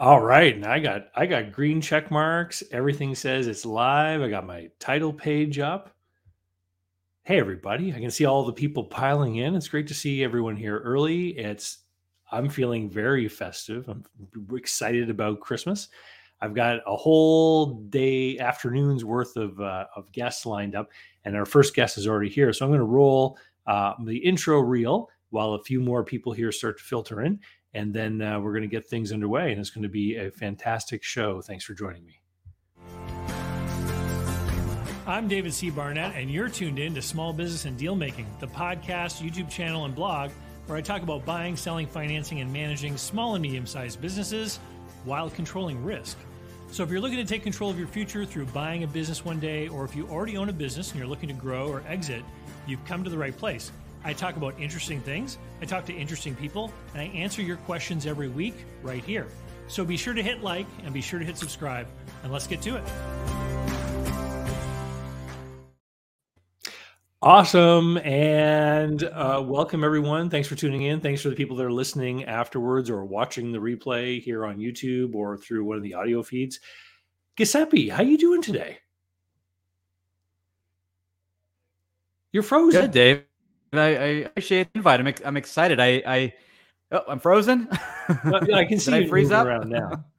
[0.00, 2.62] All right, and I got I got green check marks.
[2.72, 4.22] Everything says it's live.
[4.22, 5.94] I got my title page up.
[7.24, 9.54] Hey everybody, I can see all the people piling in.
[9.54, 11.36] It's great to see everyone here early.
[11.36, 11.80] It's
[12.32, 13.90] I'm feeling very festive.
[13.90, 14.02] I'm
[14.54, 15.88] excited about Christmas.
[16.40, 20.88] I've got a whole day afternoon's worth of uh, of guests lined up,
[21.26, 22.54] and our first guest is already here.
[22.54, 23.36] So I'm going to roll
[23.66, 27.38] uh, the intro reel while a few more people here start to filter in
[27.74, 29.52] and then uh, we're going to get things underway.
[29.52, 31.40] And it's going to be a fantastic show.
[31.40, 32.20] Thanks for joining me.
[35.06, 35.70] I'm David C.
[35.70, 39.84] Barnett, and you're tuned in to Small Business and Deal Making, the podcast, YouTube channel,
[39.84, 40.30] and blog
[40.66, 44.60] where I talk about buying, selling, financing, and managing small and medium sized businesses
[45.04, 46.16] while controlling risk.
[46.70, 49.40] So, if you're looking to take control of your future through buying a business one
[49.40, 52.22] day, or if you already own a business and you're looking to grow or exit,
[52.68, 53.72] you've come to the right place.
[54.04, 58.06] I talk about interesting things, I talk to interesting people, and I answer your questions
[58.06, 59.26] every week right here.
[59.68, 61.86] So be sure to hit like and be sure to hit subscribe,
[62.22, 62.84] and let's get to it.
[67.22, 67.98] Awesome.
[67.98, 70.30] And uh, welcome, everyone.
[70.30, 71.00] Thanks for tuning in.
[71.00, 75.14] Thanks for the people that are listening afterwards or watching the replay here on YouTube
[75.14, 76.60] or through one of the audio feeds.
[77.36, 78.78] Giuseppe, how you doing today?
[82.32, 82.80] You're frozen.
[82.80, 83.22] Good, Dave.
[83.72, 85.00] I, I appreciate the invite.
[85.00, 85.78] I'm, I'm excited.
[85.80, 86.34] I, I
[86.92, 87.68] oh, I'm frozen.
[88.24, 89.46] well, yeah, I can see you freeze up?
[89.46, 90.04] around now.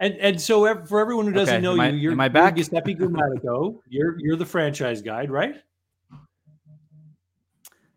[0.00, 1.62] And and so for everyone who doesn't okay.
[1.62, 2.56] know you, you're, am I back?
[2.56, 3.78] you're Giuseppe Grammatico.
[3.88, 5.54] You're you're the franchise guide, right?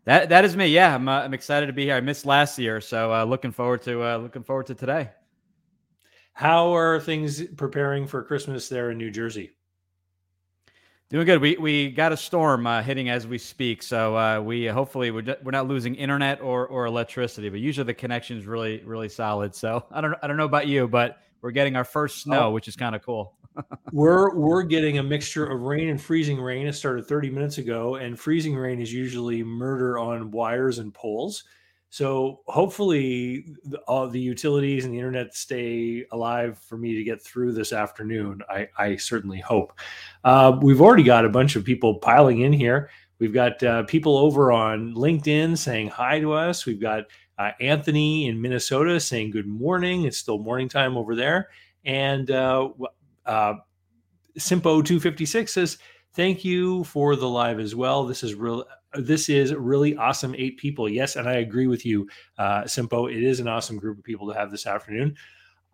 [0.04, 0.68] That that is me.
[0.68, 1.96] Yeah, I'm uh, I'm excited to be here.
[1.96, 5.10] I missed last year, so uh, looking forward to uh, looking forward to today.
[6.34, 9.57] How are things preparing for Christmas there in New Jersey?
[11.10, 11.40] Doing good.
[11.40, 15.36] We we got a storm uh, hitting as we speak, so uh, we hopefully we're,
[15.42, 17.48] we're not losing internet or or electricity.
[17.48, 19.54] But usually the connection is really really solid.
[19.54, 22.50] So I don't I don't know about you, but we're getting our first snow, oh.
[22.50, 23.32] which is kind of cool.
[23.92, 26.66] we're we're getting a mixture of rain and freezing rain.
[26.66, 31.44] It started 30 minutes ago, and freezing rain is usually murder on wires and poles.
[31.90, 37.22] So hopefully, the, all the utilities and the internet stay alive for me to get
[37.22, 38.42] through this afternoon.
[38.48, 39.72] I, I certainly hope.
[40.22, 42.90] Uh, we've already got a bunch of people piling in here.
[43.18, 46.66] We've got uh, people over on LinkedIn saying hi to us.
[46.66, 47.04] We've got
[47.38, 50.04] uh, Anthony in Minnesota saying good morning.
[50.04, 51.48] It's still morning time over there.
[51.84, 52.68] And uh,
[53.24, 53.54] uh,
[54.38, 55.78] Simpo 256 says,
[56.12, 58.04] thank you for the live as well.
[58.04, 60.88] This is real this is really awesome eight people.
[60.88, 63.12] Yes, and I agree with you, uh, Simpo.
[63.12, 65.16] It is an awesome group of people to have this afternoon.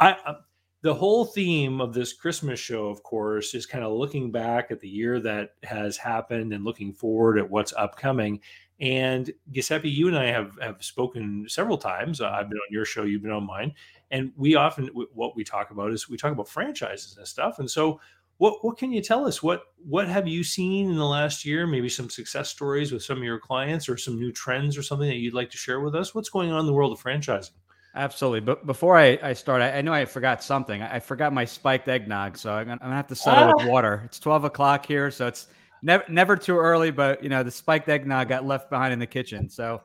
[0.01, 0.35] I, uh,
[0.83, 4.81] the whole theme of this Christmas show, of course, is kind of looking back at
[4.81, 8.41] the year that has happened and looking forward at what's upcoming.
[8.81, 12.21] And Giuseppe, you and I have have spoken several times.
[12.21, 13.73] Uh, I've been on your show, you've been on mine,
[14.11, 17.61] and we often what we talk about is we talk about franchises and stuff.
[17.61, 18.01] And so
[18.39, 19.43] what what can you tell us?
[19.43, 21.67] What what have you seen in the last year?
[21.67, 25.09] Maybe some success stories with some of your clients, or some new trends, or something
[25.09, 26.15] that you'd like to share with us.
[26.15, 27.53] What's going on in the world of franchising?
[27.97, 28.41] Absolutely.
[28.41, 30.83] But before I, I start, I, I know I forgot something.
[30.83, 33.53] I, I, forgot my spiked eggnog, so I'm gonna, I'm gonna have to settle ah.
[33.57, 34.03] with water.
[34.05, 35.47] It's 12 o'clock here, so it's
[35.83, 36.91] never never too early.
[36.91, 39.49] But you know, the spiked eggnog got left behind in the kitchen.
[39.49, 39.83] So,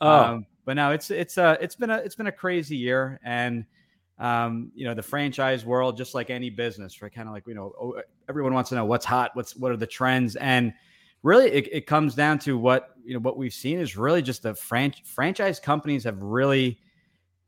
[0.00, 0.10] oh.
[0.10, 3.66] um, but now it's it's uh it's been a it's been a crazy year, and
[4.20, 7.12] um, you know, the franchise world, just like any business, right?
[7.12, 9.78] Kind of like, you know, oh, everyone wants to know what's hot, what's, what are
[9.78, 10.36] the trends.
[10.36, 10.74] And
[11.22, 14.42] really it, it comes down to what, you know, what we've seen is really just
[14.42, 16.78] the fran- franchise companies have really,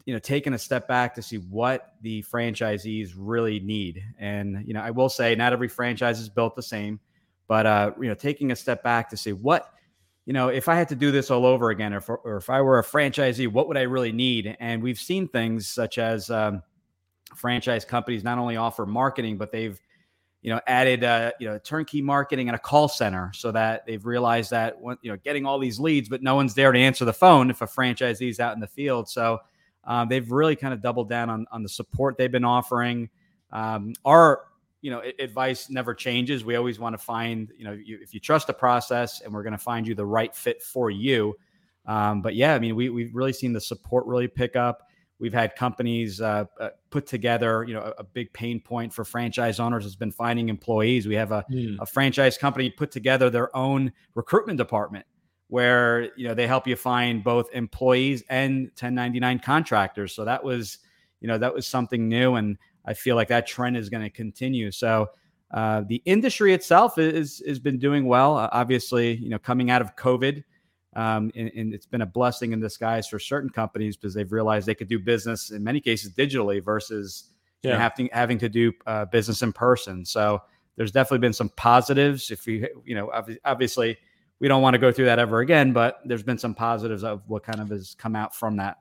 [0.06, 4.02] you know, taken a step back to see what the franchisees really need.
[4.18, 6.98] And, you know, I will say not every franchise is built the same,
[7.48, 9.74] but, uh, you know, taking a step back to see what,
[10.24, 12.48] you know, if I had to do this all over again, or if, or if
[12.48, 14.56] I were a franchisee, what would I really need?
[14.60, 16.62] And we've seen things such as um,
[17.34, 19.80] franchise companies not only offer marketing, but they've,
[20.42, 24.04] you know, added, uh, you know, turnkey marketing and a call center so that they've
[24.04, 27.12] realized that, you know, getting all these leads, but no one's there to answer the
[27.12, 29.08] phone if a franchisee is out in the field.
[29.08, 29.40] So
[29.84, 33.10] um, they've really kind of doubled down on, on the support they've been offering.
[33.50, 34.44] Um, our
[34.82, 36.44] you know, advice never changes.
[36.44, 39.44] We always want to find, you know, you, if you trust the process and we're
[39.44, 41.34] going to find you the right fit for you.
[41.86, 44.88] Um, but yeah, I mean, we, we've really seen the support really pick up.
[45.20, 49.04] We've had companies uh, uh, put together, you know, a, a, big pain point for
[49.04, 51.06] franchise owners has been finding employees.
[51.06, 51.76] We have a, mm.
[51.80, 55.06] a franchise company put together their own recruitment department
[55.46, 60.12] where, you know, they help you find both employees and 1099 contractors.
[60.12, 60.78] So that was,
[61.20, 62.34] you know, that was something new.
[62.34, 64.70] And I feel like that trend is going to continue.
[64.70, 65.10] So
[65.52, 68.36] uh, the industry itself is has been doing well.
[68.38, 70.42] Uh, obviously, you know, coming out of COVID,
[70.94, 74.66] Um, and, and, it's been a blessing in disguise for certain companies because they've realized
[74.66, 77.32] they could do business in many cases digitally versus
[77.62, 77.70] yeah.
[77.70, 80.04] you know, having having to do uh, business in person.
[80.04, 80.42] So
[80.76, 82.30] there's definitely been some positives.
[82.30, 83.10] If you you know
[83.44, 83.96] obviously
[84.40, 87.22] we don't want to go through that ever again, but there's been some positives of
[87.28, 88.78] what kind of has come out from that.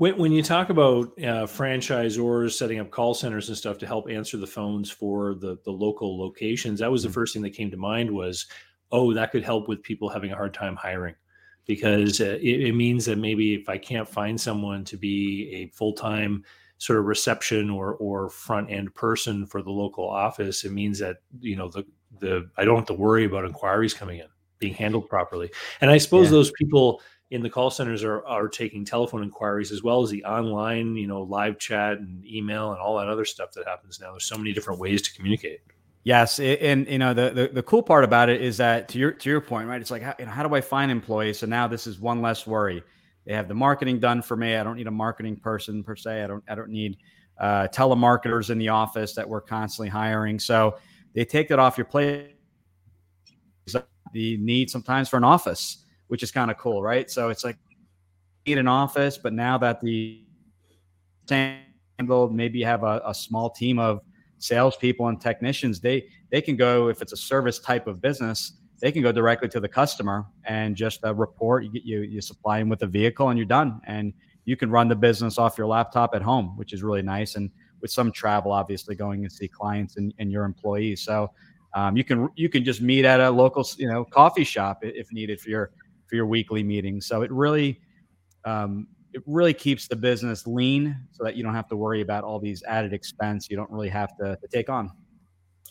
[0.00, 4.08] When, when you talk about uh, franchisors setting up call centers and stuff to help
[4.08, 7.16] answer the phones for the the local locations, that was the mm-hmm.
[7.16, 8.46] first thing that came to mind was,
[8.92, 11.14] oh, that could help with people having a hard time hiring
[11.66, 15.76] because uh, it, it, means that maybe if I can't find someone to be a
[15.76, 16.46] full time
[16.78, 21.18] sort of reception or or front end person for the local office, it means that
[21.40, 21.84] you know the
[22.20, 24.28] the I don't have to worry about inquiries coming in
[24.60, 25.50] being handled properly.
[25.82, 26.32] And I suppose yeah.
[26.32, 30.24] those people in the call centers are are taking telephone inquiries as well as the
[30.24, 34.10] online, you know, live chat and email and all that other stuff that happens now.
[34.10, 35.60] There's so many different ways to communicate.
[36.02, 39.12] Yes, and you know the, the, the cool part about it is that to your
[39.12, 39.80] to your point, right?
[39.80, 41.38] It's like how, you know, how do I find employees?
[41.38, 42.82] So now this is one less worry.
[43.26, 44.56] They have the marketing done for me.
[44.56, 46.24] I don't need a marketing person per se.
[46.24, 46.96] I don't I don't need
[47.38, 50.38] uh, telemarketers in the office that we're constantly hiring.
[50.38, 50.78] So
[51.14, 52.36] they take that off your plate.
[54.12, 57.08] The need sometimes for an office, which is kind of cool, right?
[57.08, 57.56] So it's like
[58.44, 60.24] need an office, but now that the
[61.28, 64.00] handled, maybe you have a, a small team of
[64.38, 68.90] salespeople and technicians, they they can go if it's a service type of business, they
[68.90, 71.64] can go directly to the customer and just uh, report.
[71.64, 74.12] You, you you supply them with a vehicle and you're done, and
[74.46, 77.36] you can run the business off your laptop at home, which is really nice.
[77.36, 81.02] And with some travel, obviously going and see clients and, and your employees.
[81.02, 81.30] So
[81.74, 85.12] um, you can you can just meet at a local you know coffee shop if
[85.12, 85.70] needed for your
[86.10, 87.06] for your weekly meetings.
[87.06, 87.80] So it really
[88.44, 92.24] um, it really keeps the business lean so that you don't have to worry about
[92.24, 94.90] all these added expense you don't really have to, to take on.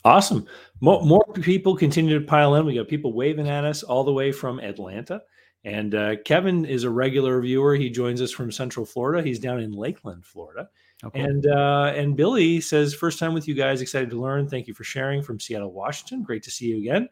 [0.06, 0.46] Awesome.
[0.82, 2.66] More, more, people continue to pile in.
[2.66, 5.22] We got people waving at us all the way from Atlanta.
[5.66, 7.76] And uh, Kevin is a regular viewer.
[7.76, 9.22] He joins us from Central Florida.
[9.22, 10.70] He's down in Lakeland, Florida.
[11.04, 11.20] Okay.
[11.20, 14.48] And uh, and Billy says, first time with you guys, excited to learn.
[14.48, 16.24] Thank you for sharing from Seattle, Washington.
[16.24, 17.10] Great to see you again.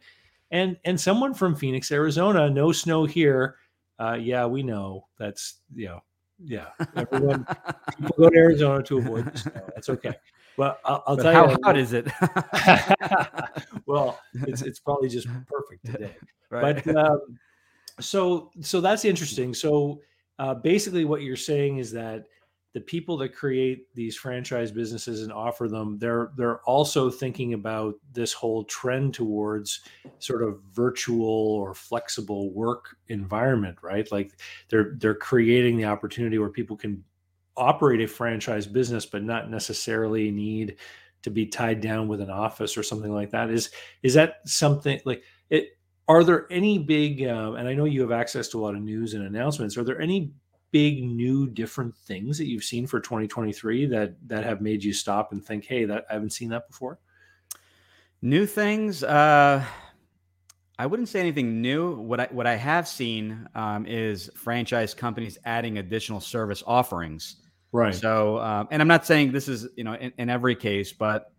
[0.51, 2.49] And and someone from Phoenix, Arizona.
[2.49, 3.55] No snow here.
[3.99, 6.01] Uh, yeah, we know that's you know
[6.43, 6.67] yeah.
[6.95, 7.45] Everyone
[7.97, 9.69] people go to Arizona to avoid the snow.
[9.75, 10.13] That's okay.
[10.57, 11.51] Well, I'll, I'll tell how you.
[11.51, 12.07] How hot is it?
[13.85, 16.15] well, it's it's probably just perfect today.
[16.49, 16.83] Right.
[16.83, 17.39] But um,
[17.99, 19.53] so so that's interesting.
[19.53, 20.01] So
[20.39, 22.25] uh, basically, what you're saying is that
[22.77, 27.95] the people that create these franchise businesses and offer them they're they're also thinking about
[28.13, 29.81] this whole trend towards
[30.19, 34.11] sort of virtual or flexible work environment right?
[34.11, 34.33] Like
[34.69, 37.03] they're they're creating the opportunity where people can
[37.55, 40.75] operate a franchise business but not necessarily need
[41.23, 43.49] to be tied down with an office or something like that.
[43.49, 43.71] Is
[44.03, 45.69] is that something like it
[46.07, 48.81] are there any big uh, and i know you have access to a lot of
[48.83, 49.77] news and announcements.
[49.77, 50.31] Are there any
[50.71, 55.31] big new different things that you've seen for 2023 that that have made you stop
[55.31, 56.99] and think hey that i haven't seen that before
[58.21, 59.63] new things uh
[60.79, 61.95] i wouldn't say anything new.
[61.95, 67.37] What i what i have seen um, is franchise companies adding additional service offerings.
[67.71, 67.93] Right.
[67.93, 71.31] So um, and i'm not saying this is you know in, in every case but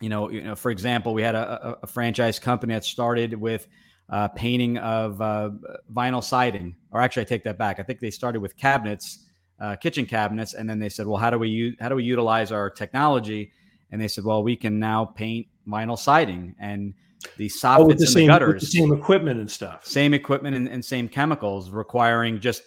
[0.00, 3.34] you know you know for example we had a, a, a franchise company that started
[3.34, 3.66] with
[4.10, 5.50] uh, painting of uh,
[5.92, 6.74] vinyl siding.
[6.92, 7.78] Or actually, I take that back.
[7.78, 9.26] I think they started with cabinets,
[9.60, 12.04] uh, kitchen cabinets, and then they said, "Well, how do we use how do we
[12.04, 13.52] utilize our technology?"
[13.90, 16.94] And they said, "Well, we can now paint vinyl siding and
[17.36, 20.56] the soffits oh, the and same, the gutters, the same equipment and stuff, same equipment
[20.56, 22.62] and, and same chemicals, requiring just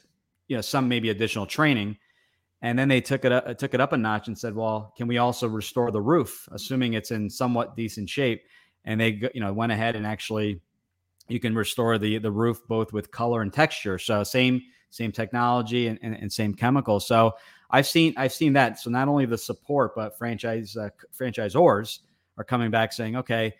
[0.48, 1.98] you know some maybe additional training."
[2.63, 5.07] And then they took it up, took it up a notch and said, "Well, can
[5.07, 8.43] we also restore the roof, assuming it's in somewhat decent shape?"
[8.86, 10.62] And they you know went ahead and actually
[11.31, 13.97] you can restore the the roof both with color and texture.
[13.97, 17.07] So same same technology and, and, and same chemicals.
[17.07, 17.33] So
[17.69, 18.79] I've seen I've seen that.
[18.79, 22.00] So not only the support, but franchise uh, franchisors
[22.38, 23.53] are coming back saying, okay,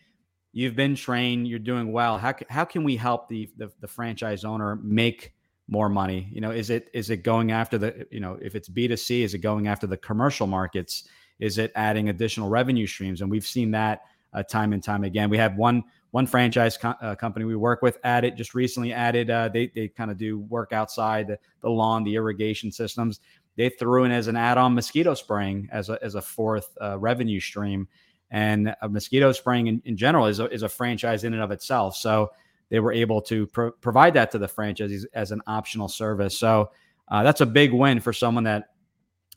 [0.52, 2.18] you've been trained, you're doing well.
[2.18, 5.34] How how can we help the, the the franchise owner make
[5.68, 6.30] more money?
[6.34, 8.98] You know, is it is it going after the you know if it's B two
[8.98, 11.08] C, is it going after the commercial markets?
[11.40, 13.22] Is it adding additional revenue streams?
[13.22, 14.02] And we've seen that
[14.34, 15.30] uh, time and time again.
[15.30, 19.30] We have one one franchise co- uh, company we work with added just recently added
[19.30, 23.20] uh, they, they kind of do work outside the, the, lawn the irrigation systems.
[23.56, 27.40] They threw in as an add-on mosquito spraying as a, as a fourth uh, revenue
[27.40, 27.88] stream.
[28.30, 31.98] And mosquito spraying in, in general is a, is a franchise in and of itself.
[31.98, 32.32] So
[32.70, 36.38] they were able to pro- provide that to the franchisees as an optional service.
[36.38, 36.72] So
[37.10, 38.70] uh, that's a big win for someone that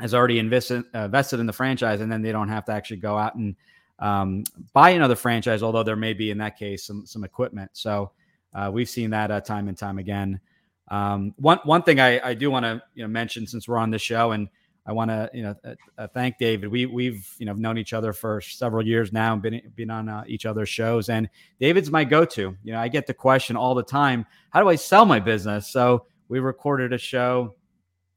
[0.01, 2.99] has already invested, uh, invested in the franchise and then they don't have to actually
[2.99, 3.57] go out and
[3.99, 7.71] um, buy another franchise, although there may be in that case some some equipment.
[7.75, 8.13] So
[8.55, 10.41] uh, we've seen that uh, time and time again.
[10.89, 13.91] Um, one one thing I, I do want to you know mention since we're on
[13.91, 14.49] the show, and
[14.87, 16.69] I want to you know uh, uh, thank David.
[16.69, 20.09] We we've you know known each other for several years now and been been on
[20.09, 21.09] uh, each other's shows.
[21.09, 21.29] And
[21.61, 22.57] David's my go-to.
[22.63, 25.71] You know, I get the question all the time: How do I sell my business?
[25.71, 27.55] So we recorded a show.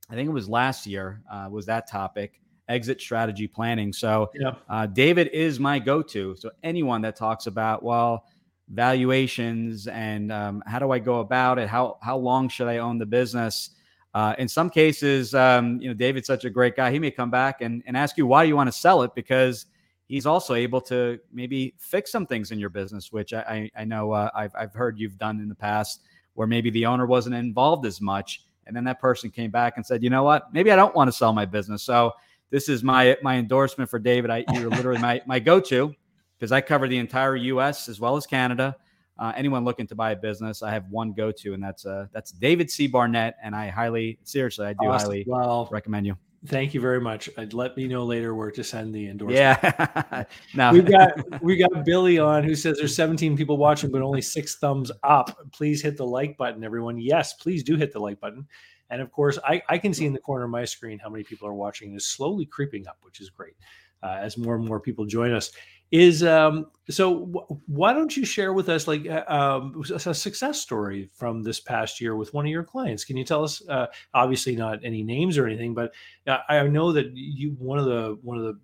[0.10, 1.22] I think it was last year.
[1.31, 2.41] Uh, was that topic?
[2.69, 3.93] Exit strategy planning.
[3.93, 4.55] So yeah.
[4.69, 6.36] Uh, David is my go-to.
[6.38, 8.25] So anyone that talks about well
[8.69, 11.69] valuations and um, how do I go about it?
[11.69, 13.71] How how long should I own the business?
[14.13, 16.91] Uh, in some cases, um, you know, David's such a great guy.
[16.91, 19.13] He may come back and, and ask you why do you want to sell it
[19.13, 19.67] because
[20.07, 23.86] he's also able to maybe fix some things in your business, which I, I, I
[23.86, 26.01] know uh, I've, I've heard you've done in the past
[26.33, 28.43] where maybe the owner wasn't involved as much.
[28.65, 31.09] And then that person came back and said, you know what, maybe I don't want
[31.09, 31.83] to sell my business.
[31.83, 32.13] So
[32.49, 34.31] this is my my endorsement for David.
[34.31, 35.93] I, you're literally my, my go-to
[36.37, 37.89] because I cover the entire U.S.
[37.89, 38.75] as well as Canada.
[39.19, 42.31] Uh, anyone looking to buy a business, I have one go-to, and that's uh, that's
[42.31, 42.87] David C.
[42.87, 45.09] Barnett, and I highly, seriously, I do awesome.
[45.09, 46.15] highly well, recommend you.
[46.45, 47.29] Thank you very much.
[47.37, 49.59] I'd let me know later where to send the endorsement.
[49.63, 50.23] Yeah.
[50.53, 54.21] now we got we got Billy on who says there's 17 people watching, but only
[54.21, 55.35] six thumbs up.
[55.51, 56.99] Please hit the like button, everyone.
[56.99, 58.47] Yes, please do hit the like button.
[58.89, 61.24] And of course, I, I can see in the corner of my screen how many
[61.24, 61.94] people are watching.
[61.94, 63.56] It's slowly creeping up, which is great
[64.03, 65.51] uh, as more and more people join us
[65.91, 70.60] is um, so w- why don't you share with us like uh, um, a success
[70.60, 73.88] story from this past year with one of your clients can you tell us uh,
[74.13, 75.94] obviously not any names or anything but
[76.27, 78.60] uh, i know that you one of the one of the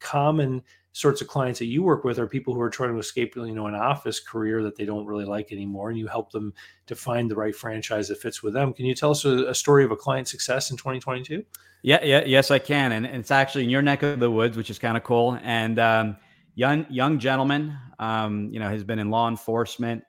[0.00, 0.62] common
[0.96, 3.54] sorts of clients that you work with are people who are trying to escape you
[3.54, 6.54] know an office career that they don't really like anymore and you help them
[6.86, 9.54] to find the right franchise that fits with them can you tell us a, a
[9.54, 11.44] story of a client success in 2022
[11.82, 14.56] yeah yeah yes i can and, and it's actually in your neck of the woods
[14.56, 16.16] which is kind of cool and um,
[16.56, 17.78] young young gentleman.
[18.00, 20.02] Um, you know, has been in law enforcement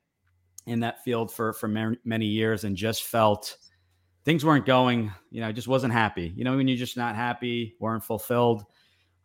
[0.65, 3.55] in that field for for many years, and just felt
[4.25, 5.13] things weren't going.
[5.29, 6.33] You know, just wasn't happy.
[6.35, 8.63] You know, when you're just not happy, weren't fulfilled.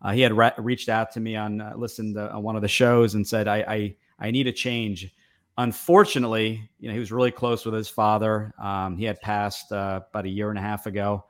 [0.03, 2.63] Uh, he had re- reached out to me on uh, listened to, on one of
[2.63, 5.15] the shows and said, I, I I need a change.
[5.59, 8.53] Unfortunately, you know, he was really close with his father.
[8.61, 11.25] Um, he had passed uh, about a year and a half ago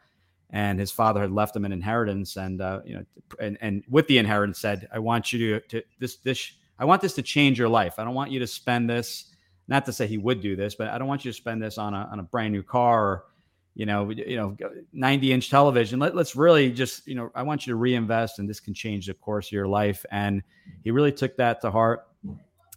[0.52, 3.04] and his father had left him an inheritance and uh, you know
[3.40, 7.00] and, and with the inheritance said i want you to, to this this i want
[7.00, 9.34] this to change your life i don't want you to spend this
[9.68, 11.78] not to say he would do this but i don't want you to spend this
[11.78, 13.24] on a, on a brand new car or
[13.74, 14.56] you know you know
[14.92, 15.98] 90 inch television.
[15.98, 19.06] Let, let's really just you know i want you to reinvest and this can change
[19.06, 20.04] the course of your life.
[20.10, 20.42] And
[20.84, 22.06] he really took that to heart.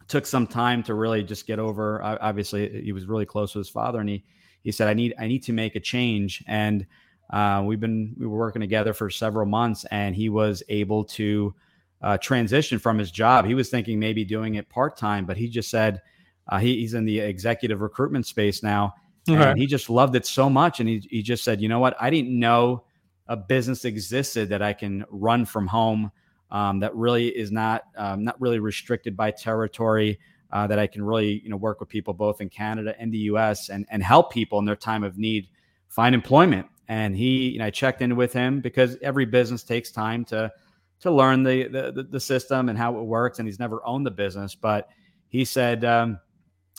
[0.08, 3.72] Took some time to really just get over obviously he was really close with his
[3.72, 4.24] father and he
[4.64, 6.44] he said i need i need to make a change.
[6.48, 6.86] And
[7.32, 11.54] uh, we've been we were working together for several months, and he was able to
[12.02, 13.46] uh, transition from his job.
[13.46, 16.02] He was thinking maybe doing it part time, but he just said
[16.50, 18.94] uh, he, he's in the executive recruitment space now,
[19.28, 20.80] and he just loved it so much.
[20.80, 22.84] And he he just said, you know what, I didn't know
[23.28, 26.12] a business existed that I can run from home.
[26.52, 30.20] Um, that really is not um, not really restricted by territory.
[30.52, 33.18] Uh, that I can really you know work with people both in Canada and the
[33.30, 33.70] U.S.
[33.70, 35.50] and and help people in their time of need
[35.90, 39.92] find employment and he you know, I checked in with him because every business takes
[39.92, 40.52] time to
[41.02, 44.12] to learn the, the the system and how it works and he's never owned the
[44.12, 44.90] business but
[45.30, 46.20] he said um,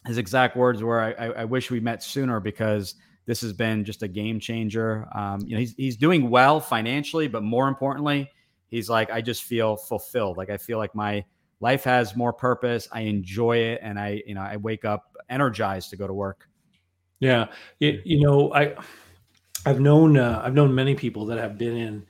[0.05, 3.85] his exact words were I, I, I, wish we met sooner because this has been
[3.85, 5.09] just a game changer.
[5.15, 8.31] Um, you know he's, he's doing well financially but more importantly
[8.69, 10.37] he's like i just feel fulfilled.
[10.37, 11.25] Like i feel like my
[11.61, 12.89] life has more purpose.
[12.93, 16.49] I enjoy it and i you know i wake up energized to go to work.
[17.21, 17.47] Yeah.
[17.81, 18.75] You, you know i
[19.67, 22.07] I've known uh, I've known many people that have been in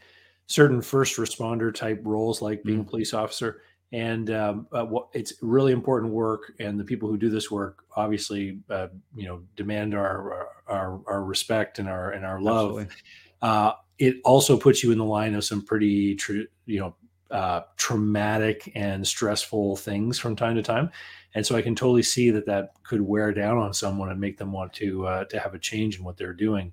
[0.46, 2.88] certain first responder type roles, like being mm-hmm.
[2.88, 3.62] a police officer,
[3.92, 6.52] and um, uh, it's really important work.
[6.58, 11.24] And the people who do this work, obviously, uh, you know, demand our, our our
[11.24, 12.86] respect and our and our love.
[13.42, 16.18] Uh, it also puts you in the line of some pretty,
[16.66, 16.94] you know,
[17.30, 20.90] uh, traumatic and stressful things from time to time.
[21.34, 24.38] And so I can totally see that that could wear down on someone and make
[24.38, 26.72] them want to uh, to have a change in what they're doing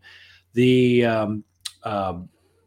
[0.53, 1.43] the um,
[1.83, 2.19] uh,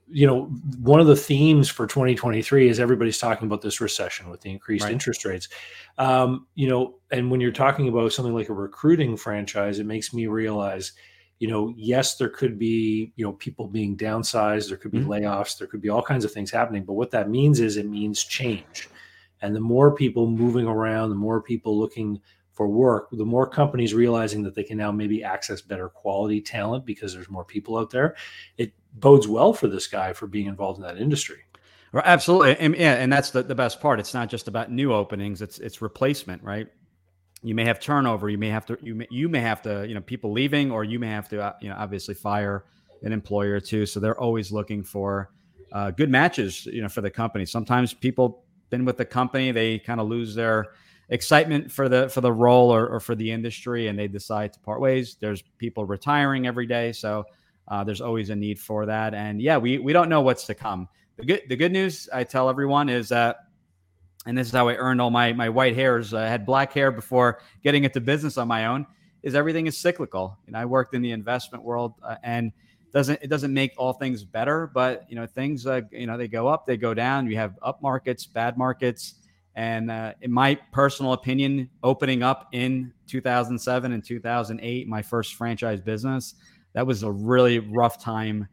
[0.09, 0.45] you know
[0.79, 4.85] one of the themes for 2023 is everybody's talking about this recession with the increased
[4.85, 4.93] right.
[4.93, 5.49] interest rates
[5.99, 10.15] um, you know and when you're talking about something like a recruiting franchise it makes
[10.15, 10.93] me realize
[11.39, 15.11] you know yes there could be you know people being downsized there could be mm-hmm.
[15.11, 17.89] layoffs there could be all kinds of things happening but what that means is it
[17.89, 18.89] means change
[19.43, 22.21] and the more people moving around the more people looking
[22.57, 26.87] for work, the more companies realizing that they can now maybe access better quality talent
[26.87, 28.17] because there's more people out there,
[28.57, 31.39] it bodes well for this guy for being involved in that industry.
[31.95, 34.01] Absolutely, and yeah, and that's the, the best part.
[34.01, 36.69] It's not just about new openings; it's it's replacement, right?
[37.43, 38.29] you may have turnover.
[38.29, 40.85] You may have to you may, you may have to you know people leaving, or
[40.85, 42.65] you may have to uh, you know obviously fire
[43.03, 43.87] an employer too.
[43.87, 45.31] So they're always looking for
[45.73, 47.47] uh, good matches, you know, for the company.
[47.47, 50.73] Sometimes people been with the company, they kind of lose their
[51.09, 54.61] excitement for the for the role or, or, for the industry, and they decide to
[54.61, 55.17] part ways.
[55.21, 57.25] There's people retiring every day, so
[57.69, 59.15] uh, there's always a need for that.
[59.15, 60.89] And yeah, we we don't know what's to come.
[61.17, 63.39] The good the good news I tell everyone is that.
[64.27, 66.13] And this is how I earned all my my white hairs.
[66.13, 68.87] I had black hair before getting into business on my own.
[69.23, 70.37] Is everything is cyclical.
[70.47, 72.53] And I worked in the investment world, uh, and
[72.93, 76.29] doesn't it doesn't make all things better, but you know things uh, you know they
[76.29, 77.29] go up, they go down.
[77.29, 79.15] You have up markets, bad markets,
[79.55, 85.81] and uh, in my personal opinion, opening up in 2007 and 2008, my first franchise
[85.81, 86.35] business,
[86.77, 88.47] that was a really rough time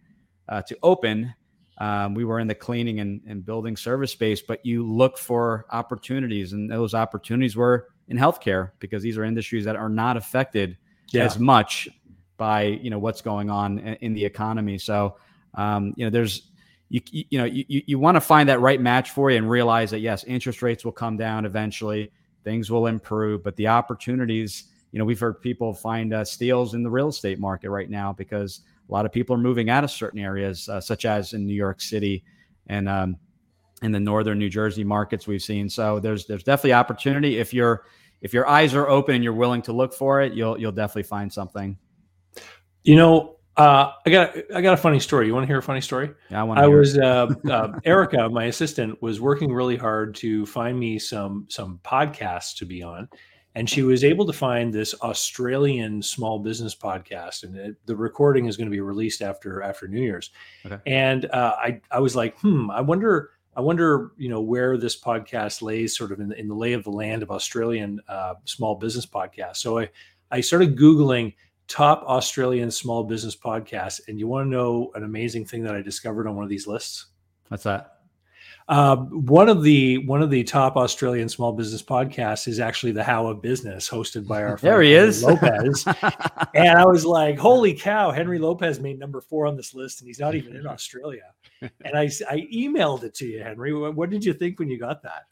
[0.48, 1.34] uh, to open.
[1.78, 5.66] Um, we were in the cleaning and, and building service space, but you look for
[5.72, 10.78] opportunities, and those opportunities were in healthcare because these are industries that are not affected
[11.12, 11.26] yeah.
[11.26, 11.90] as much
[12.38, 14.78] by you know what's going on in the economy.
[14.78, 15.18] So
[15.56, 16.50] um, you know there's
[16.88, 19.92] you you know you you want to find that right match for you and realize
[19.92, 22.10] that yes, interest rates will come down eventually,
[22.46, 24.70] things will improve, but the opportunities.
[24.94, 28.14] You know, we've heard people find uh, steals in the real estate market right now
[28.14, 31.48] because a lot of people are moving out of certain areas, uh, such as in
[31.48, 32.24] New York City
[32.68, 33.18] and um,
[33.82, 35.68] in the northern New Jersey markets we've seen.
[35.68, 37.86] So there's there's definitely opportunity if you're
[38.22, 41.04] if your eyes are open and you're willing to look for it, you'll you'll definitely
[41.04, 41.76] find something.
[42.84, 45.26] You know, uh, I got I got a funny story.
[45.26, 46.12] You want to hear a funny story?
[46.30, 46.60] Yeah, I want.
[46.60, 51.48] I was uh, uh, Erica, my assistant, was working really hard to find me some
[51.50, 53.10] some podcasts to be on,
[53.56, 58.46] and she was able to find this Australian small business podcast, and it, the recording
[58.46, 60.32] is going to be released after after New Year's.
[60.66, 60.80] Okay.
[60.88, 63.32] And uh, I I was like, hmm, I wonder.
[63.56, 66.74] I wonder, you know, where this podcast lays, sort of in the, in the lay
[66.74, 69.58] of the land of Australian uh, small business podcasts.
[69.58, 69.92] So I,
[70.32, 71.36] I started googling
[71.68, 74.02] top Australian small business podcasts.
[74.08, 76.66] And you want to know an amazing thing that I discovered on one of these
[76.66, 77.08] lists?
[77.50, 77.93] What's that?
[78.70, 83.04] Uh, one of the one of the top Australian small business podcasts is actually the
[83.04, 85.86] How of Business, hosted by our there he is Lopez.
[86.56, 90.08] and I was like, "Holy cow!" Henry Lopez made number four on this list, and
[90.08, 91.34] he's not even in Australia.
[91.62, 93.74] And I I emailed it to you, Henry.
[93.74, 95.24] What, what did you think when you got that?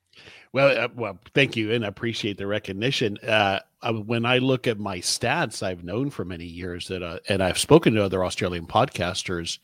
[0.53, 3.17] Well, uh, well, thank you, and I appreciate the recognition.
[3.19, 7.19] Uh, uh, when I look at my stats, I've known for many years that, uh,
[7.29, 9.59] and I've spoken to other Australian podcasters,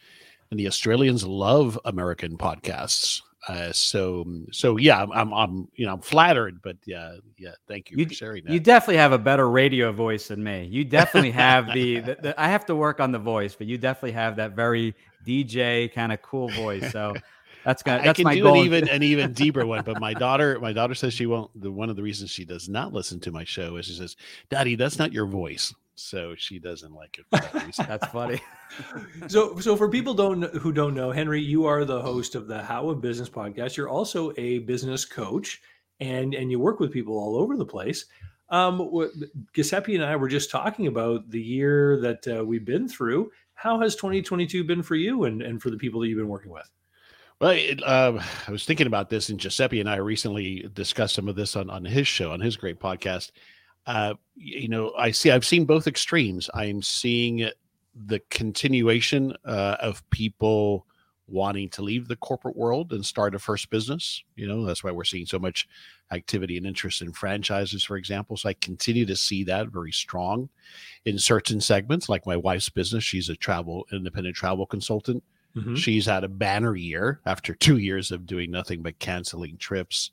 [0.50, 3.22] and the Australians love American podcasts.
[3.48, 7.98] Uh, so, so yeah, I'm, I'm, you know, I'm flattered, but yeah, yeah, thank you,
[7.98, 8.52] you for sharing that.
[8.52, 10.66] You definitely have a better radio voice than me.
[10.66, 13.78] You definitely have the, the, the I have to work on the voice, but you
[13.78, 16.92] definitely have that very DJ kind of cool voice.
[16.92, 17.16] So.
[17.64, 18.04] That's gonna.
[18.04, 18.60] That's I can my do goal.
[18.60, 21.52] an even an even deeper one, but my daughter, my daughter says she won't.
[21.60, 24.16] The one of the reasons she does not listen to my show is she says,
[24.50, 27.26] "Daddy, that's not your voice." So she doesn't like it.
[27.32, 28.40] That that's funny.
[29.28, 32.62] so, so for people don't who don't know, Henry, you are the host of the
[32.62, 33.76] How of Business podcast.
[33.76, 35.60] You're also a business coach,
[36.00, 38.06] and and you work with people all over the place.
[38.50, 39.10] Um,
[39.54, 43.32] Giuseppe and I were just talking about the year that uh, we've been through.
[43.56, 46.52] How has 2022 been for you and, and for the people that you've been working
[46.52, 46.70] with?
[47.42, 51.28] Well, it, uh, I was thinking about this, and Giuseppe and I recently discussed some
[51.28, 53.32] of this on, on his show, on his great podcast.
[53.88, 56.50] Uh, you know, I see, I've seen both extremes.
[56.54, 57.50] I'm seeing
[57.96, 60.86] the continuation uh, of people
[61.30, 64.24] wanting to leave the corporate world and start a first business.
[64.36, 65.68] You know, that's why we're seeing so much
[66.12, 68.38] activity and interest in franchises, for example.
[68.38, 70.50] So I continue to see that very strong
[71.06, 73.04] in certain segments, like my wife's business.
[73.04, 75.24] She's a travel independent travel consultant
[75.58, 75.76] Mm-hmm.
[75.76, 80.12] She's had a banner year after two years of doing nothing but canceling trips.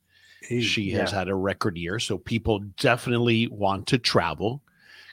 [0.49, 1.01] She yeah.
[1.01, 1.99] has had a record year.
[1.99, 4.63] So people definitely want to travel.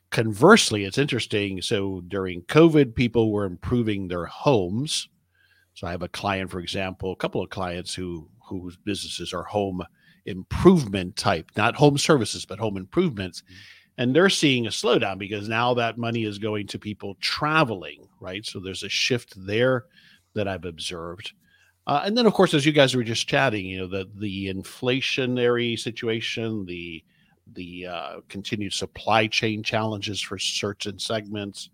[0.10, 1.62] Conversely, it's interesting.
[1.62, 5.08] So during COVID, people were improving their homes.
[5.74, 9.44] So I have a client, for example, a couple of clients who whose businesses are
[9.44, 9.82] home
[10.26, 13.42] improvement type, not home services, but home improvements.
[13.42, 13.54] Mm-hmm.
[13.98, 18.46] And they're seeing a slowdown because now that money is going to people traveling, right?
[18.46, 19.86] So there's a shift there
[20.34, 21.34] that I've observed.
[21.88, 24.54] Uh, and then, of course, as you guys were just chatting, you know, the the
[24.54, 27.04] inflationary situation, the
[27.54, 31.70] the uh, continued supply chain challenges for certain segments,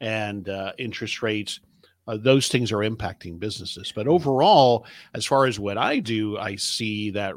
[0.00, 1.60] and uh, interest rates.
[2.08, 3.92] Uh, those things are impacting businesses.
[3.94, 7.34] But overall, as far as what I do, I see that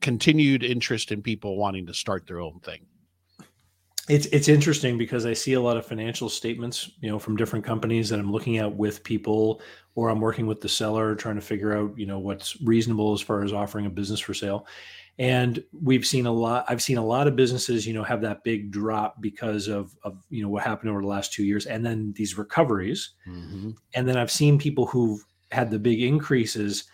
[0.00, 2.86] continued interest in people wanting to start their own thing.
[4.08, 7.64] it's it's interesting because I see a lot of financial statements, you know, from different
[7.64, 9.60] companies that I'm looking at with people,
[9.94, 13.20] or I'm working with the seller trying to figure out, you know, what's reasonable as
[13.20, 14.66] far as offering a business for sale.
[15.18, 16.64] And we've seen a lot.
[16.68, 20.24] I've seen a lot of businesses, you know, have that big drop because of of
[20.28, 23.10] you know what happened over the last two years, and then these recoveries.
[23.28, 23.70] Mm-hmm.
[23.94, 26.84] And then I've seen people who've had the big increases,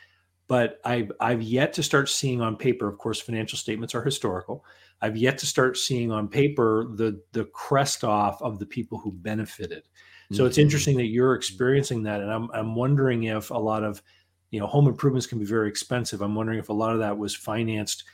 [0.48, 2.88] but I've I've yet to start seeing on paper.
[2.88, 4.64] Of course, financial statements are historical
[5.02, 9.12] I've yet to start seeing on paper the the crest off of the people who
[9.12, 9.84] benefited.
[10.32, 10.46] So mm-hmm.
[10.46, 14.02] it's interesting that you're experiencing that, and I'm I'm wondering if a lot of
[14.50, 16.20] you know home improvements can be very expensive.
[16.20, 18.04] I'm wondering if a lot of that was financed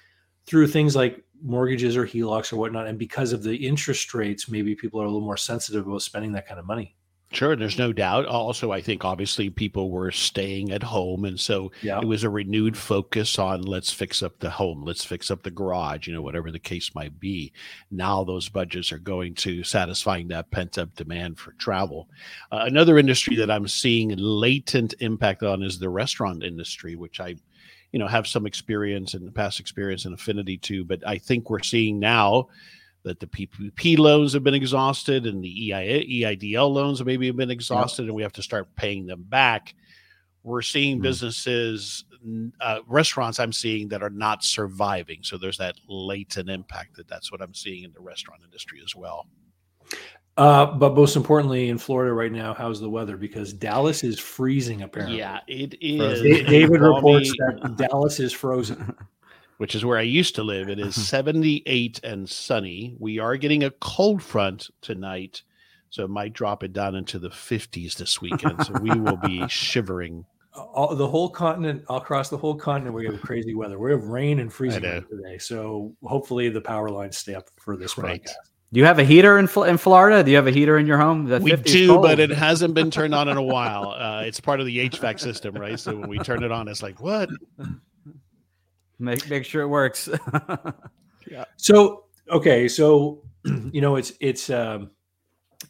[0.46, 4.74] through things like mortgages or HELOCs or whatnot, and because of the interest rates, maybe
[4.74, 6.96] people are a little more sensitive about spending that kind of money.
[7.32, 8.24] Sure, there's no doubt.
[8.26, 11.98] Also, I think obviously people were staying at home, and so yeah.
[11.98, 15.50] it was a renewed focus on let's fix up the home, let's fix up the
[15.50, 17.52] garage, you know, whatever the case might be.
[17.90, 22.08] Now those budgets are going to satisfying that pent up demand for travel.
[22.52, 27.34] Uh, another industry that I'm seeing latent impact on is the restaurant industry, which I,
[27.90, 31.62] you know, have some experience and past experience and affinity to, but I think we're
[31.62, 32.48] seeing now
[33.06, 38.02] that the PPP loans have been exhausted and the EIDL loans maybe have been exhausted,
[38.02, 38.08] yep.
[38.08, 39.74] and we have to start paying them back.
[40.42, 41.02] We're seeing mm-hmm.
[41.02, 42.04] businesses,
[42.60, 45.20] uh, restaurants, I'm seeing that are not surviving.
[45.22, 48.96] So there's that latent impact that that's what I'm seeing in the restaurant industry as
[48.96, 49.28] well.
[50.36, 53.16] Uh, but most importantly, in Florida right now, how's the weather?
[53.16, 54.82] Because Dallas is freezing.
[54.82, 56.22] Apparently, yeah, it is.
[56.46, 58.96] David reports that Dallas is frozen.
[59.58, 60.68] which is where I used to live.
[60.68, 62.96] It is 78 and sunny.
[62.98, 65.42] We are getting a cold front tonight,
[65.90, 68.64] so it might drop it down into the 50s this weekend.
[68.64, 70.24] So we will be shivering.
[70.54, 73.78] All, the whole continent, across the whole continent, we have crazy weather.
[73.78, 75.36] We have rain and freezing today.
[75.38, 78.22] So hopefully the power lines stay up for this right.
[78.22, 78.52] Broadcast.
[78.72, 80.24] Do you have a heater in in Florida?
[80.24, 81.26] Do you have a heater in your home?
[81.26, 83.90] The we do, but it hasn't been turned on in a while.
[83.90, 85.78] Uh, it's part of the HVAC system, right?
[85.78, 87.30] So when we turn it on, it's like, what?
[88.98, 90.08] Make make sure it works.
[91.30, 91.44] yeah.
[91.56, 94.90] So okay, so you know it's it's um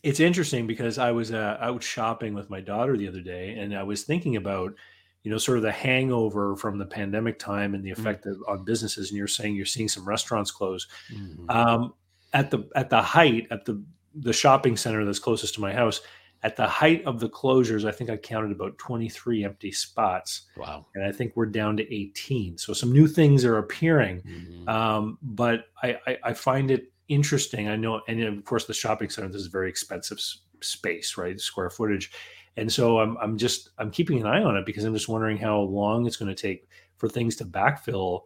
[0.03, 3.77] it's interesting because I was uh, out shopping with my daughter the other day, and
[3.77, 4.75] I was thinking about
[5.23, 8.01] you know sort of the hangover from the pandemic time and the mm-hmm.
[8.01, 8.43] effect mm-hmm.
[8.43, 9.11] of, on businesses.
[9.11, 10.87] And you're saying you're seeing some restaurants close.
[11.13, 11.51] Mm-hmm.
[11.51, 11.95] Um,
[12.33, 13.83] at the at the height at the
[14.15, 16.01] the shopping center that's closest to my house
[16.47, 20.43] at the height of the closures, I think I counted about 23 empty spots.
[20.57, 20.87] Wow.
[20.95, 22.57] And I think we're down to 18.
[22.57, 24.23] So some new things are appearing.
[24.23, 24.69] Mm-hmm.
[24.69, 27.69] Um, but I, I, I, find it interesting.
[27.69, 30.21] I know, and of course, the shopping center, this is very expensive
[30.61, 31.41] space, right?
[31.41, 32.13] Square footage.
[32.57, 35.39] And so I'm, I'm just, I'm keeping an eye on it because I'm just wondering
[35.39, 38.21] how long it's going to take for things to backfill.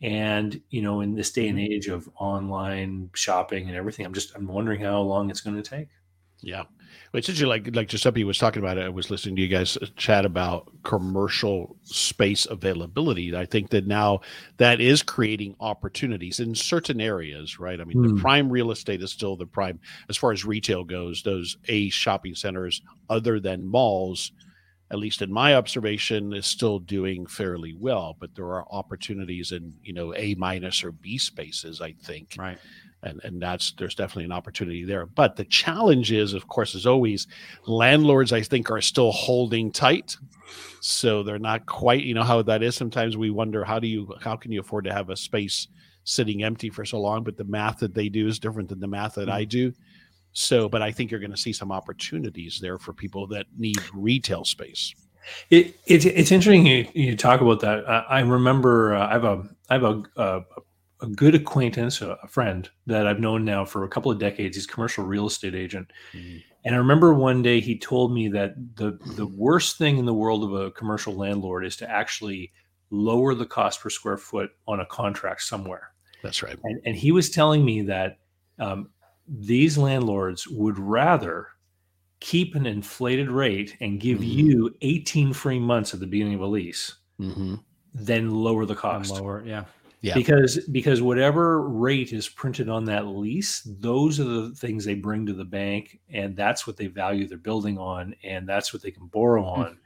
[0.00, 1.74] And, you know, in this day and mm-hmm.
[1.74, 5.70] age of online shopping and everything, I'm just, I'm wondering how long it's going to
[5.70, 5.88] take.
[6.40, 6.64] Yeah.
[7.12, 8.84] It's interesting, like like Giuseppe was talking about it.
[8.84, 13.34] I was listening to you guys chat about commercial space availability.
[13.34, 14.20] I think that now
[14.58, 17.80] that is creating opportunities in certain areas, right?
[17.80, 18.02] I mean, mm.
[18.02, 18.20] the hmm.
[18.20, 21.22] prime real estate is still the prime as far as retail goes.
[21.22, 24.32] Those A shopping centers, other than malls,
[24.90, 28.16] at least in my observation, is still doing fairly well.
[28.18, 31.80] But there are opportunities in you know A minus or B spaces.
[31.80, 32.58] I think, right
[33.06, 35.06] and and that's there's definitely an opportunity there.
[35.06, 37.26] But the challenge is of course as always
[37.66, 40.16] landlords i think are still holding tight.
[40.80, 42.74] So they're not quite you know how that is.
[42.74, 45.68] Sometimes we wonder how do you how can you afford to have a space
[46.04, 47.24] sitting empty for so long?
[47.24, 49.48] But the math that they do is different than the math that i mm-hmm.
[49.48, 49.72] do.
[50.32, 53.78] So but i think you're going to see some opportunities there for people that need
[53.94, 54.94] retail space.
[55.50, 57.88] It, it it's interesting you, you talk about that.
[57.88, 60.42] I, I remember uh, I have a I have a, a,
[61.00, 64.56] a good acquaintance, a, friend that I've known now for a couple of decades.
[64.56, 65.92] He's a commercial real estate agent.
[66.12, 66.38] Mm-hmm.
[66.64, 70.14] And I remember one day he told me that the the worst thing in the
[70.14, 72.52] world of a commercial landlord is to actually
[72.90, 75.90] lower the cost per square foot on a contract somewhere.
[76.22, 76.58] That's right.
[76.64, 78.18] And, and he was telling me that
[78.58, 78.90] um,
[79.28, 81.48] these landlords would rather
[82.20, 84.46] keep an inflated rate and give mm-hmm.
[84.46, 87.56] you 18 free months at the beginning of a lease mm-hmm.
[87.94, 89.10] than lower the cost.
[89.10, 89.64] And lower, yeah.
[90.06, 90.14] Yeah.
[90.14, 95.26] Because because whatever rate is printed on that lease, those are the things they bring
[95.26, 98.92] to the bank, and that's what they value their building on, and that's what they
[98.92, 99.60] can borrow hmm.
[99.62, 99.78] on,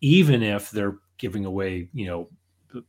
[0.00, 2.28] even if they're giving away, you know,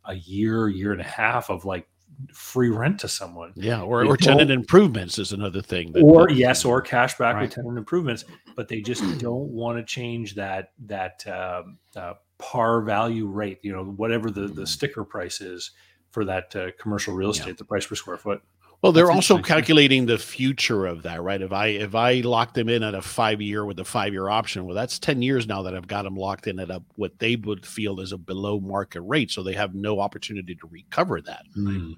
[0.06, 1.88] a year, year and a half of like
[2.32, 3.54] free rent to someone.
[3.56, 5.94] Yeah, or, or tenant improvements is another thing.
[5.94, 7.42] That, or yes, or cash back right.
[7.42, 8.24] with tenant improvements,
[8.56, 13.58] but they just don't want to change that that um, uh, par value rate.
[13.64, 14.66] You know, whatever the the hmm.
[14.66, 15.72] sticker price is
[16.18, 17.54] for that uh, commercial real estate, yeah.
[17.60, 18.42] the price per square foot.
[18.82, 21.40] Well, they're That's also calculating the future of that, right?
[21.40, 24.28] If I if I lock them in at a five year with a five year
[24.28, 27.20] option, well, that's ten years now that I've got them locked in at a what
[27.20, 31.22] they would feel is a below market rate, so they have no opportunity to recover
[31.22, 31.44] that.
[31.56, 31.98] Mm.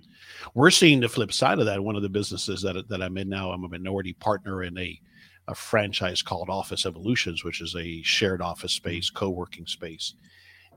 [0.54, 1.82] We're seeing the flip side of that.
[1.82, 5.00] One of the businesses that that I'm in now, I'm a minority partner in a
[5.48, 10.14] a franchise called Office Evolutions, which is a shared office space, co working space.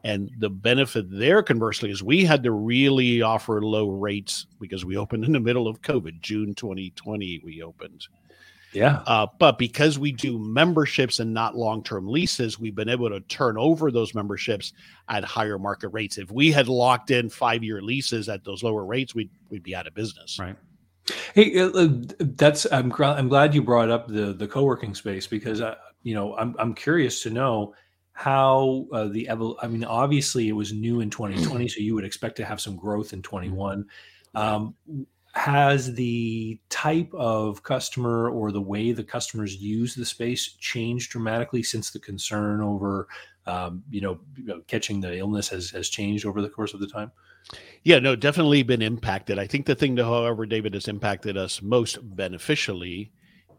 [0.05, 4.97] And the benefit there, conversely, is we had to really offer low rates because we
[4.97, 8.09] opened in the middle of COVID, June 2020, we opened.
[8.73, 9.03] Yeah.
[9.07, 13.21] Uh, but because we do memberships and not long term leases, we've been able to
[13.21, 14.73] turn over those memberships
[15.09, 16.19] at higher market rates.
[16.19, 19.77] If we had locked in five year leases at those lower rates, we'd, we'd be
[19.77, 20.39] out of business.
[20.39, 20.57] Right.
[21.35, 21.89] Hey, uh, uh,
[22.21, 26.37] that's I'm I'm glad you brought up the the co-working space because I, you know
[26.37, 27.75] I'm I'm curious to know
[28.13, 32.05] how uh, the evol- I mean obviously it was new in 2020 so you would
[32.05, 33.87] expect to have some growth in 21
[34.35, 34.75] um,
[35.35, 41.63] has the type of customer or the way the customers use the space changed dramatically
[41.63, 43.09] since the concern over
[43.45, 44.21] um, you, know,
[44.69, 47.11] catching the illness has has changed over the course of the time
[47.83, 49.39] Yeah, no, definitely been impacted.
[49.39, 53.11] I think the thing that, however, David has impacted us most beneficially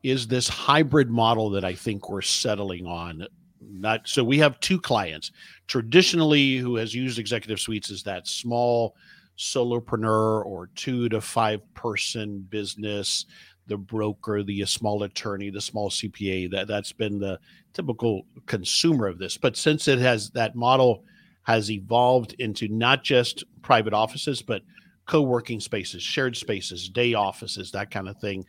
[0.03, 3.27] is this hybrid model that I think we're settling on.
[3.71, 5.31] Not so we have two clients
[5.67, 8.95] traditionally who has used executive suites is that small
[9.37, 13.25] solopreneur or two to five person business,
[13.67, 16.51] the broker, the small attorney, the small CPA.
[16.51, 17.39] That that's been the
[17.73, 19.37] typical consumer of this.
[19.37, 21.03] But since it has that model
[21.43, 24.61] has evolved into not just private offices, but
[25.05, 28.45] co-working spaces, shared spaces, day offices, that kind of thing.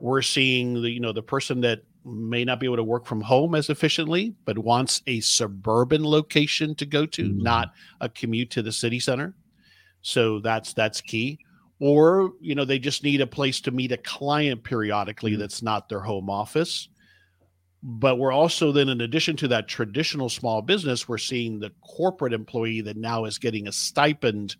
[0.00, 3.20] We're seeing the you know the person that may not be able to work from
[3.20, 7.42] home as efficiently, but wants a suburban location to go to, Mhm.
[7.42, 9.34] not a commute to the city center.
[10.02, 11.38] So that's that's key.
[11.80, 15.38] Or you know they just need a place to meet a client periodically Mhm.
[15.38, 16.88] that's not their home office
[17.80, 22.32] but we're also then in addition to that traditional small business we're seeing the corporate
[22.32, 24.56] employee that now is getting a stipend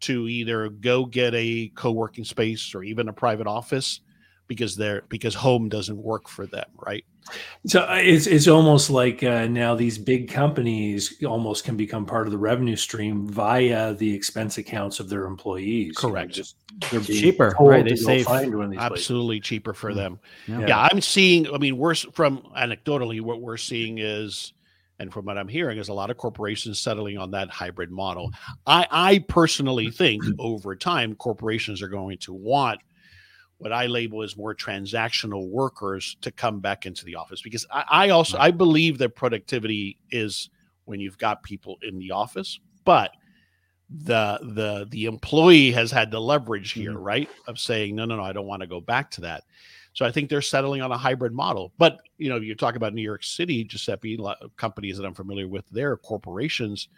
[0.00, 4.00] to either go get a co-working space or even a private office
[4.50, 7.04] because they're because home doesn't work for them right
[7.64, 12.26] So uh, it's it's almost like uh, now these big companies almost can become part
[12.26, 15.94] of the revenue stream via the expense accounts of their employees.
[16.02, 16.32] You know, Correct.
[16.32, 16.56] just
[16.90, 18.92] they're being cheaper, right, they save find one of these places.
[19.04, 19.94] absolutely cheaper for Mm.
[19.94, 20.66] them Yeah.
[20.66, 20.88] yeah.
[20.90, 24.52] i'm seeing i mean we're from anecdotally what we're seeing is
[24.98, 28.30] and from what i'm hearing is a lot of corporations settling on that hybrid model
[28.66, 32.80] i i personally think over time corporations are going to want
[33.60, 37.42] what i label as more transactional workers to come back into the office.
[37.42, 40.50] Because i, I also i believe that productivity is
[40.86, 43.12] when you've got people in the office but
[44.04, 47.02] the the the employee has had the leverage here mm-hmm.
[47.02, 49.44] right of saying no no no i don't want to go back to that.
[49.92, 51.72] So I think they're settling on a hybrid model.
[51.78, 55.04] But you know, you talk about New York City, Giuseppe, a lot of companies that
[55.04, 56.88] I'm familiar with, their corporations,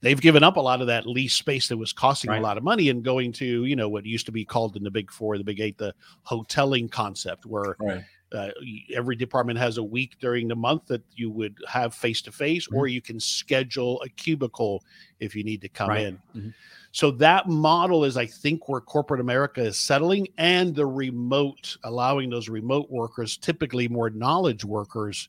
[0.00, 2.38] they've given up a lot of that lease space that was costing Right.
[2.40, 4.82] a lot of money and going to you know what used to be called in
[4.82, 5.94] the Big Four, the Big Eight, the
[6.26, 8.04] hoteling concept, where Right.
[8.32, 8.50] uh,
[8.92, 12.66] every department has a week during the month that you would have face to face,
[12.72, 14.82] or you can schedule a cubicle
[15.20, 16.06] if you need to come Right.
[16.06, 16.18] in.
[16.36, 16.54] Mhm.
[16.92, 22.30] So that model is, I think, where corporate America is settling, and the remote, allowing
[22.30, 25.28] those remote workers, typically more knowledge workers,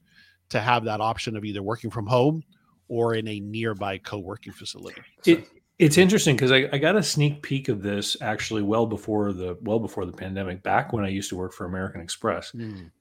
[0.49, 2.41] to have that option of either working from home
[2.87, 5.01] or in a nearby co-working facility.
[5.25, 5.47] It,
[5.79, 9.57] it's interesting because I, I got a sneak peek of this actually well before the
[9.61, 10.63] well before the pandemic.
[10.63, 12.51] Back when I used to work for American Express,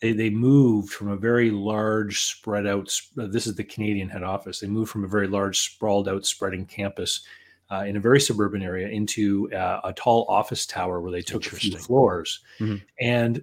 [0.03, 2.93] they they moved from a very large spread out.
[3.19, 4.61] uh, This is the Canadian head office.
[4.61, 7.23] They moved from a very large sprawled out spreading campus
[7.71, 11.47] uh, in a very suburban area into uh, a tall office tower where they took
[11.47, 12.83] a few floors, Mhm.
[13.01, 13.43] and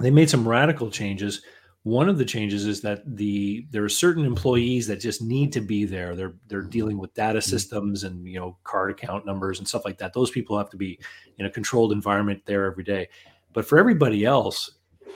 [0.00, 1.42] they made some radical changes.
[1.84, 5.60] One of the changes is that the there are certain employees that just need to
[5.60, 6.16] be there.
[6.16, 6.70] They're they're mm-hmm.
[6.70, 7.50] dealing with data mm-hmm.
[7.50, 10.14] systems and you know card account numbers and stuff like that.
[10.14, 10.98] Those people have to be
[11.38, 13.08] in a controlled environment there every day.
[13.52, 14.70] But for everybody else,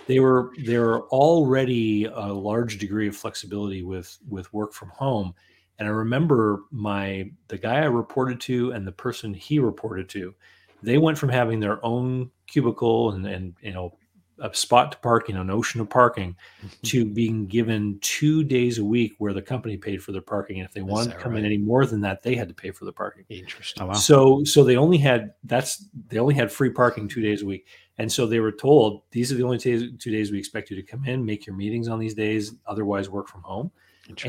[0.06, 5.34] they were there are already a large degree of flexibility with with work from home.
[5.78, 10.34] And I remember my the guy I reported to and the person he reported to,
[10.82, 13.96] they went from having their own cubicle and and you know
[14.40, 16.36] a spot to park, you know, an ocean of parking,
[16.84, 20.60] to being given two days a week where the company paid for their parking.
[20.60, 22.54] And if they wanted to that come in any more than that, they had to
[22.54, 23.24] pay for the parking.
[23.28, 23.82] Interesting.
[23.82, 23.92] Oh wow.
[23.94, 27.66] So so they only had that's they only had free parking two days a week.
[27.98, 30.76] And so they were told these are the only days, two days we expect you
[30.76, 33.72] to come in, make your meetings on these days, otherwise work from home.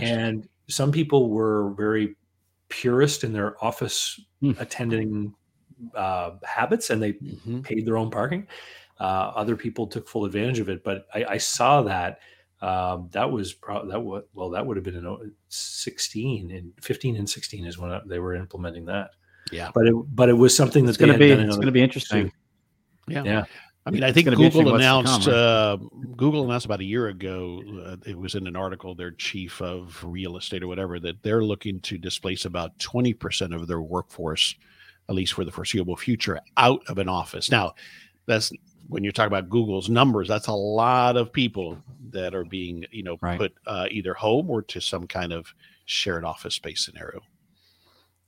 [0.04, 2.16] And some people were very
[2.70, 4.52] purist in their office Hmm.
[4.60, 5.34] attending
[5.96, 7.64] uh, habits and they Mhm.
[7.64, 8.46] paid their own parking.
[9.00, 12.20] Uh, other people took full advantage of it, but I, I saw that
[12.62, 16.74] um, that was pro- that was well that would have been in oh, 16 and
[16.82, 19.12] 15 and 16 is when they were implementing that.
[19.52, 19.72] Yeah.
[19.74, 21.68] but it but it was something that's going to be had done in it's going
[21.68, 22.32] to be interesting.
[23.08, 23.24] Yeah.
[23.24, 23.46] Yeah.
[23.86, 25.26] I mean, I think Google interesting what's to announced.
[25.26, 27.64] come, uh, Google announced about a year ago.
[27.86, 28.94] Uh, it was in an article.
[28.94, 33.54] Their chief of real estate or whatever that they're looking to displace about twenty percent
[33.54, 34.54] of their workforce,
[35.08, 37.50] at least for the foreseeable future, out of an office.
[37.50, 37.74] Now,
[38.28, 38.52] that's
[38.90, 40.28] when you're talking about Google's numbers.
[40.28, 41.78] That's a lot of people
[42.12, 43.38] that are being, you know, Right.
[43.38, 45.54] put uh, either home or to some kind of
[45.86, 47.22] shared office space scenario.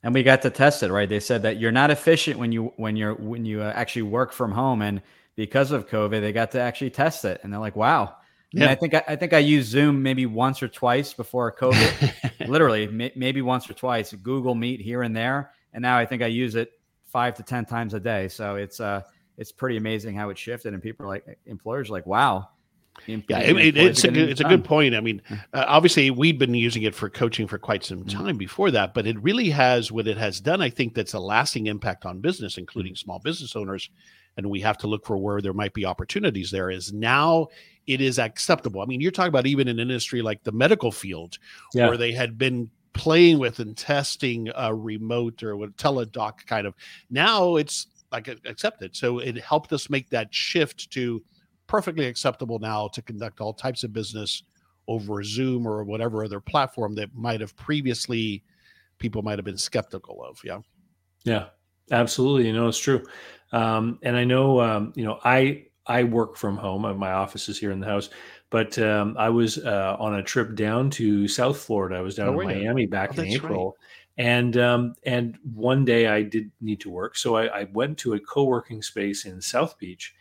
[0.03, 2.73] and we got to test it right they said that you're not efficient when you
[2.77, 4.99] when you're when you uh, actually work from home and
[5.35, 8.15] because of covid they got to actually test it and they're like wow
[8.55, 12.13] and i think I, I think i used zoom maybe once or twice before covid
[12.47, 16.23] literally may, maybe once or twice google meet here and there and now i think
[16.23, 16.71] i use it
[17.05, 19.01] five to ten times a day so it's uh
[19.41, 22.47] it's pretty amazing how it shifted and people are like employers are like wow
[23.07, 24.93] Yeah, it, it- it's a good, it's a good point.
[24.95, 28.69] I mean, uh, obviously we'd been using it for coaching for quite some time before
[28.71, 30.61] that, but it really has what it has done.
[30.61, 33.89] I think that's a lasting impact on business, including small business owners.
[34.37, 36.51] And we have to look for where there might be opportunities.
[36.51, 37.47] There is now
[37.87, 38.81] it is acceptable.
[38.81, 41.39] I mean, you're talking about even an industry like the medical field,
[41.73, 41.87] Yeah.
[41.87, 46.75] where they had been playing with and testing a remote or what teledoc kind of.
[47.09, 48.95] Now it's like accepted.
[48.95, 51.23] So it helped us make that shift to
[51.67, 54.43] perfectly acceptable now to conduct all types of business
[54.87, 58.43] over Zoom or whatever other platform that might have previously
[58.97, 60.39] people might have been skeptical of.
[60.43, 60.59] Yeah.
[61.23, 61.45] Yeah,
[61.91, 62.47] absolutely.
[62.47, 63.05] You know, it's true.
[63.53, 66.85] Um, and I know, um, you know, I I work from home.
[66.85, 68.09] uh, My office is here in the house,
[68.49, 71.95] but um, I was uh, on a trip down to South Florida.
[71.95, 72.47] I was down Oh, in?
[72.47, 74.00] Miami back Oh, in April, right.
[74.17, 78.13] And um, and one day I did need to work, so I, I went to
[78.13, 80.13] a co-working space in South Beach,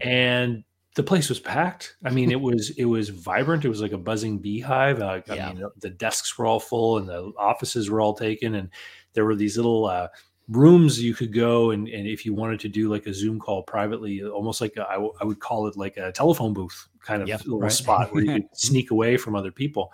[0.00, 1.96] and the place was packed.
[2.04, 3.64] I mean, it was it was vibrant.
[3.64, 5.00] It was like a buzzing beehive.
[5.00, 5.52] Uh, I Yeah.
[5.52, 8.70] mean, the desks were all full, and the offices were all taken, and
[9.14, 10.08] there were these little uh,
[10.48, 13.62] rooms you could go and, and if you wanted to do like a Zoom call
[13.62, 17.22] privately, almost like a, I, w- I would call it like a telephone booth kind
[17.22, 17.72] of Yep, little right.
[17.72, 19.90] spot where you could sneak away from other people.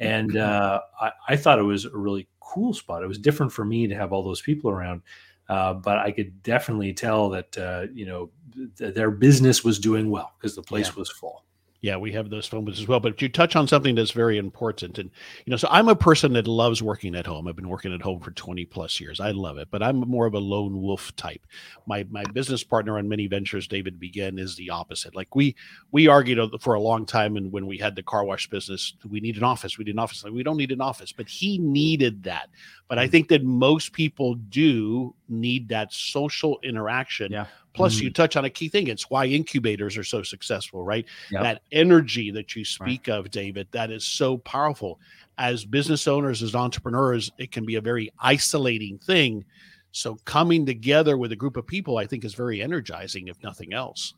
[0.00, 3.02] And uh, I, I thought it was a really cool spot.
[3.02, 5.02] It was different for me to have all those people around.
[5.48, 8.30] Uh, but I could definitely tell that uh, you know
[8.78, 10.94] th- their business was doing well because the place Yeah.
[10.96, 11.44] was full.
[11.84, 12.98] Yeah, we have those phone booths as well.
[12.98, 14.98] But you touch on something that's very important.
[14.98, 15.10] And,
[15.44, 17.46] you know, so I'm a person that loves working at home.
[17.46, 19.20] I've been working at home for 20 plus years.
[19.20, 21.46] I love it, but I'm more of a lone wolf type.
[21.84, 25.14] My my business partner on many ventures, David Begin, is the opposite.
[25.14, 25.56] Like we
[25.92, 29.20] we argued for a long time and when we had the car wash business, we
[29.20, 29.76] need an office.
[29.76, 30.24] We need an office.
[30.24, 32.48] Like we don't need an office, but he needed that.
[32.88, 33.10] But I mm.
[33.10, 37.32] think that most people do need that social interaction.
[37.32, 37.46] Yeah.
[37.72, 38.14] Plus, you mm.
[38.14, 38.86] touch on a key thing.
[38.86, 41.04] It's why incubators are so successful, right?
[41.30, 41.42] Yep.
[41.42, 45.00] That energy that you speak of, David, that is so powerful.
[45.38, 49.44] As business owners, as entrepreneurs, it can be a very isolating thing.
[49.90, 53.72] So, coming together with a group of people, I think, is very energizing, if nothing
[53.72, 54.14] else.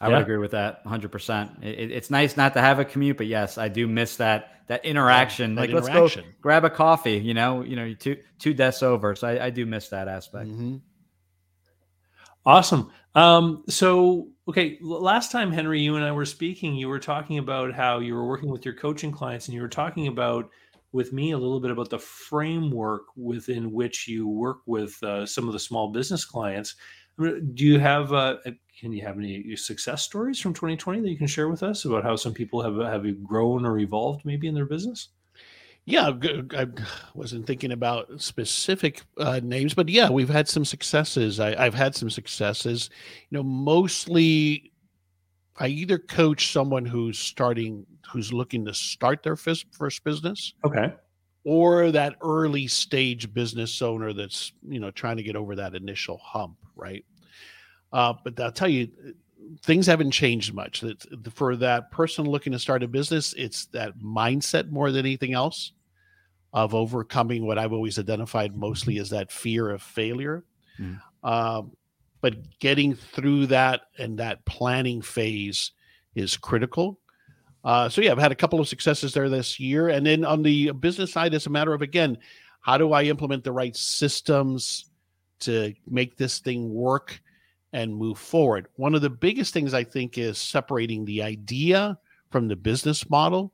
[0.00, 0.14] I Yeah.
[0.16, 1.62] would agree with that 100%.
[1.64, 4.50] It, it- it's nice not to have a commute, but yes, I do miss that
[4.66, 5.54] that interaction.
[5.56, 6.22] that like interaction.
[6.24, 9.14] let's go grab a coffee, you know, you know, two two desks over.
[9.14, 10.48] So I, I do miss that aspect.
[10.50, 10.80] Mhm.
[12.46, 12.90] Awesome.
[13.14, 17.72] Um, so, okay, last time, Henry, you and I were speaking, you were talking about
[17.72, 20.50] how you were working with your coaching clients, and you were talking about
[20.92, 25.46] with me a little bit about the framework within which you work with uh, some
[25.46, 26.74] of the small business clients.
[27.18, 28.12] Do you have?
[28.12, 28.36] Uh,
[28.78, 32.02] can you have any success stories from 2020 that you can share with us about
[32.02, 35.08] how some people have have grown or evolved maybe in their business?
[35.86, 36.12] Yeah,
[36.56, 36.66] I
[37.14, 41.40] wasn't thinking about specific uh, names, but yeah, we've had some successes.
[41.40, 42.88] I, I've had some successes.
[43.28, 44.72] You know, mostly
[45.58, 50.94] I either coach someone who's starting, who's looking to start their fis- first business, Okay.
[51.44, 56.16] or that early stage business owner that's you know trying to get over that initial
[56.16, 57.04] hump, right?
[57.94, 58.88] Uh, but I'll tell you,
[59.62, 60.80] things haven't changed much.
[60.80, 65.32] That for that person looking to start a business, it's that mindset more than anything
[65.32, 65.72] else
[66.52, 70.44] of overcoming what I've always identified mostly as that fear of failure.
[70.78, 71.00] Mm.
[71.22, 71.72] Um,
[72.20, 75.70] but getting through that and that planning phase
[76.16, 76.98] is critical.
[77.62, 80.42] Uh, so yeah, I've had a couple of successes there this year, and then on
[80.42, 82.18] the business side, it's a matter of again,
[82.60, 84.90] how do I implement the right systems
[85.40, 87.20] to make this thing work
[87.74, 88.68] and move forward?
[88.76, 91.98] One of the biggest things I think is separating the idea
[92.30, 93.52] from the business model.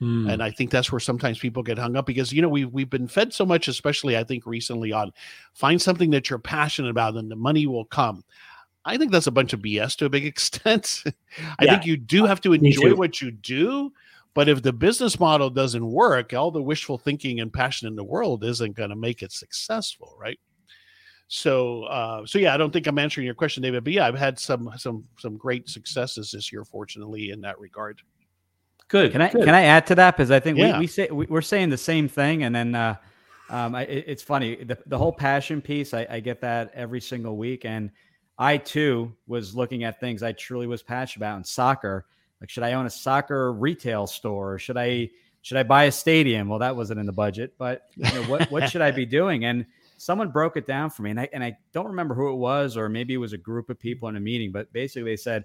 [0.00, 0.30] Mm.
[0.32, 2.90] And I think that's where sometimes people get hung up because you know we've we've
[2.90, 5.12] been fed so much, especially I think recently on
[5.54, 8.22] find something that you're passionate about and the money will come.
[8.84, 11.04] I think that's a bunch of BS to a big extent.
[11.58, 11.70] I yeah.
[11.70, 13.92] think you do have to enjoy what you do,
[14.34, 18.04] but if the business model doesn't work, all the wishful thinking and passion in the
[18.04, 20.38] world isn't going to make it successful, right?
[21.28, 23.84] So, uh, so yeah, I don't think I'm answering your question, David.
[23.84, 28.00] But yeah, I've had some some some great successes this year, fortunately, in that regard.
[28.88, 29.12] Good.
[29.12, 29.44] Can I good.
[29.44, 30.16] can I add to that?
[30.16, 30.74] Because I think yeah.
[30.74, 32.96] we, we say we, are saying the same thing, and then uh,
[33.50, 35.94] um, I, it, it's funny the the whole passion piece.
[35.94, 37.90] I, I get that every single week, and
[38.38, 42.06] I too was looking at things I truly was passionate about in soccer.
[42.40, 44.58] Like, should I own a soccer retail store?
[44.58, 45.08] Should I
[45.40, 46.48] should I buy a stadium?
[46.48, 49.46] Well, that wasn't in the budget, but you know, what what should I be doing?
[49.46, 49.64] And
[50.04, 52.76] someone broke it down for me, and I and I don't remember who it was,
[52.76, 54.52] or maybe it was a group of people in a meeting.
[54.52, 55.44] But basically, they said,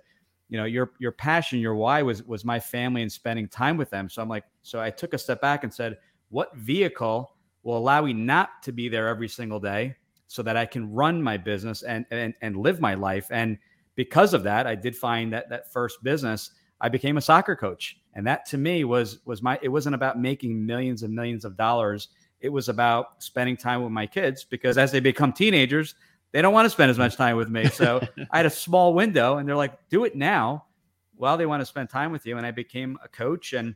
[0.50, 3.90] you know, your your passion, your why was was my family and spending time with
[3.90, 4.10] them.
[4.10, 5.98] So I'm like, so I took a step back and said,
[6.28, 9.96] what vehicle will allow me not to be there every single day,
[10.28, 13.28] so that I can run my business and and and live my life.
[13.32, 13.58] And
[13.96, 16.52] because of that, I did find that that first business,
[16.82, 19.58] I became a soccer coach, and that to me was was my.
[19.62, 22.10] It wasn't about making millions and millions of dollars
[22.42, 25.96] it was about spending time with my kids because as they become teenagers,
[26.32, 27.66] they don't want to spend as much time with me.
[27.66, 30.66] So I had a small window and they're like, do it now.
[31.16, 32.38] while they want to spend time with you.
[32.38, 33.76] And I became a coach and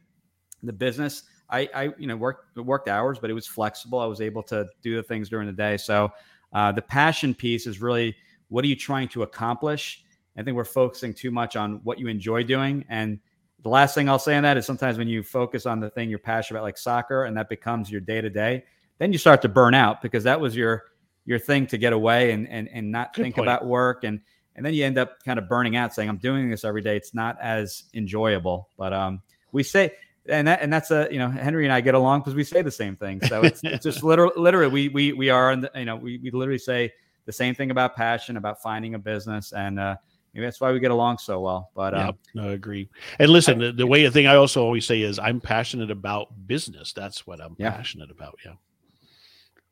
[0.62, 1.24] the business.
[1.50, 4.00] I, I you know, worked worked hours, but it was flexible.
[4.00, 5.78] I was able to do the things during the day.
[5.78, 6.12] So
[6.54, 8.16] uh, the passion piece is really
[8.48, 10.06] what are you trying to accomplish?
[10.38, 13.20] I think we're focusing too much on what you enjoy doing and
[13.64, 16.10] the last thing I'll say on that is sometimes when you focus on the thing
[16.10, 18.64] you're passionate about, like soccer, and that becomes your day to day,
[19.00, 20.84] then you start to burn out because that was your
[21.26, 23.48] your thing to get away and and and not Good think point.
[23.48, 24.20] about work and
[24.56, 26.96] and then you end up kind of burning out saying I'm doing this every day.
[26.96, 28.70] It's not as enjoyable.
[28.78, 29.94] But um, we say
[30.28, 32.62] and that and that's a you know Henry and I get along because we say
[32.62, 33.22] the same thing.
[33.22, 36.18] So it's, it's just literally literally we we we are in the, you know we
[36.18, 36.92] we literally say
[37.26, 39.96] the same thing about passion about finding a business and uh,
[40.34, 41.70] Maybe that's why we get along so well.
[41.76, 42.90] But yeah, um, no, I agree.
[43.20, 45.92] And listen, I, the, the way the thing I also always say is I'm passionate
[45.92, 46.92] about business.
[46.92, 47.72] That's what I'm yeah.
[47.72, 48.40] passionate about.
[48.44, 48.54] Yeah.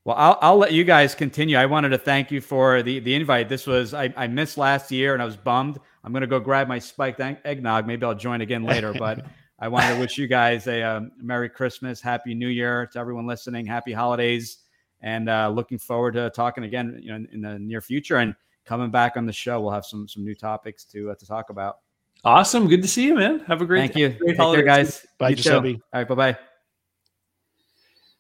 [0.04, 1.58] Well, I'll, I'll let you guys continue.
[1.58, 3.50] I wanted to thank you for the, the invite.
[3.50, 5.80] This was, I, I missed last year and I was bummed.
[6.04, 7.86] I'm going to go grab my spiked eggnog.
[7.86, 9.26] Maybe I'll join again later, but
[9.60, 13.28] I wanted to wish you guys a um, Merry Christmas, Happy New Year to everyone
[13.28, 14.58] listening, Happy Holidays,
[15.02, 18.18] and uh, looking forward to talking again you know, in, in the near future.
[18.18, 18.34] And
[18.66, 21.50] coming back on the show, we'll have some some new topics to uh, to talk
[21.50, 21.78] about.
[22.24, 22.68] Awesome.
[22.68, 23.40] Good to see you, man.
[23.42, 24.10] Have a great Thank you.
[24.10, 25.06] Great Take care, guys.
[25.18, 25.82] Bye, Giuseppe.
[25.94, 26.08] All right.
[26.08, 26.38] Bye bye.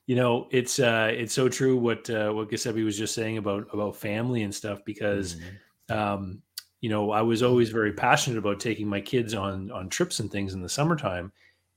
[0.07, 3.67] You know, it's uh it's so true what uh what Giuseppe was just saying about
[3.71, 5.97] about family and stuff because mm-hmm.
[5.97, 6.41] um
[6.81, 10.31] you know, I was always very passionate about taking my kids on on trips and
[10.31, 11.31] things in the summertime.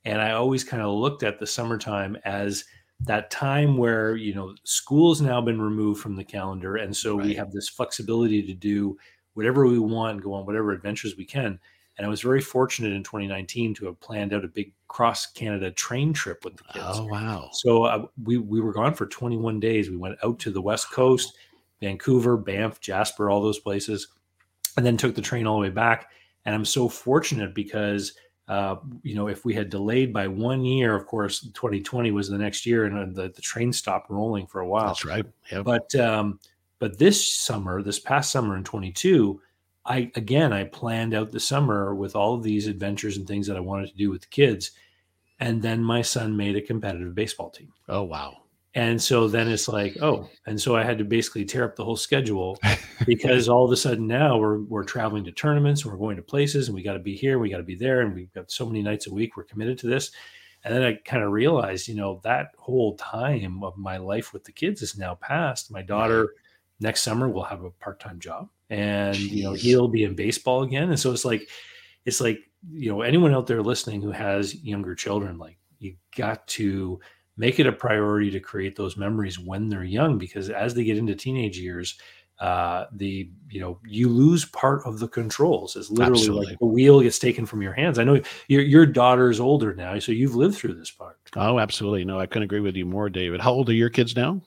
[0.06, 2.64] And I always kind of looked at the summertime as
[3.06, 7.26] that time where you know school's now been removed from the calendar and so right.
[7.26, 8.96] we have this flexibility to do
[9.34, 11.58] whatever we want go on whatever adventures we can.
[11.96, 15.70] And i was very fortunate in 2019 to have planned out a big cross canada
[15.70, 16.84] train trip with the kids.
[16.88, 17.50] Oh wow.
[17.52, 19.90] So uh, we, we were gone for 21 days.
[19.90, 21.36] We went out to the west coast
[21.80, 24.08] vancouver banff jasper all those places
[24.76, 26.10] and then took the train all the way back.
[26.46, 28.14] And i'm so fortunate because
[28.46, 32.36] uh, you know, if we had delayed by one year, of course, 2020 was the
[32.36, 34.88] next year, and the, the train stopped rolling for a while.
[34.88, 35.24] That's right.
[35.50, 35.64] Yep.
[35.64, 36.38] But um,
[36.78, 39.40] but this summer, this past summer in 22,
[39.86, 43.56] I again I planned out the summer with all of these adventures and things that
[43.56, 44.72] I wanted to do with the kids,
[45.40, 47.72] and then my son made a competitive baseball team.
[47.88, 48.42] Oh wow!
[48.76, 51.84] And so then it's like, oh, and so I had to basically tear up the
[51.84, 52.58] whole schedule
[53.06, 56.66] because all of a sudden now we're we're traveling to tournaments we're going to places
[56.68, 58.66] and we got to be here, we got to be there, and we've got so
[58.66, 60.10] many nights a week we're committed to this.
[60.64, 64.44] And then I kind of realized, you know, that whole time of my life with
[64.44, 65.70] the kids is now past.
[65.70, 66.30] My daughter
[66.80, 69.30] next summer will have a part-time job and Jeez.
[69.30, 70.88] you know he'll be in baseball again.
[70.88, 71.48] And so it's like
[72.04, 72.38] it's like,
[72.72, 77.00] you know, anyone out there listening who has younger children, like you got to
[77.36, 80.98] make it a priority to create those memories when they're young because as they get
[80.98, 81.98] into teenage years
[82.40, 85.76] uh the you know you lose part of the controls.
[85.76, 86.46] It's literally Absolutely.
[86.46, 87.98] like the wheel gets taken from your hands.
[87.98, 91.16] I know your your daughter's older now so you've lived through this part.
[91.36, 92.04] Oh absolutely.
[92.04, 93.40] No i couldn't agree with you more david.
[93.40, 94.40] How old are your kids now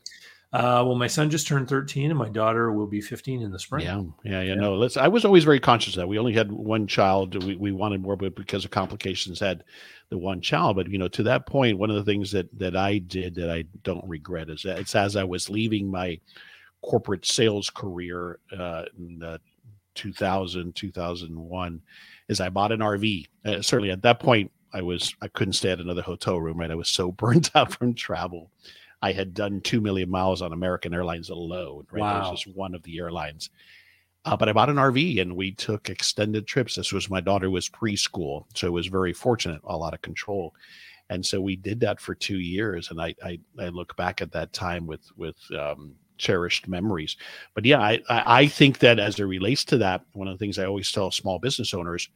[0.54, 3.60] uh, well, my son just turned 13 and my daughter will be 15 in the
[3.60, 3.86] spring.
[3.86, 4.02] Yeah.
[4.24, 4.42] Yeah.
[4.42, 4.56] Yeah.
[4.56, 7.44] No, let's, I was always very conscious that we only had one child.
[7.44, 9.66] We, we wanted more, but because of complications had
[10.10, 10.78] the one child.
[10.78, 13.52] But, you know, to that point, one of the things that, that I did that
[13.52, 16.18] I don't regret is that it's as I was leaving my
[16.82, 19.42] corporate sales career, uh, in the
[19.96, 21.82] 2000, 2001,
[22.30, 23.26] is I bought an RV.
[23.46, 26.58] Uh, certainly at that point, I was I couldn't stay at another hotel room.
[26.58, 28.52] Right, I was so burnt out from travel.
[29.02, 31.86] I had done two million miles on American Airlines alone.
[31.92, 32.14] Right, wow.
[32.14, 33.50] that was just one of the airlines.
[34.26, 36.76] Uh, but I bought an RV and we took extended trips.
[36.76, 40.54] This was my daughter was preschool, so it was very fortunate, a lot of control,
[41.10, 42.92] and so we did that for two years.
[42.92, 47.16] And I I, I look back at that time with with um, cherished memories.
[47.54, 50.60] But yeah, I I think that as it relates to that, one of the things
[50.60, 52.10] I always tell small business owners,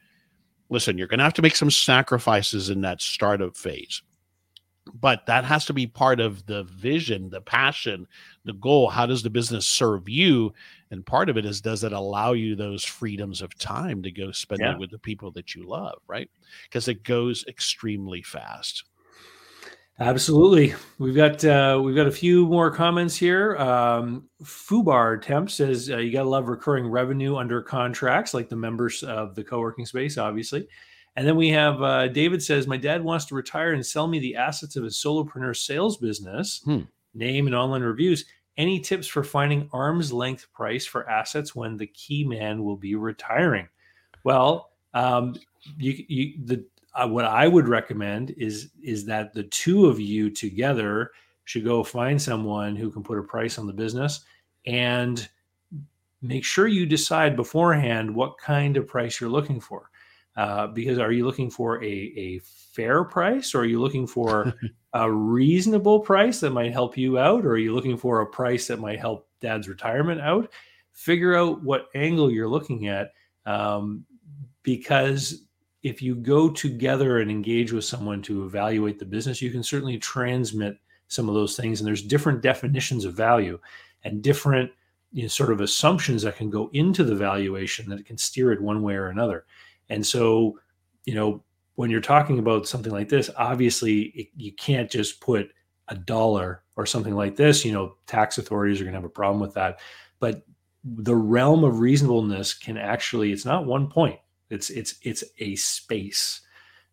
[0.70, 4.02] listen, you're going to have to make some sacrifices in that startup phase
[4.94, 8.08] but that has to be part of the vision the passion
[8.46, 8.90] the goal.
[8.90, 10.54] How does the business serve you?
[10.90, 14.32] And part of it is does it allow you those freedoms of time to go
[14.32, 14.74] spend yeah.
[14.74, 16.30] it with the people that you love right?
[16.64, 18.84] Because it goes extremely fast.
[20.00, 20.74] Absolutely.
[20.98, 23.56] We've got uh, we've got a few more comments here.
[23.58, 29.04] Um, fubar temp says uh, you gotta love recurring revenue under contracts like the members
[29.04, 30.68] of the co-working space obviously
[31.16, 34.20] and then we have uh, David says, My dad wants to retire and sell me
[34.20, 36.82] the assets of his solopreneur sales business, hmm.
[37.14, 38.26] name and online reviews.
[38.58, 42.96] Any tips for finding arm's length price for assets when the key man will be
[42.96, 43.68] retiring?
[44.24, 45.36] Well, um,
[45.78, 50.30] you, you, the, uh, what I would recommend is is that the two of you
[50.30, 51.12] together
[51.46, 54.22] should go find someone who can put a price on the business
[54.66, 55.28] and
[56.22, 59.91] make sure you decide beforehand what kind of price you're looking for
[60.38, 64.54] uh, because are you looking for a, a fair price or are you looking for
[64.94, 68.68] a reasonable price that might help you out or are you looking for a price
[68.68, 70.52] that might help dad's retirement out?
[70.94, 73.12] Figure out what angle you're looking at
[73.46, 74.06] um,
[74.64, 75.44] because
[75.84, 79.98] if you go together and engage with someone to evaluate the business you can certainly
[79.98, 80.78] transmit
[81.08, 83.60] some of those things and there's different definitions of value
[84.04, 84.72] and different
[85.12, 88.62] you know, sort of assumptions that can go into the valuation that can steer it
[88.62, 89.46] one way or another
[89.92, 90.58] and so,
[91.06, 91.44] you know,
[91.76, 95.52] when you're talking about something like this, obviously it, you can't just put
[95.90, 97.66] a dollar or something like this.
[97.66, 99.82] You know, tax authorities are going to have a problem with that.
[100.20, 100.44] But
[100.84, 104.20] the realm of reasonableness can actually it's not one point.
[104.50, 106.40] It's it's it's a space.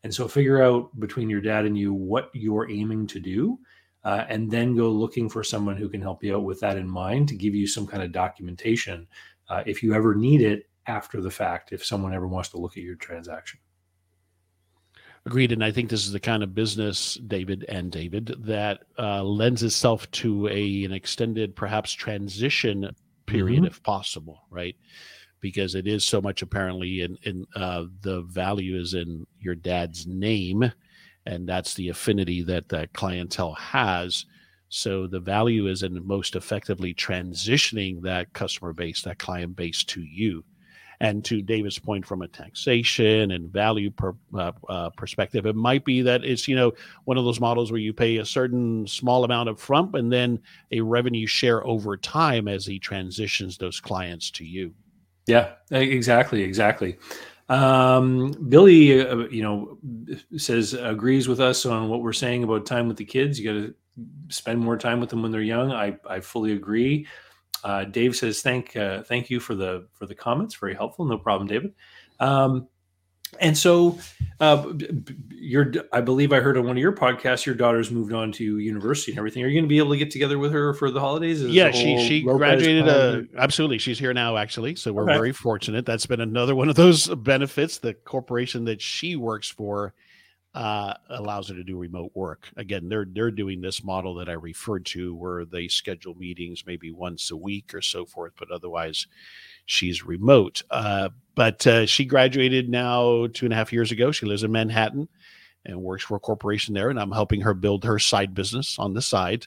[0.02, 3.58] And so figure out between your dad and you what you're aiming to do.
[4.02, 6.88] Uh, and then go looking for someone who can help you out with that in
[6.88, 9.06] mind to give you some kind of documentation
[9.48, 12.76] uh, if you ever need it after the fact if someone ever wants to look
[12.76, 13.60] at your transaction.
[15.26, 15.52] Agreed.
[15.52, 19.62] And I think this is the kind of business, David and David, that uh, lends
[19.62, 22.94] itself to a an extended, perhaps transition
[23.26, 23.66] period, mm-hmm.
[23.66, 24.74] if possible, right?
[25.40, 30.06] Because it is so much apparently in, in uh, the value is in your dad's
[30.06, 30.72] name,
[31.26, 34.24] and that's the affinity that that clientele has.
[34.70, 40.00] So the value is in most effectively transitioning that customer base, that client base to
[40.00, 40.44] you.
[41.00, 45.84] And to David's point, from a taxation and value per, uh, uh, perspective, it might
[45.84, 46.72] be that it's you know
[47.04, 50.40] one of those models where you pay a certain small amount up front and then
[50.72, 54.74] a revenue share over time as he transitions those clients to you.
[55.28, 56.98] Yeah, exactly, exactly.
[57.48, 59.78] Um, Billy, uh, you know,
[60.36, 63.38] says agrees with us on what we're saying about time with the kids.
[63.38, 63.74] You got to
[64.28, 65.72] spend more time with them when they're young.
[65.72, 67.06] I I fully agree.
[67.64, 70.54] Uh, Dave says thank uh, thank you for the for the comments.
[70.54, 71.04] Very helpful.
[71.04, 71.74] No problem, David.
[72.20, 72.68] Um,
[73.40, 73.98] and so,
[74.40, 74.72] uh,
[75.30, 78.58] your I believe I heard on one of your podcasts, your daughter's moved on to
[78.58, 79.44] university and everything.
[79.44, 81.42] Are you going to be able to get together with her for the holidays?
[81.42, 82.88] Is yeah, she she graduated.
[82.88, 84.36] Uh, absolutely, she's here now.
[84.36, 85.14] Actually, so we're okay.
[85.14, 85.84] very fortunate.
[85.84, 87.78] That's been another one of those benefits.
[87.78, 89.92] The corporation that she works for
[90.54, 92.48] uh, allows her to do remote work.
[92.56, 96.90] Again, they're they're doing this model that I referred to, where they schedule meetings maybe
[96.90, 99.06] once a week or so forth, but otherwise,
[99.66, 100.62] she's remote.
[100.70, 104.10] Uh, but uh, she graduated now two and a half years ago.
[104.10, 105.08] She lives in Manhattan
[105.64, 108.94] and works for a corporation there, and I'm helping her build her side business on
[108.94, 109.46] the side.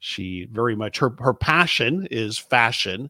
[0.00, 3.08] She very much her her passion is fashion.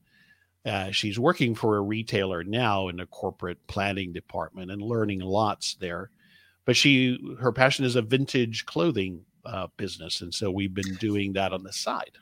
[0.65, 5.75] Uh, she's working for a retailer now in the corporate planning department and learning lots
[5.75, 6.11] there
[6.65, 11.33] but she her passion is a vintage clothing uh, business, and so we've been doing
[11.35, 12.19] that on the side.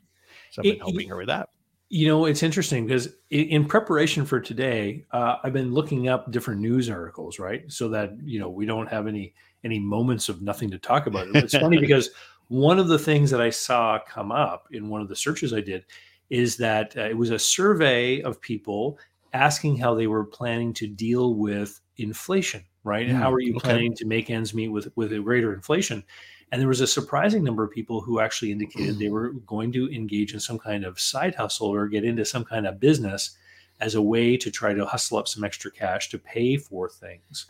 [0.50, 1.50] So I've been it, helping her with that.
[1.88, 6.60] You know, it's interesting because in preparation for today, uh, I've been looking up different
[6.60, 7.70] news articles, right?
[7.70, 9.34] So that you know we don't have any
[9.64, 11.28] any moments of nothing to talk about.
[11.34, 12.10] It's funny because
[12.48, 15.60] one of the things that I saw come up in one of the searches I
[15.60, 15.84] did
[16.30, 18.98] is that uh, it was a survey of people
[19.32, 23.08] asking how they were planning to deal with inflation right?
[23.08, 23.68] Mm, How are you okay.
[23.68, 26.04] planning to make ends meet with with a greater inflation?
[26.52, 29.88] And there was a surprising number of people who actually indicated they were going to
[29.94, 33.36] engage in some kind of side hustle or get into some kind of business
[33.80, 37.46] as a way to try to hustle up some extra cash to pay for things.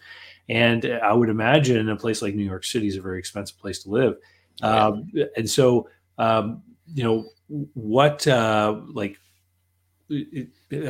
[0.48, 3.82] And I would imagine a place like New York City is a very expensive place
[3.84, 4.16] to live.
[4.62, 6.62] Um, and so, um,
[6.92, 7.26] you know,
[7.74, 9.18] what, uh, like,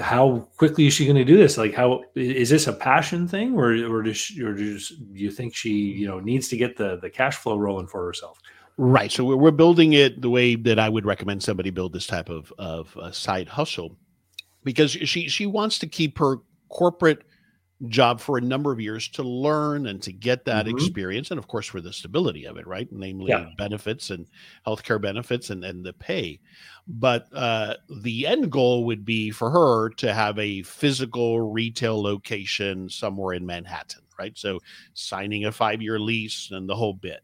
[0.01, 1.59] how quickly is she going to do this?
[1.59, 4.79] Like, how is this a passion thing, or or does she, or do
[5.13, 8.39] you think she you know needs to get the the cash flow rolling for herself?
[8.77, 9.13] Right.
[9.13, 12.31] So we're, we're building it the way that I would recommend somebody build this type
[12.31, 13.97] of of uh, side hustle,
[14.65, 16.39] because she she wants to keep her
[16.71, 17.23] corporate
[17.89, 20.77] job for a number of years to learn and to get that mm-hmm.
[20.77, 22.89] experience and of course for the stability of it right?
[22.91, 23.47] Namely yeah.
[23.57, 24.27] benefits and
[24.67, 26.41] healthcare benefits and, and the pay.
[26.87, 32.89] But uh, the end goal would be for her to have a physical retail location
[32.89, 34.37] somewhere in manhattan right?
[34.37, 34.61] So
[34.93, 37.23] signing a five year lease and the whole bit.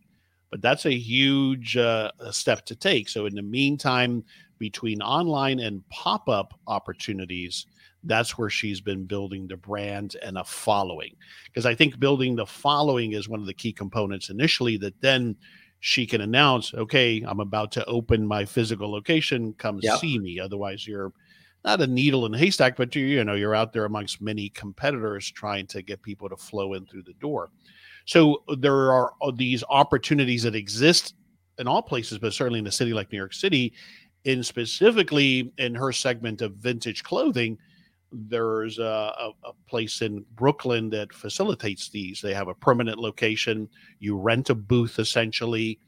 [0.51, 3.09] But that's a huge uh, step to take.
[3.09, 4.25] So in the meantime
[4.59, 7.67] between online and pop-up opportunities
[8.07, 11.15] that's where she's been building the brand and a following.
[11.45, 15.37] Because I think building the following is one of the key components initially that then
[15.81, 19.99] she can announce, okay, I'm about to open my physical location, come yep.
[19.99, 20.41] see me.
[20.41, 21.13] Otherwise, you're
[21.65, 24.49] not a needle in a haystack, but you, you know, you're out there amongst many
[24.51, 27.51] competitors trying to get people to flow in through the door.
[28.07, 31.15] So uh, there are uh, these opportunities that exist
[31.59, 33.73] in all places, but certainly in a city like New York City,
[34.25, 37.59] and specifically in her segment of vintage clothing,
[38.13, 42.21] there's a, a, place in Brooklyn that facilitates these.
[42.21, 43.69] They have a permanent location.
[43.99, 45.79] You rent a booth essentially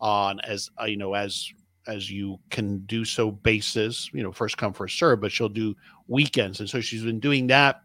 [0.00, 1.52] on as uh, you know as
[1.86, 4.10] as you can do so basis.
[4.12, 5.74] You know, first come first serve, but she'll do
[6.08, 7.82] weekends, and so she's been doing that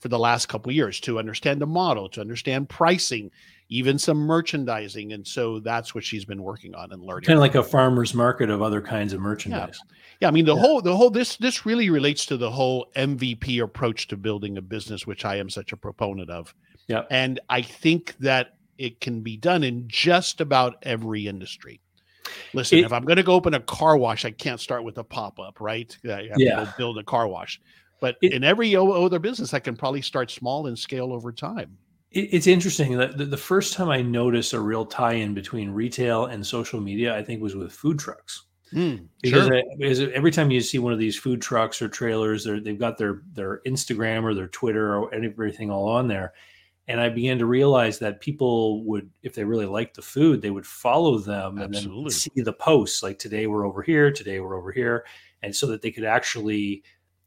[0.00, 3.30] for the last couple years to understand the model, to understand pricing,
[3.68, 5.12] even some merchandising.
[5.12, 7.26] And so that's what she's been working on and learning.
[7.26, 9.78] Kind of like a farmer's market of other kinds of merchandise.
[9.84, 9.96] Yeah.
[10.20, 10.60] yeah I mean, the yeah.
[10.60, 14.62] whole, the whole, this, this really relates to the whole MVP approach to building a
[14.62, 16.54] business, which I am such a proponent of.
[16.86, 17.02] Yeah.
[17.10, 21.80] And I think that it can be done in just about every industry.
[22.52, 24.98] Listen, it, if I'm going to go open a car wash, I can't start with
[24.98, 25.96] a pop up, right?
[26.04, 26.20] Yeah.
[26.20, 27.60] to build a car wash.
[28.00, 31.78] But it, in every other business, I can probably start small and scale over time
[32.16, 36.80] it's interesting that the first time I noticed a real tie-in between retail and social
[36.80, 38.44] media, I think was with food trucks.
[38.72, 39.58] Mm, because, sure.
[39.58, 42.98] I, because, every time you see one of these food trucks or trailers, they've got
[42.98, 46.32] their their Instagram or their Twitter or everything all on there,
[46.88, 50.50] and I began to realize that people would, if they really liked the food, they
[50.50, 51.96] would follow them Absolutely.
[51.96, 55.04] and then see the posts like today we're over here, today we're over here,
[55.42, 56.82] and so that they could actually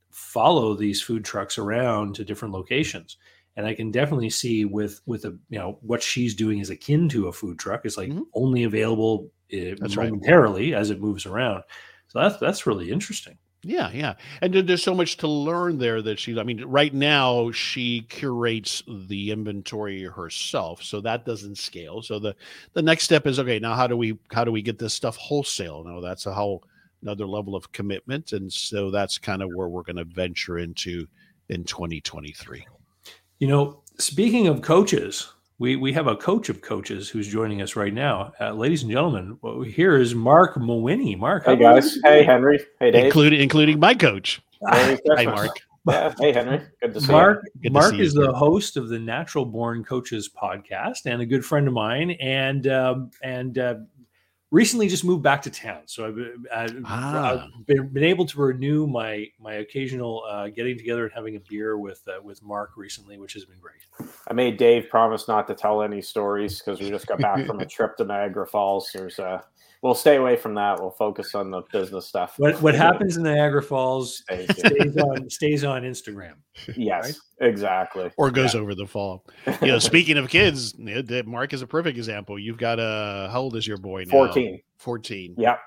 [0.10, 3.16] follow these food trucks around to different locations
[3.60, 7.10] and I can definitely see with with a you know what she's doing is akin
[7.10, 7.82] to a food truck.
[7.84, 8.22] It's like mm-hmm.
[8.34, 10.80] only available uh, momentarily right.
[10.80, 11.64] as it moves around.
[12.08, 13.38] So that's that's really interesting.
[13.62, 16.38] Yeah, yeah, and there's so much to learn there that she's.
[16.38, 22.02] I mean, right now she curates the inventory herself, so that doesn't scale.
[22.02, 22.38] So the
[22.72, 23.60] the next step is okay.
[23.60, 25.84] Now, how do we how do we get this stuff wholesale?
[25.84, 26.64] Now that's a whole
[27.02, 31.06] another level of commitment, and so that's kind of where we're going to venture into
[31.50, 32.66] in 2023.
[33.40, 37.78] You know, speaking of coaches, we, we have a coach of coaches who's joining us
[37.78, 38.34] right now.
[38.42, 41.18] Uh, ladies and gentlemen, here is Mark Mawhinney.
[41.18, 41.98] Mark, hey guys.
[42.04, 42.60] Hey Henry.
[42.82, 43.06] Hey Dave.
[43.06, 44.42] Including including my coach.
[44.68, 45.58] Hi Mark.
[45.88, 46.14] Yeah.
[46.20, 46.62] Hey Henry.
[46.82, 47.72] Good to see Mark, you.
[47.72, 48.26] Mark is you.
[48.26, 52.12] the host of the Natural Born Coaches podcast and a good friend of mine.
[52.20, 53.76] And um, and uh,
[54.52, 56.18] recently just moved back to town, so I've,
[56.56, 57.50] I've, ah.
[57.58, 61.40] I've been, been, able to renew my my occasional uh, getting together and having a
[61.40, 64.12] beer with uh, with Mark recently, which has been great.
[64.28, 67.60] I made Dave promise not to tell any stories because we just got back from
[67.60, 68.90] a trip to Niagara Falls.
[68.94, 69.44] There's a
[69.82, 70.80] we'll stay away from that.
[70.80, 72.36] We'll focus on the business stuff.
[72.38, 76.36] What what happens in Niagara Falls stays on stays on Instagram.
[76.76, 77.50] Yes, right?
[77.50, 78.12] exactly.
[78.18, 78.62] Or goes yeah.
[78.62, 79.26] over the fall.
[79.62, 80.76] You know, speaking of kids,
[81.26, 82.40] Mark is a perfect example.
[82.40, 84.12] You've got a how old is your boy now?
[84.12, 84.62] Fourteen.
[84.78, 85.36] Fourteen.
[85.38, 85.44] Yep.
[85.48, 85.60] Yep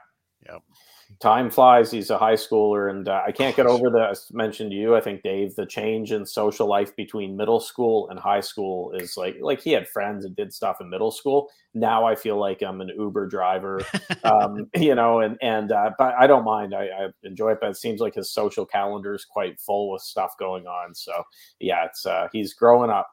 [1.22, 1.90] time flies.
[1.90, 4.00] He's a high schooler, and uh, I can't get over the.
[4.00, 8.10] I mentioned to you, I think Dave, the change in social life between middle school
[8.10, 11.48] and high school is like like he had friends and did stuff in middle school.
[11.72, 13.80] Now I feel like I'm an Uber driver,
[14.24, 16.74] um, you know, and and uh, but I don't mind.
[16.74, 20.02] I, I, enjoy it, but it seems like his social calendar is quite full with
[20.02, 20.94] stuff going on.
[20.94, 21.12] So
[21.60, 23.08] yeah, it's uh, he's growing up.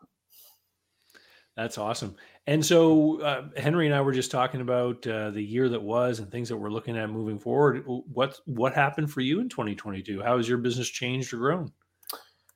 [1.55, 2.16] That's awesome.
[2.50, 6.18] And so uh, Henry and I were just talking about uh, the year that was
[6.18, 7.84] and things that we're looking at moving forward.
[7.86, 10.20] What what happened for you in 2022?
[10.24, 11.72] How has your business changed or grown?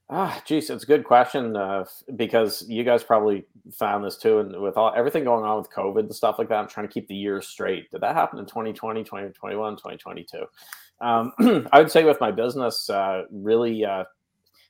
[0.10, 1.86] Ah, geez, it's a good question uh,
[2.16, 4.40] because you guys probably found this too.
[4.40, 6.94] And with all everything going on with COVID and stuff like that, I'm trying to
[6.94, 7.92] keep the years straight.
[7.92, 10.46] Did that happen in 2020, 2021, 2022?
[11.02, 14.06] Um, I would say with my business, uh, really uh,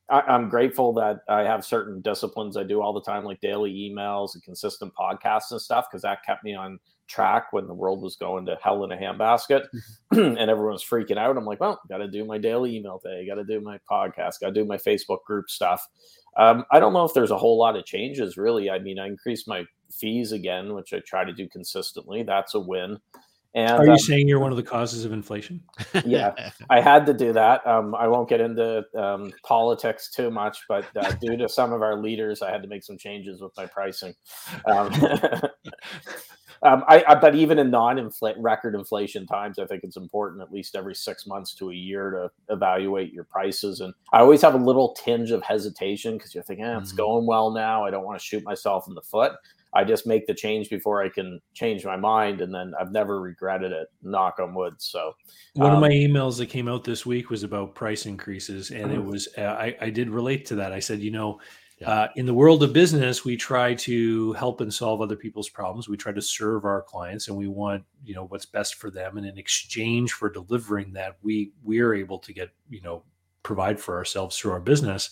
[0.09, 3.71] I, am grateful that I have certain disciplines I do all the time, like daily
[3.71, 8.01] emails and consistent podcasts and stuff, because that kept me on track when the world
[8.01, 9.65] was going to hell in a handbasket
[10.13, 10.19] mm-hmm.
[10.37, 11.37] and everyone was freaking out.
[11.37, 14.39] I'm like, well, got to do my daily email day, got to do my podcast,
[14.41, 15.87] got to do my Facebook group stuff.
[16.37, 18.69] Um, I don't know if there's a whole lot of changes really.
[18.69, 22.23] I mean, I increased my fees again, which I try to do consistently.
[22.23, 22.97] That's a win.
[23.55, 25.61] And are you um, saying you're one of the causes of inflation?
[26.05, 26.33] yeah,
[26.69, 27.65] I had to do that.
[27.67, 31.81] Um, I won't get into um, politics too much, but uh, due to some of
[31.83, 34.15] our leaders, I had to make some changes with my pricing.
[34.65, 34.91] Um,
[36.63, 40.51] um, I, I, but even in non-inflate record inflation times, I think it's important at
[40.51, 43.81] least every six months to a year to evaluate your prices.
[43.81, 46.97] And I always have a little tinge of hesitation because you're thinking, eh, it's mm-hmm.
[46.97, 47.85] going well now.
[47.85, 49.33] I don't want to shoot myself in the foot.
[49.75, 53.19] I just make the change before I can change my mind, and then I've never
[53.19, 53.87] regretted it.
[54.01, 54.75] Knock on wood.
[54.77, 55.13] So,
[55.53, 58.91] one um, of my emails that came out this week was about price increases, and
[58.91, 59.09] it mm-hmm.
[59.09, 60.71] was uh, I, I did relate to that.
[60.71, 61.39] I said, you know,
[61.85, 65.89] uh, in the world of business, we try to help and solve other people's problems.
[65.89, 69.17] We try to serve our clients, and we want you know what's best for them.
[69.17, 73.03] And in exchange for delivering that, we we are able to get you know
[73.41, 75.09] provide for ourselves through our business.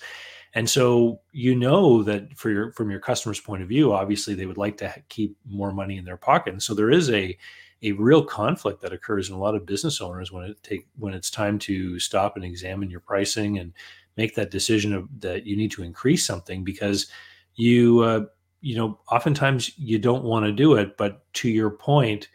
[0.54, 4.46] And so you know that for your from your customer's point of view, obviously they
[4.46, 6.54] would like to keep more money in their pocket.
[6.54, 7.38] And so there is a
[7.84, 11.14] a real conflict that occurs in a lot of business owners when it take when
[11.14, 13.74] it's time to stop and examine your pricing and
[14.18, 17.08] make that decision of that you need to increase something because
[17.56, 18.26] you uh,
[18.62, 22.30] you know oftentimes you don't want to do it but to your point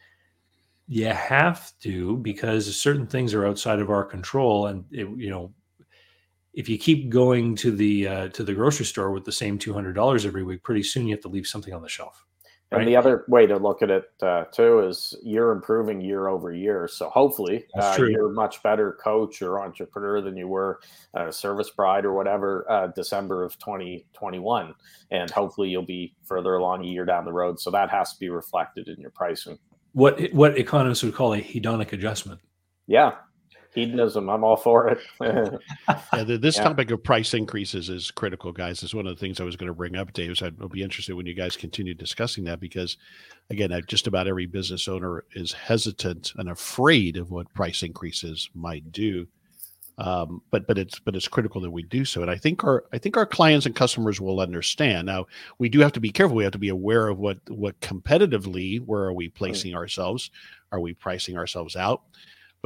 [0.89, 5.53] you have to because certain things are outside of our control and it, you know
[6.57, 9.73] if you keep going to the uh, to the grocery store with the same two
[9.73, 12.25] hundred dollars every week, pretty soon you have to leave something on the shelf.
[12.73, 12.81] Right?
[12.81, 16.53] And the other way to look at it uh, too is you're improving year over
[16.53, 16.89] year.
[16.89, 20.81] So hopefully uh, you're a much better coach or entrepreneur than you were
[21.15, 24.75] a service bride or whatever uh, December of 2021.
[25.13, 27.61] And hopefully you'll be further along a year down the road.
[27.61, 29.61] So that has to be reflected in your pricing.
[29.93, 32.41] What what economists would call a hedonic adjustment.
[32.89, 33.13] Yeah,
[33.77, 34.29] hedonism.
[34.29, 34.99] I'm all for it.
[35.21, 36.65] yeah, this yeah.
[36.65, 38.83] topic of price increases is critical, guys.
[38.83, 40.37] Is one of the things I was going to bring up, Dave.
[40.37, 42.97] So I'd be interested when you guys continue discussing that because,
[43.51, 48.91] again, just about every business owner is hesitant and afraid of what price increases might
[48.91, 49.29] do.
[49.99, 52.85] Um, but but it's but it's critical that we do so, and I think our
[52.93, 55.07] I think our clients and customers will understand.
[55.07, 55.27] Now
[55.59, 56.37] we do have to be careful.
[56.37, 60.31] We have to be aware of what what competitively where are we placing ourselves?
[60.71, 62.03] Are we pricing ourselves out?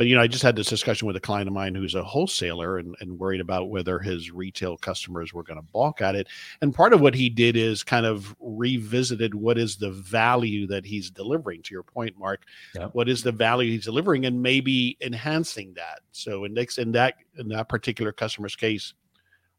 [0.00, 2.02] But you know, I just had this discussion with a client of mine who's a
[2.02, 6.26] wholesaler and, and worried about whether his retail customers were going to balk at it.
[6.62, 10.86] And part of what he did is kind of revisited what is the value that
[10.86, 11.60] he's delivering.
[11.64, 12.44] To your point, Mark,
[12.74, 12.94] yep.
[12.94, 16.00] what is the value he's delivering, and maybe enhancing that.
[16.12, 18.94] So, in in that in that particular customer's case,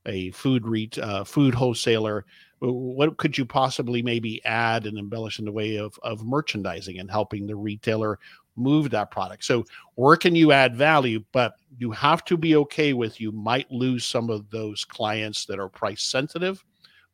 [0.07, 2.25] a food re- uh, food wholesaler
[2.61, 7.09] what could you possibly maybe add and embellish in the way of, of merchandising and
[7.09, 8.19] helping the retailer
[8.61, 9.43] move that product.
[9.43, 11.23] So where can you add value?
[11.31, 15.59] But you have to be okay with you might lose some of those clients that
[15.59, 16.63] are price sensitive,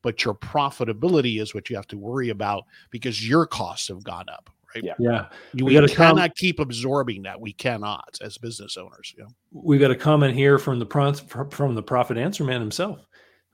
[0.01, 4.29] but your profitability is what you have to worry about because your costs have gone
[4.29, 4.49] up.
[4.75, 4.83] Right?
[4.83, 4.93] Yeah.
[4.99, 5.27] Yeah.
[5.53, 7.39] We, we cannot com- keep absorbing that.
[7.39, 9.15] We cannot as business owners.
[9.17, 9.25] Yeah.
[9.51, 13.07] We got a comment here from the from the profit answer man himself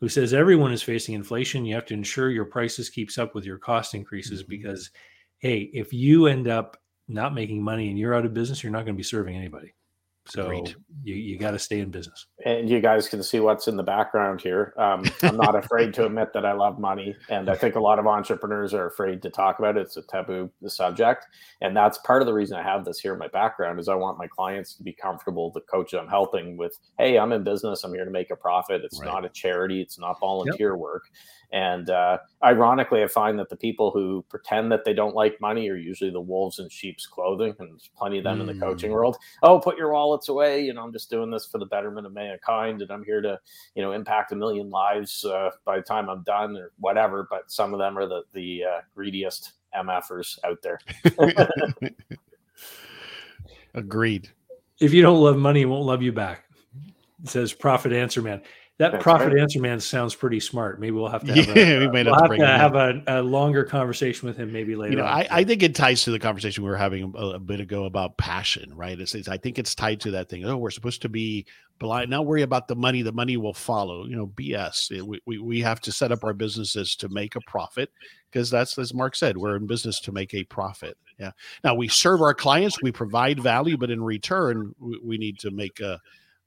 [0.03, 1.65] who says everyone is facing inflation.
[1.65, 4.49] You have to ensure your prices keeps up with your cost increases mm-hmm.
[4.49, 4.91] because
[5.37, 6.77] hey, if you end up
[7.07, 9.73] not making money and you're out of business, you're not going to be serving anybody.
[10.25, 10.75] So Great.
[11.03, 12.27] you, you got to stay in business.
[12.45, 14.73] And you guys can see what's in the background here.
[14.77, 17.13] Um, I'm not afraid to admit that I love money.
[17.29, 19.81] And I think a lot of entrepreneurs are afraid to talk about it.
[19.81, 21.25] It's a taboo subject.
[21.59, 23.95] And that's part of the reason I have this here in my background is I
[23.95, 27.83] want my clients to be comfortable, the coach I'm helping with, hey, I'm in business.
[27.83, 28.81] I'm here to make a profit.
[28.85, 29.11] It's right.
[29.11, 29.81] not a charity.
[29.81, 30.79] It's not volunteer yep.
[30.79, 31.03] work.
[31.53, 35.69] And uh, ironically, I find that the people who pretend that they don't like money
[35.69, 38.41] are usually the wolves in sheep's clothing, and there's plenty of them mm.
[38.41, 38.95] in the coaching mm.
[38.95, 39.17] world.
[39.43, 40.65] Oh, put your wallets away.
[40.65, 43.39] You know, I'm just doing this for the betterment of mankind, and I'm here to,
[43.75, 47.27] you know, impact a million lives uh, by the time I'm done, or whatever.
[47.29, 50.79] But some of them are the the uh, greediest mfers out there.
[53.75, 54.27] Agreed.
[54.79, 56.45] If you don't love money, it won't love you back.
[57.23, 58.41] It says profit answer man.
[58.83, 59.41] That That's profit right.
[59.41, 60.77] answer man sounds pretty smart.
[60.77, 63.21] Maybe we'll have to have, yeah, a, we might we'll have, to, have a, a,
[63.21, 64.91] longer conversation with him maybe later.
[64.91, 67.39] You know, I, I, think it ties to the conversation we were having a, a
[67.39, 68.99] bit ago about passion, right?
[68.99, 70.43] It's, it's, I think it's tied to that thing.
[70.43, 71.45] Oh, we're supposed to be
[71.79, 73.03] blind, not worry about the money.
[73.03, 74.05] The money will follow.
[74.05, 75.01] You know, BS.
[75.01, 77.89] We, we, we have to set up our businesses to make a profit
[78.29, 80.97] because that's, as Mark said, we're in business to make a profit.
[81.17, 81.31] Yeah.
[81.63, 85.51] Now we serve our clients, we provide value, but in return, we, we need to
[85.51, 86.01] make a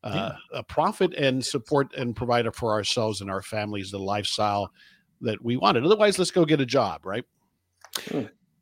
[0.06, 4.72] uh, a profit and support and provide for ourselves and our families the lifestyle
[5.20, 5.84] that we wanted.
[5.84, 7.24] Otherwise, let's go get a job, right?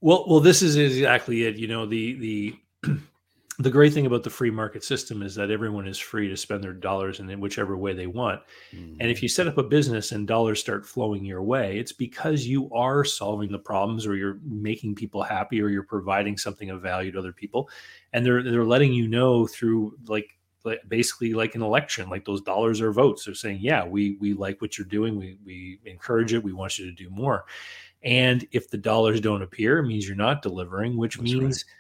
[0.00, 1.56] Well, well, this is exactly it.
[1.56, 2.58] You know, the the
[3.58, 6.62] the great thing about the free market system is that everyone is free to spend
[6.62, 8.40] their dollars in whichever way they want.
[8.74, 8.96] Mm-hmm.
[9.00, 12.46] And if you set up a business and dollars start flowing your way, it's because
[12.46, 16.82] you are solving the problems or you're making people happy or you're providing something of
[16.82, 17.68] value to other people.
[18.12, 20.36] And they're they're letting you know through like
[20.88, 23.24] basically like an election like those dollars are votes.
[23.24, 25.16] They're saying yeah we we like what you're doing.
[25.16, 26.42] We we encourage it.
[26.42, 27.44] We want you to do more.
[28.02, 31.74] And if the dollars don't appear it means you're not delivering which That's means right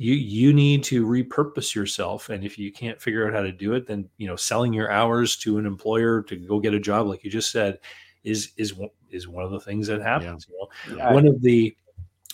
[0.00, 2.28] you you need to repurpose yourself.
[2.28, 4.90] And if you can't figure out how to do it then you know selling your
[4.90, 7.78] hours to an employer to go get a job like you just said
[8.24, 8.74] is is
[9.10, 10.54] is one of the things that happens yeah.
[10.90, 11.04] you know?
[11.04, 11.12] Yeah.
[11.12, 11.76] one of the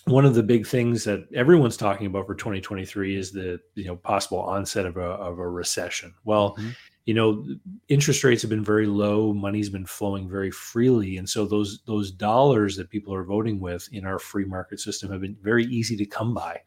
[0.07, 3.97] one of the big things that everyone's talking about for 2023 is the you know
[3.97, 6.71] possible onset of a, of a recession well mm-hmm.
[7.07, 7.47] you know
[7.89, 12.11] interest rates have been very low money's been flowing very freely and so those those
[12.11, 15.97] dollars that people are voting with in our free market system have been very easy
[15.97, 16.61] to come by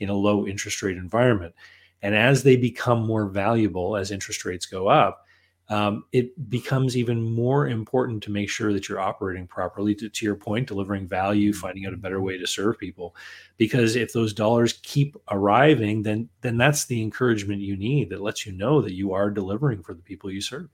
[0.00, 1.54] in a low interest rate environment.
[2.02, 5.23] And as they become more valuable as interest rates go up,
[5.68, 9.94] um, it becomes even more important to make sure that you're operating properly.
[9.94, 13.16] To, to, your point, delivering value, finding out a better way to serve people,
[13.56, 18.44] because if those dollars keep arriving, then then that's the encouragement you need that lets
[18.44, 20.68] you know that you are delivering for the people you serve.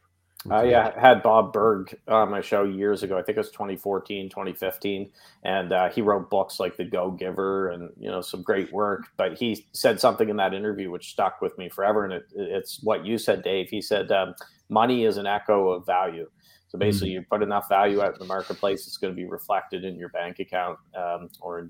[0.49, 3.19] I uh, had Bob Burg on my show years ago.
[3.19, 5.11] I think it was 2014, 2015.
[5.43, 9.09] And uh, he wrote books like The Go Giver and, you know, some great work.
[9.19, 12.05] But he said something in that interview which stuck with me forever.
[12.05, 13.69] And it, it's what you said, Dave.
[13.69, 14.35] He said, um,
[14.71, 16.29] money is an echo of value.
[16.71, 17.23] So basically, mm-hmm.
[17.23, 20.09] you put enough value out in the marketplace, it's going to be reflected in your
[20.11, 21.69] bank account um, or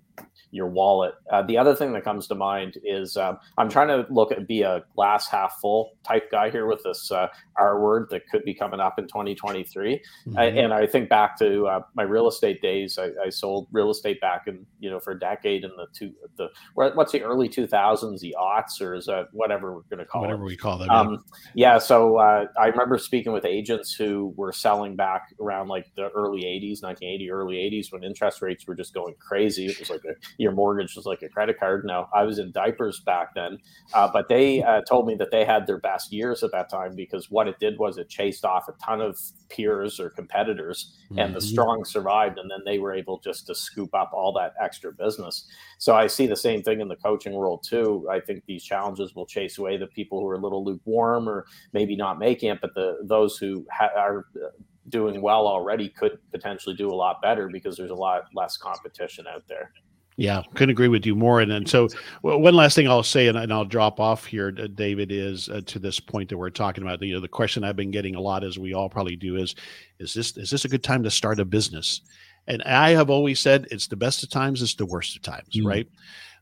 [0.50, 1.14] your wallet.
[1.32, 4.46] Uh, the other thing that comes to mind is um, I'm trying to look at
[4.46, 8.44] be a glass half full type guy here with this uh, R word that could
[8.44, 9.94] be coming up in 2023.
[10.26, 10.38] Mm-hmm.
[10.38, 12.98] I, and I think back to uh, my real estate days.
[12.98, 16.12] I, I, sold real estate back in you know for a decade in the two
[16.36, 20.24] the what's the early 2000s, the aughts, or is that whatever we're going to call
[20.24, 20.26] it.
[20.26, 20.46] whatever it.
[20.46, 20.90] we call them.
[20.90, 21.24] Um,
[21.54, 21.78] yeah.
[21.78, 26.42] So uh, I remember speaking with agents who were selling back around like the early
[26.42, 30.14] 80s 1980 early 80s when interest rates were just going crazy it was like a,
[30.38, 33.58] your mortgage was like a credit card now i was in diapers back then
[33.94, 36.94] uh, but they uh, told me that they had their best years at that time
[36.94, 39.18] because what it did was it chased off a ton of
[39.48, 41.18] peers or competitors mm-hmm.
[41.18, 41.48] and the mm-hmm.
[41.48, 45.46] strong survived and then they were able just to scoop up all that extra business
[45.80, 49.16] so i see the same thing in the coaching world too i think these challenges
[49.16, 52.60] will chase away the people who are a little lukewarm or maybe not making it
[52.60, 54.50] but the those who ha- are uh,
[54.90, 59.26] doing well already could potentially do a lot better because there's a lot less competition
[59.26, 59.72] out there.
[60.16, 61.40] Yeah, couldn't agree with you more.
[61.40, 61.88] And then, so
[62.20, 65.78] one last thing I'll say, and, and I'll drop off here, David, is uh, to
[65.78, 67.00] this point that we're talking about.
[67.00, 69.54] You know, the question I've been getting a lot, as we all probably do, is
[69.98, 72.02] is this is this a good time to start a business?
[72.46, 75.54] And I have always said it's the best of times, it's the worst of times,
[75.54, 75.66] mm-hmm.
[75.66, 75.88] right?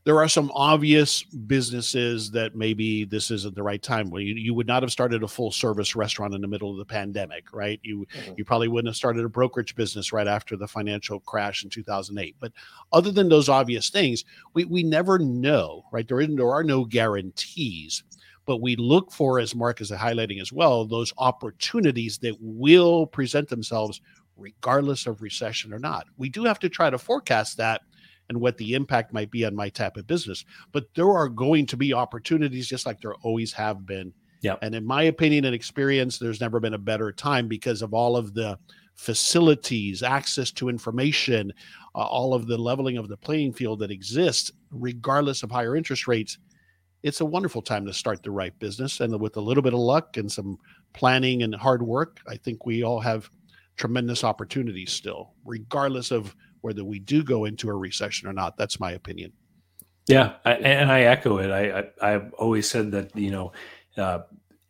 [0.05, 4.09] there are some obvious businesses that maybe this isn't the right time.
[4.09, 6.77] Well, you, you would not have started a full service restaurant in the middle of
[6.77, 7.79] the pandemic, right?
[7.83, 8.33] You mm-hmm.
[8.37, 12.37] you probably wouldn't have started a brokerage business right after the financial crash in 2008.
[12.39, 12.53] But
[12.93, 14.23] other than those obvious things,
[14.53, 16.07] we we never know, right?
[16.07, 18.03] There isn't there are no guarantees.
[18.45, 23.47] But we look for, as Mark is highlighting as well, those opportunities that will present
[23.47, 24.01] themselves
[24.39, 26.07] regardless of recession or not.
[26.17, 27.81] We do have to try to forecast that
[28.29, 30.45] and what the impact might be on my type of business.
[30.71, 34.13] But there are going to be opportunities just like there always have been.
[34.41, 34.55] Yeah.
[34.61, 38.15] And in my opinion and experience, there's never been a better time because of all
[38.15, 38.57] of the
[38.95, 41.51] facilities, access to information,
[41.95, 46.07] uh, all of the leveling of the playing field that exists, regardless of higher interest
[46.07, 46.37] rates.
[47.01, 48.99] It's a wonderful time to start the right business.
[48.99, 50.57] And with a little bit of luck and some
[50.93, 53.29] planning and hard work, I think we all have
[53.79, 58.57] tremendous opportunities still, regardless of whether we do go into a recession or not.
[58.57, 59.31] That's my opinion.
[60.07, 61.49] Yeah, I, and I echo it.
[61.49, 63.51] I, I have always said that you know
[63.97, 64.19] uh,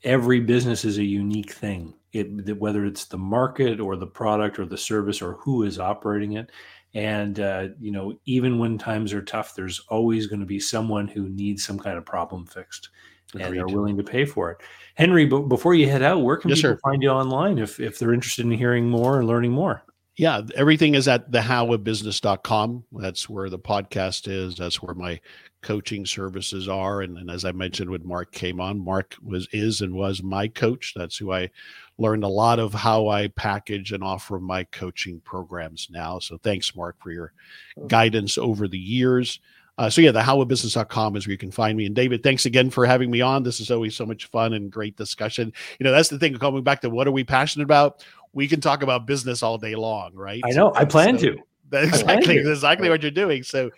[0.03, 1.95] every business is a unique thing.
[2.13, 6.33] It whether it's the market or the product or the service or who is operating
[6.33, 6.51] it.
[6.93, 11.07] And uh, you know, even when times are tough, there's always going to be someone
[11.07, 12.89] who needs some kind of problem fixed,
[13.35, 13.45] Agreed.
[13.45, 14.57] and they're willing to pay for it.
[14.95, 16.79] Henry, but before you head out, where can yes, people sir.
[16.83, 19.83] find you online if if they're interested in hearing more and learning more?
[20.19, 22.83] yeah, everything is at thehowofbusiness.com.
[22.91, 24.55] That's where the podcast is.
[24.55, 25.21] That's where my
[25.61, 27.01] coaching services are.
[27.01, 30.49] And, and as I mentioned when Mark came on, Mark was is and was my
[30.49, 30.91] coach.
[30.93, 31.51] That's who I
[31.97, 36.19] learned a lot of how I package and offer my coaching programs now.
[36.19, 37.31] So thanks, Mark, for your
[37.77, 37.87] oh.
[37.87, 39.39] guidance over the years.
[39.79, 41.85] Uh, so yeah, the howofbusiness.com is where you can find me.
[41.85, 43.43] And David, thanks again for having me on.
[43.43, 45.53] This is always so much fun and great discussion.
[45.79, 48.05] You know, that's the thing coming back to what are we passionate about?
[48.33, 50.41] We can talk about business all day long, right?
[50.43, 50.73] I know.
[50.75, 51.37] I plan so, to.
[51.69, 53.43] That's exactly, exactly what you're doing.
[53.43, 53.69] So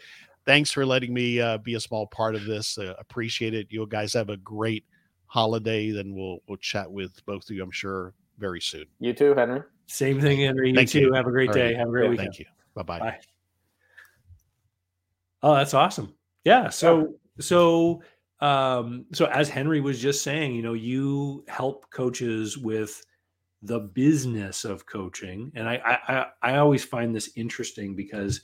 [0.45, 2.77] thanks for letting me uh, be a small part of this.
[2.77, 3.67] Uh, appreciate it.
[3.69, 4.85] You guys have a great
[5.27, 5.91] holiday.
[5.91, 7.61] Then we'll we'll chat with both of you.
[7.61, 8.85] I'm sure very soon.
[8.99, 9.61] You too, Henry.
[9.87, 10.69] Same thing, Henry.
[10.69, 11.01] You Thank too.
[11.01, 11.13] You.
[11.13, 11.67] Have a great All day.
[11.67, 11.77] Right.
[11.77, 12.27] Have a great yeah, weekend.
[12.29, 12.45] Thank you.
[12.75, 12.99] Bye-bye.
[12.99, 13.19] Bye.
[15.43, 16.13] Oh, that's awesome.
[16.43, 16.69] Yeah.
[16.69, 18.01] So so
[18.39, 23.03] um so as Henry was just saying, you know, you help coaches with
[23.63, 25.81] the business of coaching, and I
[26.11, 28.41] I I always find this interesting because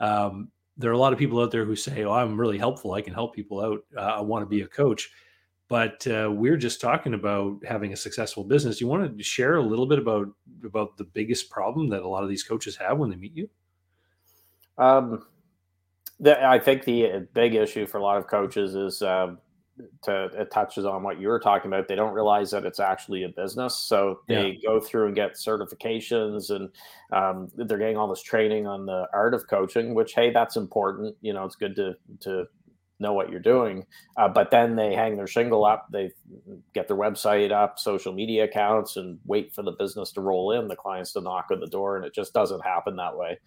[0.00, 2.92] um there are a lot of people out there who say, "Oh, I'm really helpful.
[2.92, 3.80] I can help people out.
[3.96, 5.10] Uh, I want to be a coach."
[5.68, 8.80] But uh, we're just talking about having a successful business.
[8.80, 10.28] You want to share a little bit about
[10.64, 13.50] about the biggest problem that a lot of these coaches have when they meet you?
[14.78, 15.26] Um,
[16.20, 19.38] the, I think the uh, big issue for a lot of coaches is um,
[20.02, 21.88] to it touches on what you were talking about.
[21.88, 24.68] They don't realize that it's actually a business, so they yeah.
[24.68, 26.68] go through and get certifications, and
[27.12, 29.94] um, they're getting all this training on the art of coaching.
[29.94, 31.16] Which hey, that's important.
[31.20, 32.46] You know, it's good to to
[33.00, 33.86] know what you're doing.
[34.16, 36.10] Uh, but then they hang their shingle up, they
[36.74, 40.68] get their website up, social media accounts, and wait for the business to roll in,
[40.68, 43.38] the clients to knock on the door, and it just doesn't happen that way.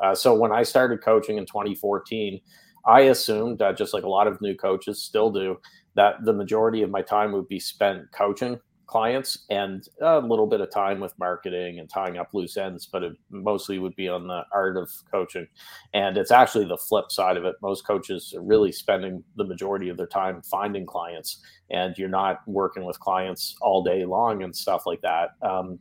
[0.00, 2.40] Uh, so when I started coaching in 2014,
[2.86, 5.58] I assumed, uh, just like a lot of new coaches still do,
[5.94, 10.60] that the majority of my time would be spent coaching clients and a little bit
[10.60, 14.28] of time with marketing and tying up loose ends, but it mostly would be on
[14.28, 15.46] the art of coaching.
[15.92, 17.56] And it's actually the flip side of it.
[17.62, 21.40] Most coaches are really spending the majority of their time finding clients,
[21.70, 25.30] and you're not working with clients all day long and stuff like that.
[25.42, 25.78] Um,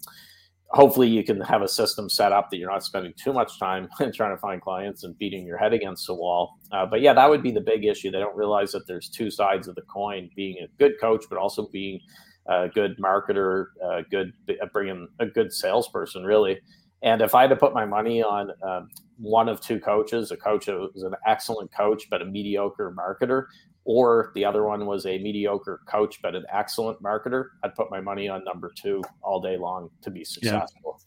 [0.70, 3.88] hopefully you can have a system set up that you're not spending too much time
[4.14, 6.58] trying to find clients and beating your head against the wall.
[6.72, 8.12] Uh, but yeah, that would be the big issue.
[8.12, 11.38] They don't realize that there's two sides of the coin: being a good coach, but
[11.38, 12.00] also being
[12.48, 14.34] a good marketer, a good
[14.74, 16.60] bringing a good salesperson, really.
[17.02, 20.38] And if I had to put my money on um, one of two coaches, a
[20.38, 23.46] coach who was an excellent coach but a mediocre marketer,
[23.86, 28.02] or the other one was a mediocre coach but an excellent marketer, I'd put my
[28.02, 31.00] money on number two all day long to be successful.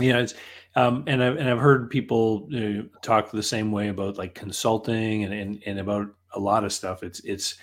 [0.00, 0.34] Yeah, yeah it's
[0.76, 4.34] um, and I've and I've heard people you know, talk the same way about like
[4.34, 7.02] consulting and, and and about a lot of stuff.
[7.02, 7.56] It's it's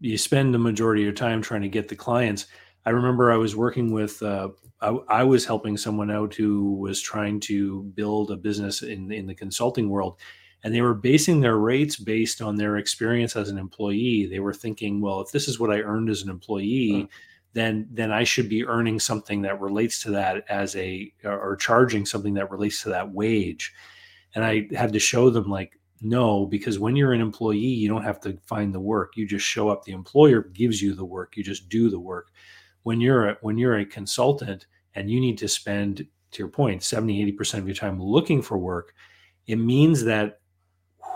[0.00, 2.46] you spend the majority of your time trying to get the clients.
[2.84, 4.48] I remember I was working with uh,
[4.80, 9.28] I, I was helping someone out who was trying to build a business in in
[9.28, 10.18] the consulting world
[10.64, 14.26] and they were basing their rates based on their experience as an employee.
[14.26, 17.08] They were thinking well if this is what i earned as an employee
[17.54, 22.06] then then i should be earning something that relates to that as a or charging
[22.06, 23.72] something that relates to that wage.
[24.34, 28.02] And i had to show them like no because when you're an employee you don't
[28.02, 29.16] have to find the work.
[29.16, 29.84] You just show up.
[29.84, 31.36] The employer gives you the work.
[31.36, 32.30] You just do the work.
[32.82, 36.82] When you're a, when you're a consultant and you need to spend to your point
[36.82, 38.94] 70 80% of your time looking for work
[39.46, 40.40] it means that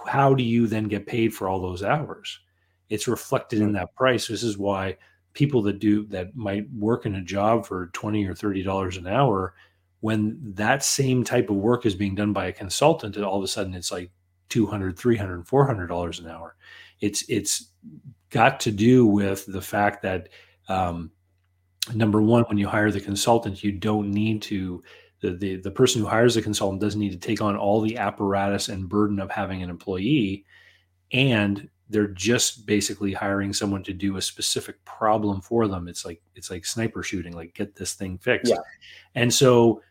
[0.07, 2.41] how do you then get paid for all those hours?
[2.89, 4.29] It's reflected in that price.
[4.29, 4.97] This is why
[5.37, 9.07] people that do that might work in a job for 20 or 30 dollars an
[9.07, 9.55] hour
[10.01, 13.49] when that same type of work is being done by a consultant all of a
[13.49, 14.11] sudden it's like
[14.49, 16.57] 200 300 400 dollars an hour
[17.01, 17.71] it's it's
[18.31, 20.31] got to do with the fact that
[20.69, 21.11] um,
[21.95, 24.83] number one when you hire the consultant you don't need to
[25.21, 27.97] the, the the person who hires a consultant doesn't need to take on all the
[27.97, 30.45] apparatus and burden of having an employee.
[31.13, 35.89] And they're just basically hiring someone to do a specific problem for them.
[35.89, 38.53] It's like it's like sniper shooting like get this thing fixed.
[38.53, 38.61] Yeah.
[39.15, 39.83] and so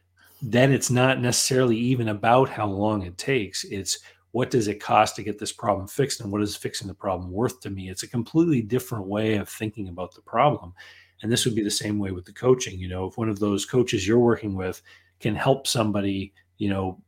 [0.41, 3.63] then it's not necessarily even about how long it takes.
[3.63, 3.99] It's
[4.32, 7.32] what does it cost to get this problem fixed and what is fixing the problem
[7.32, 7.89] worth to me?
[7.89, 10.73] It's a completely different way of thinking about the problem.
[11.21, 12.78] And this would be the same way with the coaching.
[12.78, 14.82] You know if one of those coaches you're working with
[15.20, 17.01] can help somebody, you know,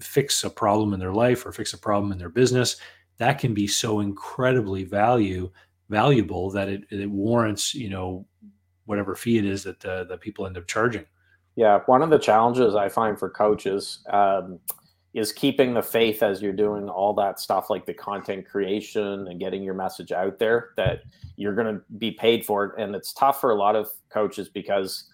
[0.00, 2.76] fix a problem in their life or fix a problem in their business,
[3.18, 5.50] that can be so incredibly value
[5.88, 8.26] valuable that it, it warrants, you know,
[8.86, 11.04] whatever fee it is that uh, that people end up charging.
[11.54, 14.58] Yeah, one of the challenges I find for coaches um,
[15.12, 19.38] is keeping the faith as you're doing all that stuff like the content creation and
[19.38, 21.02] getting your message out there that
[21.36, 22.82] you're going to be paid for it.
[22.82, 25.11] And it's tough for a lot of coaches because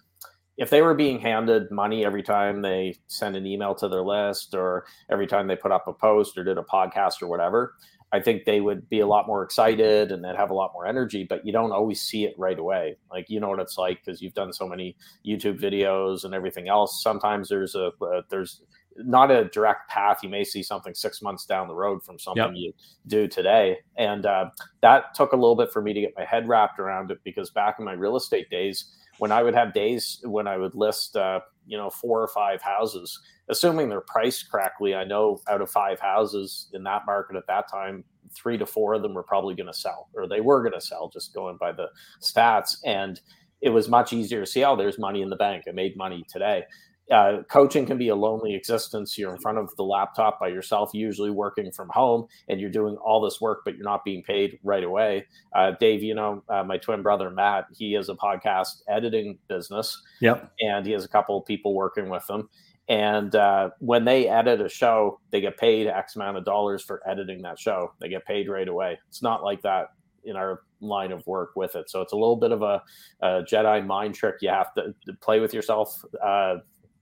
[0.59, 4.55] if they were being handed money every time they send an email to their list
[4.55, 7.75] or every time they put up a post or did a podcast or whatever,
[8.11, 10.85] I think they would be a lot more excited and they'd have a lot more
[10.87, 12.97] energy, but you don't always see it right away.
[13.11, 16.69] Like, you know what it's like because you've done so many YouTube videos and everything
[16.69, 17.03] else.
[17.03, 18.63] Sometimes there's a, uh, there's,
[19.05, 20.25] not a direct path.
[20.25, 22.53] You may see something six months down the road from something yep.
[22.55, 22.73] you
[23.07, 23.79] do today.
[23.97, 24.51] And uh,
[24.83, 27.51] that took a little bit for me to get my head wrapped around it because
[27.51, 31.17] back in my real estate days, when I would have days when I would list,
[31.17, 35.71] uh, you know, four or five houses, assuming they're priced correctly, I know out of
[35.71, 39.55] five houses in that market at that time, three to four of them were probably
[39.55, 41.89] going to sell or they were going to sell just going by the
[42.23, 42.77] stats.
[42.85, 43.21] And
[43.61, 45.65] it was much easier to see, oh, there's money in the bank.
[45.69, 46.65] I made money today
[47.11, 49.17] uh, coaching can be a lonely existence.
[49.17, 52.97] You're in front of the laptop by yourself, usually working from home, and you're doing
[52.97, 55.27] all this work, but you're not being paid right away.
[55.55, 60.01] Uh, Dave, you know, uh, my twin brother Matt, he has a podcast editing business.
[60.21, 60.53] Yep.
[60.61, 62.49] And he has a couple of people working with him.
[62.89, 67.03] And uh, when they edit a show, they get paid X amount of dollars for
[67.07, 67.93] editing that show.
[68.01, 68.99] They get paid right away.
[69.09, 69.89] It's not like that
[70.25, 71.91] in our line of work with it.
[71.91, 72.83] So it's a little bit of a,
[73.21, 74.37] a Jedi mind trick.
[74.41, 76.57] You have to, to play with yourself uh,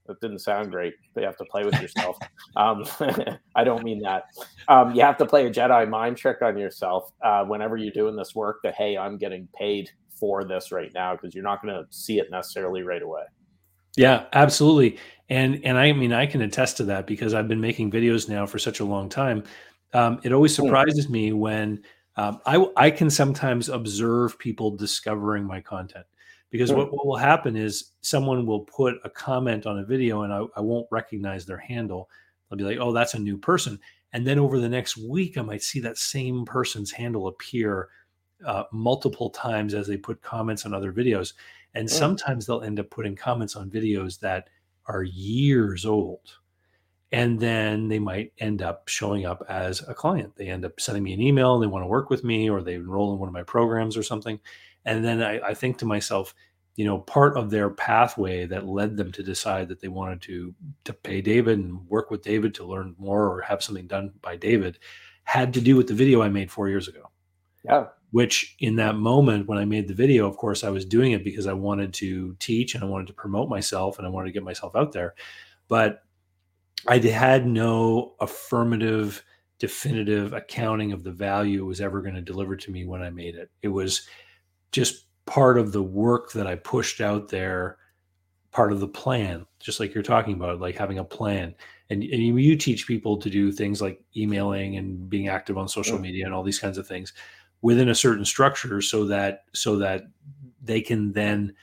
[0.07, 0.93] that didn't sound great.
[1.13, 2.17] But you have to play with yourself.
[2.55, 2.85] um,
[3.55, 4.23] I don't mean that.
[4.67, 8.15] Um, you have to play a Jedi mind trick on yourself uh, whenever you're doing
[8.15, 8.59] this work.
[8.63, 12.19] That hey, I'm getting paid for this right now because you're not going to see
[12.19, 13.23] it necessarily right away.
[13.95, 14.97] Yeah, absolutely.
[15.29, 18.45] And and I mean I can attest to that because I've been making videos now
[18.45, 19.43] for such a long time.
[19.93, 20.63] Um, it always hmm.
[20.63, 21.83] surprises me when
[22.15, 26.05] um, I I can sometimes observe people discovering my content
[26.49, 30.31] because what, what will happen is someone will put a comment on a video and
[30.31, 32.09] I, I won't recognize their handle.
[32.49, 33.79] I'll be like, oh, that's a new person.
[34.13, 37.89] And then over the next week, I might see that same person's handle appear
[38.45, 41.33] uh, multiple times as they put comments on other videos.
[41.73, 44.49] And sometimes they'll end up putting comments on videos that
[44.85, 46.37] are years old.
[47.11, 50.35] And then they might end up showing up as a client.
[50.35, 52.61] They end up sending me an email and they want to work with me or
[52.61, 54.39] they enroll in one of my programs or something.
[54.87, 56.33] And then I, I think to myself,
[56.75, 60.55] you know, part of their pathway that led them to decide that they wanted to
[60.85, 64.35] to pay David and work with David to learn more or have something done by
[64.35, 64.79] David
[65.23, 67.11] had to do with the video I made four years ago.
[67.65, 67.87] Yeah.
[68.11, 71.25] Which in that moment when I made the video, of course, I was doing it
[71.25, 74.31] because I wanted to teach and I wanted to promote myself and I wanted to
[74.31, 75.15] get myself out there.
[75.67, 76.01] But
[76.87, 79.21] I had no affirmative,
[79.59, 83.09] definitive accounting of the value it was ever going to deliver to me when I
[83.09, 83.51] made it.
[83.61, 84.07] It was
[84.71, 87.77] just part of the work that I pushed out there,
[88.51, 91.53] part of the plan, just like you're talking about, like having a plan.
[91.89, 95.99] And, and you teach people to do things like emailing and being active on social
[95.99, 97.13] media and all these kinds of things
[97.61, 100.03] within a certain structure so that so that
[100.61, 101.53] they can then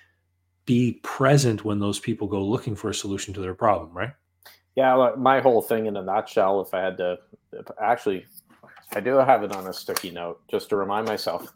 [0.66, 4.12] be present when those people go looking for a solution to their problem, right?
[4.76, 7.18] Yeah, my whole thing in a nutshell, if I had to
[7.80, 8.26] actually
[8.92, 11.52] I do have it on a sticky note just to remind myself.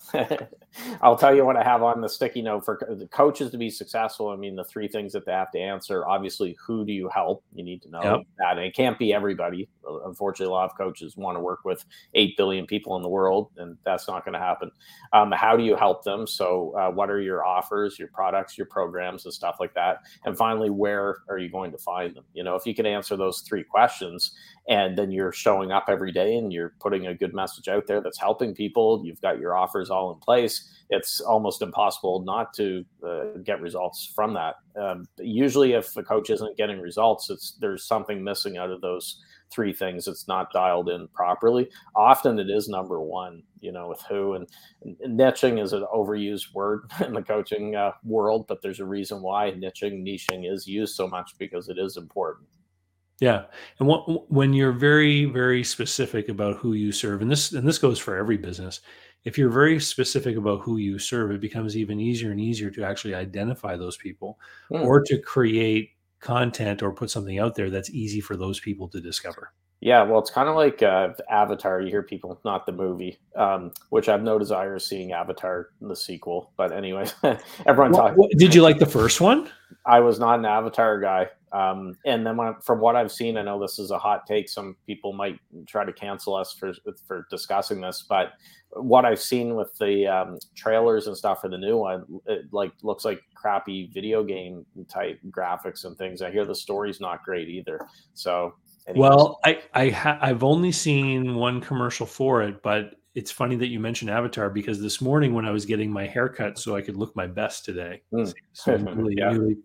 [1.03, 3.71] I'll tell you what I have on the sticky note for the coaches to be
[3.71, 4.29] successful.
[4.29, 7.45] I mean, the three things that they have to answer obviously, who do you help?
[7.55, 8.21] You need to know yep.
[8.39, 8.59] that.
[8.59, 9.69] And it can't be everybody.
[10.05, 13.51] Unfortunately, a lot of coaches want to work with 8 billion people in the world,
[13.57, 14.71] and that's not going to happen.
[15.13, 16.27] Um, how do you help them?
[16.27, 19.99] So, uh, what are your offers, your products, your programs, and stuff like that?
[20.25, 22.25] And finally, where are you going to find them?
[22.35, 24.33] You know, if you can answer those three questions
[24.69, 28.01] and then you're showing up every day and you're putting a good message out there
[28.01, 29.03] that's helping people.
[29.05, 30.71] You've got your offers all in place.
[30.91, 34.57] It's almost impossible not to uh, get results from that.
[34.81, 39.21] Um, usually if a coach isn't getting results it's there's something missing out of those
[39.51, 40.07] three things.
[40.07, 41.69] It's not dialed in properly.
[41.97, 44.49] Often it is number one you know with who and,
[44.83, 49.23] and niching is an overused word in the coaching uh, world but there's a reason
[49.23, 52.47] why niching niching is used so much because it is important
[53.21, 53.45] yeah,
[53.79, 57.79] and what, when you're very very specific about who you serve, and this and this
[57.79, 58.81] goes for every business,
[59.25, 62.85] if you're very specific about who you serve, it becomes even easier and easier to
[62.85, 64.39] actually identify those people,
[64.71, 64.85] mm.
[64.85, 65.91] or to create
[66.21, 69.53] content or put something out there that's easy for those people to discover.
[69.81, 71.81] Yeah, well, it's kind of like uh, Avatar.
[71.81, 75.95] You hear people, not the movie, um, which I've no desire of seeing Avatar the
[75.95, 76.53] sequel.
[76.57, 77.07] But anyway,
[77.67, 78.29] everyone talking.
[78.37, 79.49] Did you like the first one?
[79.87, 81.29] I was not an Avatar guy.
[81.53, 84.49] Um, and then when, from what I've seen, I know this is a hot take.
[84.49, 86.73] Some people might try to cancel us for
[87.07, 88.33] for discussing this, but
[88.73, 92.73] what I've seen with the um, trailers and stuff for the new one, it like
[92.83, 96.23] looks like crappy video game type graphics and things.
[96.23, 97.81] I hear the story's not great either.
[98.15, 98.55] So,
[98.87, 99.01] anyways.
[99.01, 103.69] well, I I ha- I've only seen one commercial for it, but it's funny that
[103.69, 106.97] you mentioned Avatar because this morning when I was getting my haircut so I could
[106.97, 108.33] look my best today, mm.
[108.53, 109.33] so really, yeah.
[109.33, 109.57] really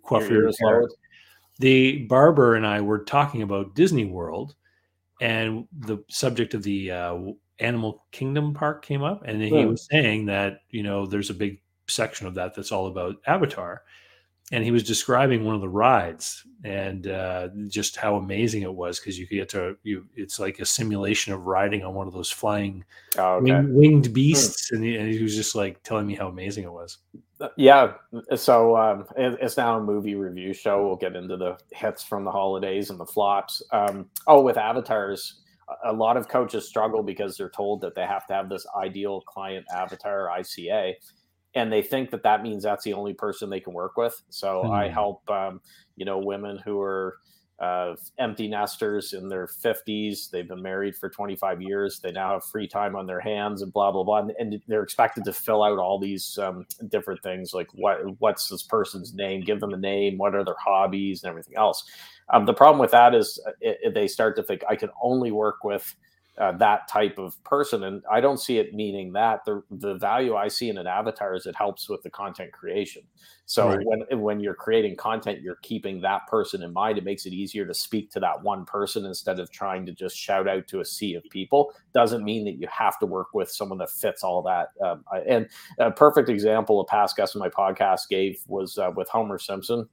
[1.64, 4.53] the barber and I were talking about Disney World,
[5.22, 7.18] and the subject of the uh,
[7.60, 11.61] Animal Kingdom Park came up, and he was saying that you know there's a big
[11.88, 13.84] section of that that's all about Avatar,
[14.53, 18.99] and he was describing one of the rides and uh, just how amazing it was
[18.99, 22.13] because you could get to you it's like a simulation of riding on one of
[22.13, 22.85] those flying
[23.17, 23.51] oh, okay.
[23.51, 24.13] wing, winged hmm.
[24.13, 24.75] beasts hmm.
[24.75, 26.99] and, he, and, he, was just like telling me how amazing it was
[27.41, 27.93] uh, yeah
[28.35, 32.23] so um, it, it's now a movie review show we'll get into the hits from
[32.23, 35.41] the holidays and the flops um, oh with avatars
[35.85, 39.21] a lot of coaches struggle because they're told that they have to have this ideal
[39.21, 40.93] client avatar ica
[41.55, 44.21] and they think that that means that's the only person they can work with.
[44.30, 44.71] So mm.
[44.71, 44.93] I hmm.
[44.93, 45.61] help, um,
[45.95, 47.17] you know, women who are
[47.59, 50.30] uh, empty nesters in their 50s.
[50.30, 51.99] They've been married for 25 years.
[51.99, 54.19] They now have free time on their hands and blah, blah, blah.
[54.19, 58.49] And, and they're expected to fill out all these um, different things like what what's
[58.49, 61.84] this person's name, give them a name, what are their hobbies, and everything else.
[62.30, 64.89] Um, the problem with that is uh, it, it, they start to think, I can
[65.01, 65.95] only work with
[66.39, 69.45] uh, that type of person and i don't see it meaning that.
[69.45, 73.03] The the value i see in an avatar is it helps with the content creation.
[73.45, 73.85] So right.
[73.85, 76.97] when when you're creating content you're keeping that person in mind.
[76.97, 80.18] It makes it easier to speak to that one person instead of trying to just
[80.18, 81.73] shout out to a sea of people.
[81.93, 85.47] Doesn't mean that you have to work with someone that fits all that um, and
[85.80, 89.88] a perfect example a past guest in my podcast gave was uh, with homer simpson.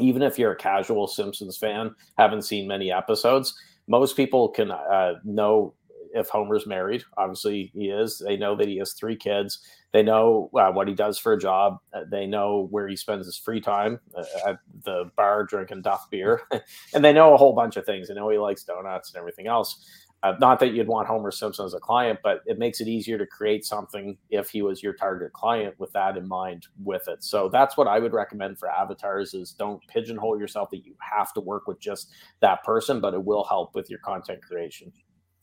[0.00, 3.54] Even if you're a casual simpsons fan haven't seen many episodes
[3.88, 5.74] most people can uh, know
[6.14, 7.02] if Homer's married.
[7.16, 8.22] Obviously, he is.
[8.24, 9.60] They know that he has three kids.
[9.92, 11.78] They know uh, what he does for a job.
[11.92, 16.08] Uh, they know where he spends his free time uh, at the bar drinking Duff
[16.10, 16.42] beer.
[16.94, 18.08] and they know a whole bunch of things.
[18.08, 19.84] They know he likes donuts and everything else.
[20.24, 23.16] Uh, not that you'd want Homer Simpson as a client, but it makes it easier
[23.18, 27.22] to create something if he was your target client with that in mind with it.
[27.22, 31.32] So that's what I would recommend for avatars is don't pigeonhole yourself that you have
[31.34, 34.92] to work with just that person, but it will help with your content creation.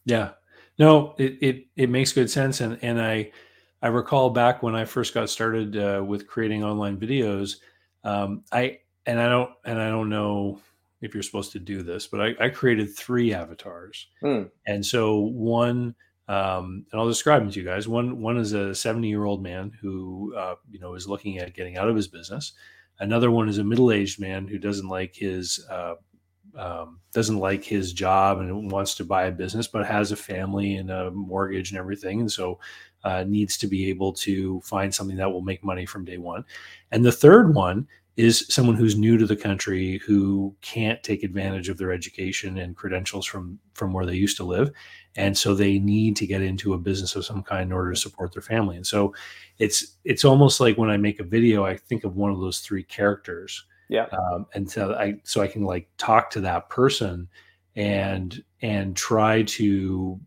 [0.04, 0.32] Yeah.
[0.78, 2.60] No, it it, it makes good sense.
[2.60, 3.32] And and I
[3.82, 7.58] I recall back when I first got started uh, with creating online videos,
[8.04, 10.60] um, I and I don't and I don't know
[11.02, 14.08] if you're supposed to do this, but I, I created three avatars.
[14.22, 14.44] Hmm.
[14.66, 15.96] And so one,
[16.28, 17.88] um, and I'll describe them to you guys.
[17.88, 21.54] One, one is a 70 year old man who, uh, you know, is looking at
[21.54, 22.54] getting out of his business.
[23.00, 25.96] Another one is a middle aged man who doesn't like his, uh,
[26.58, 30.76] um, doesn't like his job and wants to buy a business, but has a family
[30.76, 32.22] and a mortgage and everything.
[32.22, 32.60] And so
[33.04, 36.46] uh, needs to be able to find something that will make money from day one.
[36.92, 37.88] And the third one
[38.18, 42.76] is someone who's new to the country who can't take advantage of their education and
[42.76, 44.72] credentials from from where they used to live.
[45.18, 48.00] And so they need to get into a business of some kind in order to
[48.00, 48.78] support their family.
[48.78, 49.14] And so
[49.60, 52.60] it's it's almost like when i make a video i think of one of those
[52.60, 53.66] three characters.
[53.90, 54.08] Yeah.
[54.12, 57.28] Um, and so i so i can like talk to that person
[57.76, 60.20] and and try to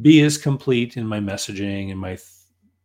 [0.00, 2.16] be as complete in my messaging and my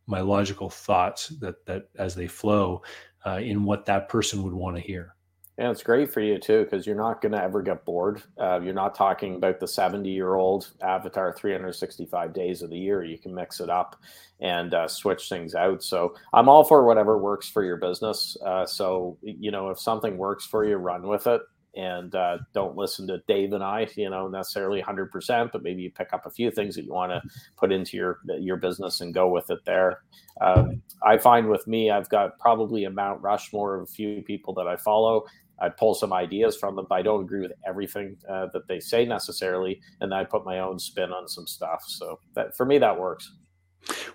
[0.06, 2.82] my logical thoughts that that as they flow
[3.26, 5.14] uh, in what that person would want to hear.
[5.58, 8.22] Yeah, it's great for you too because you're not going to ever get bored.
[8.40, 13.04] Uh, you're not talking about the 70 year old avatar 365 days of the year.
[13.04, 13.96] You can mix it up
[14.40, 15.82] and uh, switch things out.
[15.82, 18.38] So I'm all for whatever works for your business.
[18.42, 21.42] Uh, so, you know, if something works for you, run with it
[21.76, 25.90] and uh, don't listen to Dave and I, you know, necessarily 100%, but maybe you
[25.90, 27.22] pick up a few things that you want to
[27.56, 30.02] put into your your business and go with it there.
[30.40, 34.54] Um, I find with me, I've got probably a Mount Rushmore of a few people
[34.54, 35.24] that I follow.
[35.60, 38.80] I pull some ideas from them, but I don't agree with everything uh, that they
[38.80, 41.84] say necessarily, and I put my own spin on some stuff.
[41.86, 43.30] So that for me, that works.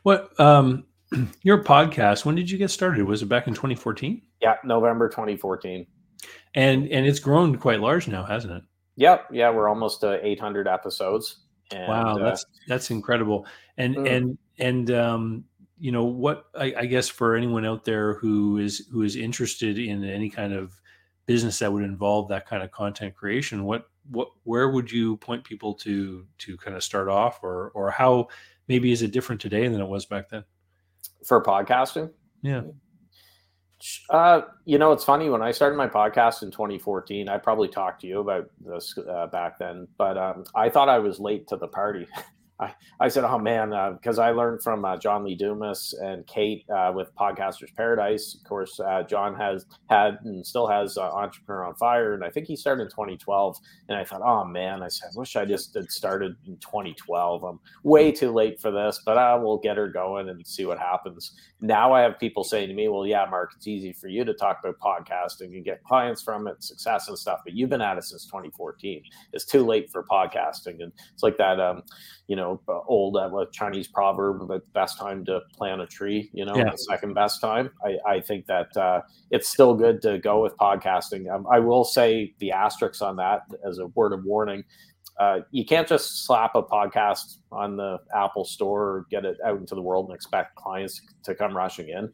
[0.03, 0.85] What um,
[1.43, 2.25] your podcast?
[2.25, 3.05] When did you get started?
[3.05, 4.21] Was it back in 2014?
[4.41, 5.85] Yeah, November 2014
[6.53, 8.63] and and it's grown quite large now, hasn't it?
[8.97, 11.37] Yep, yeah, we're almost to 800 episodes.
[11.71, 13.45] And, wow, uh, that's uh, that's incredible.
[13.77, 14.09] And mm.
[14.09, 15.45] and and um,
[15.79, 16.45] you know what?
[16.57, 20.53] I, I guess for anyone out there who is who is interested in any kind
[20.53, 20.79] of
[21.25, 25.43] business that would involve that kind of content creation, what what where would you point
[25.43, 28.27] people to to kind of start off, or or how
[28.67, 30.43] maybe is it different today than it was back then?
[31.25, 32.11] For podcasting,
[32.41, 32.61] yeah.
[34.09, 37.29] Uh, you know, it's funny when I started my podcast in 2014.
[37.29, 40.99] I probably talked to you about this uh, back then, but um, I thought I
[40.99, 42.07] was late to the party.
[42.59, 46.25] I, I said, oh man, because uh, I learned from uh, John Lee Dumas and
[46.25, 48.33] Kate uh, with Podcasters Paradise.
[48.33, 52.29] Of course, uh, John has had and still has uh, Entrepreneur on Fire, and I
[52.29, 53.57] think he started in 2012.
[53.89, 57.43] And I thought, oh man, I said, wish I just had started in 2012.
[57.43, 60.79] I'm way too late for this, but I will get her going and see what
[60.79, 61.33] happens.
[61.59, 64.33] Now I have people saying to me, well, yeah, Mark, it's easy for you to
[64.33, 67.97] talk about podcasting and get clients from it, success and stuff, but you've been at
[67.97, 69.03] it since 2014.
[69.33, 71.59] It's too late for podcasting, and it's like that.
[71.59, 71.83] Um,
[72.27, 76.29] you know old uh, Chinese proverb the best time to plant a tree.
[76.33, 76.71] You know, yeah.
[76.71, 77.69] the second best time.
[77.83, 81.33] I, I think that uh, it's still good to go with podcasting.
[81.33, 84.63] Um, I will say the asterisks on that as a word of warning.
[85.19, 89.57] Uh, you can't just slap a podcast on the Apple Store or get it out
[89.57, 92.11] into the world and expect clients to come rushing in.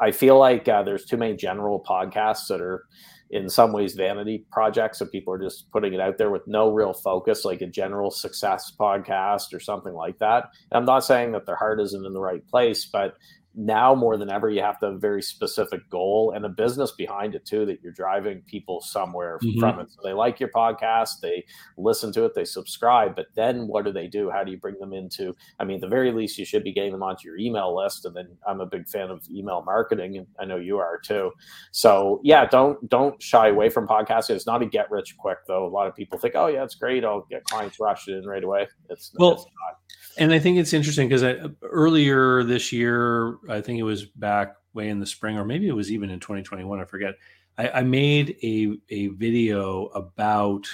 [0.00, 2.84] I feel like uh, there's too many general podcasts that are
[3.30, 4.98] in some ways vanity projects.
[4.98, 8.10] So people are just putting it out there with no real focus, like a general
[8.10, 10.50] success podcast or something like that.
[10.70, 13.16] And I'm not saying that their heart isn't in the right place, but
[13.58, 16.92] now more than ever you have to have a very specific goal and a business
[16.92, 19.58] behind it too that you're driving people somewhere mm-hmm.
[19.58, 19.90] from it.
[19.90, 21.44] So they like your podcast they
[21.76, 24.30] listen to it they subscribe but then what do they do?
[24.30, 26.72] How do you bring them into i mean at the very least you should be
[26.72, 30.18] getting them onto your email list and then i'm a big fan of email marketing
[30.18, 31.32] and i know you are too.
[31.72, 34.36] So yeah don't don't shy away from podcasting.
[34.36, 35.66] It's not a get rich quick though.
[35.66, 37.04] A lot of people think oh yeah it's great.
[37.04, 38.68] I'll get clients rushed in right away.
[38.88, 39.46] It's, well it's
[40.18, 44.88] and I think it's interesting because earlier this year, I think it was back way
[44.88, 46.80] in the spring, or maybe it was even in 2021.
[46.80, 47.14] I forget.
[47.56, 50.66] I, I made a a video about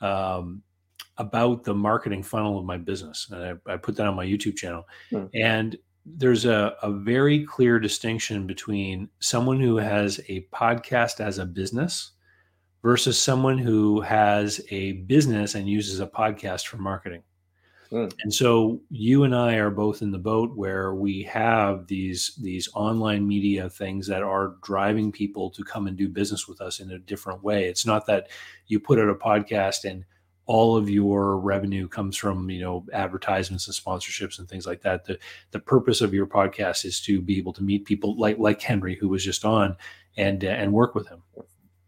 [0.00, 0.62] um,
[1.18, 4.56] about the marketing funnel of my business, and I, I put that on my YouTube
[4.56, 4.84] channel.
[5.10, 5.26] Hmm.
[5.34, 5.76] And
[6.06, 12.12] there's a, a very clear distinction between someone who has a podcast as a business
[12.82, 17.22] versus someone who has a business and uses a podcast for marketing.
[17.90, 18.12] Mm.
[18.22, 22.68] And so you and I are both in the boat where we have these these
[22.74, 26.90] online media things that are driving people to come and do business with us in
[26.90, 27.66] a different way.
[27.66, 28.28] It's not that
[28.66, 30.04] you put out a podcast and
[30.46, 35.04] all of your revenue comes from you know advertisements and sponsorships and things like that.
[35.04, 35.18] The
[35.52, 38.96] the purpose of your podcast is to be able to meet people like like Henry
[38.96, 39.76] who was just on
[40.16, 41.22] and uh, and work with him.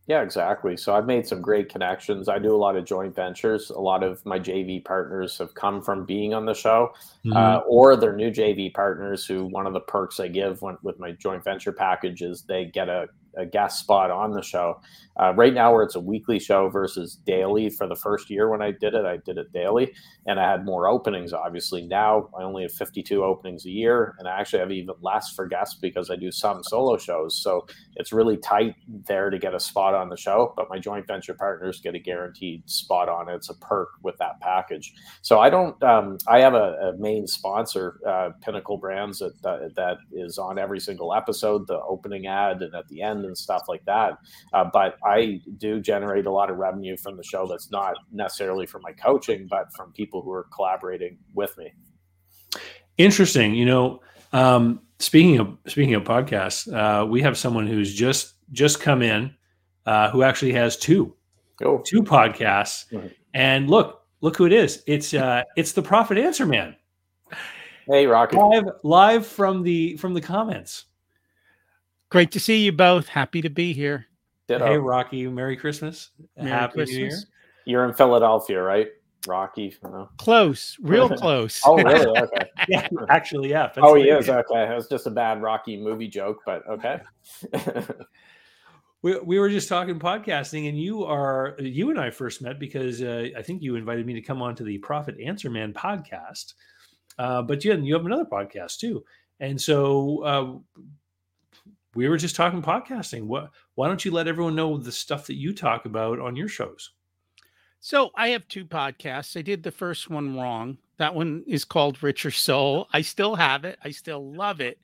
[0.07, 0.77] Yeah, exactly.
[0.77, 2.29] So I've made some great connections.
[2.29, 3.71] I do a lot of joint ventures.
[3.71, 6.93] A lot of my JV partners have come from being on the show,
[7.25, 7.37] mm-hmm.
[7.37, 11.01] uh, or they're new JV partners who one of the perks I give when, with
[11.01, 14.81] my joint venture package is they get a a guest spot on the show.
[15.19, 18.61] Uh, right now, where it's a weekly show versus daily, for the first year when
[18.61, 19.95] I did it, I did it daily,
[20.27, 21.33] and I had more openings.
[21.33, 25.33] Obviously, now I only have 52 openings a year, and I actually have even less
[25.33, 27.39] for guests because I do some solo shows.
[27.43, 28.75] So it's really tight
[29.07, 30.53] there to get a spot on the show.
[30.55, 33.37] But my joint venture partners get a guaranteed spot on it.
[33.37, 34.93] It's a perk with that package.
[35.23, 35.83] So I don't.
[35.83, 40.59] Um, I have a, a main sponsor, uh, Pinnacle Brands, that, that that is on
[40.59, 44.19] every single episode, the opening ad, and at the end and stuff like that.
[44.53, 48.67] Uh, but I do generate a lot of revenue from the show that's not necessarily
[48.67, 51.73] from my coaching, but from people who are collaborating with me.
[52.99, 53.55] Interesting.
[53.55, 54.01] You know,
[54.33, 59.35] um, speaking of speaking of podcasts, uh, we have someone who's just just come in
[59.85, 61.15] uh, who actually has two
[61.65, 61.83] oh.
[61.85, 62.91] two podcasts.
[62.91, 63.09] Mm-hmm.
[63.35, 64.83] And look, look who it is.
[64.87, 66.77] It's uh, it's the Profit Answer Man.
[67.89, 68.37] Hey, Rocky.
[68.37, 70.87] Live live from the from the comments.
[72.09, 73.09] Great to see you both.
[73.09, 74.07] Happy to be here.
[74.49, 74.65] Ditto.
[74.65, 75.27] Hey, Rocky.
[75.27, 76.11] Merry Christmas.
[76.37, 76.97] Merry Happy Christmas.
[76.97, 77.19] New Year.
[77.65, 78.89] You're in Philadelphia, right?
[79.27, 79.77] Rocky.
[80.19, 81.61] Close, real close.
[81.65, 82.19] oh, really?
[82.19, 82.51] Okay.
[82.69, 83.73] yeah, actually, yeah.
[83.77, 84.29] Oh, he is.
[84.29, 84.71] Okay.
[84.71, 87.01] It was just a bad Rocky movie joke, but okay.
[89.03, 93.03] we, we were just talking podcasting, and you are you and I first met because
[93.03, 96.55] uh, I think you invited me to come on to the Profit Answer Man podcast.
[97.19, 99.05] Uh, but you, you have another podcast too.
[99.41, 100.83] And so uh,
[101.97, 103.25] we were just talking podcasting.
[103.25, 103.51] What?
[103.75, 106.93] Why don't you let everyone know the stuff that you talk about on your shows?
[107.81, 109.37] So I have two podcasts.
[109.37, 110.79] I did the first one wrong.
[110.99, 112.89] That one is called Richer Soul.
[112.93, 113.79] I still have it.
[113.83, 114.79] I still love it,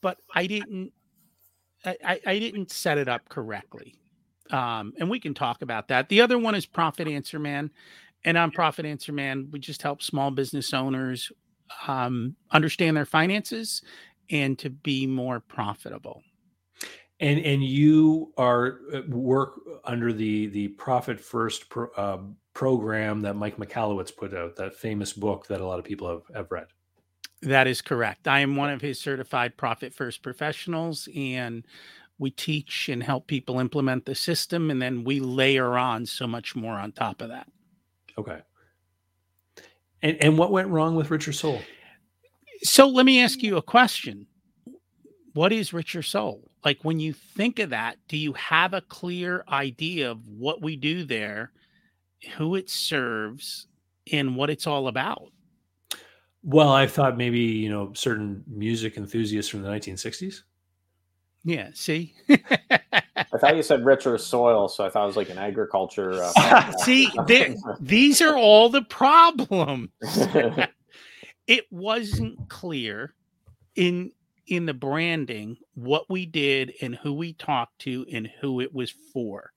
[0.00, 0.92] but I didn't.
[1.82, 3.94] I, I didn't set it up correctly,
[4.50, 6.10] um, and we can talk about that.
[6.10, 7.70] The other one is Profit Answer Man,
[8.24, 11.32] and on Profit Answer Man, we just help small business owners
[11.86, 13.82] um, understand their finances
[14.30, 16.22] and to be more profitable.
[17.20, 22.20] And and you are uh, work under the the Profit First pro, uh,
[22.54, 26.22] program that Mike Michalowicz put out, that famous book that a lot of people have,
[26.34, 26.66] have read.
[27.42, 28.26] That is correct.
[28.28, 31.66] I am one of his certified Profit First professionals, and
[32.18, 36.56] we teach and help people implement the system, and then we layer on so much
[36.56, 37.48] more on top of that.
[38.16, 38.40] Okay.
[40.02, 41.60] And and what went wrong with Richer Soul?
[42.62, 44.26] So let me ask you a question.
[45.32, 46.50] What is richer soul?
[46.64, 50.76] Like when you think of that, do you have a clear idea of what we
[50.76, 51.52] do there,
[52.36, 53.66] who it serves,
[54.12, 55.30] and what it's all about?
[56.42, 60.42] Well, I thought maybe, you know, certain music enthusiasts from the 1960s.
[61.44, 62.14] Yeah, see?
[62.28, 66.22] I thought you said richer soil, so I thought it was like an agriculture.
[66.22, 67.10] Uh, See,
[67.80, 69.90] these are all the problems.
[71.50, 73.12] it wasn't clear
[73.74, 74.12] in
[74.46, 78.92] in the branding what we did and who we talked to and who it was
[79.12, 79.52] for.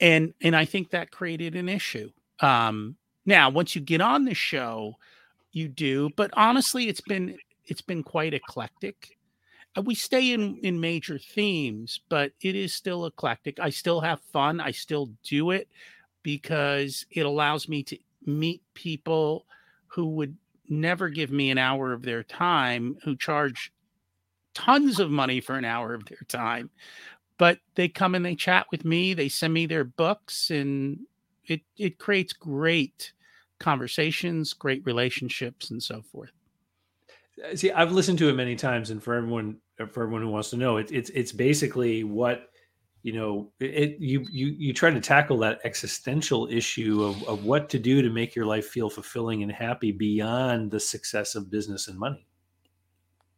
[0.00, 2.10] And and i think that created an issue.
[2.40, 2.96] Um
[3.26, 4.94] now once you get on the show
[5.52, 7.36] you do but honestly it's been
[7.66, 9.18] it's been quite eclectic.
[9.76, 13.60] Uh, we stay in in major themes but it is still eclectic.
[13.60, 14.58] I still have fun.
[14.58, 15.68] I still do it
[16.22, 19.44] because it allows me to meet people
[19.88, 20.34] who would
[20.70, 23.72] never give me an hour of their time who charge
[24.54, 26.70] tons of money for an hour of their time
[27.38, 30.98] but they come and they chat with me they send me their books and
[31.46, 33.12] it it creates great
[33.58, 36.30] conversations great relationships and so forth.
[37.54, 40.56] See i've listened to it many times and for everyone for everyone who wants to
[40.56, 42.47] know it, it's it's basically what
[43.02, 47.68] you know it you you you try to tackle that existential issue of, of what
[47.70, 51.88] to do to make your life feel fulfilling and happy beyond the success of business
[51.88, 52.26] and money.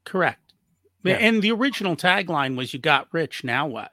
[0.04, 0.54] Correct.
[1.02, 1.16] Yeah.
[1.16, 3.90] and the original tagline was you got rich now what?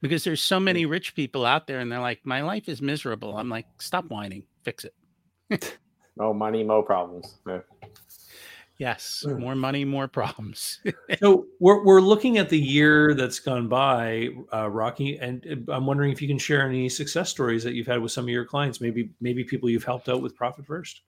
[0.00, 3.36] Because there's so many rich people out there and they're like my life is miserable.
[3.36, 4.44] I'm like stop whining.
[4.64, 5.78] Fix it.
[6.18, 7.38] No money no problems.
[7.46, 7.60] Yeah.
[8.78, 9.40] Yes, mm.
[9.40, 10.80] more money, more problems.
[11.18, 16.12] so we're we're looking at the year that's gone by, uh, Rocky, and I'm wondering
[16.12, 18.80] if you can share any success stories that you've had with some of your clients.
[18.80, 21.02] Maybe maybe people you've helped out with Profit First.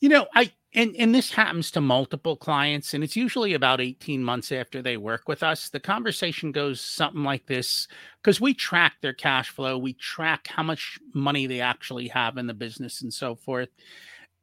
[0.00, 4.24] You know, I and and this happens to multiple clients, and it's usually about 18
[4.24, 5.68] months after they work with us.
[5.68, 7.88] The conversation goes something like this
[8.22, 12.46] because we track their cash flow, we track how much money they actually have in
[12.46, 13.68] the business, and so forth.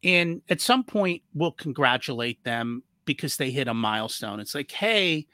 [0.04, 4.40] And at some point, we'll congratulate them because they hit a milestone.
[4.40, 5.28] It's like, hey,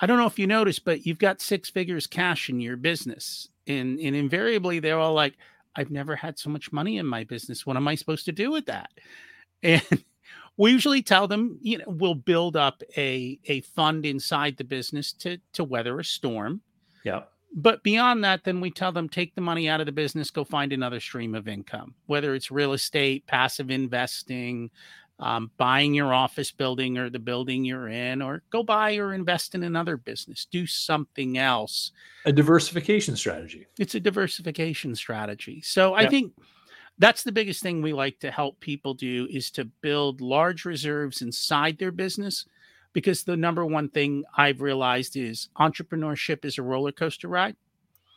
[0.00, 3.48] I don't know if you noticed, but you've got six figures cash in your business.
[3.66, 5.34] And, and invariably, they're all like,
[5.76, 7.64] I've never had so much money in my business.
[7.64, 8.90] What am I supposed to do with that?
[9.64, 10.04] And
[10.56, 15.12] we usually tell them, you know, we'll build up a, a fund inside the business
[15.14, 16.62] to, to weather a storm.
[17.04, 17.22] Yeah.
[17.54, 20.44] But beyond that, then we tell them take the money out of the business, go
[20.44, 24.70] find another stream of income, whether it's real estate, passive investing,
[25.18, 29.54] um, buying your office building or the building you're in, or go buy or invest
[29.54, 31.92] in another business, do something else.
[32.24, 33.66] A diversification strategy.
[33.78, 35.60] It's a diversification strategy.
[35.60, 36.32] So I think
[36.98, 41.22] that's the biggest thing we like to help people do is to build large reserves
[41.22, 42.46] inside their business
[42.92, 47.56] because the number one thing I've realized is entrepreneurship is a roller coaster ride.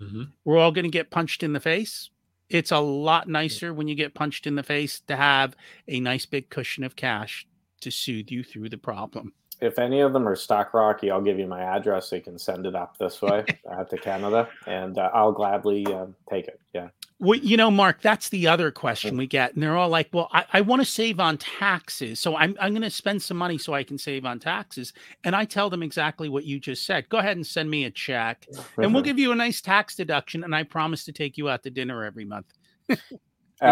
[0.01, 0.23] Mm-hmm.
[0.43, 2.09] We're all going to get punched in the face.
[2.49, 5.55] It's a lot nicer when you get punched in the face to have
[5.87, 7.47] a nice big cushion of cash
[7.81, 9.33] to soothe you through the problem.
[9.61, 12.37] If any of them are stock rocky, I'll give you my address so you can
[12.37, 16.59] send it up this way uh, to Canada, and uh, I'll gladly uh, take it.
[16.73, 16.89] Yeah.
[17.17, 19.19] Well, you know, Mark, that's the other question mm.
[19.19, 19.53] we get.
[19.53, 22.19] And they're all like, well, I, I want to save on taxes.
[22.19, 24.91] So I'm, I'm going to spend some money so I can save on taxes.
[25.23, 27.07] And I tell them exactly what you just said.
[27.07, 28.45] Go ahead and send me a check
[28.77, 30.43] and we'll give you a nice tax deduction.
[30.43, 32.47] And I promise to take you out to dinner every month.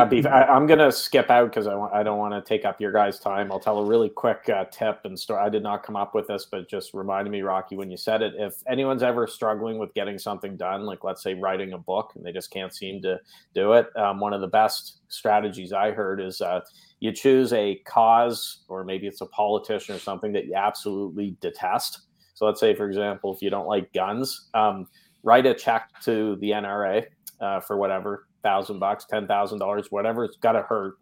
[0.09, 0.25] Beef.
[0.25, 1.93] I, am gonna skip out because I want.
[1.93, 3.51] I don't want to take up your guys' time.
[3.51, 5.41] I'll tell a really quick uh, tip and story.
[5.41, 8.21] I did not come up with this, but just reminded me, Rocky, when you said
[8.21, 8.33] it.
[8.37, 12.25] If anyone's ever struggling with getting something done, like let's say writing a book, and
[12.25, 13.19] they just can't seem to
[13.53, 16.61] do it, um, one of the best strategies I heard is uh,
[17.01, 22.03] you choose a cause, or maybe it's a politician or something that you absolutely detest.
[22.35, 24.87] So let's say, for example, if you don't like guns, um,
[25.23, 27.05] write a check to the NRA
[27.41, 30.95] uh, for whatever thousand bucks, ten thousand dollars, whatever it's got to hurt,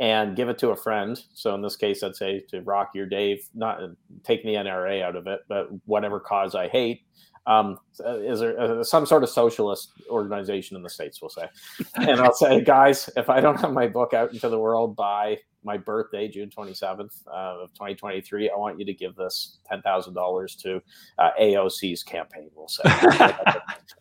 [0.00, 1.20] and give it to a friend.
[1.32, 3.80] So in this case, I'd say to Rock or Dave, not
[4.22, 7.02] take the NRA out of it, but whatever cause I hate.
[7.46, 11.20] Um, is there uh, some sort of socialist organization in the states?
[11.20, 11.46] We'll say,
[11.96, 15.38] and I'll say, guys, if I don't have my book out into the world by
[15.64, 20.82] my birthday, June 27th uh, of 2023, I want you to give this $10,000 to
[21.18, 22.82] uh, AOC's campaign, we'll say.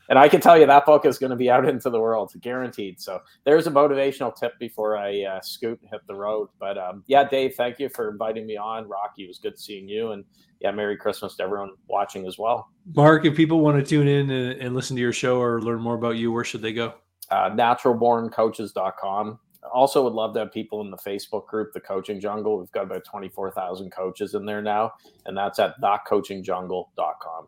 [0.09, 2.33] and I can tell you that book is going to be out into the world,
[2.41, 3.01] guaranteed.
[3.01, 6.49] So there's a motivational tip before I uh, scoot and hit the road.
[6.59, 8.87] But um, yeah, Dave, thank you for inviting me on.
[8.87, 10.11] Rocky, it was good seeing you.
[10.11, 10.25] And
[10.59, 12.69] yeah, Merry Christmas to everyone watching as well.
[12.95, 15.81] Mark, if people want to tune in and, and listen to your show or learn
[15.81, 16.93] more about you, where should they go?
[17.29, 19.39] Uh, naturalborncoaches.com
[19.71, 22.59] also would love to have people in the Facebook group, the Coaching Jungle.
[22.59, 24.93] We've got about 24,000 coaches in there now,
[25.25, 27.47] and that's at thecoachingjungle.com.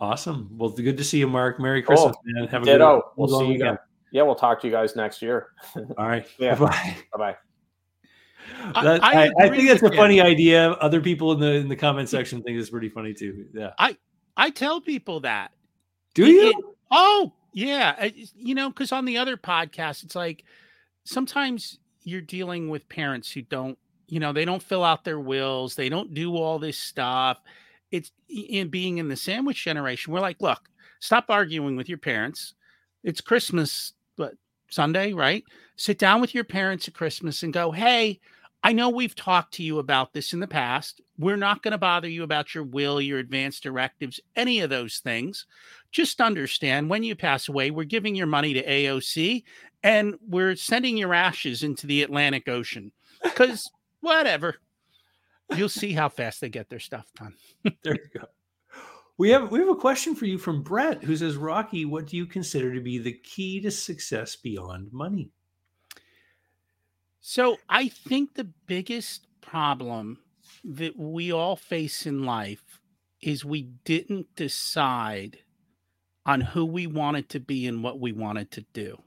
[0.00, 0.48] Awesome.
[0.56, 1.60] Well, good to see you, Mark.
[1.60, 2.22] Merry Christmas, cool.
[2.34, 2.48] man.
[2.48, 2.94] Have a Ditto.
[2.96, 3.78] good We'll see you again.
[4.12, 5.48] Yeah, we'll talk to you guys next year.
[5.98, 6.26] All right.
[6.38, 6.54] yeah.
[6.56, 7.36] Bye bye.
[8.82, 10.70] That, I, I, I, think that's a funny idea.
[10.72, 13.46] Other people in the in the comment section think it's pretty funny too.
[13.54, 13.70] Yeah.
[13.78, 13.96] I
[14.36, 15.52] I tell people that
[16.14, 16.48] Do It- you?
[16.48, 16.56] it-
[16.90, 17.94] oh, yeah.
[17.98, 20.44] I- You know, because on the other podcast, it's like
[21.10, 23.78] sometimes you're dealing with parents who don't,
[24.08, 27.40] you know, they don't fill out their wills, they don't do all this stuff.
[27.90, 30.12] It's in being in the sandwich generation.
[30.12, 30.68] We're like, look,
[31.00, 32.54] stop arguing with your parents.
[33.02, 34.34] It's Christmas, but
[34.70, 35.44] Sunday, right?
[35.76, 38.20] Sit down with your parents at Christmas and go, hey,
[38.62, 41.00] I know we've talked to you about this in the past.
[41.18, 44.98] We're not going to bother you about your will, your advance directives, any of those
[44.98, 45.46] things.
[45.90, 49.44] Just understand when you pass away, we're giving your money to AOC
[49.82, 52.92] and we're sending your ashes into the Atlantic Ocean
[53.22, 53.70] because
[54.00, 54.56] whatever.
[55.56, 57.34] You'll see how fast they get their stuff done.
[57.82, 58.26] There you go.
[59.18, 62.16] We have we have a question for you from Brett who says, Rocky, what do
[62.16, 65.30] you consider to be the key to success beyond money?
[67.20, 70.18] So I think the biggest problem
[70.64, 72.80] that we all face in life
[73.22, 75.38] is we didn't decide
[76.24, 78.98] on who we wanted to be and what we wanted to do.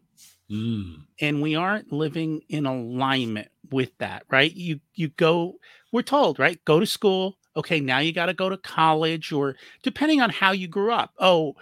[0.51, 1.05] Mm.
[1.21, 4.53] And we aren't living in alignment with that, right?
[4.53, 5.55] You you go
[5.91, 6.63] we're told, right?
[6.65, 7.37] Go to school.
[7.55, 11.13] Okay, now you got to go to college or depending on how you grew up.
[11.19, 11.55] Oh,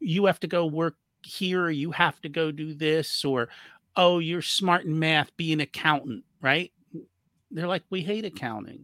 [0.00, 3.48] you have to go work here or you have to go do this or
[3.96, 6.72] oh, you're smart in math, be an accountant, right?
[7.50, 8.80] They're like, we hate accounting.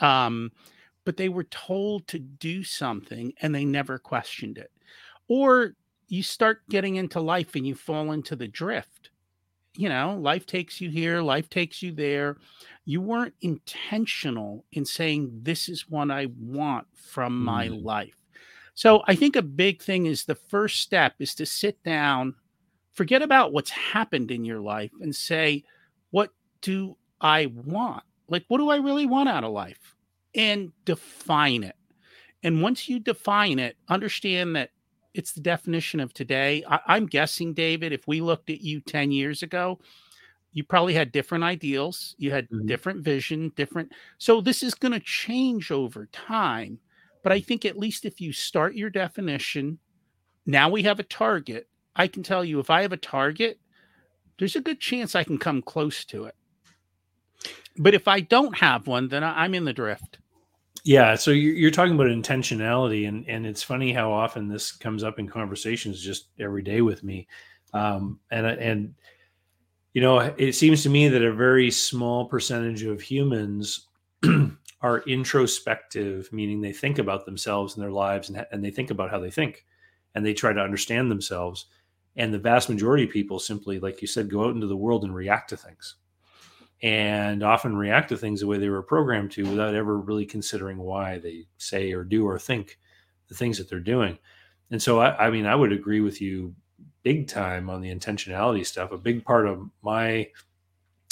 [0.00, 0.52] Um,
[1.04, 4.70] but they were told to do something and they never questioned it.
[5.28, 5.74] Or
[6.08, 9.10] you start getting into life and you fall into the drift.
[9.74, 12.36] You know, life takes you here, life takes you there.
[12.84, 17.82] You weren't intentional in saying, This is what I want from my Mm.
[17.82, 18.16] life.
[18.74, 22.34] So I think a big thing is the first step is to sit down,
[22.92, 25.64] forget about what's happened in your life and say,
[26.10, 28.04] What do I want?
[28.28, 29.94] Like, what do I really want out of life?
[30.34, 31.76] And define it.
[32.42, 34.70] And once you define it, understand that
[35.14, 36.64] it's the definition of today.
[36.68, 39.80] I, I'm guessing, David, if we looked at you 10 years ago,
[40.52, 42.66] you probably had different ideals, you had Mhm.
[42.66, 43.92] different vision, different.
[44.18, 46.78] So this is going to change over time.
[47.22, 49.78] But I think at least if you start your definition,
[50.46, 51.68] now we have a target.
[51.94, 53.58] I can tell you if I have a target,
[54.38, 56.34] there's a good chance I can come close to it.
[57.76, 60.18] But if I don't have one, then I'm in the drift.
[60.84, 65.04] Yeah, so you're, you're talking about intentionality, and and it's funny how often this comes
[65.04, 67.28] up in conversations just every day with me,
[67.72, 68.94] um, and and
[69.94, 73.86] you know it seems to me that a very small percentage of humans
[74.80, 79.10] are introspective, meaning they think about themselves and their lives, and and they think about
[79.10, 79.64] how they think,
[80.16, 81.66] and they try to understand themselves,
[82.16, 85.04] and the vast majority of people simply, like you said, go out into the world
[85.04, 85.96] and react to things
[86.82, 90.78] and often react to things the way they were programmed to without ever really considering
[90.78, 92.78] why they say or do or think
[93.28, 94.18] the things that they're doing.
[94.70, 96.54] And so, I, I mean, I would agree with you
[97.02, 98.90] big time on the intentionality stuff.
[98.90, 100.28] A big part of my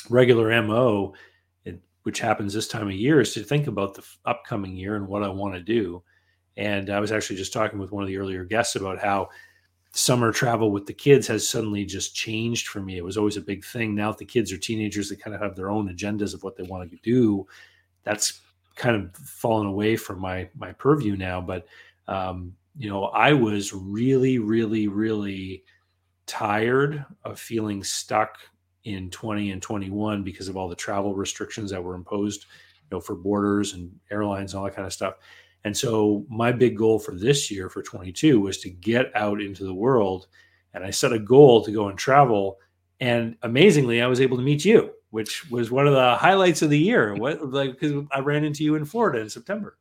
[0.09, 1.14] regular MO,
[2.02, 5.22] which happens this time of year, is to think about the upcoming year and what
[5.22, 6.02] I want to do.
[6.56, 9.28] And I was actually just talking with one of the earlier guests about how
[9.93, 12.97] summer travel with the kids has suddenly just changed for me.
[12.97, 13.95] It was always a big thing.
[13.95, 16.62] Now the kids are teenagers, they kind of have their own agendas of what they
[16.62, 17.47] want to do.
[18.05, 18.41] That's
[18.77, 21.41] kind of fallen away from my my purview now.
[21.41, 21.67] But
[22.09, 25.65] um, you know, I was really, really, really
[26.27, 28.39] tired of feeling stuck
[28.85, 33.01] in 20 and 21 because of all the travel restrictions that were imposed, you know,
[33.01, 35.15] for borders and airlines and all that kind of stuff.
[35.65, 39.65] And so my big goal for this year for 22 was to get out into
[39.65, 40.27] the world
[40.73, 42.59] and I set a goal to go and travel
[43.01, 46.70] and amazingly I was able to meet you, which was one of the highlights of
[46.70, 47.15] the year.
[47.19, 49.77] What like cuz I ran into you in Florida in September.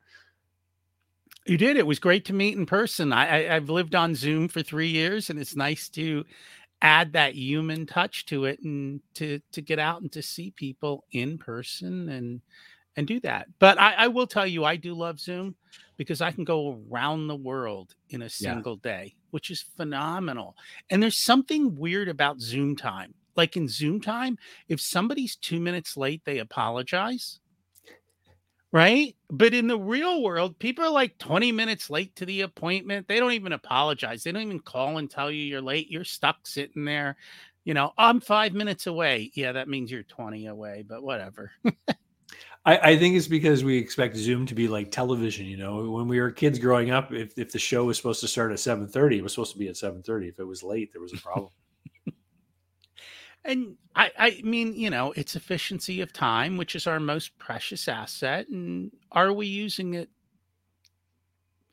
[1.45, 1.77] You did.
[1.77, 3.11] It was great to meet in person.
[3.11, 6.26] I, I I've lived on Zoom for three years, and it's nice to
[6.81, 11.06] add that human touch to it and to to get out and to see people
[11.11, 12.41] in person and
[12.99, 13.47] and do that.
[13.59, 15.55] But I, I will tell you, I do love Zoom
[15.95, 20.55] because I can go around the world in a single day, which is phenomenal.
[20.89, 23.13] And there's something weird about Zoom time.
[23.38, 27.39] Like in Zoom time, if somebody's two minutes late, they apologize
[28.71, 29.15] right?
[29.31, 33.07] But in the real world, people are like 20 minutes late to the appointment.
[33.07, 34.21] They don't even apologize.
[34.21, 35.89] They don't even call and tell you you're late.
[35.89, 37.17] You're stuck sitting there.
[37.65, 39.31] You know, oh, I'm five minutes away.
[39.34, 41.51] Yeah, that means you're 20 away, but whatever.
[42.69, 45.47] I, I think it's because we expect Zoom to be like television.
[45.47, 48.27] You know, when we were kids growing up, if, if the show was supposed to
[48.27, 50.27] start at seven thirty, it was supposed to be at seven thirty.
[50.27, 51.49] If it was late, there was a problem.
[53.43, 57.87] and I, I mean, you know, it's efficiency of time, which is our most precious
[57.87, 58.47] asset.
[58.49, 60.09] And are we using it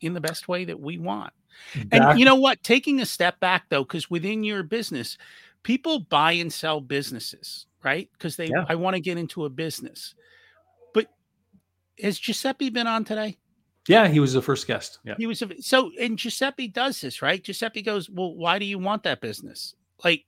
[0.01, 1.35] in the best way that we want?
[1.75, 2.63] Back- and you know what?
[2.63, 5.19] Taking a step back though, because within your business,
[5.63, 8.09] people buy and sell businesses, right?
[8.13, 8.65] Because they, yeah.
[8.67, 10.15] I want to get into a business.
[12.03, 13.39] Has Giuseppe been on today?
[13.89, 14.99] Yeah, he was the first guest.
[15.05, 15.43] Yeah, he was.
[15.43, 17.43] A, so, and Giuseppe does this, right?
[17.43, 19.75] Giuseppe goes, "Well, why do you want that business?
[20.03, 20.25] Like,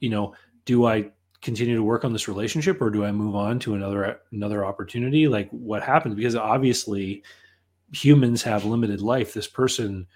[0.00, 0.34] you know,
[0.64, 1.12] do I
[1.42, 5.28] continue to work on this relationship or do I move on to another another opportunity?
[5.28, 6.14] Like what happens?
[6.14, 7.22] Because obviously
[7.92, 9.34] humans have limited life.
[9.34, 10.06] This person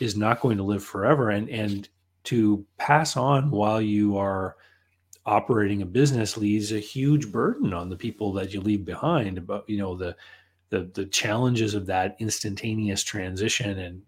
[0.00, 1.30] is not going to live forever.
[1.30, 1.88] And and
[2.24, 4.56] to pass on while you are
[5.26, 9.68] operating a business leaves a huge burden on the people that you leave behind about
[9.68, 10.14] you know the
[10.70, 14.02] the the challenges of that instantaneous transition and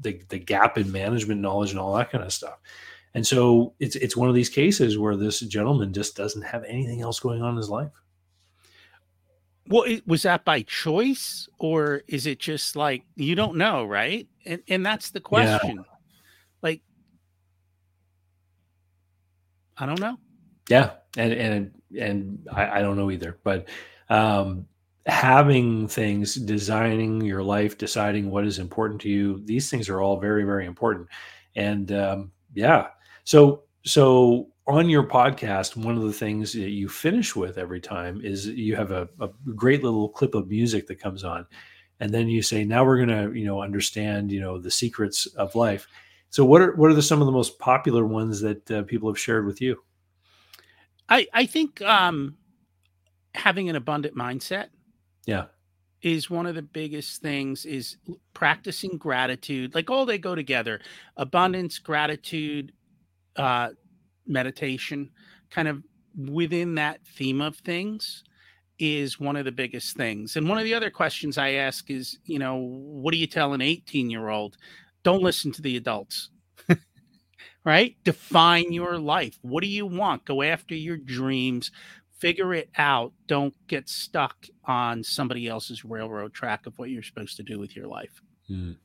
[0.00, 2.58] the the gap in management knowledge and all that kind of stuff
[3.14, 7.02] and so it's it's one of these cases where this gentleman just doesn't have anything
[7.02, 7.90] else going on in his life.
[9.68, 14.26] Well, it, was that by choice or is it just like you don't know, right?
[14.46, 15.76] And and that's the question.
[15.76, 15.82] Yeah.
[16.62, 16.80] Like
[19.76, 20.18] I don't know.
[20.68, 23.38] Yeah, and and and I, I don't know either.
[23.44, 23.68] But
[24.08, 24.66] um,
[25.06, 30.18] having things, designing your life, deciding what is important to you, these things are all
[30.18, 31.08] very very important.
[31.54, 32.88] And um, yeah,
[33.24, 38.20] so, so on your podcast, one of the things that you finish with every time
[38.22, 41.46] is you have a, a great little clip of music that comes on,
[42.00, 45.26] and then you say, "Now we're going to, you know, understand, you know, the secrets
[45.26, 45.86] of life."
[46.30, 49.10] So, what are what are the, some of the most popular ones that uh, people
[49.10, 49.82] have shared with you?
[51.08, 52.36] I I think um,
[53.34, 54.68] having an abundant mindset,
[55.26, 55.46] yeah,
[56.02, 57.66] is one of the biggest things.
[57.66, 57.96] Is
[58.32, 59.74] practicing gratitude.
[59.74, 60.80] Like all they go together:
[61.16, 62.72] abundance, gratitude,
[63.36, 63.70] uh,
[64.26, 65.10] meditation,
[65.50, 65.82] kind of
[66.16, 68.24] within that theme of things,
[68.78, 70.36] is one of the biggest things.
[70.36, 73.52] And one of the other questions I ask is, you know, what do you tell
[73.52, 74.56] an 18 year old?
[75.04, 76.30] Don't listen to the adults.
[77.64, 77.96] right?
[78.04, 79.38] Define your life.
[79.42, 80.24] What do you want?
[80.24, 81.70] Go after your dreams.
[82.18, 83.12] Figure it out.
[83.26, 87.76] Don't get stuck on somebody else's railroad track of what you're supposed to do with
[87.76, 88.20] your life.
[88.50, 88.76] Mm.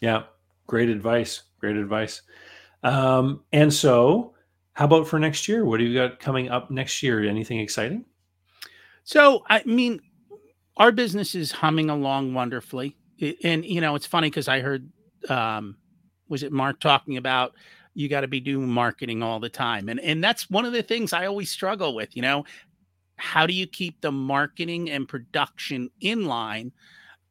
[0.00, 0.24] Yeah.
[0.66, 1.42] Great advice.
[1.58, 2.22] Great advice.
[2.82, 4.34] Um, and so,
[4.72, 5.64] how about for next year?
[5.64, 7.22] What do you got coming up next year?
[7.22, 8.04] Anything exciting?
[9.04, 10.00] So, I mean,
[10.76, 12.96] our business is humming along wonderfully.
[13.44, 14.90] and, you know, it's funny because I heard,
[15.28, 15.76] um,
[16.28, 17.54] was it Mark talking about
[17.94, 19.88] you got to be doing marketing all the time.
[19.88, 22.44] And, and that's one of the things I always struggle with, you know,
[23.16, 26.72] how do you keep the marketing and production in line?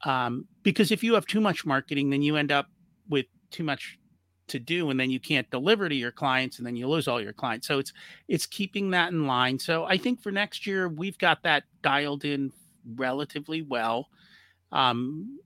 [0.06, 2.68] Um, because if you have too much marketing, then you end up
[3.10, 3.98] with too much
[4.50, 7.22] to do and then you can't deliver to your clients and then you lose all
[7.22, 7.68] your clients.
[7.68, 7.94] So it's
[8.28, 9.60] it's keeping that in line.
[9.60, 12.52] So i think for next year we've got that dialed in
[12.96, 14.10] relatively well.
[14.72, 15.40] Um,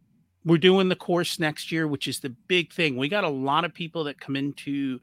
[0.46, 2.98] we're doing the course next year which is the big thing.
[2.98, 5.00] We got a lot of people that come into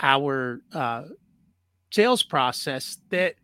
[0.00, 1.04] our uh,
[1.90, 3.34] sales process that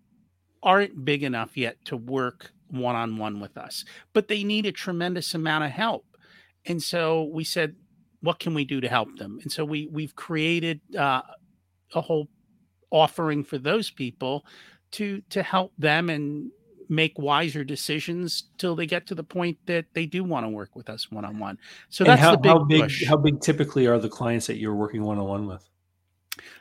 [0.63, 5.65] aren't big enough yet to work one-on-one with us but they need a tremendous amount
[5.65, 6.05] of help.
[6.67, 7.77] And so we said
[8.21, 9.39] what can we do to help them?
[9.43, 11.23] And so we we've created uh,
[11.95, 12.29] a whole
[12.91, 14.45] offering for those people
[14.93, 16.51] to to help them and
[16.89, 20.75] make wiser decisions till they get to the point that they do want to work
[20.75, 21.59] with us one on one.
[21.91, 23.05] So And that's how, the big how big push.
[23.05, 25.69] how big typically are the clients that you're working one on one with?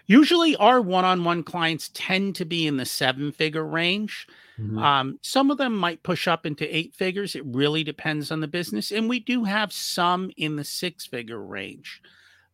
[0.05, 4.27] Usually, our one on one clients tend to be in the seven figure range.
[4.59, 4.81] Mhm.
[4.81, 7.35] Um, some of them might push up into eight figures.
[7.35, 11.41] It really depends on the business, and we do have some in the six figure
[11.43, 12.01] range.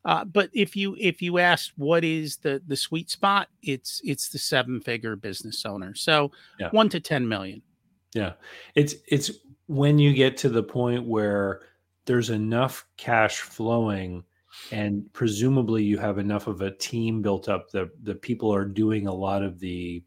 [0.05, 4.29] Uh, but if you if you ask what is the the sweet spot, it's it's
[4.29, 5.95] the seven figure business owner.
[5.95, 6.69] So Yeah.
[6.71, 7.61] one to ten million.
[8.13, 8.33] Yeah.
[8.75, 9.31] It's it's
[9.67, 11.61] when you get to the point where
[12.05, 14.23] there's enough cash flowing
[14.71, 19.07] and presumably you have enough of a team built up that the people are doing
[19.07, 20.03] a lot of the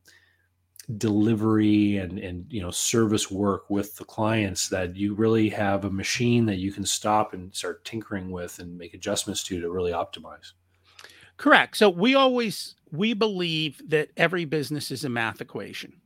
[0.98, 5.90] delivery and and you know service work with the clients that you really have a
[5.90, 9.92] machine that you can stop and start tinkering with and make adjustments to to really
[9.92, 10.52] optimize.
[11.36, 11.76] Correct.
[11.76, 16.00] So we always we believe that every business is a math equation.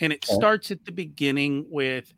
[0.00, 0.48] And it Okay.
[0.48, 2.12] starts at the beginning with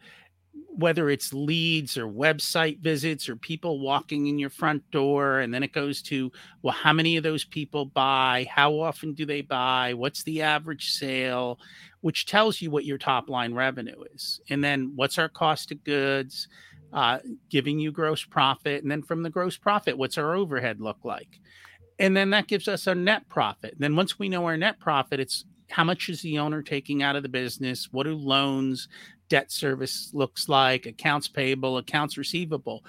[0.77, 5.63] whether it's leads or website visits or people walking in your front door and then
[5.63, 6.33] it goes to
[6.63, 8.47] well how many of those people buy?
[8.51, 9.95] How often do they buy?
[9.95, 11.59] What's the average sale?
[12.01, 14.41] Which tells you what your top line revenue is.
[14.51, 16.49] And then what's our cost of goods?
[16.93, 17.19] Uh,
[17.51, 18.83] giving you gross profit.
[18.83, 21.41] And then from the gross profit what's our overhead look like?
[21.99, 23.75] And then that gives us our net profit.
[23.79, 27.17] Then once we know our net profit, it's how much is the owner taking out
[27.17, 27.89] of the business?
[27.91, 28.89] What do loans,
[29.29, 32.85] debt service looks like, accounts payable, accounts receivable?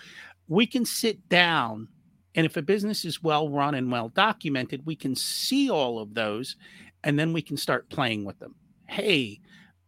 [0.48, 1.88] We can sit down
[2.36, 6.14] and if a business is well run and well documented, we can see all of
[6.14, 6.58] those
[7.04, 8.56] and then we can start playing with them.
[8.88, 9.40] Hey,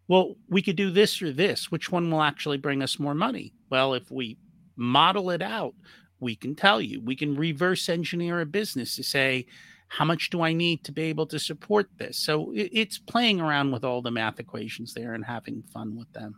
[0.07, 1.69] well, we could do this or this.
[1.69, 3.53] Which one will actually bring us more money?
[3.69, 4.37] Well, if we
[4.77, 5.73] model it out,
[6.19, 7.01] we can tell you.
[7.01, 9.45] We can reverse engineer a business to say,
[9.87, 12.19] how much do I need to be able to support this?
[12.19, 16.11] So it, it's playing around with all the math equations there and having fun with
[16.13, 16.35] them.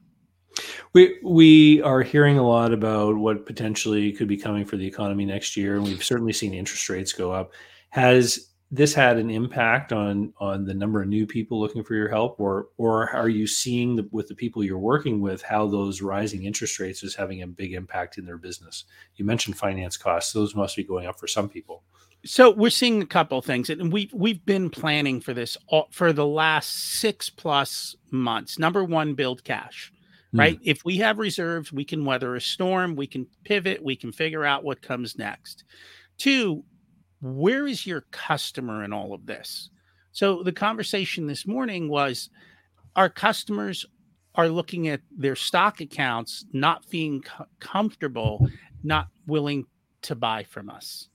[0.93, 5.26] We we are hearing a lot about what potentially could be coming for the economy
[5.26, 7.53] next year, and we've certainly seen interest rates go up.
[7.89, 12.09] Has this had an impact on on the number of new people looking for your
[12.09, 16.01] help, or or are you seeing the, with the people you're working with how those
[16.01, 18.85] rising interest rates is having a big impact in their business?
[19.15, 21.84] You mentioned finance costs; those must be going up for some people.
[22.25, 26.11] So we're seeing a couple things, and we've we've been planning for this all, for
[26.11, 28.59] the last six plus months.
[28.59, 29.93] Number one, build cash.
[30.31, 30.39] Hmm.
[30.39, 30.59] Right.
[30.63, 32.95] If we have reserves, we can weather a storm.
[32.95, 33.83] We can pivot.
[33.83, 35.63] We can figure out what comes next.
[36.17, 36.63] Two,
[37.21, 39.69] where is your customer in all of this?
[40.11, 42.29] So the conversation this morning was
[42.95, 43.85] our customers
[44.35, 47.23] are looking at their stock accounts, not being
[47.59, 48.47] comfortable,
[48.83, 49.65] not willing
[50.01, 51.09] to buy from us.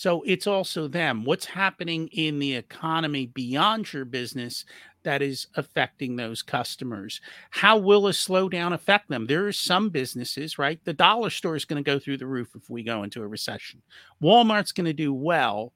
[0.00, 1.24] So it's also them.
[1.24, 4.64] What's happening in the economy beyond your business
[5.02, 7.20] that is affecting those customers?
[7.50, 9.26] How will a slowdown affect them?
[9.26, 10.82] There are some businesses, right?
[10.86, 13.28] The dollar store is going to go through the roof if we go into a
[13.28, 13.82] recession.
[14.22, 15.74] Walmart's going to do well.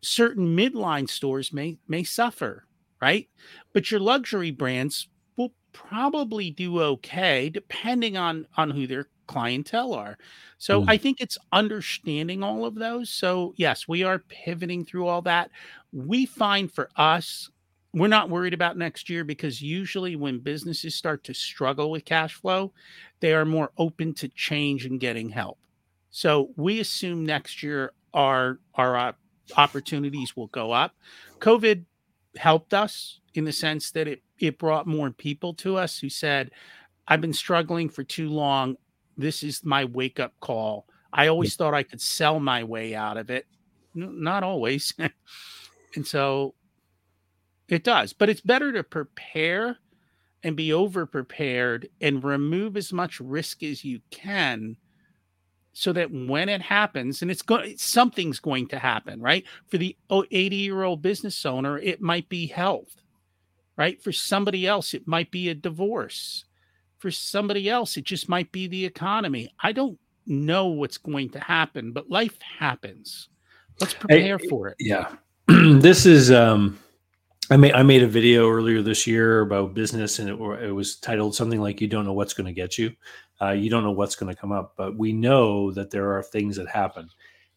[0.00, 2.64] Certain midline stores may may suffer,
[3.02, 3.28] right?
[3.74, 10.18] But your luxury brands will probably do okay depending on on who their clientele are.
[10.58, 10.86] So Mm.
[10.88, 13.10] I think it's understanding all of those.
[13.10, 15.50] So yes, we are pivoting through all that.
[15.92, 17.50] We find for us
[17.94, 22.34] we're not worried about next year because usually when businesses start to struggle with cash
[22.34, 22.72] flow,
[23.20, 25.58] they are more open to change and getting help.
[26.10, 29.12] So we assume next year our our uh,
[29.56, 30.94] opportunities will go up.
[31.40, 31.84] COVID
[32.36, 36.50] helped us in the sense that it it brought more people to us who said,
[37.08, 38.76] "I've been struggling for too long.
[39.16, 43.18] This is my wake up call." I always thought I could sell my way out
[43.18, 43.46] of it.
[43.94, 44.94] Not always.
[45.94, 46.54] and so
[47.68, 49.78] it does, but it's better to prepare
[50.42, 54.76] and be over prepared and remove as much risk as you can
[55.72, 59.96] so that when it happens and it's going something's going to happen right for the
[60.10, 63.02] 80 year old business owner it might be health
[63.76, 66.44] right for somebody else it might be a divorce
[67.02, 71.40] for somebody else it just might be the economy i don't know what's going to
[71.40, 73.28] happen but life happens
[73.80, 75.12] let's prepare for it Yeah,
[75.48, 76.30] this is.
[76.30, 76.78] um
[77.50, 80.96] I made I made a video earlier this year about business, and it, it was
[80.96, 82.94] titled something like "You don't know what's going to get you,
[83.42, 86.22] uh, you don't know what's going to come up." But we know that there are
[86.22, 87.10] things that happen,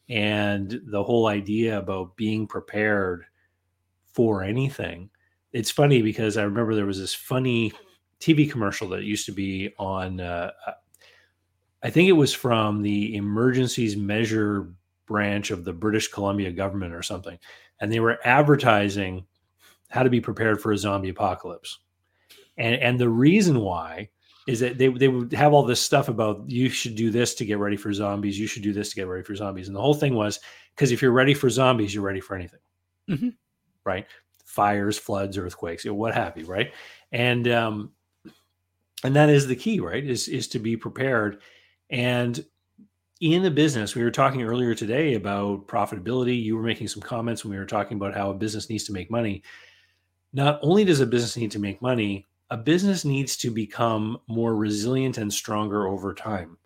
[0.09, 3.25] and the whole idea about being prepared
[4.11, 5.09] for anything.
[5.53, 7.71] It's funny because I remember there was this funny
[8.25, 10.19] TV commercial that used to be on.
[10.19, 10.51] Uh,
[11.83, 14.73] I think it was from the emergencies measure
[15.05, 17.37] branch of the British Columbia government or something,
[17.79, 19.25] and they were advertising
[19.89, 21.79] how to be prepared for a zombie apocalypse.
[22.57, 24.09] And and the reason why
[24.47, 27.45] is that they they would have all this stuff about you should do this to
[27.45, 29.67] get ready for zombies, you should do this to get ready for zombies.
[29.67, 30.39] And the whole thing was
[30.75, 32.59] because if you're ready for zombies, you're ready for anything.
[33.09, 33.35] Mhm.
[33.85, 34.07] Right?
[34.45, 36.73] Fires, floods, earthquakes, what have you, right?
[37.11, 37.91] And um
[39.05, 40.03] and that is the key, right?
[40.03, 41.41] Is is to be prepared.
[41.89, 42.43] And
[43.21, 46.41] in the business, we were talking earlier today about profitability.
[46.41, 48.93] You were making some comments when we were talking about how a business needs to
[48.93, 49.43] make money.
[50.33, 54.55] Not only does a business need to make money, a business needs to become more
[54.55, 56.57] resilient and stronger over time.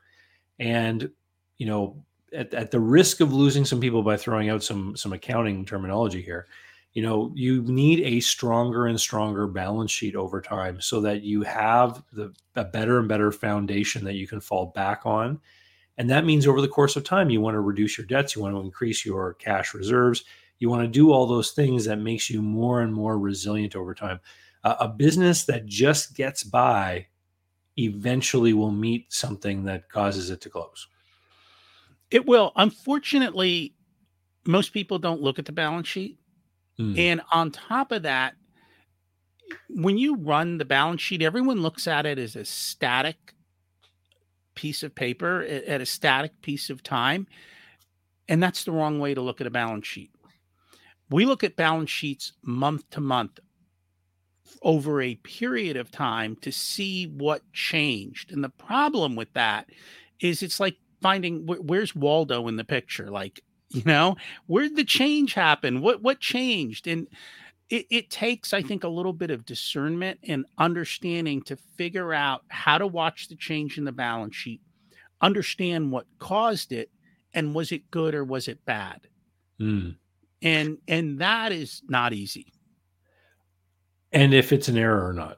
[0.58, 1.12] And,
[1.58, 2.04] you know,
[2.34, 6.22] at, at the risk of losing some people by throwing out some some accounting terminology
[6.22, 6.48] here,
[6.94, 11.44] you know, you need a stronger and stronger balance sheet over time so that you
[11.44, 15.40] have the a better and better foundation that you can fall back on
[16.00, 18.42] and that means over the course of time, you want to reduce your debts, you
[18.42, 20.24] want to increase your cash reserves,
[20.58, 23.94] you want to do all those things that makes you more and more resilient over
[23.94, 24.22] time.
[24.64, 27.06] Uh, a business that just gets by
[27.78, 30.88] eventually will meet something that causes it to close.
[32.12, 32.54] It will.
[32.56, 33.76] Unfortunately,
[34.46, 36.18] most people don't look at the balance sheet.
[36.80, 36.98] Mm.
[36.98, 38.36] And on top of that,
[39.70, 43.34] when you run the balance sheet, everyone looks at it as a static
[44.56, 47.28] piece of paper at a static piece of time.
[48.28, 50.12] And that's the wrong way to look at a balance sheet.
[51.10, 53.40] We look at balance sheets month to month
[54.62, 58.32] over a period of time to see what changed.
[58.32, 59.70] And the problem with that
[60.20, 63.10] is it's like finding where's Waldo in the picture?
[63.10, 64.18] Like, you know,
[64.48, 65.82] where did the change happen?
[65.82, 66.88] What what changed?
[66.88, 67.08] And
[67.70, 72.44] it, it takes, I think, a little bit of discernment and understanding to figure out
[72.48, 74.62] how to watch the change in the balance sheet,
[75.22, 76.90] understand what caused it,
[77.34, 79.02] and was it good or was it bad?
[79.60, 79.96] Mm.
[80.42, 82.54] And and that is not easy.
[84.12, 85.38] And if it's an error or not.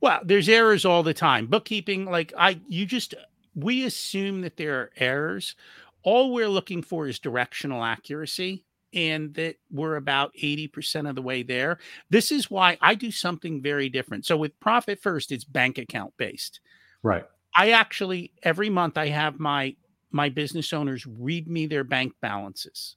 [0.00, 1.46] Well, there's errors all the time.
[1.46, 3.14] Bookkeeping, like I you just
[3.54, 5.54] we assume that there are errors.
[6.02, 11.42] All we're looking for is directional accuracy and that we're about 80% of the way
[11.42, 11.78] there.
[12.08, 14.26] This is why I do something very different.
[14.26, 16.60] So with Profit First, it's bank account based.
[17.02, 17.24] Right.
[17.54, 19.76] I actually every month I have my
[20.10, 22.96] my business owners read me their bank balances.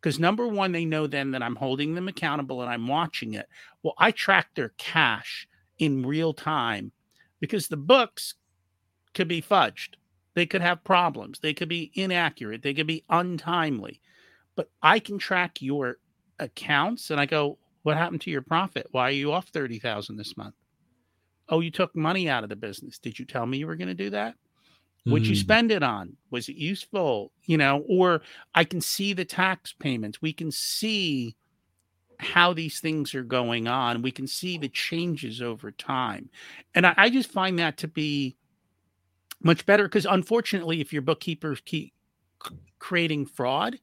[0.00, 3.48] Because number one, they know then that I'm holding them accountable and I'm watching it.
[3.82, 5.48] Well, I track their cash
[5.78, 6.92] in real time
[7.40, 8.34] because the books
[9.14, 9.94] could be fudged.
[10.38, 11.40] They could have problems.
[11.40, 12.62] They could be inaccurate.
[12.62, 14.00] They could be untimely
[14.58, 15.98] but I can track your
[16.40, 18.88] accounts and I go, what happened to your profit?
[18.90, 20.56] Why are you off 30,000 this month?
[21.48, 22.98] Oh, you took money out of the business.
[22.98, 24.34] Did you tell me you were going to do that?
[25.04, 25.38] What'd you Mm.
[25.38, 26.16] spend it on?
[26.32, 27.30] Was it useful?
[27.46, 30.20] You know, or I can see the tax payments.
[30.20, 31.36] We can see
[32.18, 34.02] how these things are going on.
[34.02, 36.30] We can see the changes over time.
[36.74, 38.36] And I, I just find that to be
[39.42, 41.92] much better because unfortunately, if your bookkeepers keep
[42.78, 43.78] creating fraud,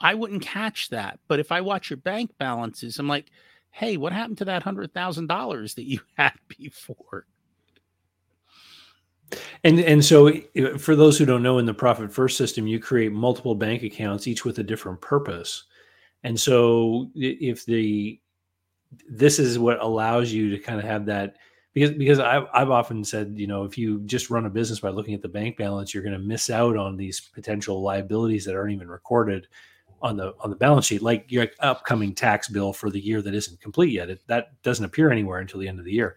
[0.00, 1.20] I wouldn't catch that.
[1.28, 3.26] But if I watch your bank balances, I'm like,
[3.70, 7.26] hey, what happened to that hundred thousand dollars that you had before?
[9.62, 10.32] And and so
[10.78, 14.26] for those who don't know, in the Profit First system, you create multiple bank accounts,
[14.26, 15.64] each with a different purpose.
[16.24, 18.20] And so if the
[19.08, 21.36] this is what allows you to kind of have that
[21.72, 24.90] because because I've I've often said, you know, if you just run a business by
[24.90, 28.56] looking at the bank balance, you're going to miss out on these potential liabilities that
[28.56, 29.46] aren't even recorded
[30.02, 33.34] on the on the balance sheet, like your upcoming tax bill for the year that
[33.34, 34.10] isn't complete yet.
[34.10, 36.16] It, that doesn't appear anywhere until the end of the year.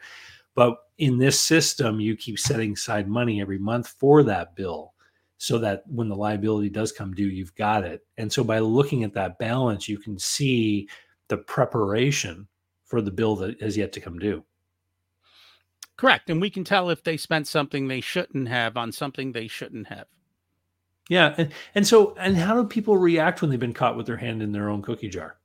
[0.55, 4.93] But in this system, you keep setting aside money every month for that bill
[5.37, 8.05] so that when the liability does come due, you've got it.
[8.17, 10.87] And so by looking at that balance, you can see
[11.27, 12.47] the preparation
[12.85, 14.43] for the bill that has yet to come due.
[15.97, 16.29] Correct.
[16.29, 19.87] And we can tell if they spent something they shouldn't have on something they shouldn't
[19.87, 20.05] have.
[21.09, 21.35] Yeah.
[21.37, 24.41] And, and so, and how do people react when they've been caught with their hand
[24.41, 25.37] in their own cookie jar?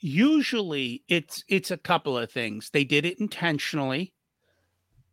[0.00, 2.70] Usually it's it's a couple of things.
[2.70, 4.12] They did it intentionally.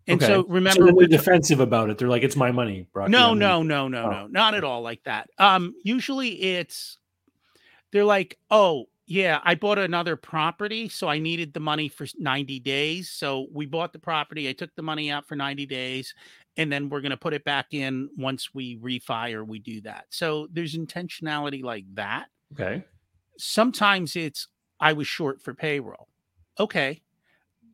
[0.08, 0.32] And Okay.
[0.32, 1.98] so So remember we're they're defensive about it.
[1.98, 3.10] They're like, it's my money, Brock.
[3.10, 4.10] No, no, no, no, Oh.
[4.12, 5.30] no, not at all like that.
[5.40, 6.98] Um, usually it's
[7.92, 12.60] they're like, oh yeah, I bought another property, so I needed the money for 90
[12.62, 13.12] days.
[13.12, 16.14] So we bought the property, I took the money out for 90 days,
[16.58, 20.06] and then we're gonna put it back in once we refi or we do that.
[20.10, 22.28] So there's intentionality like that.
[22.54, 22.84] Okay.
[23.38, 24.48] Sometimes it's
[24.80, 26.08] I was short for payroll.
[26.60, 27.02] Okay.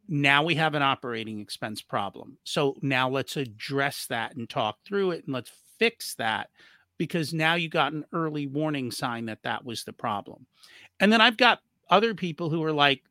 [0.07, 2.37] Now we have an operating expense problem.
[2.43, 6.49] So now let's address that and talk through it and let's fix that
[7.01, 10.45] because now you got an early warning sign that that was the problem.
[11.01, 11.59] And then I've got
[11.89, 13.03] other people who are like,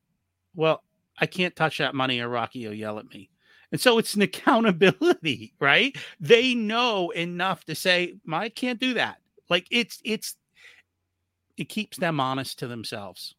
[0.54, 0.82] well,
[1.18, 3.28] I can't touch that money or Rocky will yell at me.
[3.72, 5.94] And so it's an accountability, right?
[6.18, 9.18] They know enough to say, I can't do that.
[9.50, 10.36] Like it's it's
[11.56, 13.34] it keeps them honest to themselves.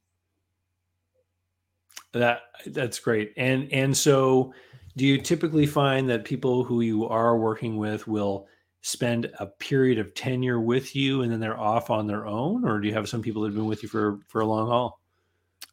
[2.11, 3.33] That that's great.
[3.37, 4.53] And and so
[4.97, 8.47] do you typically find that people who you are working with will
[8.81, 12.79] spend a period of tenure with you and then they're off on their own or
[12.79, 14.99] do you have some people that have been with you for for a long haul?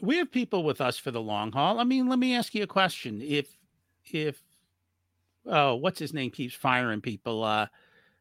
[0.00, 1.80] We have people with us for the long haul.
[1.80, 3.20] I mean, let me ask you a question.
[3.22, 3.48] If
[4.06, 4.40] if
[5.46, 7.42] oh, what's his name keeps firing people?
[7.42, 7.66] Uh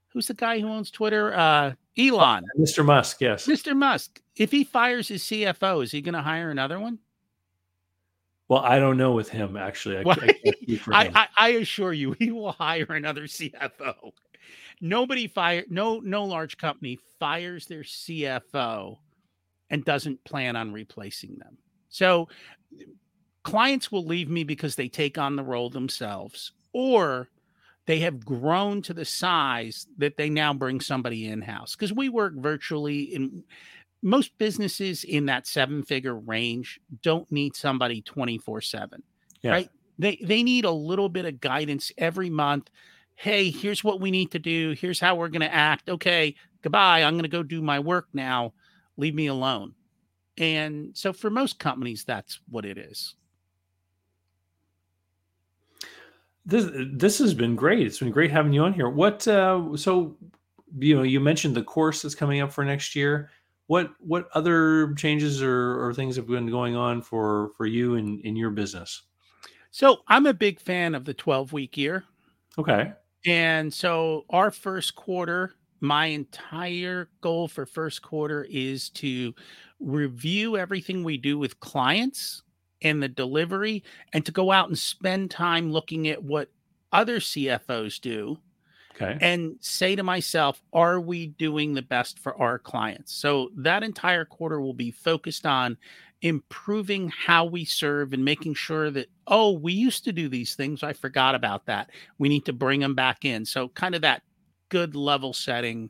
[0.10, 1.34] who's the guy who owns Twitter?
[1.34, 2.46] Uh Elon.
[2.58, 2.86] Mr.
[2.86, 3.46] Musk, yes.
[3.48, 3.76] Mr.
[3.76, 4.22] Musk.
[4.36, 7.00] If he fires his CFO, is he going to hire another one?
[8.50, 9.98] Well, I don't know with him actually.
[9.98, 10.36] I,
[10.92, 14.14] I, I, I, assure you, he will hire another CFO.
[14.82, 18.98] Nobody fire no no large company fires their CFO
[19.70, 21.58] and doesn't plan on replacing them.
[21.90, 22.30] So
[23.44, 27.30] clients will leave me because they take on the role themselves, or
[27.86, 32.10] they have grown to the size that they now bring somebody in house because we
[32.10, 33.44] work virtually in
[34.04, 39.02] most businesses in that seven figure range don't need somebody 24 7
[39.54, 39.70] right?
[39.98, 42.70] They they need a little bit of guidance every month
[43.18, 44.76] hey here's what we need to do.
[44.80, 45.90] Here's how we're going to act.
[45.90, 47.04] Okay goodbye.
[47.04, 48.54] I'm going to go do my work now.
[48.96, 49.74] Leave me alone.
[50.38, 53.16] And so for most companies that's what it is.
[56.46, 57.86] This this has been great.
[57.88, 58.88] It's been great having you on here.
[58.88, 60.16] What uh so
[60.78, 63.32] you know you mentioned the course that's coming up for next year.
[63.66, 68.22] What what other changes or, or things have been going on for for you in
[68.22, 69.02] in your business?
[69.72, 72.04] So i'm a big fan of the 12 week year.
[72.60, 72.94] Okay
[73.26, 79.34] and so our first quarter my entire goal for first quarter is to
[79.80, 82.42] review everything we do with clients
[82.82, 83.84] and the delivery
[84.14, 86.50] and to go out and spend time looking at what
[86.92, 88.38] other cfos do
[89.02, 89.18] okay.
[89.22, 93.14] and say to myself, are we doing the best for our clients?
[93.14, 95.78] So that entire quarter will be focused on
[96.22, 100.84] improving how we serve and making sure that, oh, we used to do these things.
[100.84, 101.92] I forgot about that.
[102.18, 103.46] We need to bring them back in.
[103.46, 104.24] So, kind of that
[104.70, 105.90] good level setting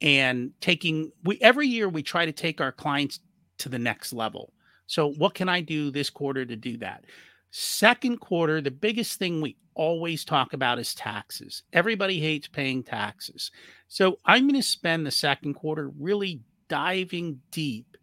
[0.00, 3.20] and taking, we every year we try to take our clients
[3.58, 4.52] to the next level.
[4.86, 7.04] So, what can I do this quarter to do that?
[7.50, 11.62] Second quarter, the biggest thing we always talk about is taxes.
[11.72, 13.50] Everybody hates paying taxes.
[13.86, 17.96] So I'm going to spend the second quarter really diving deep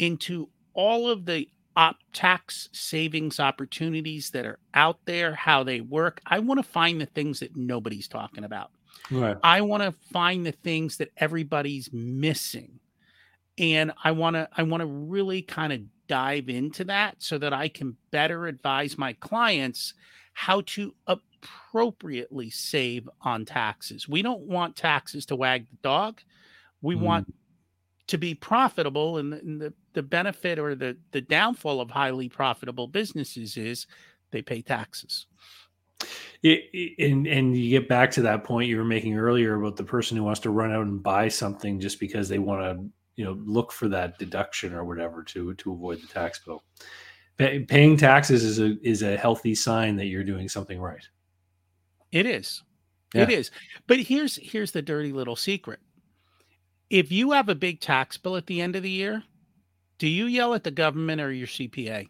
[0.00, 6.20] into all of the op tax savings opportunities that are out there, how they work.
[6.26, 8.70] I want to find the things that nobody's talking about.
[9.10, 9.36] Right.
[9.42, 12.80] I want to find the things that everybody's missing.
[13.58, 17.52] And I want to I want to really kind of dive into that so that
[17.52, 19.94] I can better advise my clients
[20.32, 24.08] how to appropriately save on taxes.
[24.08, 26.20] We don't want taxes to wag the dog.
[26.82, 27.00] We mm.
[27.00, 27.34] want
[28.08, 32.28] to be profitable and the, and the, the benefit or the, the downfall of highly
[32.28, 33.88] profitable businesses is
[34.30, 35.26] they pay taxes.
[36.44, 39.82] It, and and you get back to that point you were making earlier about the
[39.82, 43.24] person who wants to run out and buy something just because they want to you
[43.24, 46.62] know look for that deduction or whatever to to avoid the tax bill
[47.38, 51.08] paying taxes is a is a healthy sign that you're doing something right.
[52.12, 52.62] It is.
[53.12, 53.22] Yeah.
[53.22, 53.50] It is.
[53.88, 55.80] But here's here's the dirty little secret.
[56.88, 59.24] If you have a big tax bill at the end of the year,
[59.98, 62.08] do you yell at the government or your CPA?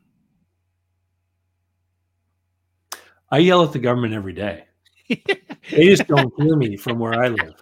[3.30, 4.64] I yell at the government every day.
[5.08, 7.54] they just don't hear me from where I live.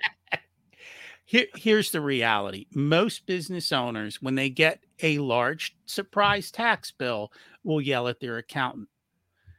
[1.25, 7.33] Here, here's the reality most business owners, when they get a large surprise tax bill,
[7.65, 8.89] will yell at their accountant.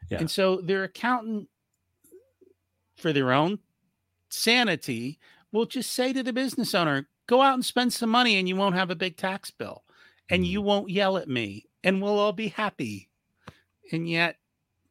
[0.10, 0.20] Yeah.
[0.20, 1.50] And so their accountant,
[2.96, 3.60] for their own
[4.30, 5.20] sanity,
[5.52, 8.56] will just say to the business owner, go out and spend some money and you
[8.56, 9.84] won't have a big tax bill
[10.30, 10.68] and you mm-hmm.
[10.68, 13.10] won't yell at me and we'll all be happy.
[13.92, 14.38] And yet,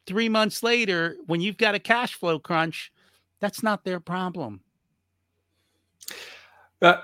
[0.05, 2.91] three months later, when you've got a cash flow crunch,
[3.39, 4.61] that's not their problem.
[6.81, 6.97] Uh,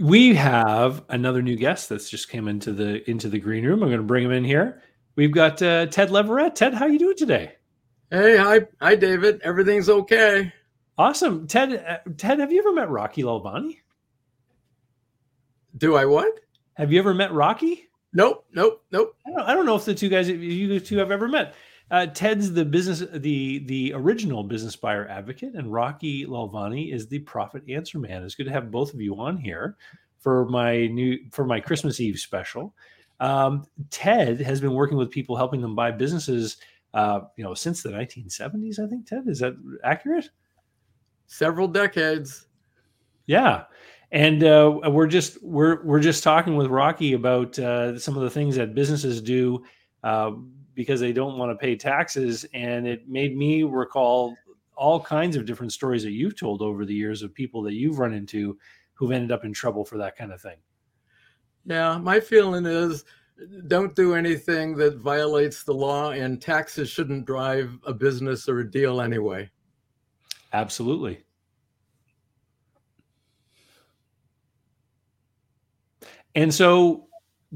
[0.00, 3.82] we have another new guest that's just came into the into the green room.
[3.82, 4.82] I'm going to bring him in here.
[5.16, 6.54] We've got uh, Ted Leverette.
[6.54, 7.54] Ted, how you doing today?
[8.10, 9.40] Hey, hi, hi, David.
[9.42, 10.52] Everything's okay.
[10.96, 11.84] Awesome, Ted.
[11.86, 13.78] Uh, Ted, have you ever met Rocky Lalvani?
[15.76, 16.40] Do I what?
[16.78, 17.88] Have you ever met Rocky?
[18.12, 19.16] Nope, nope, nope.
[19.26, 21.54] I don't, I don't know if the two guys you two have ever met.
[21.90, 27.18] Uh, Ted's the business, the the original business buyer advocate, and Rocky Lalvani is the
[27.20, 28.22] profit answer man.
[28.22, 29.76] It's good to have both of you on here
[30.20, 32.74] for my new for my Christmas Eve special.
[33.18, 36.58] Um, Ted has been working with people, helping them buy businesses.
[36.94, 39.06] Uh, you know, since the 1970s, I think.
[39.06, 40.30] Ted, is that accurate?
[41.26, 42.46] Several decades.
[43.26, 43.64] Yeah,
[44.10, 48.30] and uh, we're just we're we're just talking with Rocky about uh, some of the
[48.30, 49.64] things that businesses do
[50.02, 50.32] uh,
[50.74, 54.34] because they don't want to pay taxes, and it made me recall
[54.76, 57.98] all kinds of different stories that you've told over the years of people that you've
[57.98, 58.56] run into
[58.94, 60.56] who've ended up in trouble for that kind of thing.
[61.66, 63.04] Yeah, my feeling is
[63.66, 68.70] don't do anything that violates the law, and taxes shouldn't drive a business or a
[68.70, 69.50] deal anyway.
[70.52, 71.20] Absolutely.
[76.38, 77.08] And so,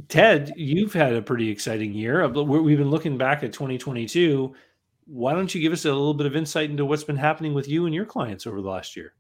[0.09, 2.27] Ted, you've had a pretty exciting year.
[2.27, 4.53] We've been looking back at 2022.
[5.05, 7.69] Why don't you give us a little bit of insight into what's been happening with
[7.69, 9.15] you and your clients over the last year?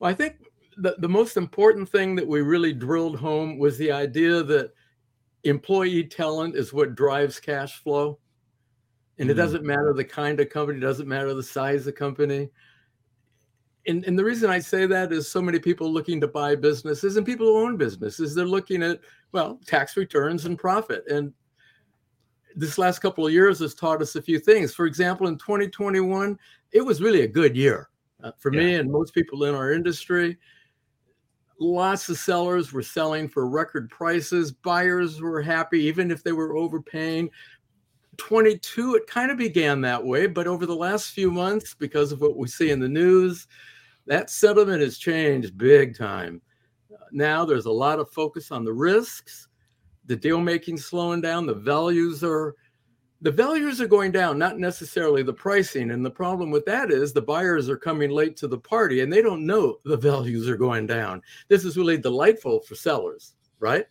[0.00, 0.34] Well, I think
[0.76, 4.72] the, the most important thing that we really drilled home was the idea that
[5.44, 8.18] employee talent is what drives cash flow.
[9.18, 9.38] And mm-hmm.
[9.38, 12.50] it doesn't matter the kind of company, doesn't matter the size of the company.
[13.86, 17.16] And, and the reason I say that is so many people looking to buy businesses
[17.16, 19.00] and people who own businesses, they're looking at,
[19.32, 21.04] well, tax returns and profit.
[21.08, 21.32] And
[22.56, 24.74] this last couple of years has taught us a few things.
[24.74, 26.38] For example, in 2021,
[26.72, 27.90] it was really a good year
[28.22, 28.60] uh, for yeah.
[28.60, 30.38] me and most people in our industry
[31.58, 34.52] lots of sellers were selling for record prices.
[34.52, 37.30] Buyers were happy, even if they were overpaying.
[38.16, 42.20] 22, it kind of began that way, but over the last few months, because of
[42.20, 43.48] what we see in the news,
[44.06, 46.40] that sentiment has changed big time.
[47.12, 49.48] Now there's a lot of focus on the risks,
[50.06, 52.54] the deal making slowing down, the values are
[53.20, 55.92] the values are going down, not necessarily the pricing.
[55.92, 59.10] And the problem with that is the buyers are coming late to the party and
[59.10, 61.22] they don't know the values are going down.
[61.48, 63.86] This is really delightful for sellers, right?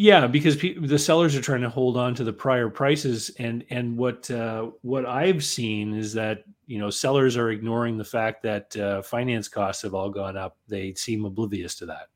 [0.00, 3.64] Yeah, because pe- the sellers are trying to hold on to the prior prices, and
[3.70, 8.44] and what uh, what I've seen is that you know sellers are ignoring the fact
[8.44, 10.56] that uh, finance costs have all gone up.
[10.68, 12.06] They seem oblivious to that.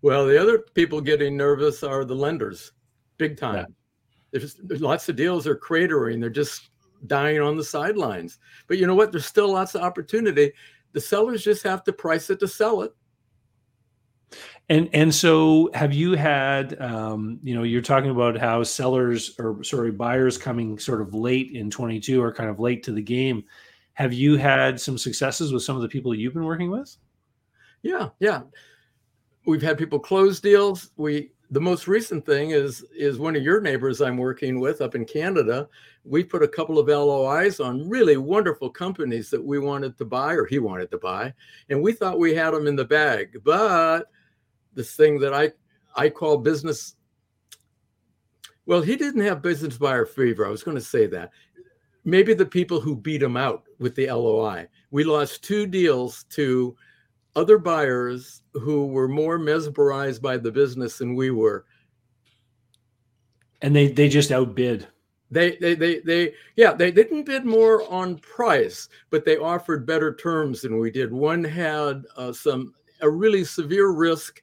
[0.00, 2.72] Well, the other people getting nervous are the lenders,
[3.18, 3.56] big time.
[3.56, 3.64] Yeah
[4.34, 6.20] there's, there's lots of deals are cratering.
[6.20, 6.70] They're just
[7.06, 8.40] dying on the sidelines.
[8.66, 9.12] But you know what?
[9.12, 10.52] There's still lots of opportunity.
[10.92, 12.92] The sellers just have to price it to sell it.
[14.70, 19.62] And and so have you had um, you know you're talking about how sellers or
[19.62, 23.44] sorry buyers coming sort of late in 22 or kind of late to the game.
[23.92, 26.96] Have you had some successes with some of the people you've been working with?
[27.82, 28.42] Yeah, yeah.
[29.46, 30.90] We've had people close deals.
[30.96, 34.94] We the most recent thing is is one of your neighbors I'm working with up
[34.94, 35.68] in Canada.
[36.04, 40.32] We put a couple of LOIs on really wonderful companies that we wanted to buy
[40.32, 41.34] or he wanted to buy,
[41.68, 43.38] and we thought we had them in the bag.
[43.44, 44.10] But
[44.74, 45.52] this thing that I
[45.96, 46.96] I call business
[48.66, 50.46] well, he didn't have business buyer fever.
[50.46, 51.30] I was going to say that.
[52.04, 54.68] Maybe the people who beat him out with the LOI.
[54.90, 56.76] We lost two deals to
[57.36, 61.64] other buyers who were more mesmerized by the business than we were.
[63.62, 64.86] And they they just outbid.
[65.30, 70.14] They they they they yeah, they didn't bid more on price, but they offered better
[70.14, 71.12] terms than we did.
[71.12, 74.42] One had uh, some a really severe risk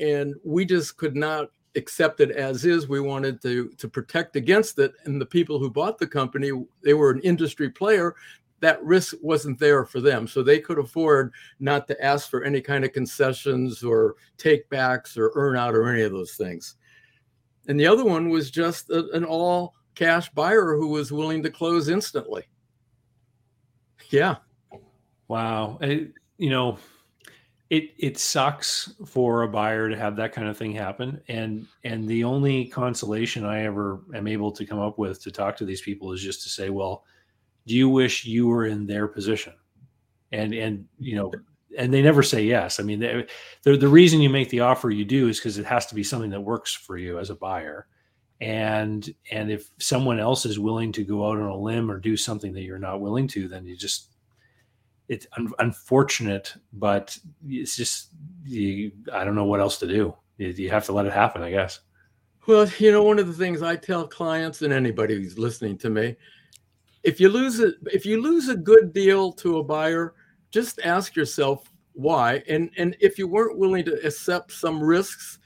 [0.00, 2.88] and we just could not accept it as is.
[2.88, 4.92] We wanted to to protect against it.
[5.04, 6.50] And the people who bought the company,
[6.82, 8.14] they were an industry player
[8.60, 10.26] that risk wasn't there for them.
[10.26, 15.32] So they could afford not to ask for any kind of concessions or takebacks or
[15.34, 16.76] earn out or any of those things.
[17.68, 21.50] And the other one was just a, an all cash buyer who was willing to
[21.50, 22.44] close instantly.
[24.10, 24.36] Yeah.
[25.28, 25.78] Wow.
[25.80, 26.78] You know,
[27.70, 31.20] it it sucks for a buyer to have that kind of thing happen.
[31.28, 35.56] And and the only consolation i ever am able to come up with to talk
[35.56, 37.04] to these people is just to say well
[37.66, 39.52] do you wish you were in their position?
[40.32, 41.32] And and you know
[41.78, 42.80] and they never say yes.
[42.80, 43.26] I mean the
[43.62, 46.30] the reason you make the offer you do is because it has to be something
[46.30, 47.86] that works for you as a buyer.
[48.40, 52.16] And and if someone else is willing to go out on a limb or do
[52.16, 54.09] something that you're not willing to then you just
[55.10, 58.10] it's un- unfortunate but it's just
[58.44, 60.14] you, i don't know what else to do.
[60.38, 61.80] You, you have to let it happen i guess.
[62.46, 65.90] Well you know one of the things i tell clients and anybody who's listening to
[65.90, 66.16] me
[67.02, 70.14] if you lose it if you lose a good deal to a buyer
[70.50, 71.70] just ask yourself
[72.00, 72.42] why.
[72.48, 75.38] And and if you weren't willing to accept some risks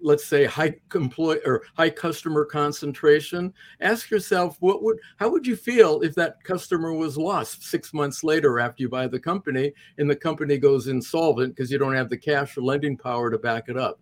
[0.00, 5.56] let's say high employee or high customer concentration ask yourself what would how would you
[5.56, 10.08] feel if that customer was lost six months later after you buy the company and
[10.08, 13.68] the company goes insolvent because you don't have the cash or lending power to back
[13.68, 14.00] it up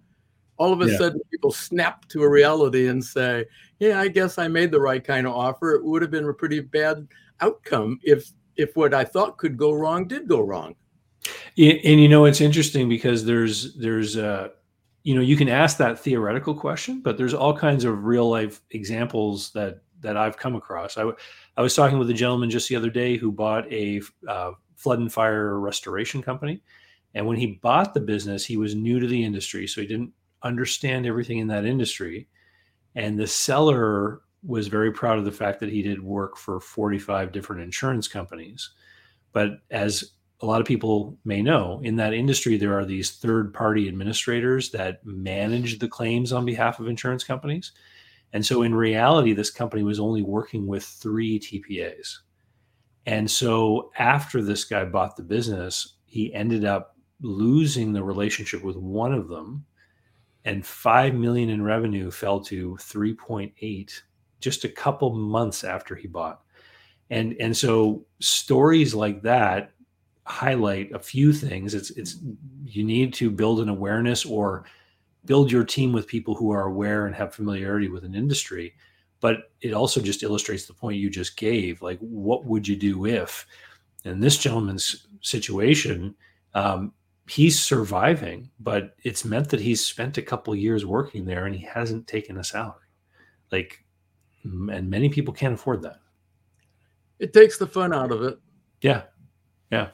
[0.58, 0.96] all of a Yeah.
[0.96, 3.44] sudden people snap to a reality and say,
[3.78, 5.74] "Yeah, I guess I made the right kind of offer.
[5.74, 7.06] It would have been a pretty bad
[7.40, 10.74] outcome if if what I thought could go wrong did go wrong."
[11.56, 14.48] Yeah, and you know it's interesting because there's there's uh
[15.06, 18.60] you know you can ask that theoretical question but there's all kinds of real life
[18.72, 20.96] examples that that i've come across.
[20.96, 21.16] I, w-
[21.56, 24.98] I was talking with a gentleman just the other day who bought a uh, flood
[24.98, 26.60] and fire restoration company.
[27.14, 30.12] And when he bought the business he was new to the industry so he didn't
[30.42, 32.28] understand everything in that industry.
[32.96, 37.30] And the seller was very proud of the fact that he did work for 45
[37.30, 38.70] different insurance companies.
[39.32, 43.54] But as a lot of people may know in that industry there are these third
[43.54, 47.72] party administrators that manage the claims on behalf of insurance companies.
[48.32, 52.18] And so in reality this company was only working with three tpas
[53.06, 58.76] and so after this guy bought the business he ended up losing the relationship with
[58.76, 59.64] one of them
[60.44, 63.90] and 5 million in revenue fell to 3.8
[64.40, 66.42] just a couple months after he bought.
[67.10, 69.72] And and so stories like that
[70.26, 71.72] highlight a few things.
[71.72, 72.16] It's it's
[72.64, 74.64] you need to build an awareness or
[75.24, 78.74] build your team with people who are aware and have familiarity with an industry.
[79.20, 83.06] But it also just illustrates the point you just gave like what would you do
[83.06, 83.46] if
[84.04, 86.14] in this gentleman's situation
[86.54, 86.92] um,
[87.28, 91.64] he's surviving but it's meant that he's spent a couple years working there and he
[91.64, 92.74] hasn't taken a salary.
[93.52, 93.84] Like
[94.44, 96.00] and many people can't afford that.
[97.18, 98.38] It takes the fun out of it.
[98.82, 99.04] yeah.
[99.70, 99.88] Yeah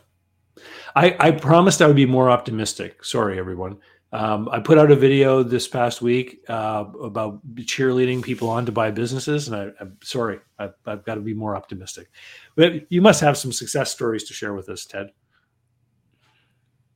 [0.95, 3.05] I, I promised I would be more optimistic.
[3.05, 3.79] Sorry, everyone.
[4.13, 8.73] Um, I put out a video this past week uh, about cheerleading people on to
[8.73, 10.41] buy businesses, and I, I'm sorry.
[10.59, 12.11] I've, I've got to be more optimistic.
[12.55, 15.13] But you must have some success stories to share with us, Ted.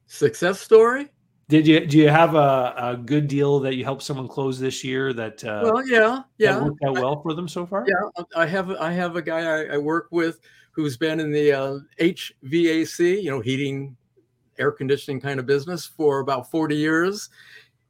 [0.07, 1.09] Success story?
[1.49, 4.83] Did you do you have a, a good deal that you helped someone close this
[4.83, 6.61] year that uh, well, yeah, that yeah.
[6.61, 7.87] worked out well for them so far?
[7.87, 10.41] Yeah, I have I have a guy I, I work with
[10.77, 13.97] who's been in the uh, HVAC, you know, heating,
[14.59, 17.31] air conditioning kind of business for about 40 years.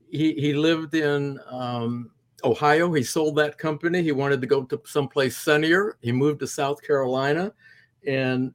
[0.08, 2.12] He he lived in um,
[2.44, 2.92] Ohio.
[2.92, 4.02] He sold that company.
[4.02, 5.98] He wanted to go to someplace sunnier.
[6.00, 7.52] He moved to South Carolina,
[8.06, 8.54] and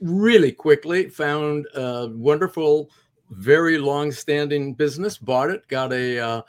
[0.00, 2.90] really quickly found a wonderful,
[3.30, 5.16] very long-standing business.
[5.16, 5.68] Bought it.
[5.68, 6.42] Got a uh,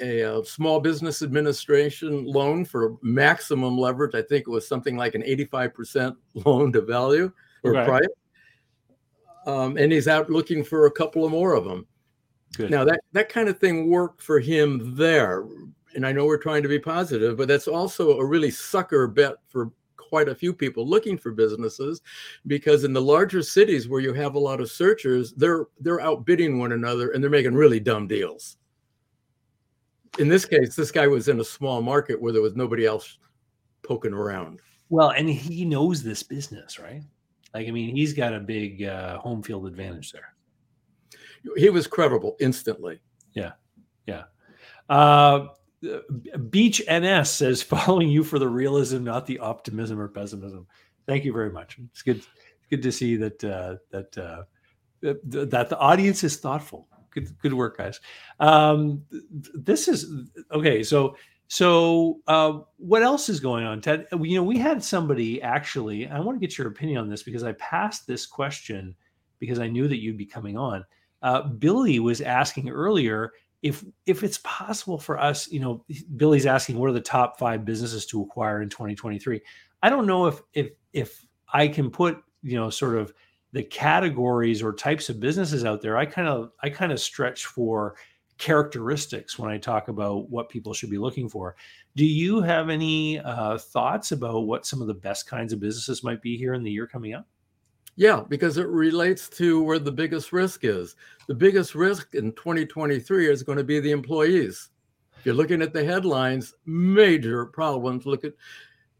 [0.00, 4.14] a, uh small business administration loan for maximum leverage.
[4.14, 7.84] I think it was something like an 85% loan to value or Okay.
[7.84, 8.08] price.
[9.46, 11.86] Um, and he's out looking for a couple of more of them.
[12.56, 12.70] Good.
[12.70, 15.44] Now that that kind of thing worked for him there.
[15.94, 19.36] And I know we're trying to be positive, but that's also a really sucker bet
[19.48, 22.00] for quite a few people looking for businesses
[22.46, 26.58] because in the larger cities where you have a lot of searchers, they're they're outbidding
[26.58, 28.56] one another and they're making really dumb deals
[30.18, 33.18] in this case, this guy was in a small market where there was nobody else
[33.82, 34.60] poking around.
[34.90, 37.02] Well, and he knows this business, right?
[37.54, 40.34] Like, I mean, he's got a big uh, home field advantage there.
[41.56, 43.00] He was credible instantly.
[43.34, 43.52] Yeah,
[44.06, 44.24] yeah.
[44.88, 45.48] Uh,
[46.50, 50.66] Beach NS says, following you for the realism, not the optimism or pessimism.
[51.06, 51.78] Thank you very much.
[51.90, 52.22] It's good,
[52.70, 54.42] good to see that uh, that uh,
[55.00, 56.88] that that the audience is thoughtful.
[57.10, 58.00] Good, good work, guys.
[58.40, 59.02] Um,
[59.54, 60.82] this is okay.
[60.82, 61.16] So,
[61.48, 64.06] so uh, what else is going on, Ted?
[64.12, 66.08] You know, we had somebody actually.
[66.08, 68.94] I want to get your opinion on this because I passed this question
[69.38, 70.84] because I knew that you'd be coming on.
[71.22, 73.32] Uh, Billy was asking earlier
[73.62, 75.84] if if it's possible for us, you know,
[76.16, 79.40] Billy's asking what are the top five businesses to acquire in 2023.
[79.82, 83.12] I don't know if if if I can put you know sort of
[83.52, 85.96] the categories or types of businesses out there.
[85.96, 87.96] I kind of I kind of stretch for
[88.36, 91.56] characteristics when I talk about what people should be looking for.
[91.96, 96.04] Do you have any uh, thoughts about what some of the best kinds of businesses
[96.04, 97.26] might be here in the year coming up?
[97.96, 100.94] Yeah, because it relates to where the biggest risk is.
[101.26, 104.68] The biggest risk in 2023 is going to be the employees.
[105.18, 108.06] If you're looking at the headlines, major problems.
[108.06, 108.34] Look at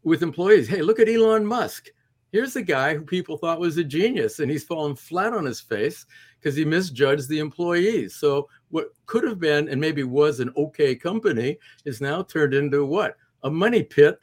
[0.03, 0.67] with employees.
[0.67, 1.87] Hey, look at Elon Musk.
[2.31, 5.59] Here's a guy who people thought was a genius, and he's fallen flat on his
[5.59, 6.05] face
[6.39, 8.15] because he misjudged the employees.
[8.15, 12.85] So what could have been and maybe was an okay company is now turned into
[12.85, 13.17] what?
[13.43, 14.19] A money pit.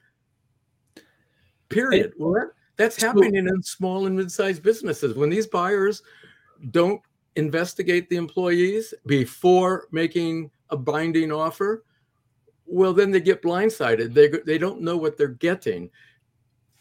[1.69, 2.13] Period.
[2.17, 5.17] Well, that, that's So- happening in small and mid-sized businesses.
[5.17, 6.03] When these buyers
[6.71, 7.01] don't
[7.35, 11.85] investigate the employees before making a binding offer,
[12.67, 14.15] well, then they get blindsided.
[14.15, 15.91] They they don't know what they're getting.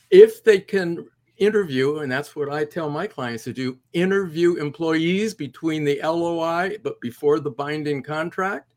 [0.09, 5.33] If they can interview, and that's what I tell my clients to do interview employees
[5.33, 8.71] between the LOI, but before the binding contract.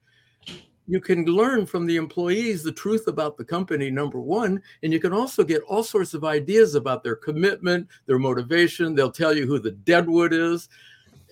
[0.90, 4.98] You can learn from the employees the truth about the company, number one, and you
[4.98, 8.94] can also get all sorts of ideas about their commitment, their motivation.
[8.94, 10.70] They'll tell you who the deadwood is.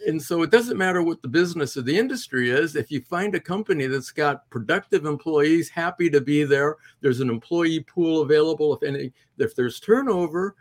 [0.06, 2.76] And so it doesn't matter what the business or the industry is.
[2.76, 7.30] If you find a company that's got productive employees, happy to be there, there's an
[7.30, 8.74] employee pool available.
[8.74, 10.54] If any, if there's turnover,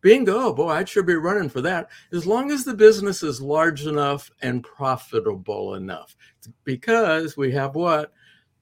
[0.00, 1.90] bingo, boy, I'd sure be running for that.
[2.12, 6.16] As long as the business is large enough and profitable enough,
[6.64, 8.12] because we have what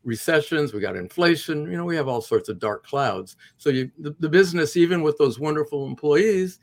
[0.05, 3.37] recessions, we got inflation, you know, we have all sorts of dark clouds.
[3.57, 6.59] So you, the, the business, even with those wonderful employees,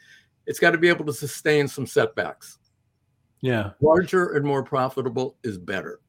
[0.45, 2.59] it's got to be able to sustain some setbacks.
[3.41, 3.71] Yeah.
[3.81, 5.99] Larger and more profitable is better.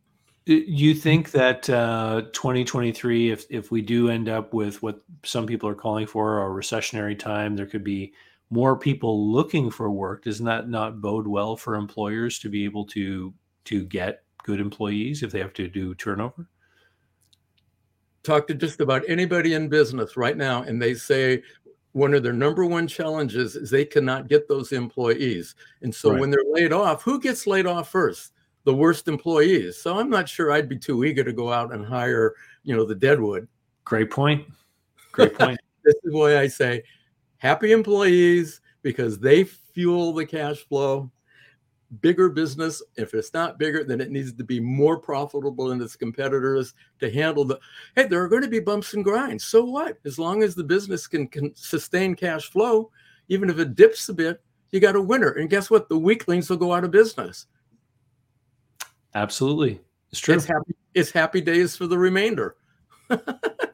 [0.47, 5.69] You think that uh, 2023, if if we do end up with what some people
[5.69, 8.13] are calling for a recessionary time, there could be
[8.51, 10.25] more people looking for work.
[10.25, 15.23] Doesn't that not bode well for employers to be able to to get good employees
[15.23, 16.49] if they have to do turnover?
[18.23, 21.43] Talk to just about anybody in business right now, and they say
[21.93, 25.55] one of their number one challenges is they cannot get those employees.
[25.81, 26.21] And so right.
[26.21, 28.33] when they're laid off, who gets laid off first?
[28.65, 29.79] The worst employees.
[29.79, 32.85] So I'm not sure I'd be too eager to go out and hire, you know,
[32.85, 33.49] the deadwood.
[33.85, 34.47] Great point.
[35.13, 35.59] Great point.
[35.85, 36.83] this is why I say
[37.39, 41.11] happy employees because they fuel the cash flow.
[42.01, 45.95] Bigger business, if it's not bigger, then it needs to be more profitable than its
[45.95, 47.61] competitors to handle the.
[47.95, 49.45] Hey, there are going to be bumps and grinds.
[49.45, 49.99] So what?
[50.05, 52.91] As long as the business can, can sustain cash flow,
[53.29, 55.31] even if it dips a bit, you got a winner.
[55.31, 55.89] And guess what?
[55.89, 57.47] The weaklings will go out of business.
[59.15, 59.81] Absolutely.
[60.11, 60.35] It's true.
[60.35, 62.57] It's happy, it's happy days for the remainder.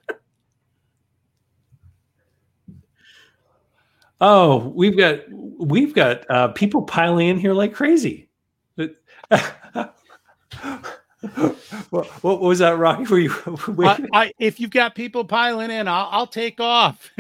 [4.25, 8.29] Oh, we've got we've got uh, people piling in here like crazy.
[11.91, 13.05] what, what, was that, Rocky?
[13.05, 13.35] Were you?
[13.81, 17.11] I, I, if you've got people piling in, I'll, I'll take off.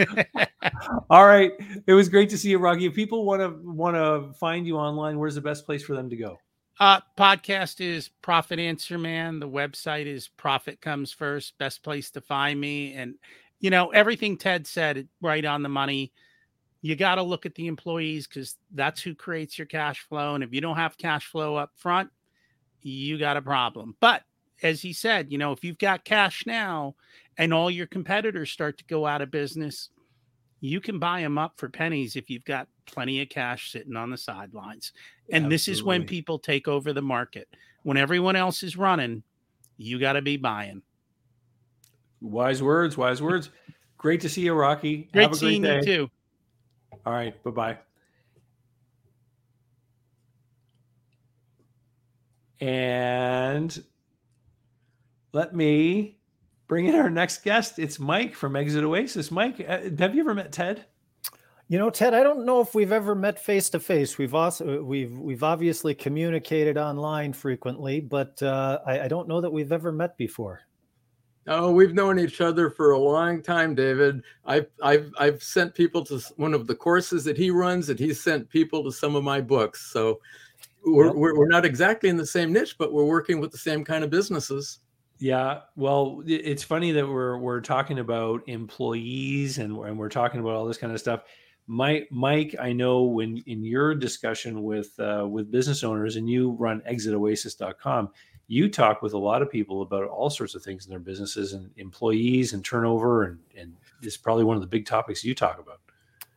[1.11, 1.51] All right,
[1.89, 2.87] it was great to see you, Rocky.
[2.87, 6.09] If people want to want to find you online, where's the best place for them
[6.09, 6.39] to go?
[6.79, 9.41] Uh, podcast is Profit Answer Man.
[9.41, 11.59] The website is Profit Comes First.
[11.59, 13.17] Best place to find me, and
[13.59, 16.13] you know everything Ted said right on the money
[16.83, 20.35] you got to look at the employees because that's who creates your cash flow.
[20.35, 22.11] And if you don't have cash flow up front,
[22.83, 23.97] you got a problem.
[24.01, 24.25] But
[24.65, 26.97] as he said, you know, if you've got cash now
[27.39, 29.91] and all your competitors start to go out of business,
[30.61, 34.11] you can buy them up for pennies if you've got plenty of cash sitting on
[34.11, 34.93] the sidelines.
[35.29, 35.55] And Absolutely.
[35.55, 37.49] this is when people take over the market.
[37.85, 39.23] When everyone else is running,
[39.77, 40.83] you got to be buying.
[42.21, 43.51] Wise words, wise words.
[43.99, 45.09] Great to see you, Rocky.
[45.13, 45.77] Great, Have a great seeing day.
[45.77, 46.11] you too.
[47.05, 47.43] All right.
[47.43, 47.79] Bye bye.
[52.61, 53.83] And
[55.33, 56.19] let me
[56.69, 57.81] bring in our next guest.
[57.81, 59.33] It's Mike from Exit Oasis.
[59.33, 60.85] Mike, uh, have you ever met Ted?
[61.67, 64.17] You know, Ted, I don't know if we've ever met face to face.
[64.17, 69.51] We've also we've we've obviously communicated online frequently, but uh, I, I don't know that
[69.51, 70.61] we've ever met before.
[71.49, 74.23] Oh, we've known each other for a long time, David.
[74.45, 78.23] I've I've I've sent people to one of the courses that he runs, and he's
[78.23, 79.91] sent people to some of my books.
[79.93, 80.21] So
[80.85, 83.85] we're we're, we're not exactly in the same niche, but we're working with the same
[83.85, 84.79] kind of businesses.
[85.19, 90.55] Yeah, well, it's funny that we're we're talking about employees and and we're talking about
[90.55, 91.23] all this kind of stuff.
[91.67, 96.53] Mike, Mike, I know when in your discussion with uh, with business owners, and you
[96.53, 98.11] run ExitOasis.com
[98.53, 101.55] you talk with a lot of people about all sorts of things in their businesses
[101.55, 105.59] and employees and turnover and and it's probably one of the big topics you talk
[105.59, 105.81] about.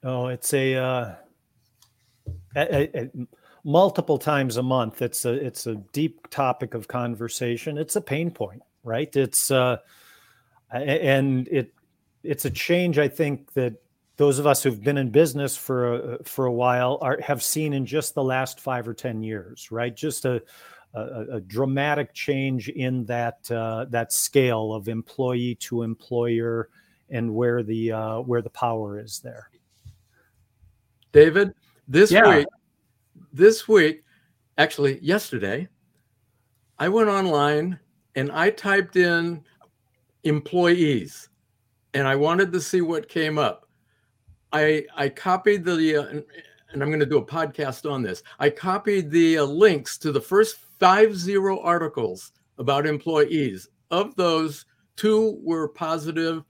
[0.02, 1.16] Oh it's a, uh,
[2.56, 3.12] a, a,
[3.66, 7.78] multiple times a month it's a it's a deep topic of conversation.
[7.78, 9.14] It's a pain point right?
[9.14, 9.78] It's uh
[10.72, 11.74] and it
[12.24, 13.76] it's a change i think that
[14.18, 17.72] those of us who've been in business for a, for a while are have seen
[17.74, 19.96] in just the last 5 or 10 years right?
[19.96, 20.42] Just a
[20.96, 26.70] a, a dramatic change in that uh, that scale of employee to employer
[27.10, 29.50] and where the uh, where the power is there.
[31.12, 31.54] David,
[31.88, 32.38] this yeah.
[32.38, 32.48] week,
[33.32, 34.04] this week,
[34.58, 35.68] actually yesterday,
[36.80, 37.80] I went online
[38.16, 39.44] and I typed in
[40.24, 41.30] employees,
[41.94, 43.68] and I wanted to see what came up.
[44.52, 45.98] I I copied the.
[45.98, 46.22] Uh,
[46.76, 48.22] and I'm going to do a podcast on this.
[48.38, 53.68] I copied the uh, links to the first five zero articles about employees.
[53.92, 54.66] Of those,
[54.96, 56.44] two were positive,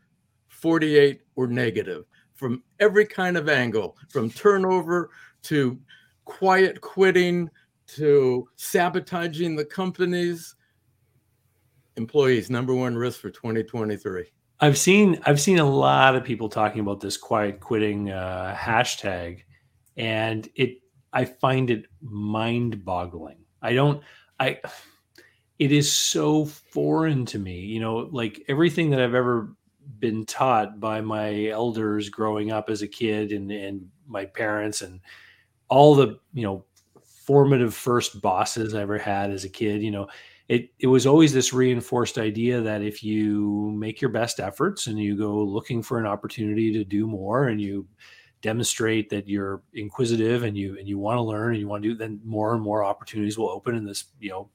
[0.50, 2.06] 48 were negative.
[2.34, 5.10] from every kind of angle, from turnover
[5.42, 5.80] to
[6.26, 7.50] quiet quitting
[7.88, 10.56] to sabotaging the companies.
[11.96, 14.26] Employees, number one risk for 2023.
[14.60, 19.44] I've seen I've seen a lot of people talking about this quiet quitting uh, hashtag,
[19.96, 20.80] and it
[21.14, 23.45] I find it mind boggling.
[23.66, 24.02] I don't
[24.40, 24.60] I
[25.60, 27.60] it is so foreign to me.
[27.60, 29.56] You know, like everything that I've ever
[30.00, 35.00] been taught by my elders growing up as a kid and and my parents and
[35.70, 36.66] all the you know
[37.04, 39.82] formative first bosses I ever had as a kid.
[39.82, 40.08] You know,
[40.48, 45.00] it it was always this reinforced idea that if you make your best efforts and
[45.00, 47.88] you go looking for an opportunity to do more and you
[48.46, 51.90] demonstrate that you're inquisitive and you and you want to learn and you want to
[51.90, 54.48] do then more and more opportunities will open and this you know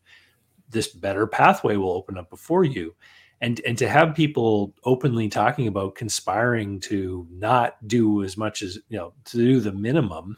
[0.68, 2.94] this better pathway will open up before you.
[3.40, 8.78] And and to have people openly talking about conspiring to not do as much as
[8.88, 10.36] you know to do the minimum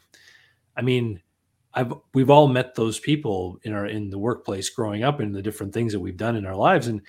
[0.77, 1.21] i mean
[1.73, 5.41] i've we've all met those people in our in the workplace growing up and the
[5.41, 6.87] different things that we've done in our lives.
[6.87, 7.01] And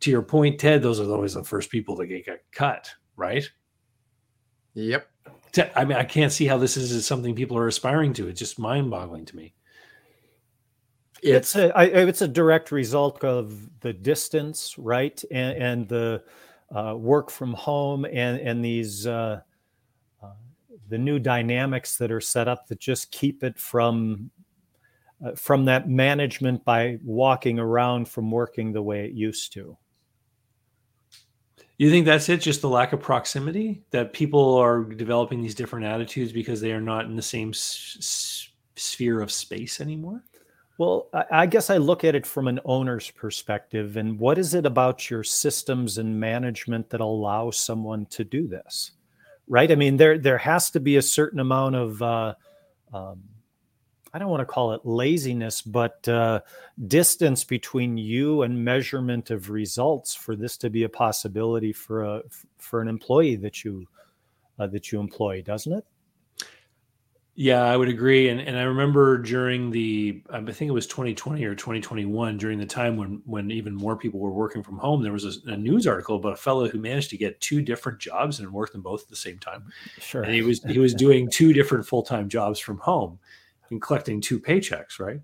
[0.00, 3.48] to your point ted those are always the first people that get cut right?
[4.74, 5.06] Yep.
[5.76, 8.28] I mean i can't see how this is something people are aspiring to.
[8.28, 9.54] It's just mind-boggling to me.
[11.22, 16.24] It's a I, it's a direct result of the distance, right, and, and the
[16.74, 19.40] uh, work from home, and and these uh,
[20.22, 20.32] uh,
[20.88, 24.30] the new dynamics that are set up that just keep it from
[25.24, 29.76] uh, from that management by walking around from working the way it used to.
[31.82, 32.40] Do you think that's it?
[32.40, 36.80] Just the lack of proximity that people are developing these different attitudes because they are
[36.80, 40.22] not in the same s- sphere of space anymore.
[40.78, 43.96] Well, I guess I look at it from an owner's perspective.
[43.96, 48.92] And what is it about your systems and management that allow someone to do this?
[49.48, 49.72] Right?
[49.72, 52.34] I mean, there there has to be a certain amount of uh,
[52.94, 53.24] um,
[54.14, 56.40] I don't want to call it laziness, but uh,
[56.86, 62.22] distance between you and measurement of results for this to be a possibility for a
[62.58, 63.86] for an employee that you
[64.58, 65.84] uh, that you employ, doesn't it?
[67.34, 68.28] Yeah, I would agree.
[68.28, 72.66] And and I remember during the I think it was 2020 or 2021 during the
[72.66, 75.86] time when when even more people were working from home, there was a, a news
[75.86, 79.04] article about a fellow who managed to get two different jobs and worked them both
[79.04, 79.64] at the same time.
[79.98, 80.22] Sure.
[80.22, 83.18] And he was he was doing two different full-time jobs from home
[83.72, 85.20] and collecting two paychecks, right?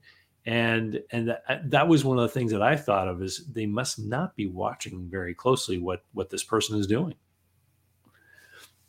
[0.47, 3.67] And and that, that was one of the things that I thought of is they
[3.67, 7.15] must not be watching very closely what what this person is doing.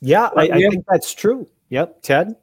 [0.02, 1.48] Yeah, I, I think that's true.
[1.70, 2.36] Yep, Ted.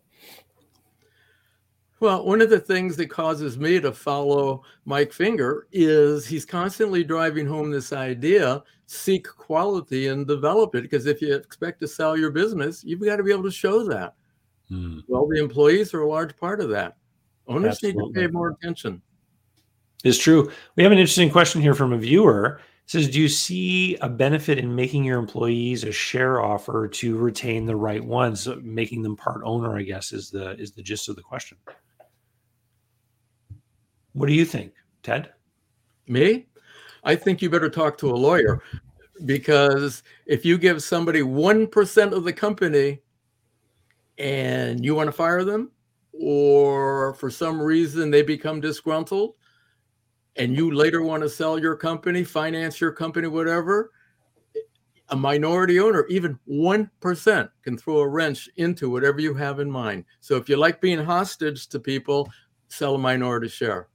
[1.98, 7.02] Well, one of the things that causes me to follow Mike Finger is he's constantly
[7.02, 10.82] driving home this idea seek quality and develop it.
[10.82, 13.82] Because if you expect to sell your business, you've got to be able to show
[13.84, 14.14] that.
[14.68, 15.00] Hmm.
[15.08, 16.96] Well, the employees are a large part of that.
[17.48, 18.02] Owners Absolutely.
[18.02, 19.02] need to pay more attention.
[20.04, 20.50] It's true.
[20.76, 22.60] We have an interesting question here from a viewer.
[22.84, 27.16] It says, do you see a benefit in making your employees a share offer to
[27.16, 29.76] retain the right ones, so making them part owner?
[29.76, 31.58] I guess is the is the gist of the question.
[34.12, 35.32] What do you think, Ted?
[36.06, 36.46] Me?
[37.02, 38.62] I think you better talk to a lawyer
[39.24, 43.00] because if you give somebody 1% of the company
[44.18, 45.70] and you want to fire them,
[46.20, 49.34] or for some reason they become disgruntled,
[50.36, 53.90] and you later want to sell your company, finance your company, whatever,
[55.10, 60.04] a minority owner, even 1%, can throw a wrench into whatever you have in mind.
[60.20, 62.28] So if you like being hostage to people,
[62.68, 63.88] sell a minority share.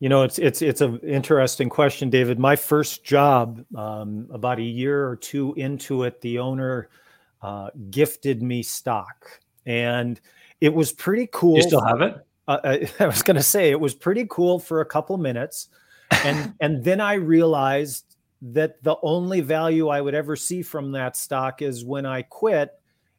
[0.00, 2.36] You know, it's it's it's an interesting question, David.
[2.36, 6.88] My first job, um, about a year or two into it, the owner
[7.40, 10.20] uh, gifted me stock, and
[10.60, 11.56] it was pretty cool.
[11.56, 12.16] You still have it?
[12.48, 15.68] Uh, I, I was going to say it was pretty cool for a couple minutes,
[16.24, 21.16] and and then I realized that the only value I would ever see from that
[21.16, 22.72] stock is when I quit,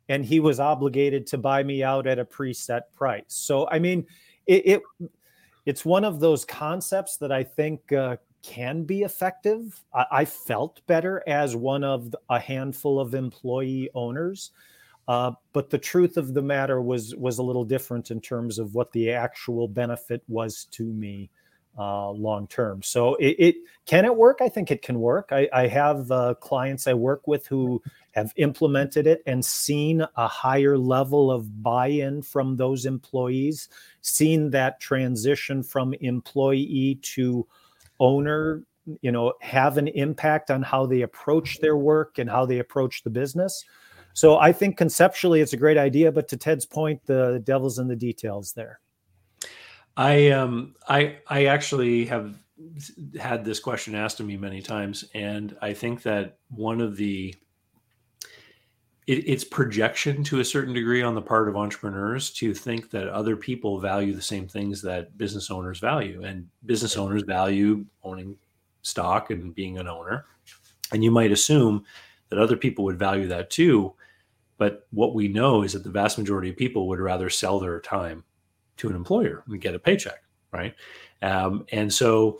[0.09, 3.23] and he was obligated to buy me out at a preset price.
[3.27, 4.05] So I mean,
[4.45, 5.09] it, it
[5.65, 9.81] it's one of those concepts that I think uh, can be effective.
[9.93, 14.51] I, I, felt better as one of a handful of employee owners,
[15.07, 18.75] uh, but the truth of the matter was was a little different in terms of
[18.75, 21.29] what the actual benefit was to me
[21.77, 22.81] uh, long term.
[22.83, 23.55] So it, it,
[23.85, 24.39] can it work?
[24.41, 25.29] I think it can work.
[25.31, 27.81] I, I have uh, clients I work with who
[28.11, 33.69] have implemented it and seen a higher level of buy-in from those employees,
[34.01, 37.47] seen that transition from employee to
[37.99, 38.63] owner,
[39.01, 43.03] you know, have an impact on how they approach their work and how they approach
[43.03, 43.65] the business.
[44.13, 47.87] So I think conceptually it's a great idea, but to Ted's point, the devil's in
[47.87, 48.79] the details there.
[49.97, 52.35] I um I I actually have
[53.19, 57.35] had this question asked of me many times, and I think that one of the
[59.05, 63.09] it, it's projection to a certain degree on the part of entrepreneurs to think that
[63.09, 68.37] other people value the same things that business owners value, and business owners value owning
[68.81, 70.25] stock and being an owner,
[70.91, 71.83] and you might assume
[72.29, 73.93] that other people would value that too.
[74.63, 77.81] But what we know is that the vast majority of people would rather sell their
[77.81, 78.23] time
[78.77, 80.23] to an employer and get a paycheck,
[80.53, 80.73] right?
[81.21, 82.39] Um, and so,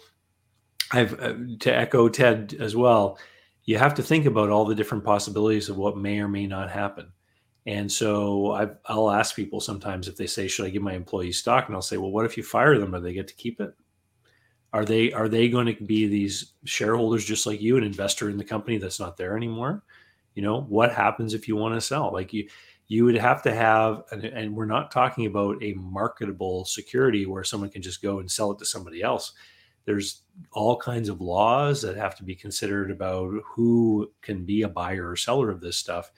[0.94, 3.20] I've uh, to echo Ted as well.
[3.66, 6.72] You have to think about all the different possibilities of what may or may not
[6.72, 7.12] happen.
[7.66, 11.40] And so i will ask people sometimes if they say, "Should I give my employees
[11.40, 12.96] stock?" And I'll say, "Well, what if you fire them?
[12.96, 13.74] Or they get to keep it?
[14.72, 18.38] Are they are they going to be these shareholders just like you, an investor in
[18.38, 19.84] the company that's not there anymore?
[20.36, 22.12] You know, what happens if you want to sell?
[22.12, 22.48] Like you,
[22.88, 27.44] you would have to have, and, and we're not talking about a marketable security where
[27.44, 29.34] someone can just go and sell it to somebody else.
[29.86, 34.70] There's all kinds of laws that have to be considered about who can be a
[34.70, 36.12] buyer or seller of this stuff.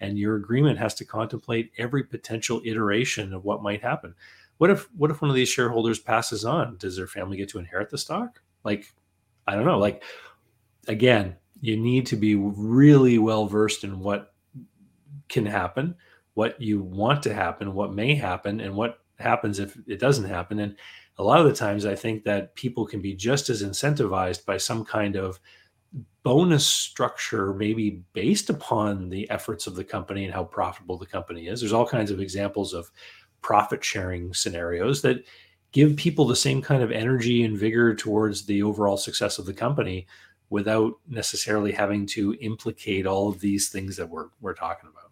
[0.00, 4.14] And your agreement has to contemplate every potential iteration of what might happen.
[4.58, 6.76] What if what if one of these shareholders passes on?
[6.78, 8.40] Does their family get to inherit the stock?
[8.64, 8.92] Like,
[9.46, 9.78] I don't know.
[9.78, 10.02] Like,
[10.88, 14.34] again, you need to be really well versed in what
[15.28, 15.96] can happen
[16.34, 20.58] what you want to happen, what may happen, and what happens if it doesn't happen.
[20.60, 20.76] And
[21.18, 24.56] a lot of the times, I think that people can be just as incentivized by
[24.56, 25.38] some kind of
[26.22, 31.48] bonus structure, maybe based upon the efforts of the company and how profitable the company
[31.48, 31.60] is.
[31.60, 32.90] There's all kinds of examples of
[33.42, 35.24] profit sharing scenarios that
[35.72, 39.54] give people the same kind of energy and vigor towards the overall success of the
[39.54, 40.06] company
[40.52, 45.10] without necessarily having to implicate all of these things that we're, we're talking about.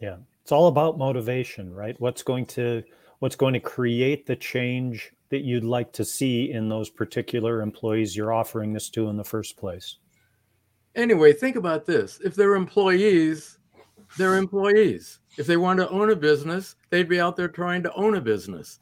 [0.00, 0.16] Yeah.
[0.42, 1.98] It's all about motivation right?
[1.98, 2.82] What's going to
[3.20, 8.14] what's going to create the change that you'd like to see in those particular employees
[8.14, 9.96] you're offering this to in the first place?
[10.94, 12.20] Anyway think about this.
[12.22, 13.58] If they're employees
[14.18, 15.20] they're employees.
[15.38, 18.20] If they want to own a business they'd be out there trying to own a
[18.20, 18.78] business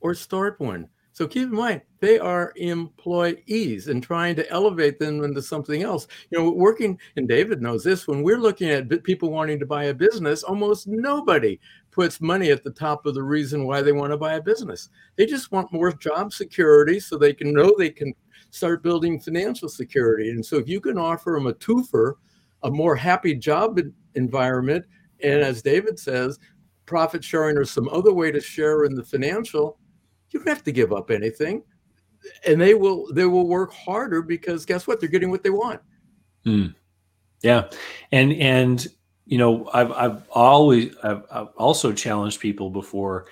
[0.00, 0.88] or start one
[1.18, 6.06] so keep in mind, they are employees and trying to elevate them into something else.
[6.30, 9.86] You know, working, and David knows this, when we're looking at people wanting to buy
[9.86, 11.58] a business, almost nobody
[11.90, 14.90] puts money at the top of the reason why they want to buy a business.
[15.16, 18.14] They just want more job security so they can know they can
[18.50, 20.30] start building financial security.
[20.30, 22.12] And so if you can offer them a twofer,
[22.62, 23.80] a more happy job
[24.14, 24.84] environment,
[25.24, 26.38] and as David says,
[26.86, 29.80] profit sharing or some other way to share in the financial,
[30.30, 31.62] you don't have to give up anything.
[32.46, 35.00] And they will they will work harder because guess what?
[35.00, 35.80] They're getting what they want.
[36.44, 36.74] Mm.
[37.42, 37.68] yeah.
[38.12, 38.86] And and
[39.28, 43.26] you know i've i've always I've, I've also challenged people before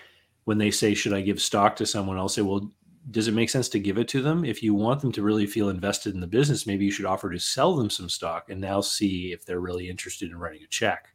[0.44, 2.70] when they say should i give stock to someone i'll say well
[3.10, 4.44] does it make sense to give it to them?
[4.44, 7.30] If you want them to really feel invested in the business maybe you should offer
[7.30, 10.68] to sell them some stock and now see if they're really interested in writing a
[10.68, 11.08] check.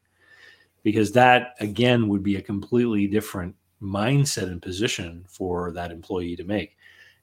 [0.83, 6.43] Because that again would be a completely different mindset and position for that employee to
[6.43, 6.77] make.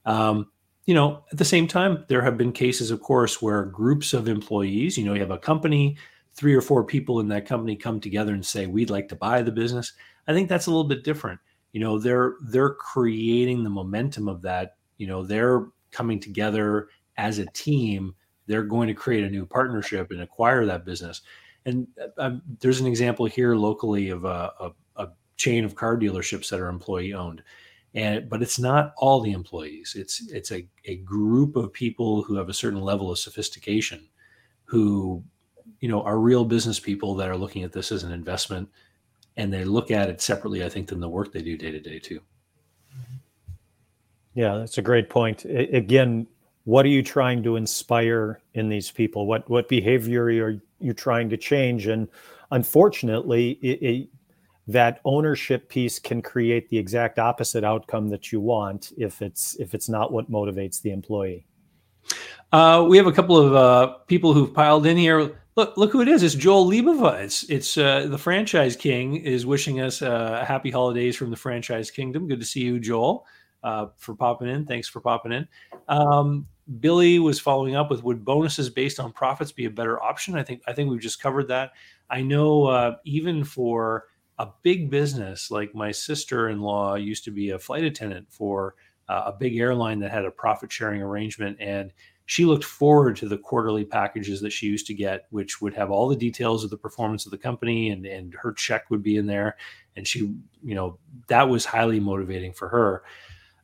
[0.04, 0.50] Um,
[0.86, 4.26] you know, at the same time, there have been cases, of course, where groups of
[4.26, 5.96] employees, you know, you have a company,
[6.34, 9.42] three or four people in that company come together and say, we'd like to buy
[9.42, 9.92] the business.
[10.26, 11.40] I think that's a little bit different.
[11.72, 14.76] You know, they're they're creating the momentum of that.
[14.96, 18.14] You know, they're coming together as a team.
[18.46, 21.20] They're going to create a new partnership and acquire that business.
[21.66, 21.86] And
[22.16, 24.70] uh, there's an example here locally of a, a
[25.38, 27.42] chain of car dealerships that are employee owned.
[27.94, 29.96] And but it's not all the employees.
[29.98, 34.06] It's it's a, a group of people who have a certain level of sophistication
[34.64, 35.24] who
[35.80, 38.68] you know are real business people that are looking at this as an investment.
[39.38, 41.80] And they look at it separately i think than the work they do day to
[41.80, 42.20] day too.
[44.34, 45.46] Yeah that's a great point.
[45.46, 46.26] I, again
[46.64, 49.26] what are you trying to inspire in these people?
[49.26, 51.86] What what behavior are you trying to change?
[51.86, 52.06] And
[52.50, 54.08] unfortunately it, it,
[54.68, 59.74] that ownership piece can create the exact opposite outcome that you want if it's if
[59.74, 61.46] it's not what motivates the employee.
[62.52, 65.40] Uh, we have a couple of uh, people who've piled in here.
[65.56, 66.22] Look, look who it is!
[66.22, 67.20] It's Joel Libava.
[67.20, 71.90] It's it's uh, the franchise king is wishing us uh, happy holidays from the franchise
[71.90, 72.28] kingdom.
[72.28, 73.26] Good to see you, Joel,
[73.62, 74.66] uh, for popping in.
[74.66, 75.48] Thanks for popping in.
[75.88, 76.46] Um,
[76.80, 80.36] Billy was following up with would bonuses based on profits be a better option?
[80.36, 81.72] I think I think we've just covered that.
[82.10, 84.04] I know uh, even for
[84.38, 88.74] a big business like my sister-in-law used to be a flight attendant for
[89.08, 91.92] uh, a big airline that had a profit sharing arrangement and
[92.28, 95.90] she looked forward to the quarterly packages that she used to get, which would have
[95.90, 99.16] all the details of the performance of the company and, and her check would be
[99.16, 99.56] in there.
[99.96, 100.98] And she, you know,
[101.28, 103.02] that was highly motivating for her.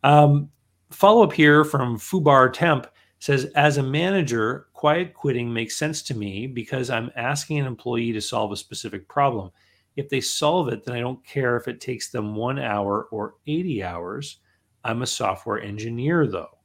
[0.02, 0.48] Um,
[0.90, 2.86] follow up here from Fubar Temp
[3.18, 8.12] says, as a manager, quiet quitting makes sense to me because I'm asking an employee
[8.12, 9.50] to solve a specific problem.
[9.96, 13.34] If they solve it, then I don't care if it takes them one hour or
[13.46, 14.38] 80 hours.
[14.84, 16.58] I'm a software engineer, though.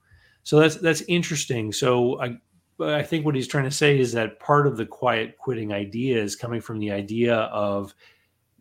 [0.44, 1.72] So that's that's interesting.
[1.72, 2.38] So I
[2.82, 6.22] I think what he's trying to say is that part of the quiet quitting idea
[6.22, 7.94] is coming from the idea of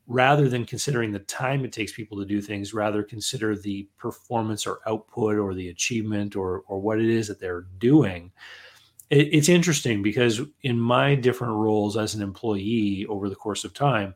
[0.07, 4.67] rather than considering the time it takes people to do things, rather consider the performance
[4.67, 8.33] or output or the achievement or or what it is that they're doing.
[9.11, 13.73] It, it's interesting because in my different roles as an employee over the course of
[13.73, 14.15] time,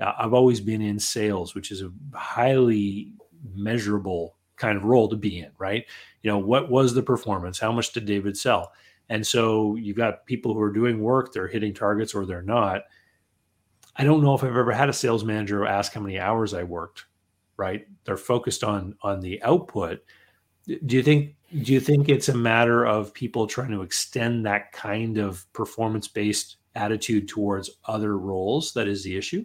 [0.00, 3.12] Uh, I've always been in sales, which is a highly
[3.54, 5.84] measurable kind of role to be in, right?
[6.22, 7.58] You know, what was the performance?
[7.58, 8.72] How much did David sell?
[9.08, 12.82] And so you've got people who are doing work, they're hitting targets or they're not.
[13.96, 16.62] I don't know if I've ever had a sales manager ask how many hours I
[16.62, 17.06] worked,
[17.56, 17.86] right?
[18.04, 20.04] They're focused on on the output.
[20.66, 24.70] Do you think do you think it's a matter of people trying to extend that
[24.70, 29.44] kind of performance based attitude towards other roles that is the issue?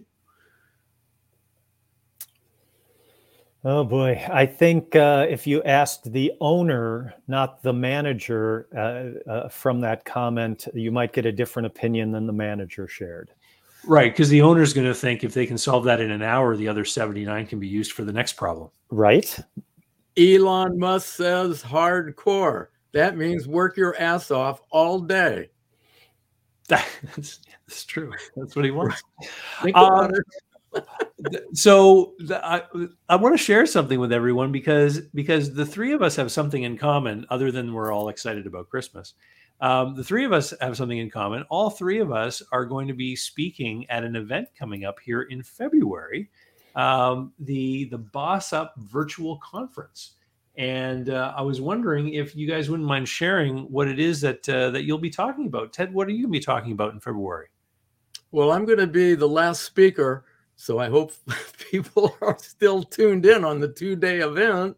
[3.68, 9.48] Oh boy, I think uh, if you asked the owner, not the manager, uh, uh,
[9.48, 13.32] from that comment, you might get a different opinion than the manager shared.
[13.84, 16.22] Right, because the owner is going to think if they can solve that in an
[16.22, 18.70] hour, the other 79 can be used for the next problem.
[18.88, 19.36] Right.
[20.16, 22.68] Elon Musk says hardcore.
[22.92, 25.50] That means work your ass off all day.
[26.68, 28.12] That's, that's true.
[28.36, 29.02] That's what he wants.
[29.62, 30.12] Think about um,
[30.74, 30.86] it
[31.52, 32.62] so I,
[33.08, 36.62] I want to share something with everyone because because the three of us have something
[36.62, 39.14] in common other than we're all excited about Christmas.
[39.60, 41.44] Um, the three of us have something in common.
[41.48, 45.22] All three of us are going to be speaking at an event coming up here
[45.22, 46.28] in February,
[46.74, 50.12] um, the the Boss Up Virtual Conference.
[50.58, 54.46] And uh, I was wondering if you guys wouldn't mind sharing what it is that
[54.48, 55.72] uh, that you'll be talking about.
[55.72, 57.48] Ted, what are you going to be talking about in February?
[58.32, 60.24] Well, I'm going to be the last speaker
[60.56, 61.12] so I hope
[61.70, 64.76] people are still tuned in on the two day event.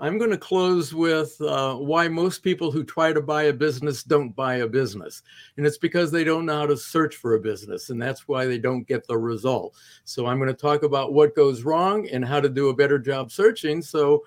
[0.00, 4.04] I'm going to close with uh, why most people who try to buy a business
[4.04, 5.22] don't buy a business.
[5.56, 7.90] And it's because they don't know how to search for a business.
[7.90, 9.74] And that's why they don't get the result.
[10.04, 13.00] So I'm going to talk about what goes wrong and how to do a better
[13.00, 13.82] job searching.
[13.82, 14.22] So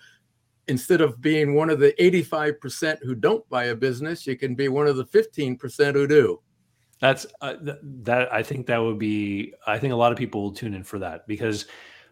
[0.68, 4.68] instead of being one of the 85% who don't buy a business, you can be
[4.68, 6.42] one of the 15% who do.
[7.02, 10.44] That's uh, th- that I think that would be I think a lot of people
[10.44, 11.66] will tune in for that because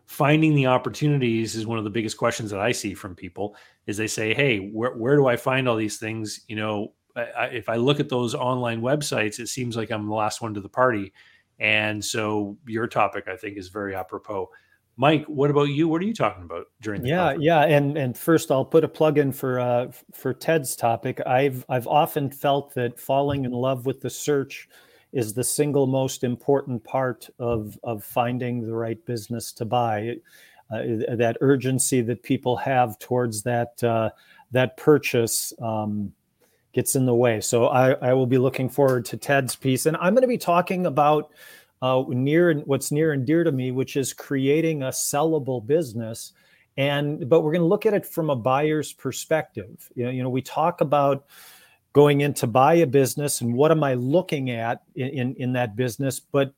[0.07, 3.56] finding the opportunities is one of the biggest questions that I see from people
[3.86, 7.45] is they say, "Hey, where where do I find all these things?" You know, I,
[7.53, 10.61] if I look at those online websites, it seems like I'm the last one to
[10.61, 11.14] the party.
[11.60, 14.49] And so your topic I think is very apropos.
[15.00, 15.88] Mike, what about you?
[15.88, 17.46] What are you talking about during the Yeah, conference?
[17.46, 21.22] yeah, and and first I'll put a plug in for uh, for Ted's topic.
[21.26, 24.68] I've I've often felt that falling in love with the search
[25.14, 30.18] is the single most important part of of finding the right business to buy.
[30.70, 34.10] Uh, that urgency that people have towards that uh,
[34.52, 36.14] that purchase um,
[36.73, 37.41] gets in the way.
[37.41, 40.38] So I, I will be looking forward to Ted's piece, and I'm going to be
[40.38, 41.32] talking about
[41.82, 46.34] uh, near and what's near and dear to me, which is creating a sellable business.
[46.78, 49.90] And but we're going to look at it from a buyer's perspective.
[49.96, 51.26] You know, you know, we talk about
[51.94, 55.54] going in to buy a business and what am I looking at in, in, in
[55.54, 56.54] that business, but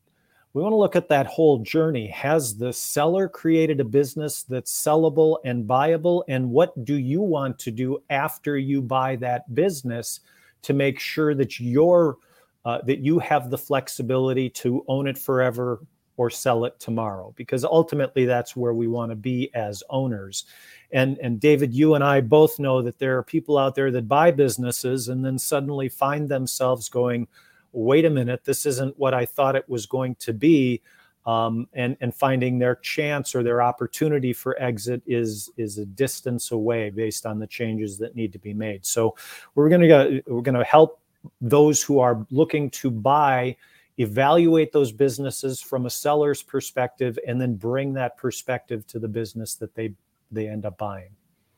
[0.54, 2.08] we want to look at that whole journey.
[2.08, 6.24] Has the seller created a business that's sellable and buyable?
[6.28, 10.20] And what do you want to do after you buy that business
[10.64, 12.18] to make sure that you're
[12.66, 15.86] uh, that you have the flexibility to own it forever
[16.18, 20.46] or sell it tomorrow because ultimately that's where we want to be as owners.
[20.92, 24.08] And and David you and I both know that there are people out there that
[24.08, 27.28] buy businesses and then suddenly find themselves going
[27.74, 30.82] wait a minute this isn't what I thought it was going to be
[31.26, 36.52] um, and and finding their chance or their opportunity for exit is is a distance
[36.52, 38.86] away based on the changes that need to be made.
[38.86, 39.16] So
[39.54, 41.01] we're going to we're going to help
[41.40, 43.56] those who are looking to buy
[43.98, 49.56] evaluate those businesses from a seller's perspective and then bring that perspective to the business
[49.56, 49.94] that they
[50.32, 51.10] they end up buying.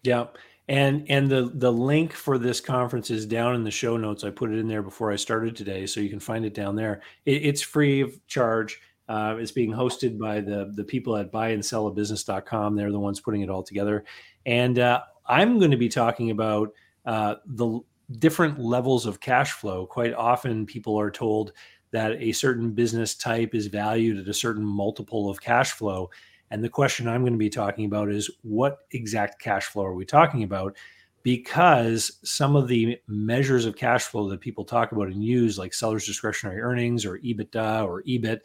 [0.03, 0.27] Yeah.
[0.67, 4.23] And and the the link for this conference is down in the show notes.
[4.23, 6.75] I put it in there before i started today so you can find it down
[6.75, 7.01] there.
[7.25, 8.79] It, it's free of charge.
[9.09, 13.49] Uh, it's being hosted by the the people at buyandsell.business.com they're the ones putting it
[13.49, 14.05] all together.
[14.45, 16.73] And uh, i'm going to be talking about
[17.05, 17.79] uh, the
[18.19, 19.85] different levels of cash flow.
[19.85, 21.53] Quite often, people are told
[21.91, 26.09] that a certain business type is valued at a certain multiple of cash flow.
[26.49, 29.95] And the question I'm going to be talking about is what exact cash flow are
[29.95, 30.75] we talking about?
[31.21, 35.73] Because some of the measures of cash flow that people talk about and use, like
[35.73, 38.41] seller's discretionary earnings or EBITDA or EBIT,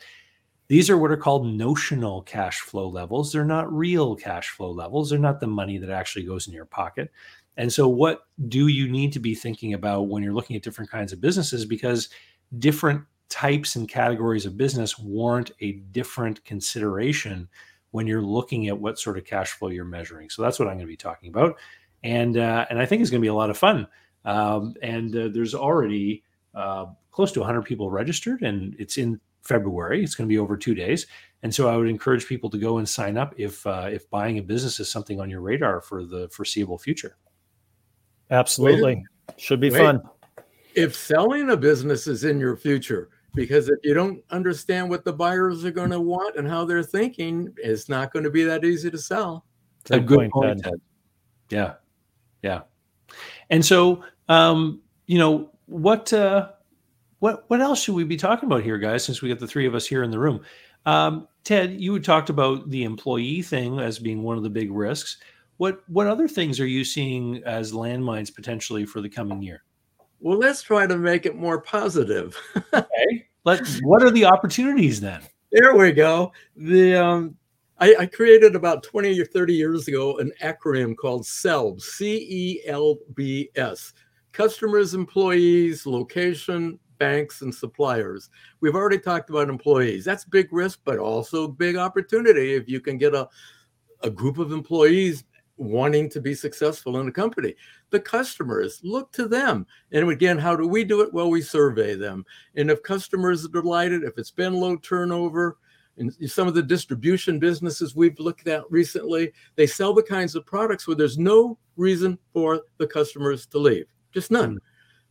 [0.68, 3.32] these are what are called notional cash flow levels.
[3.32, 5.08] They're not real cash flow levels.
[5.08, 7.10] They're not the money that actually goes in your pocket.
[7.58, 10.90] And so, what do you need to be thinking about when you're looking at different
[10.90, 11.66] kinds of businesses?
[11.66, 12.08] Because
[12.58, 17.48] different types and categories of business warrant a different consideration
[17.90, 20.30] when you're looking at what sort of cash flow you're measuring.
[20.30, 21.58] So that's what I'm going to be talking about,
[22.04, 23.88] and uh, and I think it's going to be a lot of fun.
[24.24, 26.22] Um, and uh, there's already
[26.54, 30.04] uh, close to 100 people registered, and it's in February.
[30.04, 31.08] It's going to be over two days,
[31.42, 34.38] and so I would encourage people to go and sign up if uh, if buying
[34.38, 37.16] a business is something on your radar for the foreseeable future.
[38.30, 39.78] Absolutely, Wait, should be wait.
[39.78, 40.02] fun.
[40.74, 45.12] If selling a business is in your future, because if you don't understand what the
[45.12, 48.64] buyers are going to want and how they're thinking, it's not going to be that
[48.64, 49.44] easy to sell.
[49.84, 50.74] Good a good point, Ted.
[51.50, 51.74] Yeah,
[52.42, 52.62] yeah.
[53.50, 56.50] And so, um, you know, what uh,
[57.20, 59.04] what what else should we be talking about here, guys?
[59.04, 60.42] Since we got the three of us here in the room,
[60.86, 64.70] um, Ted, you had talked about the employee thing as being one of the big
[64.70, 65.18] risks.
[65.58, 69.64] What what other things are you seeing as landmines potentially for the coming year?
[70.20, 72.36] Well, let's try to make it more positive.
[72.72, 73.28] okay.
[73.44, 75.20] Let what are the opportunities then?
[75.52, 76.32] There we go.
[76.56, 77.36] The um,
[77.78, 82.62] I, I, created about 20 or 30 years ago an acronym called CELBS, C E
[82.66, 83.92] L B S.
[84.32, 88.30] Customers, employees, location, banks, and suppliers.
[88.60, 90.04] We've already talked about employees.
[90.04, 93.28] That's big risk, but also big opportunity if you can get a,
[94.02, 95.24] a group of employees
[95.58, 97.54] wanting to be successful in a company.
[97.90, 99.66] The customers, look to them.
[99.92, 101.12] And again, how do we do it?
[101.12, 102.24] Well, we survey them.
[102.56, 105.58] And if customers are delighted, if it's been low turnover,
[105.98, 110.46] and some of the distribution businesses we've looked at recently, they sell the kinds of
[110.46, 114.54] products where there's no reason for the customers to leave, just none.
[114.54, 114.58] Mm.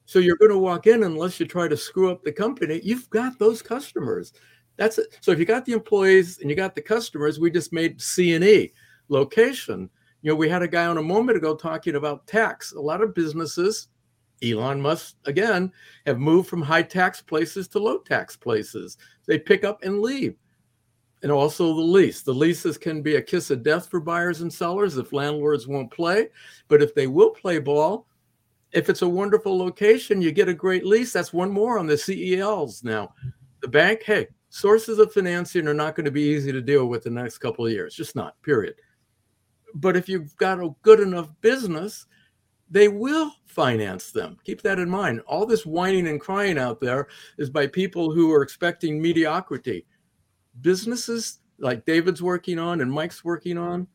[0.06, 2.80] So you're going to walk in unless you try to screw up the company.
[2.82, 4.32] You've got those customers.
[4.77, 5.17] That's it.
[5.19, 8.34] So if you got the employees and you got the customers, we just made C
[8.34, 8.72] and E
[9.09, 9.90] location
[10.27, 12.73] you know, we had a guy on a moment ago talking about tax.
[12.73, 13.88] A lot of businesses,
[14.43, 15.72] Elon Musk again,
[16.06, 18.97] have moved from high tax places to low tax places.
[19.25, 20.35] They pick up and leave.
[21.23, 22.23] And also the lease.
[22.23, 25.91] The leases can be a kiss of death for buyers and sellers if landlords won't
[25.91, 26.27] play.
[26.67, 28.06] But if they will play ball,
[28.73, 31.14] if it's a wonderful location, you get a great lease.
[31.14, 33.14] That's one more on the CELs now.
[33.61, 37.03] The bank, hey, sources of financing are not going to be easy to deal with
[37.03, 37.95] the next couple of years.
[37.95, 38.75] Just not, period.
[39.80, 42.06] But if you've got a good enough business,
[42.69, 44.38] they will finance them.
[44.43, 45.22] Keep that in mind.
[45.27, 47.07] All this whining and crying out there
[47.38, 49.85] is by people who are expecting mediocrity.
[50.61, 53.88] Businesses like David's working on and Mike's working on,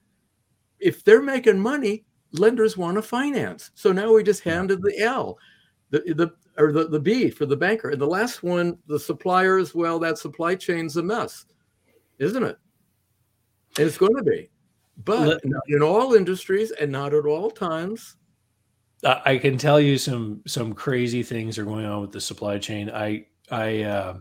[0.78, 3.70] if they're making money, lenders want to finance.
[3.74, 5.38] So now we just handed the L,
[5.90, 7.90] the, the or the, the B for the banker.
[7.90, 11.46] And the last one, the suppliers, well, that supply chain's a mess,
[12.18, 12.58] isn't it?
[13.78, 14.50] And it's going to be
[14.96, 18.16] but not in all industries and not at all times.
[19.04, 22.88] I can tell you some some crazy things are going on with the supply chain.
[22.88, 24.18] I I uh,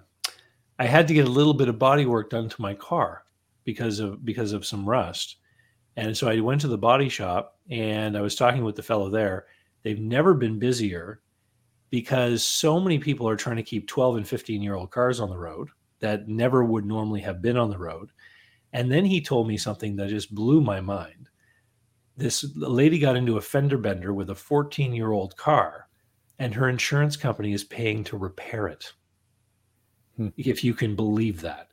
[0.80, 3.24] I had to get a little bit of body work done to my car
[3.64, 5.38] because of because of some rust,
[5.98, 9.10] and so I went to the body shop and I was talking with the fellow
[9.10, 9.46] there.
[9.84, 11.22] They've never been busier
[11.92, 15.30] because so many people are trying to keep 12 and 15 year old cars on
[15.30, 15.70] the road
[16.00, 18.12] that never would normally have been on the road
[18.74, 21.30] and then he told me something that just blew my mind.
[22.18, 25.88] This lady got into a fender bender with a 14 year old car,
[26.40, 28.94] and her insurance company is paying to repair it.
[30.18, 30.30] Hmm.
[30.38, 31.68] If you can believe that.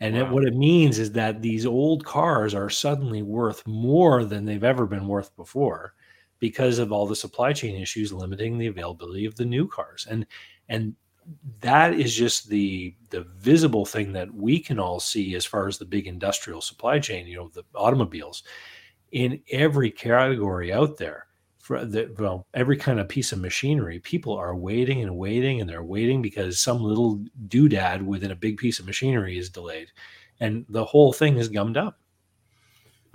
[0.00, 0.22] And wow.
[0.22, 4.64] it, what it means is that these old cars are suddenly worth more than they've
[4.64, 5.94] ever been worth before
[6.40, 10.06] because of all the supply chain issues limiting the availability of the new cars.
[10.10, 10.26] And
[10.68, 10.94] and
[11.60, 15.78] that is just the the visible thing that we can all see as far as
[15.78, 18.42] the big industrial supply chain you know the automobiles.
[19.12, 21.26] In every category out there
[21.58, 25.70] for the well every kind of piece of machinery people are waiting and waiting and
[25.70, 29.88] they're waiting because some little doodad within a big piece of machinery is delayed.
[30.40, 31.98] And the whole thing is gummed up.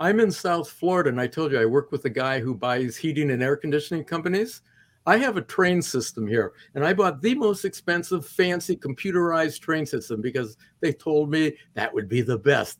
[0.00, 2.96] I'm in south florida and i told you i work with a guy who buys
[2.96, 4.62] heating and air conditioning companies
[5.06, 9.88] I have a Trane system here, and I bought the most expensive, fancy computerized Trane
[9.88, 12.78] system because they told me that would be the best.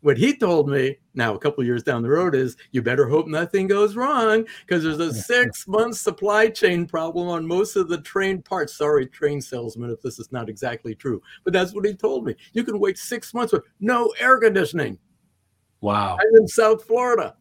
[0.00, 3.28] What he told me now, a couple years down the road, is you better hope
[3.28, 7.98] nothing goes wrong because there's a six month supply chain problem on most of the
[7.98, 8.76] Trane parts.
[8.76, 12.34] Sorry, Trane salesman, if this is not exactly true, but that's what he told me.
[12.52, 14.98] You can wait six months with no air conditioning.
[15.80, 16.18] Wow.
[16.20, 17.36] I'm in South Florida.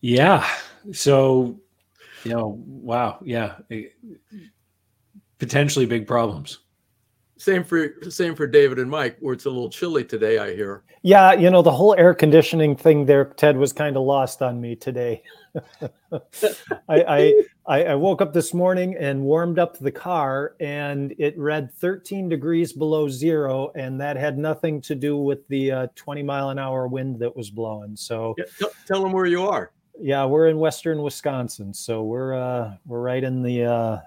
[0.00, 0.48] Yeah.
[0.92, 1.58] So,
[2.24, 3.18] you know, wow.
[3.22, 3.56] Yeah.
[5.38, 6.58] Potentially big problems.
[7.40, 10.36] Same for same for David and Mike, where it's a little chilly today.
[10.36, 10.82] I hear.
[11.00, 14.60] Yeah, you know the whole air conditioning thing there, Ted, was kind of lost on
[14.60, 15.22] me today.
[16.86, 21.72] I, I I woke up this morning and warmed up the car, and it read
[21.72, 26.50] 13 degrees below zero, and that had nothing to do with the uh, 20 mile
[26.50, 27.96] an hour wind that was blowing.
[27.96, 29.72] So yeah, tell, tell them where you are.
[30.00, 33.98] Yeah, we're in western Wisconsin, so we're uh, we're right in the uh,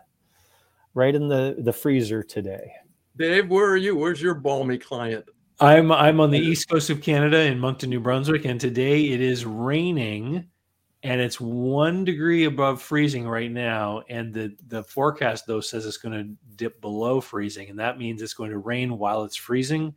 [0.95, 2.73] right in the the freezer today.
[3.15, 3.95] Dave, where are you?
[3.95, 5.25] Where's your balmy client?
[5.59, 9.21] I'm I'm on the east coast of Canada in Moncton, New Brunswick, and today it
[9.21, 10.47] is raining,
[11.03, 14.01] and it's one degree above freezing right now.
[14.09, 18.21] And the the forecast though says it's going to dip below freezing, and that means
[18.21, 19.93] it's going to rain while it's freezing,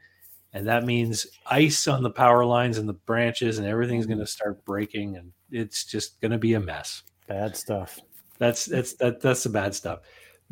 [0.56, 4.26] and that means ice on the power lines and the branches, and everything's going to
[4.26, 7.02] start breaking, and it's just going to be a mess.
[7.26, 8.00] Bad stuff.
[8.38, 10.00] That's that's that that's the bad stuff.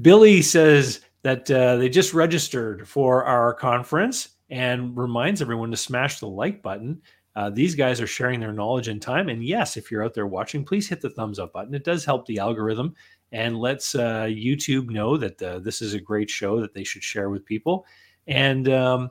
[0.02, 6.20] Billy says that uh, they just registered for our conference and reminds everyone to smash
[6.20, 7.00] the like button.
[7.34, 9.30] Uh, these guys are sharing their knowledge and time.
[9.30, 11.74] And yes, if you're out there watching, please hit the thumbs up button.
[11.74, 12.94] It does help the algorithm
[13.32, 17.02] and lets uh, YouTube know that uh, this is a great show that they should
[17.02, 17.86] share with people.
[18.26, 19.10] And um,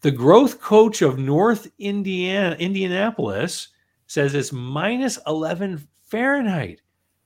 [0.00, 3.68] the growth coach of North Indiana, Indianapolis
[4.06, 6.80] says it's minus 11 Fahrenheit.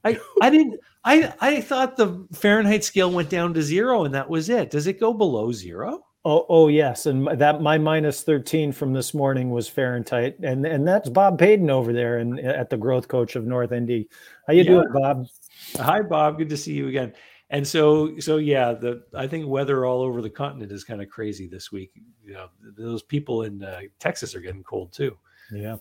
[0.04, 4.28] I, I didn't I I thought the Fahrenheit scale went down to zero and that
[4.28, 4.70] was it.
[4.70, 6.04] Does it go below zero?
[6.24, 10.86] Oh, oh yes, and that my minus thirteen from this morning was Fahrenheit, and and
[10.86, 14.08] that's Bob Payton over there and at the growth coach of North Indy.
[14.46, 14.70] How you yeah.
[14.70, 15.26] doing, Bob?
[15.78, 16.38] Hi, Bob.
[16.38, 17.12] Good to see you again.
[17.52, 21.10] And so so yeah, the I think weather all over the continent is kind of
[21.10, 21.92] crazy this week.
[22.24, 25.16] You know, those people in uh, Texas are getting cold too.
[25.52, 25.76] Yeah.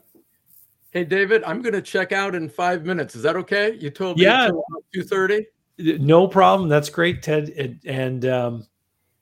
[0.91, 3.15] Hey, David, I'm going to check out in five minutes.
[3.15, 3.77] Is that okay?
[3.79, 4.51] You told me yeah.
[4.93, 5.47] two thirty.
[5.77, 6.67] No problem.
[6.67, 7.49] That's great, Ted.
[7.49, 8.67] And, and um,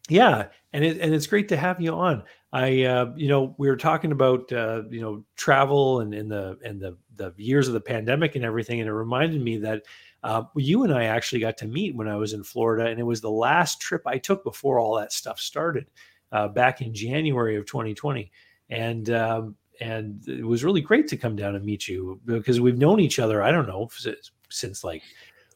[0.09, 2.23] yeah, and it, and it's great to have you on.
[2.51, 6.57] I, uh, you know, we were talking about uh, you know travel and, and the
[6.65, 9.83] and the the years of the pandemic and everything, and it reminded me that
[10.23, 13.03] uh, you and I actually got to meet when I was in Florida, and it
[13.03, 15.87] was the last trip I took before all that stuff started
[16.31, 18.31] uh, back in January of 2020.
[18.69, 22.77] And um, and it was really great to come down and meet you because we've
[22.77, 23.41] known each other.
[23.41, 25.01] I don't know since, since like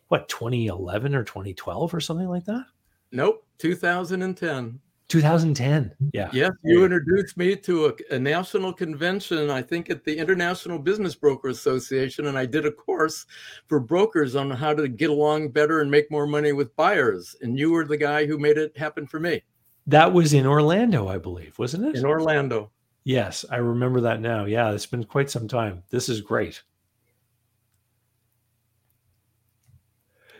[0.07, 2.65] what 2011 or 2012 or something like that.
[3.11, 4.79] Nope, 2010.
[5.09, 5.93] 2010.
[6.13, 6.29] Yeah.
[6.33, 11.13] Yes, you introduced me to a, a, national convention, I think at the International Business
[11.13, 13.25] Broker Association, and I did a course
[13.67, 17.35] for brokers on how to get along better and make more money with buyers.
[17.41, 19.43] And you were the guy who made it happen for me.
[19.87, 21.95] That was in Orlando, I believe, wasn't it?
[21.95, 22.71] In Orlando.
[23.03, 24.45] Yes, I remember that now.
[24.45, 25.83] Yeah, it's been quite some time.
[25.89, 26.63] This is great.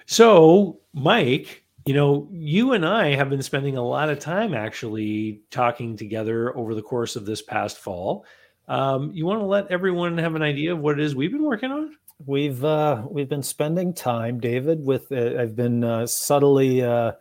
[0.05, 5.41] So, Mike, you know, you and I have been spending a lot of time actually
[5.51, 8.25] talking together over the course of this past fall.
[8.67, 11.43] Um, you want to let everyone have an idea of what it is we've been
[11.43, 11.95] working on?
[12.25, 14.85] We've uh, we've been spending time, David.
[14.85, 17.13] With uh, I've been uh, subtly uh,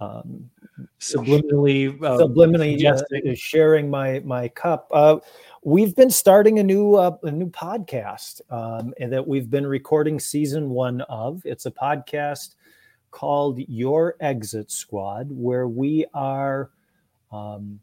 [0.00, 0.50] um,
[0.98, 4.88] subliminally uh, subliminally uh, sharing my my cup.
[4.90, 5.18] Uh,
[5.62, 10.18] we've been starting a new uh, a new podcast um, and that we've been recording
[10.18, 11.42] season one of.
[11.44, 12.56] It's a podcast
[13.14, 16.70] called Your Exit Squad, where we are
[17.30, 17.78] um,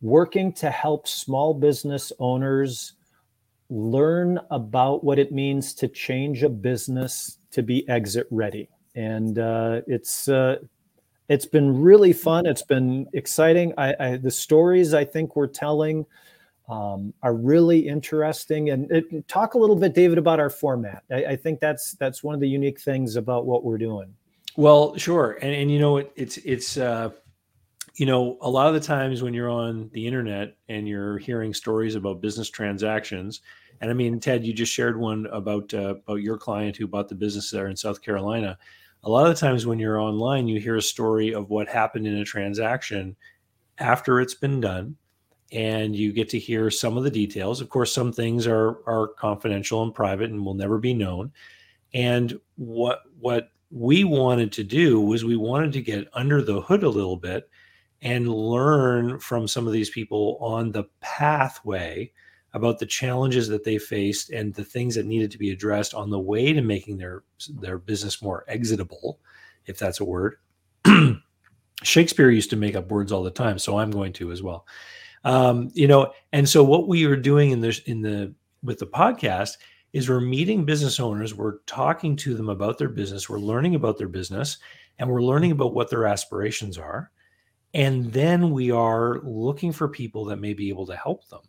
[0.00, 2.92] working to help small business owners
[3.68, 8.68] learn about what it means to change a business to be exit ready.
[8.94, 10.58] And uh, it's uh,
[11.28, 12.46] it's been really fun.
[12.46, 13.74] It's been exciting.
[13.76, 16.06] I, I the stories I think we're telling
[16.68, 18.70] um, are really interesting.
[18.70, 21.02] And it, talk a little bit, David, about our format.
[21.10, 24.14] I, I, think that's that's one of the unique things about what we're doing.
[24.56, 27.10] Well, sure, and and you know it, it's it's uh,
[27.94, 31.54] you know a lot of the times when you're on the internet and you're hearing
[31.54, 33.40] stories about business transactions.
[33.80, 37.08] And I mean, Ted, you just shared one about uh, about your client who bought
[37.08, 38.58] the business there in South Carolina
[39.04, 42.06] a lot of the times when you're online, you hear a story of what happened
[42.06, 43.16] in a transaction
[43.78, 44.96] after it's been done,
[45.52, 47.60] and you get to hear some of the details.
[47.60, 51.32] Of course, some things are are confidential and private and will never be known.
[51.94, 56.82] And what what we wanted to do was we wanted to get under the hood
[56.82, 57.48] a little bit
[58.02, 62.12] and learn from some of these people on the pathway
[62.52, 66.10] about the challenges that they faced and the things that needed to be addressed on
[66.10, 69.18] the way to making their their business more exitable
[69.64, 70.36] if that's a word.
[71.82, 74.66] Shakespeare used to make up words all the time so i'm going to as well.
[75.24, 78.86] Um, you know and so what we are doing in this in the with the
[78.86, 79.56] podcast
[79.92, 83.98] is we're meeting business owners we're talking to them about their business we're learning about
[83.98, 84.58] their business
[84.98, 87.10] and we're learning about what their aspirations are.
[87.74, 91.40] And then we are looking for people that may be able to help them.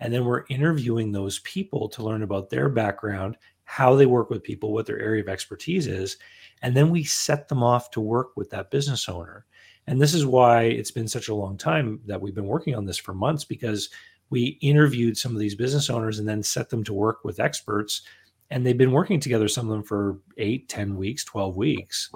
[0.00, 4.42] And then we're interviewing those people to learn about their background how they work with
[4.42, 6.16] people what their area of expertise is
[6.62, 9.44] and then we set them off to work with that business owner.
[9.86, 12.84] And this is why it's been such a long time that we've been working on
[12.84, 13.90] this for months because
[14.30, 18.02] we interviewed some of these business owners and then set them to work with experts.
[18.50, 22.10] And they've been working together some of them for eight, ten weeks 12 weeks.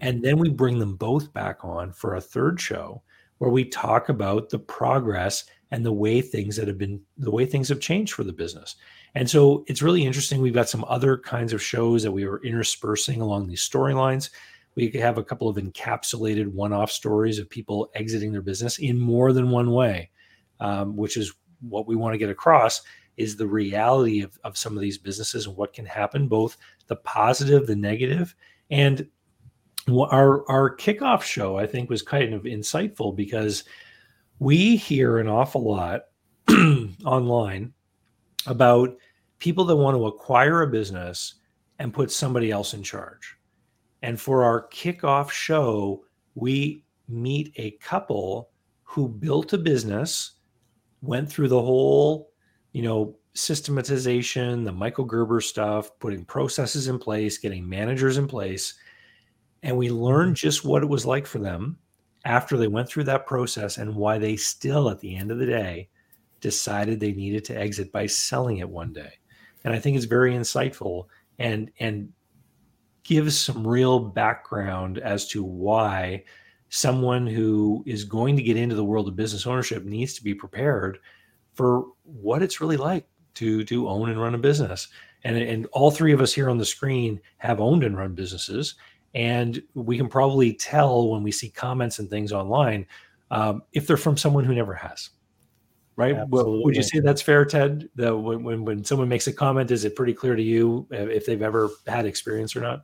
[0.00, 3.02] And then we bring them both back on for a third show
[3.38, 7.46] where we talk about the progress and the way things that have been the way
[7.46, 8.76] things have changed for the business.
[9.14, 10.40] And so it's really interesting.
[10.40, 14.30] We've got some other kinds of shows that we were interspersing along these storylines.
[14.74, 19.32] We have a couple of encapsulated one-off stories of people exiting their business in more
[19.32, 20.10] than one way
[20.60, 22.82] um, which is what we want to get across
[23.16, 26.56] is the reality of, of some of these businesses and what can happen both
[26.86, 28.34] the positive the negative.
[28.70, 29.08] And
[29.88, 33.64] our our kickoff show i think was kind of insightful because
[34.38, 36.02] we hear an awful lot
[37.04, 37.72] online
[38.46, 38.96] about
[39.38, 41.34] people that want to acquire a business
[41.78, 43.36] and put somebody else in charge.
[44.02, 48.50] And for our kickoff show we meet a couple
[48.82, 50.32] who built a business
[51.02, 52.30] went through the whole
[52.72, 58.74] you know systematization the michael gerber stuff putting processes in place getting managers in place
[59.62, 60.46] and we learned mm-hmm.
[60.46, 61.78] just what it was like for them
[62.24, 65.46] after they went through that process and why they still, at the end of the
[65.46, 65.88] day,
[66.40, 69.12] decided they needed to exit by selling it one day.
[69.64, 71.06] And I think it's very insightful
[71.38, 72.10] and and
[73.02, 76.22] gives some real background as to why
[76.70, 80.34] someone who is going to get into the world of business ownership needs to be
[80.34, 80.98] prepared
[81.54, 84.88] for what it's really like to to own and run a business.
[85.22, 88.76] And, and all three of us here on the screen have owned and run businesses
[89.14, 92.86] and we can probably tell when we see comments and things online
[93.30, 95.10] um, if they're from someone who never has
[95.96, 96.64] right Absolutely.
[96.64, 99.84] would you say that's fair ted that when, when, when someone makes a comment is
[99.84, 102.82] it pretty clear to you if they've ever had experience or not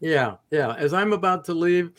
[0.00, 1.92] yeah yeah as i'm about to leave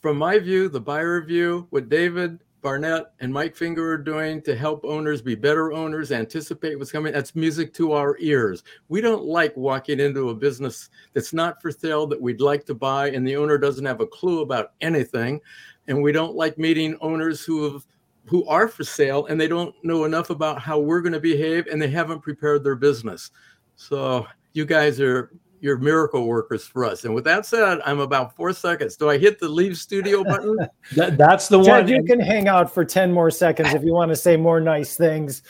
[0.00, 4.56] from my view the buyer view what david Barnett and Mike Finger are doing to
[4.56, 7.12] help owners be better owners, anticipate what's coming.
[7.12, 8.64] That's music to our ears.
[8.88, 12.74] We don't like walking into a business that's not for sale that we'd like to
[12.74, 15.40] buy, and the owner doesn't have a clue about anything.
[15.86, 17.86] And we don't like meeting owners who have
[18.26, 21.66] who are for sale and they don't know enough about how we're going to behave
[21.66, 23.30] and they haven't prepared their business.
[23.76, 25.30] So you guys are
[25.60, 27.04] you're miracle workers for us.
[27.04, 28.96] And with that said, I'm about four seconds.
[28.96, 30.56] Do I hit the leave studio button?
[30.94, 31.88] that, that's the Ted, one.
[31.88, 34.96] You can hang out for 10 more seconds if you want to say more nice
[34.96, 35.42] things.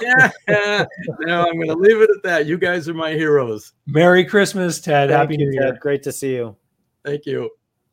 [0.00, 0.30] yeah,
[1.20, 2.46] no, I'm going to leave it at that.
[2.46, 3.72] You guys are my heroes.
[3.86, 5.10] Merry Christmas, Ted.
[5.10, 5.72] Thank Happy you, New Year.
[5.72, 5.80] Ted.
[5.80, 6.56] Great to see you.
[7.04, 7.50] Thank you.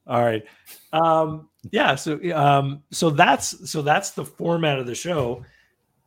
[0.08, 0.46] All right.
[0.94, 1.96] Um, yeah.
[1.96, 5.44] So, um, so that's, so that's the format of the show.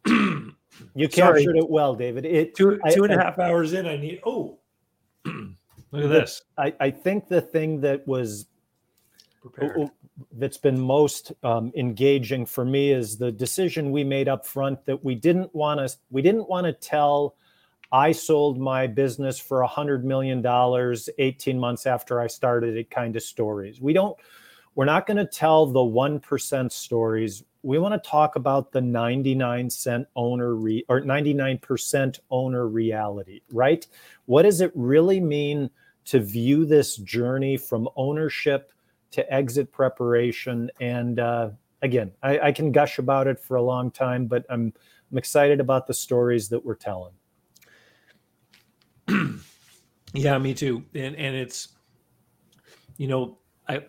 [0.07, 2.25] you captured it well, David.
[2.25, 4.59] It two, two and I, a half hours in, I need, oh,
[5.91, 6.43] Look at this.
[6.57, 8.47] I, I think the thing that was
[9.41, 9.91] Prepared.
[10.33, 15.03] that's been most um, engaging for me is the decision we made up front that
[15.03, 17.37] we didn't want to we didn't want to tell
[17.91, 22.91] I sold my business for a hundred million dollars 18 months after I started it
[22.91, 23.81] kind of stories.
[23.81, 24.19] We don't
[24.75, 27.43] we're not going to tell the 1% stories.
[27.63, 33.87] We want to talk about the 99 cent owner re, or 99% owner reality, right?
[34.27, 35.71] What does it really mean
[36.07, 38.73] to view this journey from ownership
[39.11, 40.71] to exit preparation?
[40.81, 41.51] And uh,
[41.83, 44.73] again, I, I can gush about it for a long time, but I'm,
[45.11, 47.15] I'm excited about the stories that we're telling.
[50.13, 50.85] yeah, me too.
[50.95, 51.69] And and it's,
[52.97, 53.39] you know,
[53.69, 53.83] I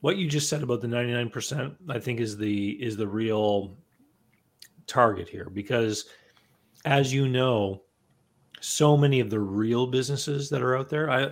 [0.00, 3.76] what you just said about the 99% i think is the is the real
[4.86, 6.06] target here because
[6.84, 7.82] as you know
[8.60, 11.10] so many of the real businesses that are out there.
[11.10, 11.30] I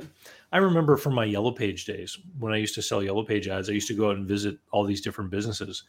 [0.53, 3.69] I remember from my Yellow Page days when I used to sell Yellow Page ads,
[3.69, 5.85] I used to go out and visit all these different businesses.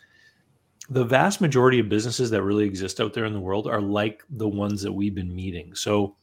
[0.90, 4.24] The vast majority of businesses that really exist out there in the world are like
[4.30, 5.76] the ones that we've been meeting.
[5.76, 6.16] So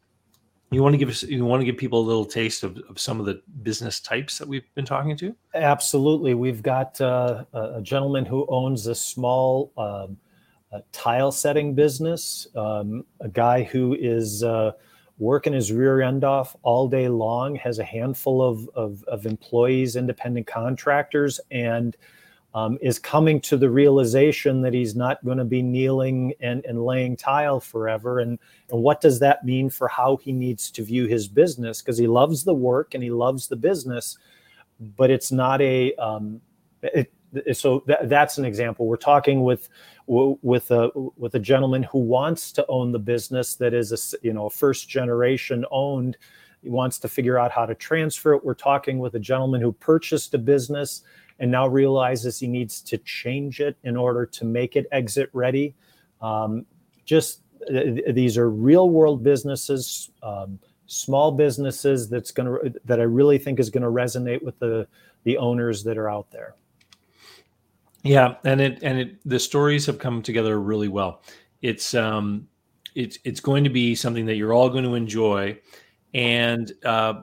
[0.74, 2.98] You want to give us, you want to give people a little taste of, of
[2.98, 5.34] some of the business types that we've been talking to?
[5.54, 6.34] Absolutely.
[6.34, 10.18] We've got uh, a gentleman who owns a small um,
[10.74, 14.72] a tile setting business, um, a guy who is uh,
[15.18, 19.94] working his rear end off all day long, has a handful of, of, of employees,
[19.94, 21.96] independent contractors, and
[22.54, 26.84] um, is coming to the realization that he's not going to be kneeling and, and
[26.84, 28.20] laying tile forever.
[28.20, 28.38] And,
[28.70, 31.82] and what does that mean for how he needs to view his business?
[31.82, 34.16] Because he loves the work and he loves the business,
[34.96, 36.40] but it's not a, um,
[36.82, 37.12] it,
[37.52, 38.86] so that, that's an example.
[38.86, 39.68] We're talking with
[40.06, 44.32] with a with a gentleman who wants to own the business that is a you
[44.32, 46.16] know first generation owned.
[46.62, 48.44] He wants to figure out how to transfer it.
[48.44, 51.02] We're talking with a gentleman who purchased a business
[51.44, 55.74] and now realizes he needs to change it in order to make it exit ready.
[56.22, 56.64] Um,
[57.04, 63.02] just uh, these are real world businesses, um, small businesses that's going to that I
[63.02, 64.88] really think is going to resonate with the
[65.24, 66.54] the owners that are out there.
[68.02, 71.20] Yeah, and it and it the stories have come together really well.
[71.60, 72.48] It's um
[72.94, 75.58] it's it's going to be something that you're all going to enjoy,
[76.14, 77.20] and uh,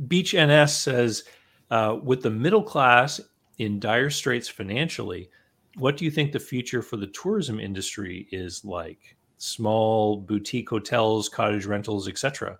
[0.07, 1.23] Beach NS says,
[1.71, 3.21] uh, with the middle class
[3.57, 5.29] in dire straits financially,
[5.77, 9.15] what do you think the future for the tourism industry is like?
[9.37, 12.57] Small boutique hotels, cottage rentals, etc.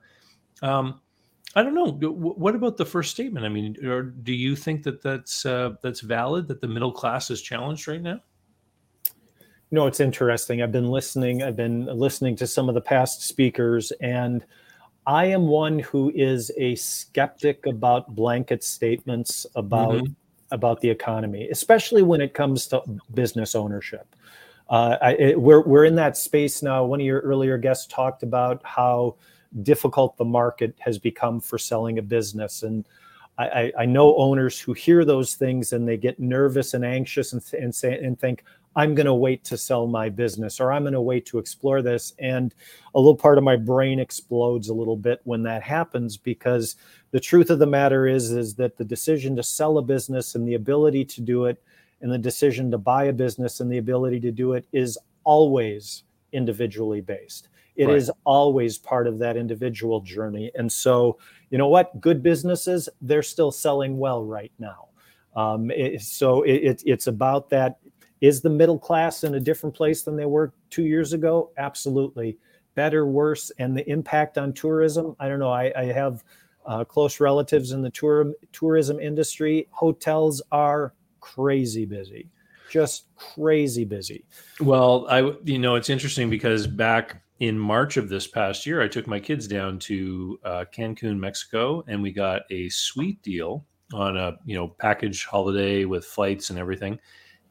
[0.62, 1.00] Um,
[1.56, 1.88] I don't know.
[1.88, 3.46] What about the first statement?
[3.46, 3.78] I mean,
[4.24, 6.50] do you think that that's uh, that's valid?
[6.50, 8.20] That the middle class is challenged right now?
[9.72, 10.62] No, it's interesting.
[10.62, 11.44] I've been listening.
[11.44, 14.46] I've been listening to some of the past speakers, and
[15.08, 20.14] I am one who is a skeptic about blanket statements about mm-hmm.
[20.52, 22.82] about the economy, especially when it comes to
[23.14, 24.16] business ownership.
[24.70, 26.84] Uh, I, it, we're we're in that space now.
[26.86, 29.16] One of your earlier guests talked about how
[29.62, 32.64] difficult the market has become for selling a business.
[32.64, 32.86] And
[33.38, 37.44] I, I know owners who hear those things and they get nervous and anxious and,
[37.54, 38.44] and say and think,
[38.76, 41.82] I'm going to wait to sell my business or I'm going to wait to explore
[41.82, 42.14] this.
[42.20, 42.54] And
[42.94, 46.76] a little part of my brain explodes a little bit when that happens because
[47.12, 50.48] the truth of the matter is, is that the decision to sell a business and
[50.48, 51.64] the ability to do it
[52.02, 56.04] and the decision to buy a business and the ability to do it is always
[56.34, 57.48] individually based.
[57.76, 57.96] It right.
[57.96, 60.52] is always part of that individual journey.
[60.56, 61.18] And so,
[61.50, 62.00] you know what?
[62.00, 64.90] Good businesses, they're still selling well right now.
[65.36, 67.80] Um, it, so it, it, it's about that.
[68.26, 71.52] Is the middle class in a different place than they were two years ago?
[71.58, 72.40] Absolutely.
[72.74, 75.16] Better, worse, and the impact on tourism.
[75.20, 75.52] I don't know.
[75.52, 76.24] I, I have
[76.66, 79.68] uh, close relatives in the tour, tourism industry.
[79.70, 82.32] Hotels are crazy busy,
[82.72, 84.26] just crazy busy.
[84.60, 88.88] Well, I you know it's interesting because back in March of this past year, I
[88.88, 93.64] took my kids down to uh, Cancun, Mexico, and we got a sweet deal
[93.94, 96.98] on a you know package holiday with flights and everything,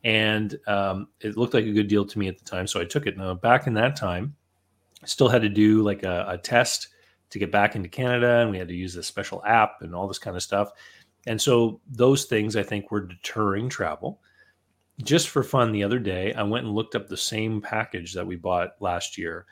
[0.04, 2.84] and um, it looked like a good deal to me at the time, so I
[2.84, 3.16] took it.
[3.16, 4.36] Now back in that time,
[5.02, 6.88] I still had to do like a, a test
[7.30, 10.06] to get back into Canada, and we had to use this special app and all
[10.06, 10.70] this kind of stuff,
[11.26, 14.20] and so those things I think were deterring travel.
[15.02, 18.26] Just for fun, the other day I went and looked up the same package that
[18.26, 19.46] we bought last year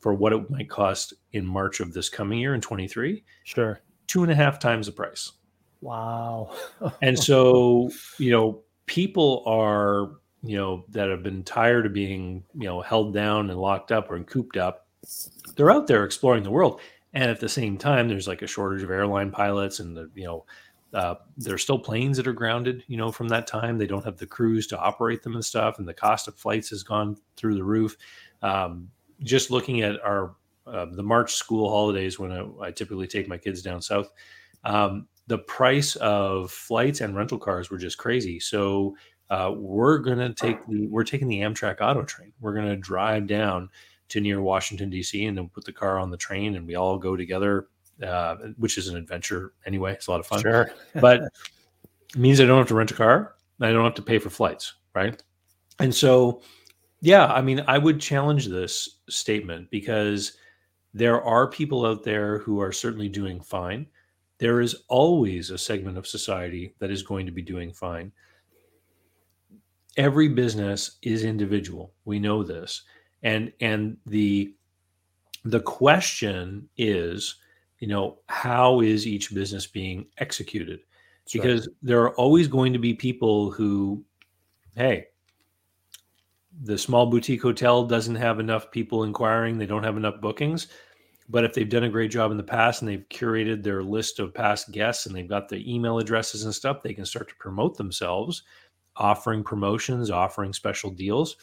[0.00, 3.24] for what it might cost in March of this coming year in 23.
[3.44, 3.80] Sure.
[4.06, 5.32] Two and a half times the price.
[5.80, 6.54] Wow.
[7.02, 12.66] and so, you know, people are, you know, that have been tired of being, you
[12.66, 14.88] know, held down and locked up or cooped up,
[15.54, 16.80] they're out there exploring the world.
[17.14, 20.24] And at the same time, there's like a shortage of airline pilots and the, you
[20.24, 20.44] know,
[20.94, 23.76] uh, there's still planes that are grounded, you know, from that time.
[23.76, 26.70] They don't have the crews to operate them and stuff, and the cost of flights
[26.70, 27.96] has gone through the roof.
[28.40, 28.88] Um,
[29.22, 30.34] just looking at our
[30.66, 34.10] uh, the March school holidays when I, I, typically take my kids down south,
[34.64, 38.40] um, the price of flights and rental cars were just crazy.
[38.40, 38.96] So
[39.30, 42.32] uh, we're gonna take the we're taking the Amtrak Auto Train.
[42.40, 43.68] We're gonna drive down
[44.08, 45.26] to near Washington D.C.
[45.26, 47.68] and then put the car on the train, and we all go together,
[48.02, 49.92] uh, which is an adventure anyway.
[49.92, 50.40] It's a lot of fun.
[50.40, 50.70] Sure.
[50.94, 53.34] but it means I don't have to rent a car.
[53.60, 55.22] I don't have to pay for flights, right?
[55.78, 56.40] And so,
[57.02, 60.38] yeah, I mean, I would challenge this statement because
[60.94, 63.86] there are people out there who are certainly doing fine.
[64.38, 68.12] There is always a segment of society that is going to be doing fine.
[69.96, 71.92] Every business is individual.
[72.04, 72.82] We know this.
[73.22, 74.54] And and the
[75.44, 77.36] the question is,
[77.80, 80.80] you know, how is each business being executed?
[81.24, 81.42] That's right.
[81.42, 84.04] Because there are always going to be people who,
[84.76, 85.06] hey,
[86.62, 90.68] the small boutique hotel doesn't have enough people inquiring, they don't have enough bookings.
[91.28, 94.18] But if they've done a great job in the past and they've curated their list
[94.18, 97.34] of past guests and they've got the email addresses and stuff, they can start to
[97.36, 98.44] promote themselves,
[98.96, 101.36] offering promotions, offering special deals.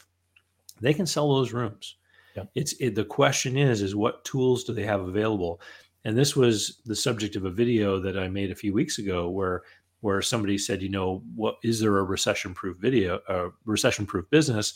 [0.82, 1.98] They can sell those rooms.
[2.36, 2.50] Yep.
[2.56, 5.62] It's it, the question is is what tools do they have available?
[6.04, 9.30] And this was the subject of a video that I made a few weeks ago
[9.30, 9.64] where
[10.02, 14.30] where somebody said, you know, what is there a recession proof video, a recession proof
[14.30, 14.74] business?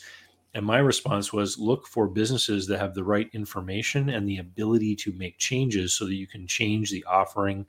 [0.54, 4.96] And my response was look for businesses that have the right information and the ability
[4.96, 7.66] to make changes so that you can change the offering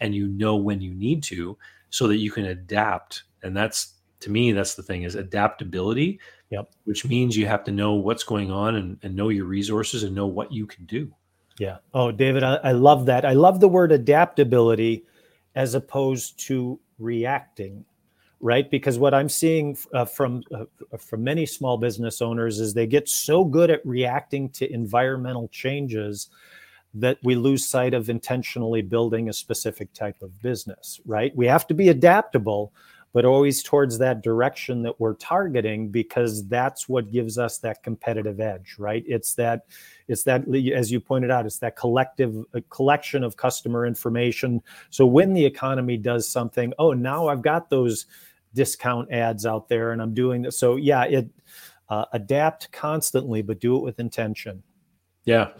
[0.00, 1.56] and you know when you need to
[1.90, 3.22] so that you can adapt.
[3.42, 6.18] And that's to me, that's the thing is adaptability.
[6.50, 6.72] Yep.
[6.84, 10.14] Which means you have to know what's going on and, and know your resources and
[10.14, 11.12] know what you can do.
[11.58, 11.78] Yeah.
[11.92, 13.24] Oh, David, I, I love that.
[13.24, 15.04] I love the word adaptability
[15.54, 17.84] as opposed to reacting
[18.44, 18.70] right?
[18.70, 20.66] Because what i'm seeing uh, from uh,
[20.98, 26.28] from many small business owners is they get so good at reacting to environmental changes
[26.92, 31.34] that we lose sight of intentionally building a specific type of business right?
[31.34, 32.72] We have to be adaptable
[33.14, 38.40] but always towards that direction that we're targeting because that's what gives us that competitive
[38.40, 39.04] edge right?
[39.06, 39.62] It's that
[40.06, 40.42] it's that
[40.74, 44.62] as you pointed out it's that collective uh, collection of customer information.
[44.90, 48.04] So when the economy does something oh now i've got those
[48.54, 51.28] discount ads out there and i'm doing this so yeah it
[51.90, 54.62] uh, adapt constantly but do it with intention
[55.24, 55.50] Yeah,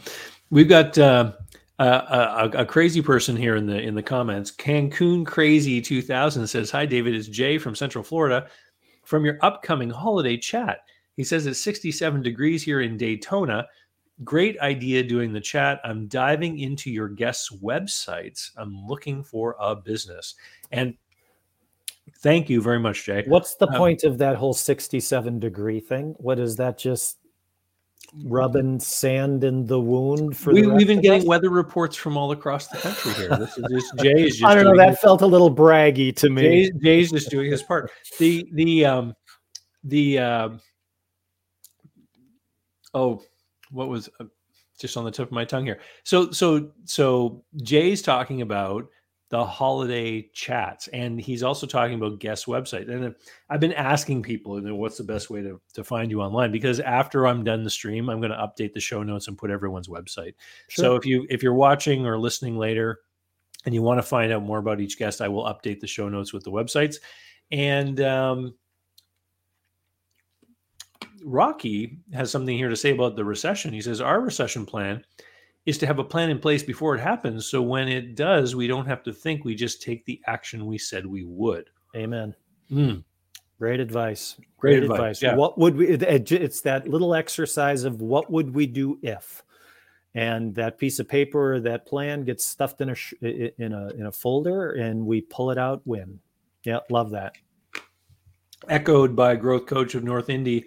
[0.50, 1.32] we've got uh,
[1.78, 4.50] a, a crazy person here in the in the comments.
[4.50, 7.14] Cancun Crazy 2000 says, "Hi, David.
[7.14, 8.48] It's Jay from Central Florida.
[9.04, 10.80] From your upcoming holiday chat,
[11.16, 13.66] he says it's 67 degrees here in Daytona.
[14.22, 15.80] Great idea doing the chat.
[15.84, 18.50] I'm diving into your guests' websites.
[18.56, 20.34] I'm looking for a business,
[20.72, 20.94] and
[22.24, 23.22] thank you very much, Jay.
[23.28, 27.18] what's the Um, point of that whole 67 degree thing what is that just
[28.24, 31.26] rubbing sand in the wound for We, we've been getting us?
[31.26, 33.28] weather reports from all across the country here.
[33.38, 36.14] This is just Jay is just i don't know, that his- felt a little braggy
[36.16, 37.90] to me Jay, Jay's just doing his part.
[38.18, 39.14] The the um
[39.84, 40.60] the um
[42.94, 43.22] oh
[43.70, 44.24] what was uh,
[44.78, 45.80] just on the tip of my tongue here.
[46.04, 48.88] So so so Jay's talking about
[49.34, 53.14] the holiday chats and he's also talking about guest website and
[53.50, 56.52] i've been asking people you know, what's the best way to, to find you online
[56.52, 59.50] because after i'm done the stream i'm going to update the show notes and put
[59.50, 60.34] everyone's website
[60.70, 63.00] so if you if you're watching or listening later
[63.64, 66.08] and you want to find out more about each guest, I will update the show
[66.08, 66.96] notes with the websites.
[67.50, 68.54] And um,
[71.24, 73.72] Rocky has something here to say about the recession.
[73.72, 75.04] He says, Our recession plan
[75.66, 77.46] is to have a plan in place before it happens.
[77.46, 80.78] So when it does, we don't have to think, we just take the action we
[80.78, 81.70] said we would.
[81.96, 82.34] amen
[82.70, 83.04] Mm,
[83.58, 84.36] Great advice.
[84.58, 85.36] Great advice, yeah.
[85.36, 85.88] What would we?
[85.88, 89.42] it- it- It's that little exercise of what would we do if,
[90.14, 92.96] and that piece of paper, that plan gets stuffed in a
[93.62, 96.18] in a in a folder, and we pull it out when.
[96.64, 97.34] Yeah, love that.
[98.68, 100.64] echoed by growth coach of North Indy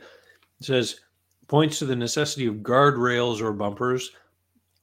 [0.61, 0.99] says
[1.47, 4.11] points to the necessity of guardrails or bumpers.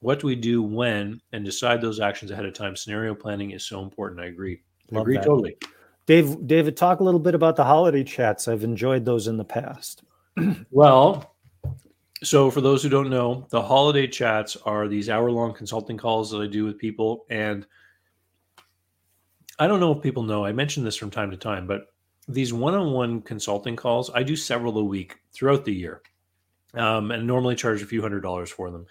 [0.05, 2.75] What do we do when and decide those actions ahead of time?
[2.75, 4.21] Scenario planning is so important.
[4.21, 4.61] I agree.
[4.95, 5.23] I agree that.
[5.23, 5.57] totally.
[6.05, 8.47] Dave, David, talk a little bit about the holiday chats.
[8.47, 10.03] I've enjoyed those in the past.
[10.69, 11.35] Well,
[12.21, 16.29] so for those who don't know, the holiday chats are these hour long consulting calls
[16.29, 17.25] that I do with people.
[17.31, 17.65] And
[19.57, 21.95] I don't know if people know, I mention this from time to time, but
[22.27, 26.03] these one on one consulting calls, I do several a week throughout the year
[26.75, 28.85] um, and normally charge a few hundred dollars for them.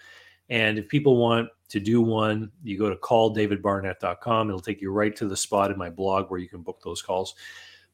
[0.49, 4.49] And if people want to do one, you go to calldavidbarnett.com.
[4.49, 7.01] It'll take you right to the spot in my blog where you can book those
[7.01, 7.35] calls.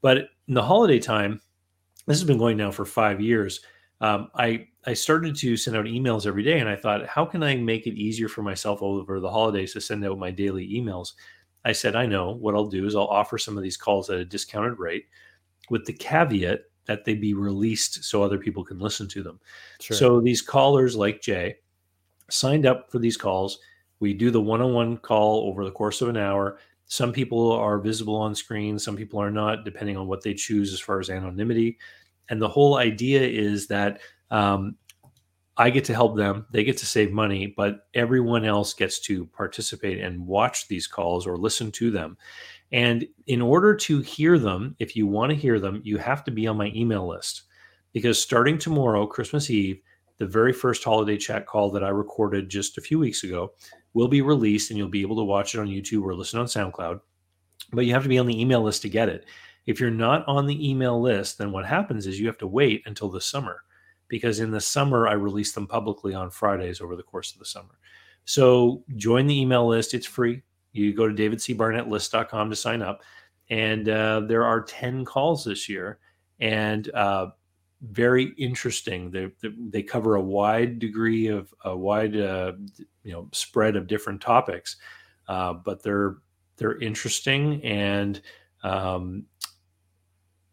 [0.01, 1.39] But in the holiday time,
[2.07, 3.61] this has been going now for five years.
[4.01, 7.43] Um, I I started to send out emails every day, and I thought, how can
[7.43, 11.13] I make it easier for myself over the holidays to send out my daily emails?
[11.63, 14.17] I said, I know what I'll do is I'll offer some of these calls at
[14.17, 15.05] a discounted rate
[15.69, 19.39] with the caveat that they be released so other people can listen to them.
[19.79, 19.95] Sure.
[19.95, 21.57] So these callers like Jay
[22.33, 23.59] signed up for these calls.
[23.99, 26.57] We do the one on one call over the course of an hour.
[26.85, 30.73] Some people are visible on screen, some people are not, depending on what they choose
[30.73, 31.77] as far as anonymity.
[32.29, 34.75] And the whole idea is that um,
[35.57, 39.25] I get to help them, they get to save money, but everyone else gets to
[39.27, 42.17] participate and watch these calls or listen to them.
[42.71, 46.31] And in order to hear them, if you want to hear them, you have to
[46.31, 47.43] be on my email list
[47.93, 49.81] because starting tomorrow, Christmas Eve,
[50.21, 53.53] the very first holiday chat call that I recorded just a few weeks ago
[53.95, 56.45] will be released and you'll be able to watch it on YouTube or listen on
[56.45, 57.01] SoundCloud.
[57.73, 59.25] But you have to be on the email list to get it.
[59.65, 62.83] If you're not on the email list, then what happens is you have to wait
[62.85, 63.63] until the summer
[64.09, 67.45] because in the summer I release them publicly on Fridays over the course of the
[67.45, 67.79] summer.
[68.25, 69.95] So join the email list.
[69.95, 70.43] It's free.
[70.71, 73.01] You go to davidcbarnettlist.com to sign up.
[73.49, 75.97] And uh, there are 10 calls this year
[76.39, 77.31] and uh,
[77.81, 79.11] very interesting.
[79.11, 82.53] They, they cover a wide degree of a wide, uh,
[83.03, 84.77] you know, spread of different topics,
[85.27, 86.17] uh, but they're,
[86.57, 88.21] they're interesting and
[88.63, 89.25] um,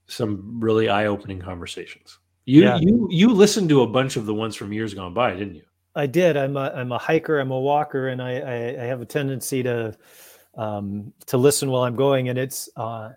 [0.06, 2.18] some really eye-opening conversations.
[2.46, 2.78] You, yeah.
[2.78, 5.64] you, you listened to a bunch of the ones from years gone by, didn't you?
[5.94, 6.36] I did.
[6.36, 7.40] I'm a I'm a hiker.
[7.40, 9.96] I'm a walker, and I I, I have a tendency to
[10.54, 12.28] um, to listen while I'm going.
[12.28, 13.10] And it's uh,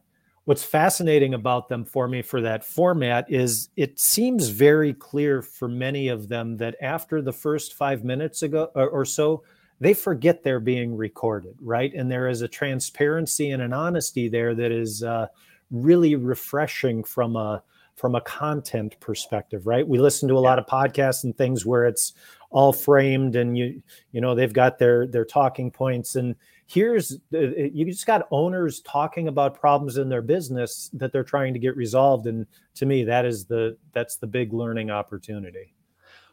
[0.46, 5.68] what's fascinating about them for me for that format is it seems very clear for
[5.68, 9.44] many of them that after the first five minutes ago or, or so,
[9.80, 11.94] they forget they're being recorded, right?
[11.94, 15.28] And there is a transparency and an honesty there that is uh,
[15.72, 17.64] really refreshing from a
[17.96, 19.88] from a content perspective, right?
[19.88, 22.14] We listen to a lot of podcasts and things where it's
[22.50, 26.36] all framed and you you know they've got their their talking points and
[26.68, 31.60] here's you just got owners talking about problems in their business that they're trying to
[31.60, 32.28] get resolved.
[32.28, 35.74] And to me that is the that's the big learning opportunity.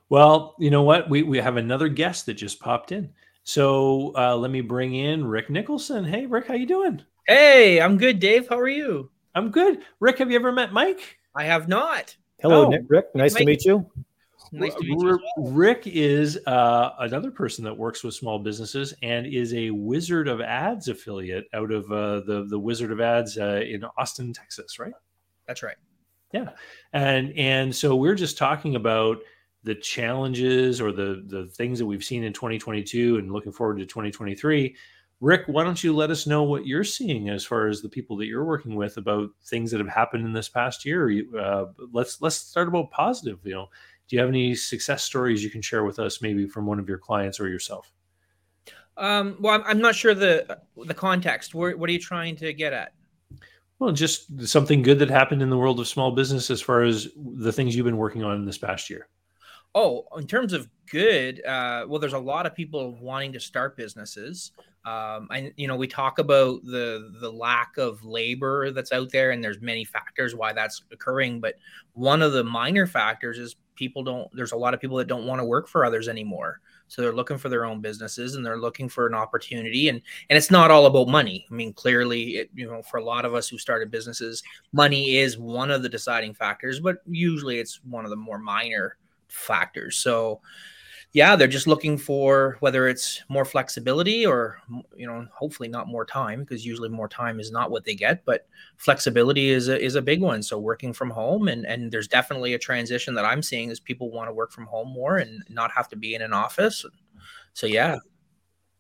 [0.08, 1.08] Well you know what?
[1.10, 3.10] We, we have another guest that just popped in.
[3.44, 6.05] So uh, let me bring in rick nicholson.
[6.05, 7.02] Hey rick how you doing?
[7.26, 8.48] Hey i'm good dave.
[8.48, 9.10] How are you?
[9.34, 9.82] I'm good.
[10.00, 11.18] Rick have you ever met mike?
[11.34, 12.16] I have not.
[12.40, 13.07] Hello oh, rick.
[13.15, 13.40] Nice mike.
[13.40, 13.90] to meet you
[14.52, 15.20] Nice to meet you.
[15.38, 20.40] Rick is uh, another person that works with small businesses and is a Wizard of
[20.40, 24.92] Ads affiliate out of uh, the the Wizard of Ads uh, in Austin, Texas, right?
[25.46, 25.76] That's right.
[26.32, 26.50] Yeah,
[26.92, 29.18] and and so we're just talking about
[29.64, 33.86] the challenges or the the things that we've seen in 2022 and looking forward to
[33.86, 34.74] 2023.
[35.20, 38.16] Rick, why don't you let us know what you're seeing as far as the people
[38.16, 41.10] that you're working with about things that have happened in this past year?
[41.36, 43.40] Uh, let's let's start about positive.
[43.42, 43.68] You know,
[44.08, 46.88] do you have any success stories you can share with us, maybe from one of
[46.88, 47.92] your clients or yourself?
[48.96, 51.54] Um, well, I'm not sure the the context.
[51.54, 52.94] Where, what are you trying to get at?
[53.78, 57.08] Well, just something good that happened in the world of small business as far as
[57.16, 59.08] the things you've been working on in this past year.
[59.74, 63.76] Oh, in terms of good, uh, well, there's a lot of people wanting to start
[63.76, 64.50] businesses.
[64.84, 69.30] Um, I, you know, we talk about the the lack of labor that's out there,
[69.30, 71.40] and there's many factors why that's occurring.
[71.40, 71.56] But
[71.92, 75.26] one of the minor factors is people don't there's a lot of people that don't
[75.26, 76.60] want to work for others anymore.
[76.89, 80.36] So they're looking for their own businesses and they're looking for an opportunity and and
[80.36, 81.47] it's not all about money.
[81.50, 84.42] I mean clearly it, you know for a lot of us who started businesses
[84.73, 88.97] money is one of the deciding factors but usually it's one of the more minor
[89.28, 89.97] factors.
[89.97, 90.40] So
[91.18, 94.60] yeah, they're just looking for whether it's more flexibility or
[94.94, 98.24] you know, hopefully not more time because usually more time is not what they get,
[98.24, 100.44] but flexibility is a, is a big one.
[100.44, 104.12] So working from home and and there's definitely a transition that I'm seeing is people
[104.12, 106.86] want to work from home more and not have to be in an office.
[107.52, 107.97] So yeah.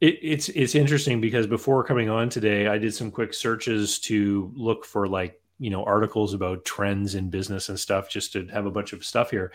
[0.00, 4.52] It, it's it's interesting because before coming on today, I did some quick searches to
[4.54, 8.66] look for like you know articles about trends in business and stuff just to have
[8.66, 9.50] a bunch of stuff here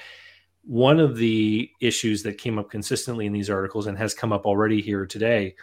[0.64, 4.45] one of the issues that came up consistently in these articles and has come up
[4.45, 5.56] already here today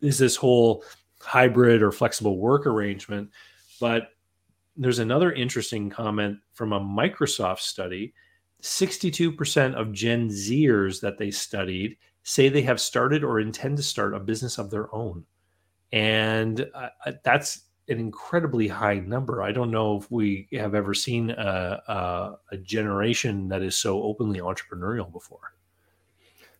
[0.00, 0.84] is this whole
[1.20, 3.30] hybrid or flexible work arrangement.
[3.80, 4.08] But
[4.76, 8.14] there's another interesting comment from a Microsoft study
[8.62, 14.14] 62% of Gen Zers that they studied say they have started or intend to start
[14.14, 15.24] a business of their own.
[15.90, 16.88] And uh,
[17.24, 19.42] that's an incredibly high number.
[19.42, 24.02] I don't know if we have ever seen a, a, a, generation that is so
[24.02, 25.54] openly entrepreneurial before.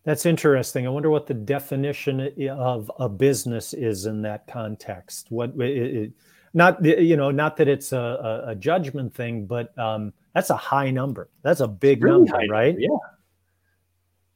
[0.05, 0.85] That's interesting.
[0.85, 5.29] I wonder what the definition of a business is in that context.
[5.31, 6.13] What it,
[6.55, 10.91] not you know not that it's a, a judgment thing, but um, that's a high
[10.91, 11.31] number.
[11.43, 12.75] That's a big really number, right?
[12.77, 12.89] Yeah.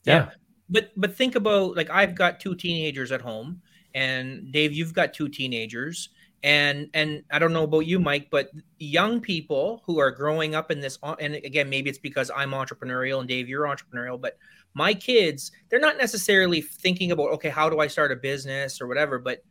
[0.05, 0.15] yeah.
[0.15, 0.29] yeah.
[0.69, 3.61] But but think about like I've got two teenagers at home
[3.97, 6.11] And Dave, you've got two teenagers
[6.43, 10.71] and and i don't know about you mike but young people who are growing up
[10.71, 14.37] in this and again maybe it's because i'm entrepreneurial and dave you're entrepreneurial but
[14.75, 18.87] my kids they're not necessarily thinking about okay how do i start a business or
[18.87, 19.43] whatever but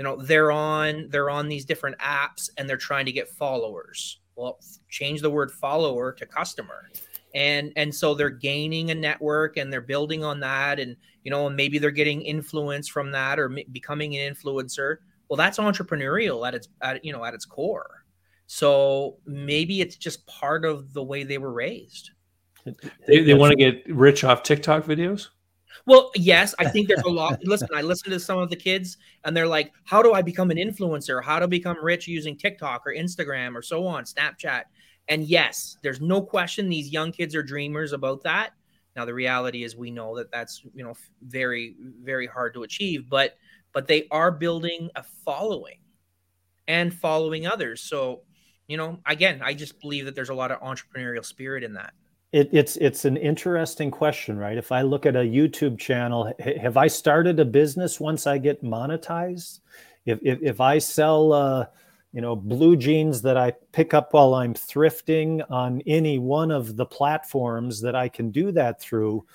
[0.00, 4.20] you know they're on they're on these different apps and they're trying to get followers.
[4.34, 6.88] Well change the word follower to customer.
[7.34, 11.50] And and so they're gaining a network and they're building on that and you know
[11.50, 14.96] maybe they're getting influence from that or becoming an influencer
[15.30, 18.04] well that's entrepreneurial at its at, you know at its core.
[18.46, 22.10] So maybe it's just part of the way they were raised.
[23.06, 25.28] They, they want to get rich off tiktok videos?
[25.86, 28.98] Well yes i think there's a lot listen i listen to some of the kids
[29.24, 31.22] and they're like how do i become an influencer?
[31.22, 34.64] How to become rich using tiktok or instagram or so on snapchat?
[35.08, 38.50] And yes there's no question these young kids are dreamers about that.
[38.96, 43.08] Now the reality is we know that that's you know very very hard to achieve
[43.08, 43.36] but
[43.72, 45.78] but they are building a following
[46.68, 47.80] and following others.
[47.80, 48.22] So,
[48.68, 51.92] you know, again, I just believe that there's a lot of entrepreneurial spirit in that.
[52.32, 54.56] It, it's it's an interesting question, right?
[54.56, 58.62] If I look at a YouTube channel, have I started a business once I get
[58.62, 59.60] monetized?
[60.06, 61.66] If if, if I sell, uh,
[62.12, 66.76] you know, blue jeans that I pick up while I'm thrifting on any one of
[66.76, 69.26] the platforms that I can do that through,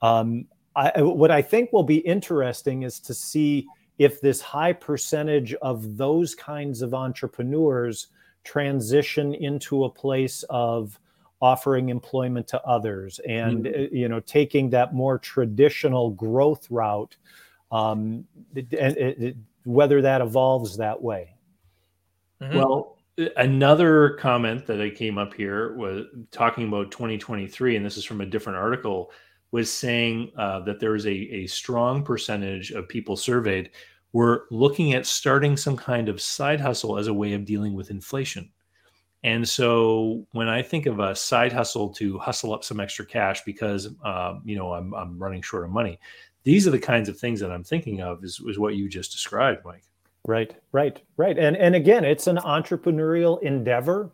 [0.00, 3.66] um, I, what I think will be interesting is to see
[3.98, 8.08] if this high percentage of those kinds of entrepreneurs
[8.42, 10.98] transition into a place of
[11.40, 13.94] offering employment to others and mm-hmm.
[13.94, 17.16] you know taking that more traditional growth route
[17.72, 18.24] um,
[18.78, 21.34] and whether that evolves that way
[22.40, 22.56] mm-hmm.
[22.56, 22.96] well
[23.36, 28.20] another comment that i came up here was talking about 2023 and this is from
[28.20, 29.10] a different article
[29.54, 33.70] was saying uh, that there is a, a strong percentage of people surveyed
[34.12, 37.92] were looking at starting some kind of side hustle as a way of dealing with
[37.92, 38.50] inflation.
[39.22, 43.44] And so when I think of a side hustle to hustle up some extra cash
[43.44, 46.00] because uh, you know I'm, I'm running short of money,
[46.42, 48.24] these are the kinds of things that I'm thinking of.
[48.24, 49.84] Is, is what you just described, Mike.
[50.26, 51.38] Right, right, right.
[51.38, 54.10] And and again, it's an entrepreneurial endeavor.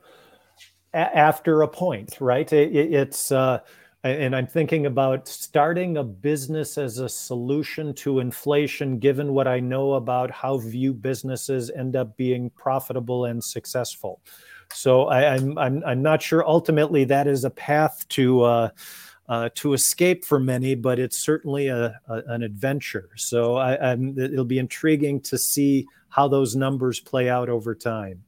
[0.93, 2.53] A- after a point, right?
[2.53, 3.61] It, it, it's uh,
[4.03, 9.61] and I'm thinking about starting a business as a solution to inflation, given what I
[9.61, 14.23] know about how view businesses end up being profitable and successful.
[14.73, 18.69] So I, am I'm, I'm I'm not sure ultimately that is a path to uh,
[19.29, 23.11] uh, to escape for many, but it's certainly a, a an adventure.
[23.17, 28.25] So I, I'm, it'll be intriguing to see how those numbers play out over time.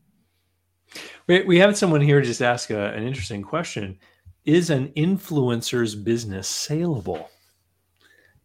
[1.27, 3.99] We, we have someone here just ask a, an interesting question
[4.45, 7.31] is an influencer's business saleable?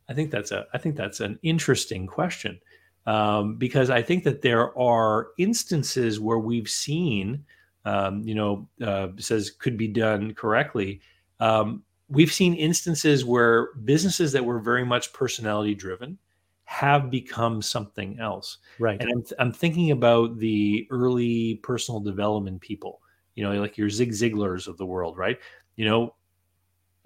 [0.09, 2.59] I think that's a I think that's an interesting question
[3.07, 7.45] um, because I think that there are instances where we've seen,
[7.85, 11.01] um, you know, uh, says could be done correctly.
[11.39, 16.17] Um, we've seen instances where businesses that were very much personality driven
[16.65, 18.57] have become something else.
[18.77, 18.99] Right.
[18.99, 23.01] And I'm, I'm thinking about the early personal development people,
[23.35, 25.39] you know, like your Zig Ziglars of the world, right?
[25.77, 26.13] You know,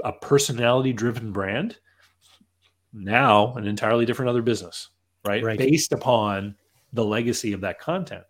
[0.04, 1.78] a personality driven brand,
[2.92, 4.90] now an entirely different other business,
[5.24, 5.44] right?
[5.44, 5.60] right?
[5.60, 6.56] Based upon
[6.94, 8.24] the legacy of that content.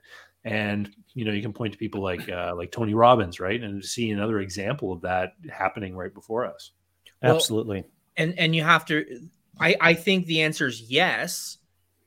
[0.44, 3.84] And you know, you can point to people like uh, like Tony Robbins, right, and
[3.84, 6.72] see another example of that happening right before us.
[7.22, 7.86] Well, Absolutely.
[8.18, 9.30] And and you have to.
[9.60, 11.58] I I think the answer is yes.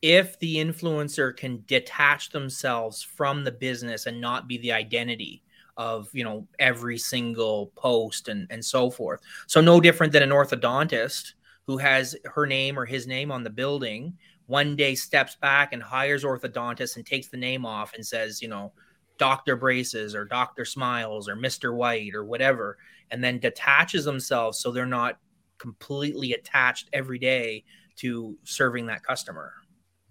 [0.02, 5.43] If the influencer can detach themselves from the business and not be the identity,
[5.76, 9.20] of you know every single post and and so forth.
[9.46, 11.34] So no different than an orthodontist
[11.66, 15.82] who has her name or his name on the building one day steps back and
[15.82, 18.70] hires orthodontist and takes the name off and says you know
[19.18, 22.76] dr braces or dr smiles or mr white or whatever
[23.10, 25.18] and then detaches themselves so they're not
[25.58, 27.64] completely attached every day
[27.96, 29.52] to serving that customer.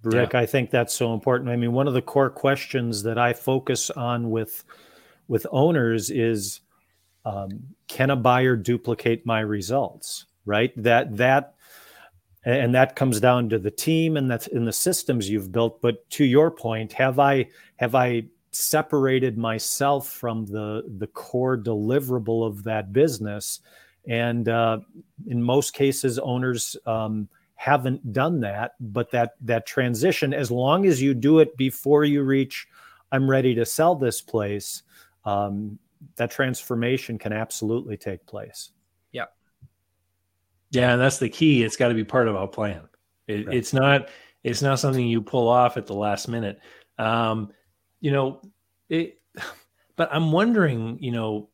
[0.03, 0.40] Rick yeah.
[0.40, 1.50] i think that's so important.
[1.50, 4.64] I mean one of the core questions that i focus on with
[5.27, 6.61] with owners is
[7.26, 10.72] um, can a buyer duplicate my results right?
[10.82, 11.56] That that
[12.45, 15.82] and that comes down to the team and that's in the systems you've built.
[15.82, 22.45] But to your point have i have i separated myself from the the core deliverable
[22.45, 23.60] of that business?
[24.06, 24.80] And uh,
[25.27, 31.02] in most cases owners um, haven't done that but that that transition as long as
[31.02, 32.68] you do it before you reach
[33.14, 34.84] i'm ready to sell this place
[35.26, 35.80] um,
[36.16, 38.72] that transformation can absolutely take place.
[39.11, 39.26] Yeah.
[40.72, 41.64] Yeah, and that's the key.
[41.64, 42.82] It's got to be part of our plan.
[43.27, 43.56] It, right.
[43.56, 44.10] It's not
[44.43, 46.60] It's not something you pull off at the last minute.
[46.98, 47.52] Um,
[48.02, 48.42] you know,
[48.90, 49.22] it,
[49.95, 51.50] but I'm wondering, you know,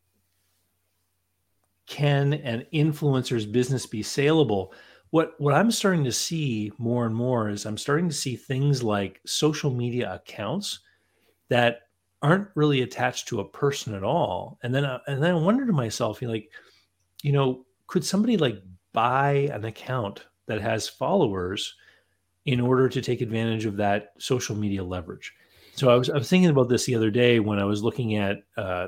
[1.86, 4.74] can an influencer's business be saleable?
[5.12, 8.84] What what I'm starting to see more and more is I'm starting to see things
[8.84, 10.80] like social media accounts
[11.50, 11.89] that
[12.22, 14.58] aren't really attached to a person at all.
[14.64, 16.52] And then I, and then I wonder to myself, you know, like,
[17.24, 18.62] you know, could somebody like
[18.94, 21.76] buy an account that has followers
[22.46, 25.34] in order to take advantage of that social media leverage?
[25.76, 28.18] So I was I was thinking about this the other day when I was looking
[28.18, 28.88] at uh,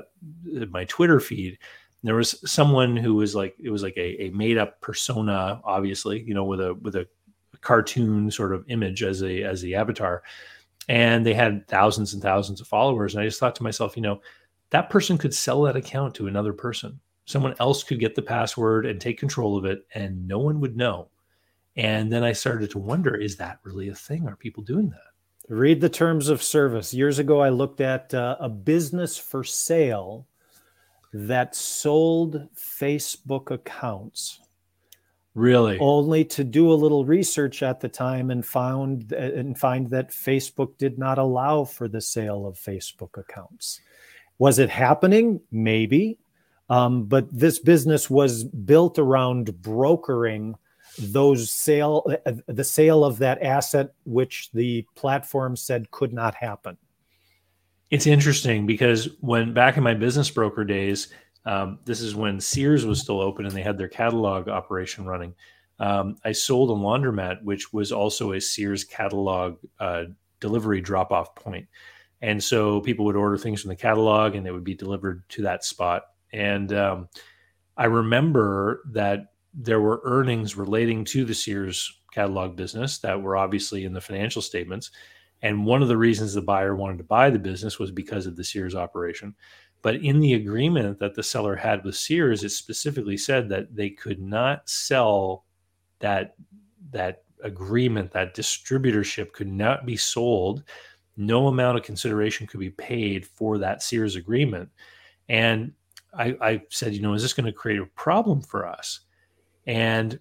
[0.70, 1.58] my Twitter feed
[2.02, 6.22] there was someone who was like it was like a, a made up persona obviously
[6.22, 7.06] you know with a with a
[7.60, 10.22] cartoon sort of image as a as the avatar
[10.88, 13.14] and they had thousands and thousands of followers.
[13.14, 14.20] And i just thought to myself you know
[14.70, 16.98] that person could sell that account to another person.
[17.26, 20.76] Someone else could get the password and take control of it and no one would
[20.76, 21.08] know.
[21.76, 24.26] And then i started to wonder is that really a thing?
[24.26, 25.54] Are people doing that?
[25.54, 26.94] Read the terms of service.
[26.94, 30.26] Years ago i looked at uh, a business for sale
[31.12, 34.40] that sold Facebook accounts.
[35.34, 35.78] Really?
[35.78, 40.76] Only to do a little research at the time and found and find that Facebook
[40.76, 43.80] did not allow for the sale of Facebook accounts.
[44.38, 45.40] Was it happening?
[45.50, 46.18] Maybe.
[46.68, 50.56] Um, but this business was built around brokering
[50.98, 56.76] those sale uh, the sale of that asset which the platform said could not happen
[57.92, 61.08] it's interesting because when back in my business broker days,
[61.44, 65.34] um, this is when Sears was still open and they had their catalog operation running.
[65.78, 70.04] Um, I sold a laundromat, which was also a Sears catalog uh,
[70.40, 71.66] delivery drop off point.
[72.20, 75.42] And so people would order things from the catalog and they would be delivered to
[75.42, 76.04] that spot.
[76.32, 77.08] And um,
[77.76, 83.84] I remember that there were earnings relating to the Sears catalog business that were obviously
[83.84, 84.90] in the financial statements.
[85.42, 88.36] And one of the reasons the buyer wanted to buy the business was because of
[88.36, 89.34] the Sears operation.
[89.82, 93.90] But in the agreement that the seller had with Sears, it specifically said that they
[93.90, 95.44] could not sell
[95.98, 96.36] that
[96.92, 100.62] that agreement, that distributorship could not be sold.
[101.16, 104.68] No amount of consideration could be paid for that Sears agreement.
[105.28, 105.72] And
[106.16, 109.00] I, I said, you know, is this going to create a problem for us?
[109.66, 110.18] And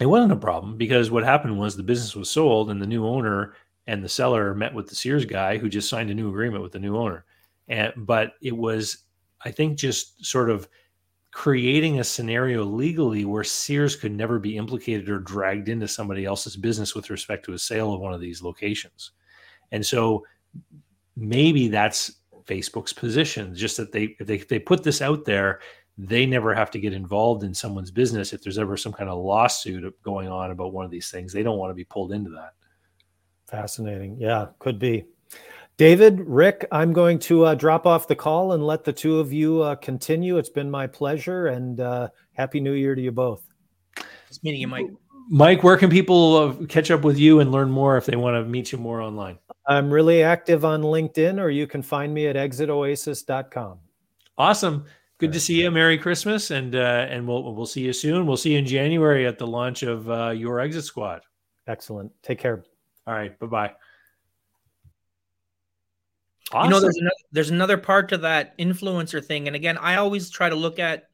[0.00, 3.06] it wasn't a problem because what happened was the business was sold and the new
[3.06, 3.54] owner
[3.86, 6.72] and the seller met with the Sears guy who just signed a new agreement with
[6.72, 7.24] the new owner.
[7.70, 9.04] And but it was,
[9.42, 10.68] I think, just sort of
[11.30, 16.56] creating a scenario legally where Sears could never be implicated or dragged into somebody else's
[16.56, 19.12] business with respect to a sale of one of these locations.
[19.70, 20.26] And so
[21.16, 22.10] maybe that's
[22.46, 25.60] Facebook's position, just that they if they if they put this out there,
[25.96, 29.22] they never have to get involved in someone's business if there's ever some kind of
[29.22, 31.32] lawsuit going on about one of these things.
[31.32, 32.54] They don't want to be pulled into that.
[33.48, 34.16] Fascinating.
[34.18, 35.04] Yeah, could be.
[35.80, 39.32] David, Rick, I'm going to uh, drop off the call and let the two of
[39.32, 40.36] you uh, continue.
[40.36, 43.48] It's been my pleasure and uh, happy new year to you both.
[44.28, 44.88] It's meeting you, Mike.
[45.30, 48.34] Mike, where can people uh, catch up with you and learn more if they want
[48.34, 49.38] to meet you more online?
[49.66, 53.78] I'm really active on LinkedIn, or you can find me at exitoasis.com.
[54.36, 54.84] Awesome.
[55.16, 55.70] Good to see you.
[55.70, 58.26] Merry Christmas, and uh, and we'll we'll see you soon.
[58.26, 61.22] We'll see you in January at the launch of uh, your Exit Squad.
[61.66, 62.12] Excellent.
[62.22, 62.64] Take care.
[63.06, 63.38] All right.
[63.38, 63.72] Bye bye.
[66.52, 66.64] Awesome.
[66.64, 70.30] You know, there's another, there's another part to that influencer thing, and again, I always
[70.30, 71.04] try to look at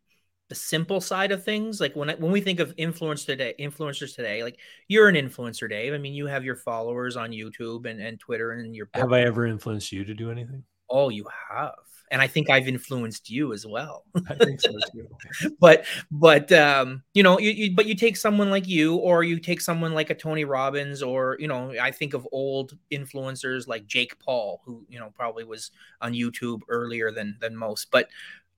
[0.48, 1.80] the simple side of things.
[1.80, 4.58] Like when I, when we think of influence today, influencers today, like
[4.88, 5.92] you're an influencer, Dave.
[5.92, 9.22] I mean, you have your followers on YouTube and, and Twitter, and your have I
[9.22, 10.62] ever influenced you to do anything?
[10.88, 11.74] Oh, you have
[12.10, 14.04] and I think I've influenced you as well.
[14.28, 15.56] I think so too.
[15.60, 19.38] but but um, you know, you, you, but you take someone like you, or you
[19.38, 23.86] take someone like a Tony Robbins, or you know, I think of old influencers like
[23.86, 25.70] Jake Paul, who you know probably was
[26.00, 27.90] on YouTube earlier than than most.
[27.90, 28.08] But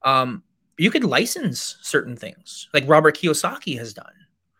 [0.02, 0.42] um,
[0.76, 4.12] you could license certain things, like Robert Kiyosaki has done.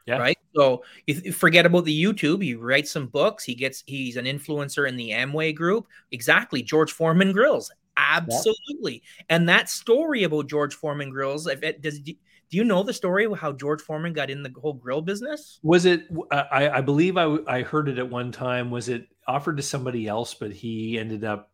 [0.07, 0.17] Yeah.
[0.17, 0.39] Right.
[0.57, 2.43] So you forget about the YouTube.
[2.43, 3.45] He writes some books.
[3.45, 5.87] He gets he's an influencer in the Amway group.
[6.13, 6.63] Exactly.
[6.63, 9.03] George Foreman Grills Absolutely.
[9.29, 12.15] And that story about George Foreman grills, if it does, do
[12.51, 15.59] you know the story of how George Foreman got in the whole grill business?
[15.63, 16.09] Was it?
[16.31, 18.71] I, I believe I, I heard it at one time.
[18.71, 21.51] Was it offered to somebody else, but he ended up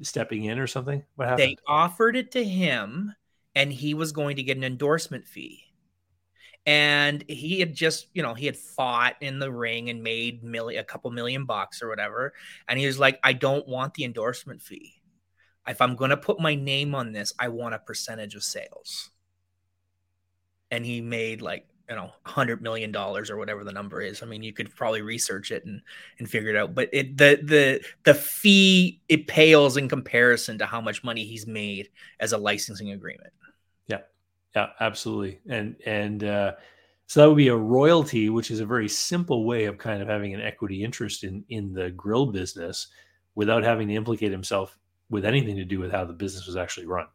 [0.00, 1.02] stepping in or something?
[1.16, 1.48] What happened?
[1.48, 3.14] They offered it to him,
[3.54, 5.64] and he was going to get an endorsement fee.
[6.64, 10.80] And he had just, you know, he had fought in the ring and made million,
[10.80, 12.34] a couple million bucks or whatever.
[12.68, 15.01] And he was like, I don't want the endorsement fee
[15.66, 19.10] if I'm going to put my name on this, I want a percentage of sales.
[20.70, 24.22] And he made like you know, hundred million dollars or whatever the number is.
[24.22, 25.82] I mean, you could probably research it and
[26.18, 26.74] and figure it out.
[26.74, 31.46] But it the the the fee it pales in comparison to how much money he's
[31.46, 33.32] made as a licensing agreement.
[33.88, 33.98] Yeah,
[34.56, 35.40] yeah, absolutely.
[35.48, 36.52] And and uh,
[37.06, 40.08] so that would be a royalty, which is a very simple way of kind of
[40.08, 42.88] having an equity interest in in the grill business
[43.34, 44.78] without having to implicate himself
[45.12, 47.06] with anything to do with how the business was actually run.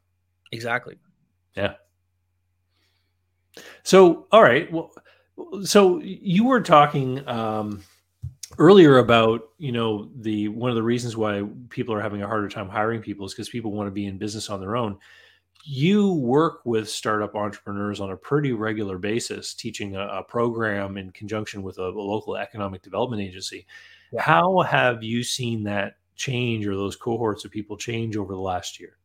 [0.51, 0.98] Exactly.
[1.56, 1.74] Yeah.
[3.84, 4.72] So, all right.
[4.72, 4.92] Well,
[5.64, 7.84] so you were talking um,
[8.59, 12.48] earlier about you know the one of the reasons why people are having a harder
[12.48, 14.98] time hiring people is because people want to be in business on their own.
[15.64, 21.09] You work with startup entrepreneurs on a pretty regular basis, teaching a, a program in
[21.11, 23.66] conjunction with a, a local economic development agency.
[24.14, 24.22] Yeah.
[24.22, 28.80] How have you seen that change or those cohorts of people change over the last
[28.80, 28.98] year?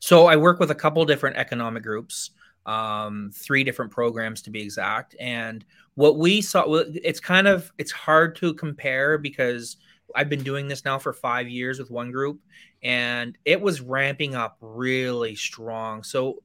[0.00, 2.32] So I work with a couple different economic groups
[2.68, 5.16] um, three different programs to be exact.
[5.18, 5.64] And
[5.94, 9.78] what we saw, it's kind of it's hard to compare because
[10.14, 12.40] I've been doing this now for five years with one group,
[12.82, 16.02] and it was ramping up really strong.
[16.02, 16.42] So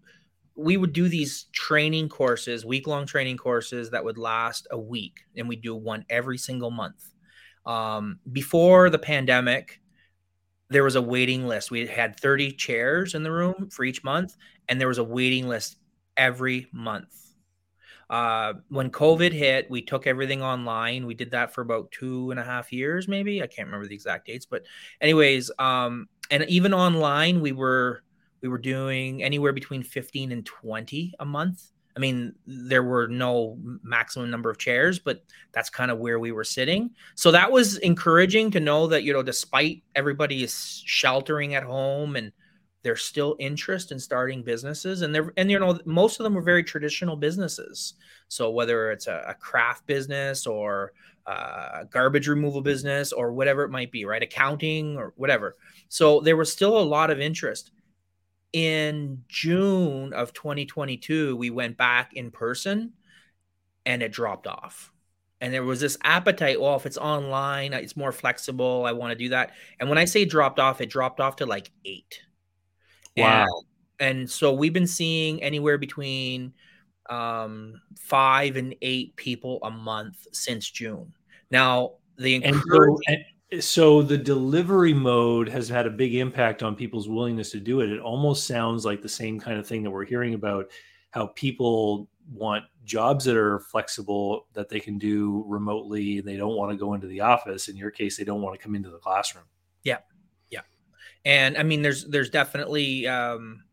[0.56, 5.26] we would do these training courses, week long training courses that would last a week,
[5.36, 7.04] and we do one every single month.
[7.66, 9.82] Um, before the pandemic,
[10.74, 11.72] there was a waiting list.
[11.72, 14.36] We had 30 chairs in the room for each month,
[14.68, 15.78] and there was a waiting list
[16.18, 17.16] every month.
[18.10, 21.06] Uh, when COVID hit, we took everything online.
[21.06, 23.42] We did that for about two and a half years, maybe.
[23.42, 24.64] I can't remember the exact dates, but
[25.02, 28.04] anyways, um, and even online, we were
[28.42, 31.64] we were doing anywhere between 15 and 20 a month.
[31.96, 36.32] I mean, there were no maximum number of chairs, but that's kind of where we
[36.32, 36.92] were sitting.
[37.16, 42.16] So that was encouraging to know that, you know, despite everybody is sheltering at home
[42.16, 42.32] and
[42.82, 46.42] there's still interest in starting businesses and they're and you know most of them were
[46.42, 47.94] very traditional businesses.
[48.28, 50.92] So whether it's a, a craft business or
[51.26, 54.22] uh, a garbage removal business or whatever it might be right?
[54.22, 55.56] Accounting or whatever.
[55.88, 57.72] So there was still a lot of interest
[58.54, 62.94] in june of 2022 we went back in person
[63.86, 64.92] and it dropped off
[65.42, 69.18] and there was this appetite well if it's online it's more flexible i want to
[69.18, 72.22] do that and when i say dropped off it dropped off to like eight
[73.18, 73.46] Wow.
[74.00, 76.54] And, and so we've been seeing anywhere between
[77.10, 81.14] um, five and eight people a month since June.
[81.52, 86.76] Now, the encouraging- and so, so the delivery mode has had a big impact on
[86.76, 87.92] people's willingness to do it.
[87.92, 90.70] It almost sounds like the same kind of thing that we're hearing about
[91.12, 96.20] how people want jobs that are flexible that they can do remotely.
[96.20, 97.68] And they don't want to go into the office.
[97.68, 99.46] In your case, they don't want to come into the classroom.
[99.84, 100.00] Yeah.
[100.50, 100.62] Yeah
[101.26, 103.64] and I mean, there's there's definitely um,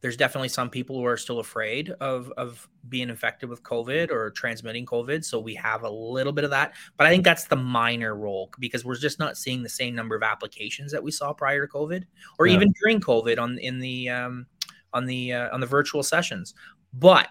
[0.00, 4.30] there's definitely some people who are still afraid of of being infected with COVID or
[4.30, 5.24] transmitting COVID.
[5.24, 8.50] So we have a little bit of that, but I think that's the minor role
[8.58, 11.72] because we're just not seeing the same number of applications that we saw prior to
[11.72, 12.04] COVID
[12.38, 12.54] or yeah.
[12.54, 14.46] even during COVID on in the um,
[14.92, 16.54] on the uh, on the virtual sessions.
[16.92, 17.28] But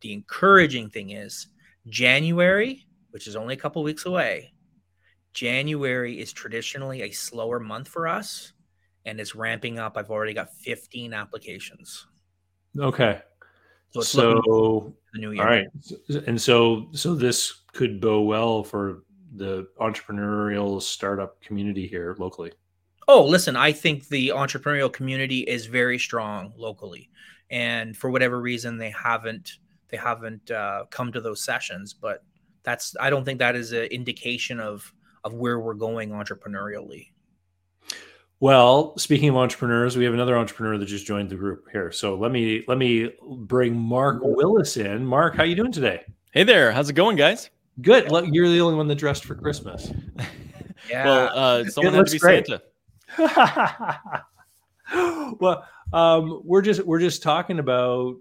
[0.00, 1.46] the encouraging thing is
[1.88, 4.52] January, which is only a couple weeks away.
[5.32, 8.52] January is traditionally a slower month for us
[9.06, 9.96] and it's ramping up.
[9.96, 12.06] I've already got 15 applications.
[12.78, 13.20] Okay.
[13.90, 15.42] So, so the new year.
[15.42, 15.66] All right.
[16.26, 19.02] And so so this could bow well for
[19.34, 22.52] the entrepreneurial startup community here locally.
[23.08, 27.10] Oh, listen, I think the entrepreneurial community is very strong locally.
[27.50, 32.22] And for whatever reason they haven't they haven't uh, come to those sessions, but
[32.62, 34.92] that's I don't think that is an indication of
[35.24, 37.08] of where we're going entrepreneurially.
[38.40, 41.92] Well, speaking of entrepreneurs, we have another entrepreneur that just joined the group here.
[41.92, 45.04] So let me let me bring Mark Willis in.
[45.04, 46.02] Mark, how you doing today?
[46.32, 47.50] Hey there, how's it going, guys?
[47.82, 48.10] Good.
[48.32, 49.92] You're the only one that dressed for Christmas.
[50.88, 51.04] yeah.
[51.04, 52.46] Well, uh, someone had to be great.
[52.46, 52.62] Santa.
[55.38, 58.16] well, um, we're just we're just talking about.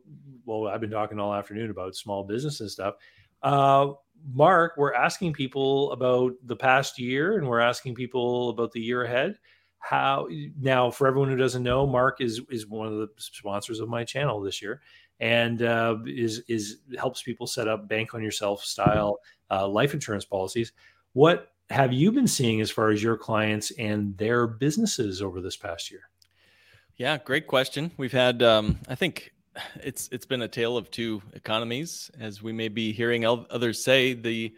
[0.45, 2.95] Well, I've been talking all afternoon about small business and stuff.
[3.41, 3.93] Uh,
[4.33, 9.06] Mark, we're asking people about the past year, and we're asking people about the year
[9.06, 9.38] ahead
[9.80, 10.27] how
[10.59, 14.03] now for everyone who doesn't know mark is is one of the sponsors of my
[14.03, 14.82] channel this year
[15.19, 19.19] and uh, is is helps people set up bank on yourself style
[19.51, 20.72] uh, life insurance policies.
[21.14, 25.58] What have you been seeing as far as your clients and their businesses over this
[25.58, 26.09] past year?
[26.95, 27.91] Yeah great question.
[27.98, 29.33] We've had um, i think
[29.83, 34.14] it's it's been a tale of two economies as we may be hearing others say.
[34.14, 34.56] The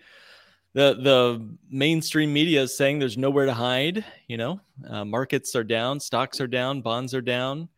[0.74, 4.06] the the mainstream media is saying there's nowhere to hide.
[4.27, 7.69] You know, uh, markets are down, stocks are down, bonds are down.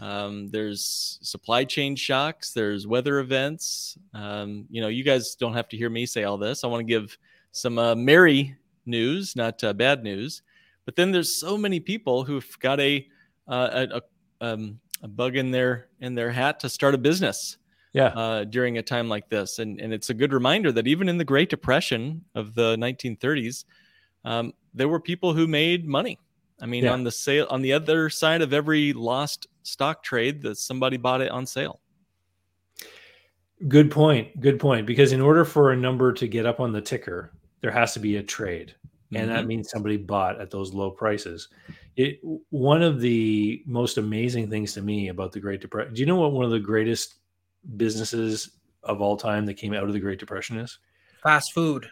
[0.00, 2.52] Um, there's supply chain shocks.
[2.52, 3.98] There's weather events.
[4.14, 6.62] Um, you know, you guys don't have to hear me say all this.
[6.62, 7.16] I want to give
[7.52, 10.42] some uh, merry news, not uh, bad news.
[10.84, 13.06] But then there's so many people who've got a
[13.46, 17.57] uh, a, a, um, a, bug in their in their hat to start a business.
[17.92, 18.08] Yeah.
[18.08, 21.18] Uh, during a time like this, and and it's a good reminder that even in
[21.18, 23.64] the Great Depression of the 1930s,
[24.24, 26.18] um, there were people who made money.
[26.60, 26.92] I mean, yeah.
[26.92, 31.22] on the sale on the other side of every lost stock trade, that somebody bought
[31.22, 31.80] it on sale.
[33.66, 34.40] Good point.
[34.40, 34.86] Good point.
[34.86, 38.00] Because in order for a number to get up on the ticker, there has to
[38.00, 38.74] be a trade
[39.14, 39.36] and mm-hmm.
[39.36, 41.48] that means somebody bought at those low prices.
[41.96, 45.94] It one of the most amazing things to me about the Great Depression.
[45.94, 47.14] Do you know what one of the greatest
[47.76, 50.78] businesses of all time that came out of the Great Depression is?
[51.22, 51.88] Fast food.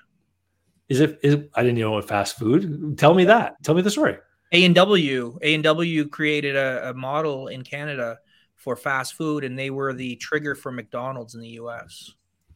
[0.89, 1.19] Is it?
[1.23, 2.97] Is I didn't know what fast food.
[2.99, 3.55] Tell me that.
[3.63, 4.17] Tell me the story.
[4.53, 5.39] A and W.
[5.43, 8.19] A and W created a, a model in Canada
[8.55, 12.13] for fast food, and they were the trigger for McDonald's in the U.S.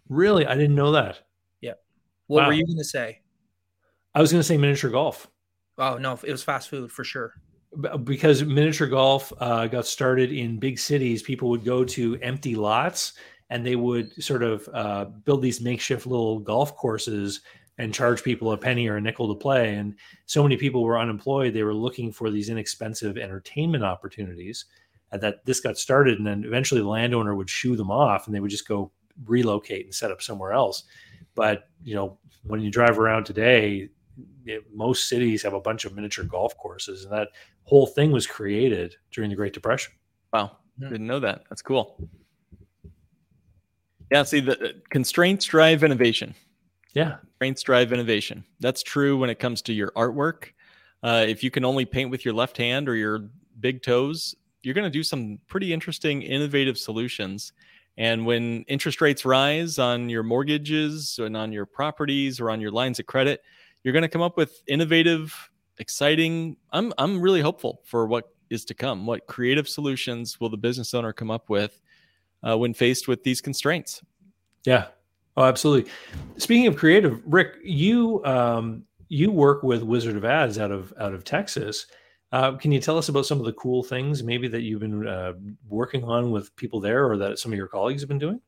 [0.09, 1.21] Really, I didn't know that.
[1.61, 1.75] Yeah.
[2.29, 2.47] What wow.
[2.49, 3.21] were you going to say?
[4.15, 5.29] I was going to say miniature golf.
[5.79, 7.35] Oh no, it was fast food for sure.
[8.05, 13.13] Because miniature golf uh, got started in big cities, people would go to empty lots
[13.51, 17.41] and they would sort of uh, build these makeshift little golf courses
[17.79, 19.75] and charge people a penny or a nickel to play.
[19.75, 19.95] And
[20.27, 24.67] so many people were unemployed; they were looking for these inexpensive entertainment opportunities.
[25.13, 28.35] And that this got started, and then eventually the landowner would shoo them off, and
[28.35, 28.93] they would just go
[29.25, 30.85] relocate and set up somewhere else.
[31.35, 33.89] But you know, when you drive around today,
[34.45, 37.29] it, most cities have a bunch of miniature golf courses, and that
[37.65, 39.93] whole thing was created during the Great Depression.
[40.33, 41.45] Wow, didn't know that.
[41.49, 42.09] That's cool.
[44.11, 46.35] Yeah, see, the constraints drive innovation.
[46.95, 48.45] Yeah, constraints drive innovation.
[48.59, 50.51] That's true when it comes to your artwork.
[51.03, 53.31] Uh, if you can only paint with your left hand or your
[53.61, 57.53] big toes, you're going to do some pretty interesting, innovative solutions.
[57.97, 62.71] And when interest rates rise on your mortgages and on your properties or on your
[62.71, 63.43] lines of credit,
[63.83, 66.57] you're going to come up with innovative, exciting.
[66.73, 69.07] I'm I'm really hopeful for what is to come.
[69.07, 71.81] What creative solutions will the business owner come up with
[72.43, 74.03] uh, when faced with these constraints?
[74.65, 74.89] Yeah.
[75.37, 75.91] Oh, absolutely.
[76.37, 81.15] Speaking of creative, Rick, you um, you work with Wizard of Ads out of out
[81.15, 81.87] of Texas.
[82.33, 85.07] Uh, can you tell us about some of the cool things maybe that you've been
[85.07, 85.33] uh,
[85.69, 88.41] working on with people there, or that some of your colleagues have been doing?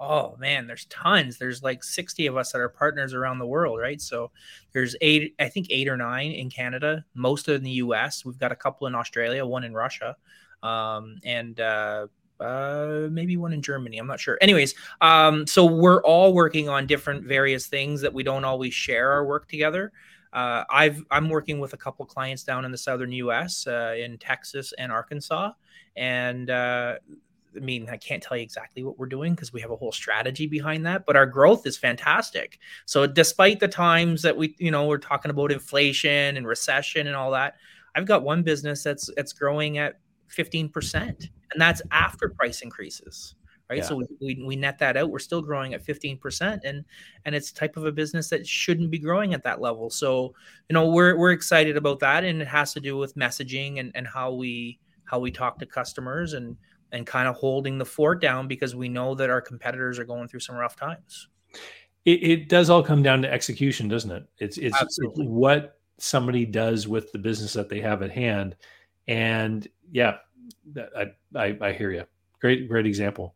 [0.00, 1.38] Oh man there's tons.
[1.38, 4.00] There's like 60 of us that are partners around the world right?
[4.00, 4.30] So
[4.72, 8.38] there's eight i think eight or nine in canada most of in the us we've
[8.38, 10.16] got a couple in australia one in russia
[10.62, 12.08] um, and uh,
[12.40, 13.98] uh, maybe one in germany.
[13.98, 14.38] I'm not sure.
[14.40, 19.12] Anyways um, so we're all working on different various things that we don't always share
[19.12, 19.92] our work together.
[20.32, 23.66] Uh, I've I'm working with a couple clients down in the southern U.S.
[23.66, 25.52] Uh, in Texas and Arkansas,
[25.96, 26.96] and uh,
[27.56, 29.92] I mean, I can't tell you exactly what we're doing because we have a whole
[29.92, 32.58] strategy behind that, but our growth is fantastic.
[32.86, 37.16] So despite the times that we, you know, we're talking about inflation and recession and
[37.16, 37.56] all that,
[37.94, 41.02] I've got one business that's that's growing at 15%.
[41.50, 43.34] And that's after price increases.
[43.70, 43.78] Right.
[43.78, 43.84] Yeah.
[43.84, 45.10] So we, we, we net that out.
[45.10, 46.60] We're still growing at 15%.
[46.64, 46.84] And
[47.26, 49.90] and it's type of a business that shouldn't be growing at that level.
[49.90, 50.34] So,
[50.70, 52.24] you know, we're we're excited about that.
[52.24, 55.66] And it has to do with messaging and, and how we how we talk to
[55.66, 56.56] customers and
[56.92, 60.28] and kind of holding the fort down because we know that our competitors are going
[60.28, 61.28] through some rough times.
[62.04, 64.24] It, it does all come down to execution, doesn't it?
[64.38, 68.56] It's, it's, it's what somebody does with the business that they have at hand,
[69.06, 70.18] and yeah,
[70.96, 72.04] I I, I hear you.
[72.40, 73.34] Great great example.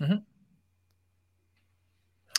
[0.00, 0.16] Mm-hmm.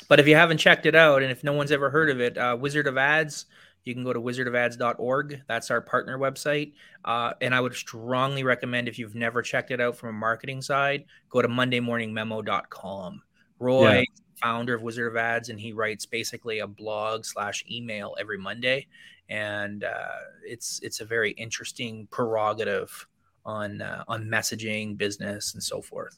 [0.07, 2.37] But if you haven't checked it out, and if no one's ever heard of it,
[2.37, 3.45] uh, Wizard of Ads
[3.85, 5.41] you can go to wizardofads.org.
[5.47, 6.73] That's our partner website.
[7.05, 10.61] Uh, and I would strongly recommend if you've never checked it out from a marketing
[10.61, 13.21] side, go to mondaymorningmemo.com.
[13.59, 14.03] Roy, yeah.
[14.41, 18.87] founder of Wizard of Ads, and he writes basically a blog slash email every Monday.
[19.29, 23.07] And uh, it's it's a very interesting prerogative
[23.45, 26.17] on uh, on messaging, business, and so forth.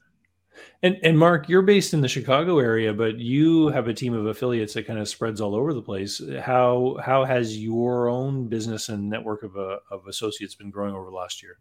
[0.84, 4.28] And and Mark, you're based in the Chicago area, but you have a team of
[4.28, 6.22] affiliates that kind of spreads all over the place.
[6.42, 11.06] How how has your own business and network of uh, of associates been growing over
[11.06, 11.58] the last year?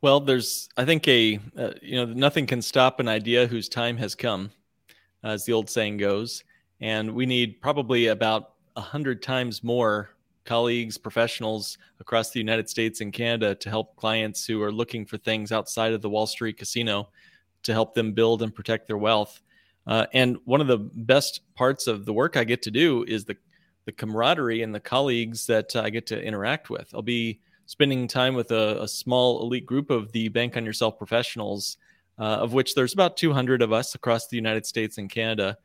[0.00, 3.96] Well, there's I think a uh, you know nothing can stop an idea whose time
[3.96, 4.50] has come,
[5.22, 6.44] as the old saying goes,
[6.80, 10.10] and we need probably about a hundred times more
[10.44, 15.16] colleagues, professionals across the United States and Canada to help clients who are looking for
[15.16, 17.08] things outside of the Wall Street casino
[17.64, 19.40] to help them build and protect their wealth.
[19.86, 23.24] Uh, and one of the best parts of the work I get to do is
[23.24, 23.36] the
[23.84, 26.88] the camaraderie and the colleagues that I get to interact with.
[26.94, 30.98] I'll be spending time with a, a small elite group of the Bank on Yourself
[30.98, 31.76] professionals,
[32.18, 35.56] uh, of which there's about 200 of us across the United States and Canada.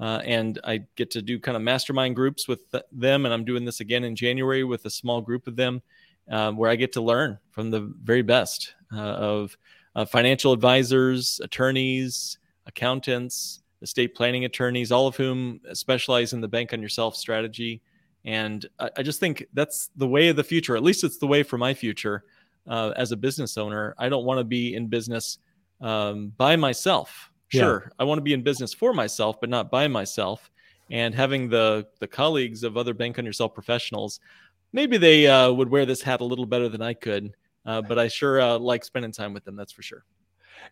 [0.00, 3.24] Uh, and I get to do kind of mastermind groups with th- them.
[3.24, 5.82] And I'm doing this again in January with a small group of them
[6.30, 9.58] uh, where I get to learn from the very best uh, of
[9.94, 16.72] uh, financial advisors, attorneys, accountants, estate planning attorneys, all of whom specialize in the bank
[16.72, 17.80] on yourself strategy.
[18.24, 20.76] And I, I just think that's the way of the future.
[20.76, 22.24] At least it's the way for my future
[22.66, 23.94] uh, as a business owner.
[23.98, 25.38] I don't want to be in business
[25.80, 27.30] um, by myself.
[27.48, 27.92] Sure, yeah.
[27.98, 30.50] I want to be in business for myself, but not by myself.
[30.90, 34.20] And having the the colleagues of other bank on yourself professionals,
[34.72, 37.34] maybe they uh, would wear this hat a little better than I could.
[37.68, 39.54] Uh, but I sure uh, like spending time with them.
[39.54, 40.06] That's for sure.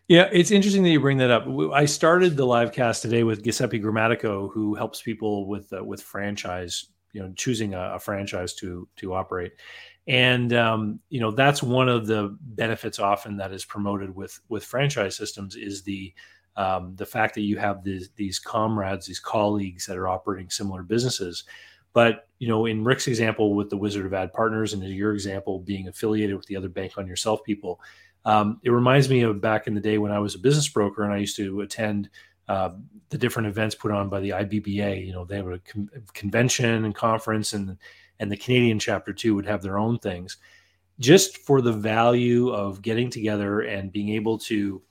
[0.07, 1.47] Yeah, it's interesting that you bring that up.
[1.71, 6.01] I started the live cast today with Giuseppe Grammatico, who helps people with uh, with
[6.01, 9.53] franchise, you know, choosing a, a, franchise to to operate,
[10.07, 14.65] and um, you know that's one of the benefits often that is promoted with with
[14.65, 16.11] franchise systems is the
[16.55, 20.81] um, the fact that you have these these comrades, these colleagues that are operating similar
[20.81, 21.43] businesses.
[21.93, 25.13] But you know, in Rick's example with the Wizard of Ad Partners, and in your
[25.13, 27.81] example being affiliated with the other bank on yourself people,
[28.25, 31.03] um, it reminds me of back in the day when I was a business broker
[31.03, 32.09] and I used to attend
[32.47, 32.71] uh,
[33.09, 35.05] the different events put on by the IBBA.
[35.05, 37.77] You know, they have a con- convention and conference, and
[38.19, 40.37] and the Canadian chapter too would have their own things,
[40.99, 44.81] just for the value of getting together and being able to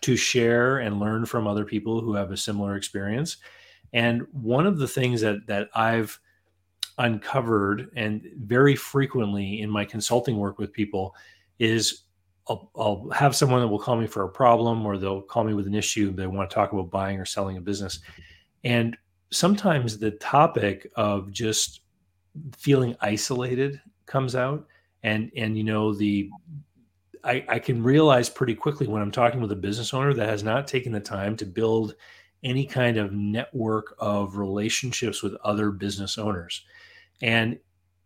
[0.00, 3.36] to share and learn from other people who have a similar experience.
[3.92, 6.18] And one of the things that that I've
[6.98, 11.14] uncovered and very frequently in my consulting work with people
[11.58, 12.02] is
[12.48, 15.54] I'll, I'll, have someone that will call me for a problem or they'll call me
[15.54, 18.00] with an issue they want to talk about buying or selling a business.
[18.64, 18.96] And
[19.30, 21.80] sometimes the topic of just
[22.56, 24.66] feeling isolated comes out
[25.02, 26.30] and and you know the
[27.24, 30.42] I, I can realize pretty quickly when i'm talking with a business owner that has
[30.42, 31.94] not taken the time to build
[32.42, 36.64] any kind of network of relationships with other business owners
[37.20, 37.58] and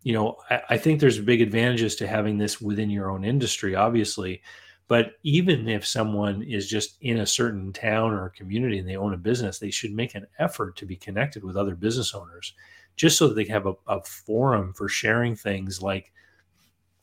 [0.07, 3.75] you know, I, I think there's big advantages to having this within your own industry,
[3.75, 4.41] obviously.
[4.87, 9.15] But even if someone is just in a certain town or community and they own
[9.15, 12.55] a business, they should make an effort to be connected with other business owners
[12.95, 16.13] just so that they have a, a forum for sharing things like,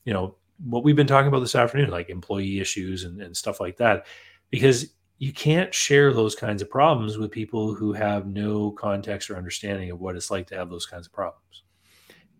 [0.06, 3.60] you know, what we've been talking about this afternoon, like employee issues and, and stuff
[3.60, 4.06] like that.
[4.50, 9.38] Because you can't share those kinds of problems with people who have no context or
[9.38, 11.64] understanding of what it's like to have those kinds of problems.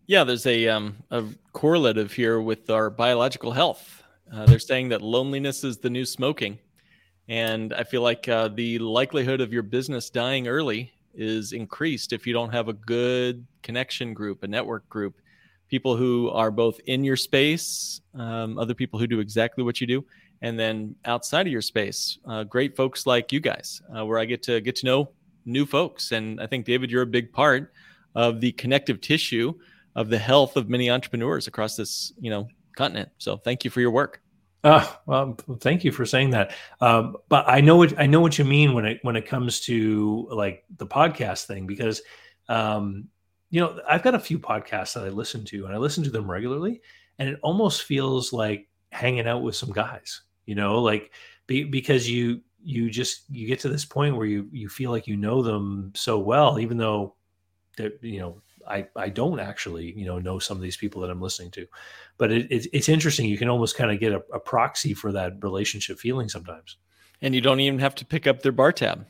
[0.06, 4.02] Yeah, there's a um, a correlative here with our biological health.
[4.30, 6.58] Uh, they're saying that loneliness is the new smoking,
[7.26, 12.26] and I feel like uh, the likelihood of your business dying early is increased if
[12.26, 15.22] you don't have a good connection group, a network group,
[15.68, 19.86] people who are both in your space, um, other people who do exactly what you
[19.86, 20.04] do,
[20.44, 24.26] and then outside of your space, uh, great folks like you guys, uh, where I
[24.26, 25.10] get to get to know
[25.46, 26.12] new folks.
[26.12, 27.72] And I think David, you're a big part
[28.14, 29.54] of the connective tissue
[29.96, 33.08] of the health of many entrepreneurs across this, you know, continent.
[33.16, 34.20] So thank you for your work.
[34.62, 36.52] Uh, well, thank you for saying that.
[36.78, 39.60] Um, but I know what I know what you mean when it when it comes
[39.62, 42.02] to like the podcast thing because,
[42.50, 43.08] um,
[43.48, 46.10] you know, I've got a few podcasts that I listen to and I listen to
[46.10, 46.82] them regularly,
[47.18, 50.20] and it almost feels like hanging out with some guys.
[50.46, 51.12] You know, like
[51.46, 55.06] be, because you you just you get to this point where you you feel like
[55.06, 57.14] you know them so well, even though
[57.76, 61.10] that you know I, I don't actually you know know some of these people that
[61.10, 61.66] I'm listening to,
[62.18, 63.26] but it, it, it's interesting.
[63.26, 66.78] You can almost kind of get a, a, proxy for that relationship feeling sometimes,
[67.20, 69.06] and you don't even have to pick up their bar tab.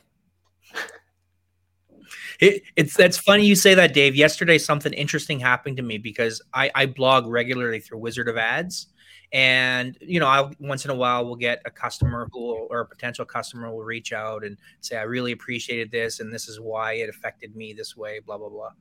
[2.39, 4.15] it, it's that's funny you say that, Dave.
[4.15, 8.87] Yesterday, something interesting happened to me because I, I blog regularly through Wizard of Ads,
[9.35, 12.81] and you know, I once in a while we'll get a customer who will, or
[12.81, 16.59] a potential customer will reach out and say, "I really appreciated this, and this is
[16.59, 18.71] why it affected me this way." Blah blah blah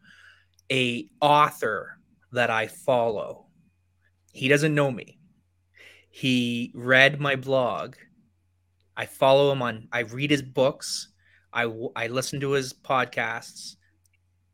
[0.70, 1.98] a author
[2.32, 3.46] that I follow.
[4.32, 5.18] He doesn't know me.
[6.10, 7.96] He read my blog.
[8.96, 11.08] I follow him on I read his books.
[11.52, 11.64] I
[11.96, 13.76] I listen to his podcasts.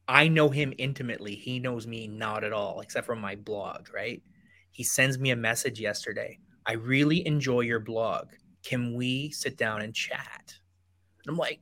[0.09, 1.37] I know him intimately.
[1.37, 4.23] He knows me not at all except from my blog, right?
[4.81, 6.39] He sends me a message yesterday.
[6.65, 8.29] I really enjoy your blog.
[8.63, 10.55] Can we sit down and chat?
[11.23, 11.61] And I'm like,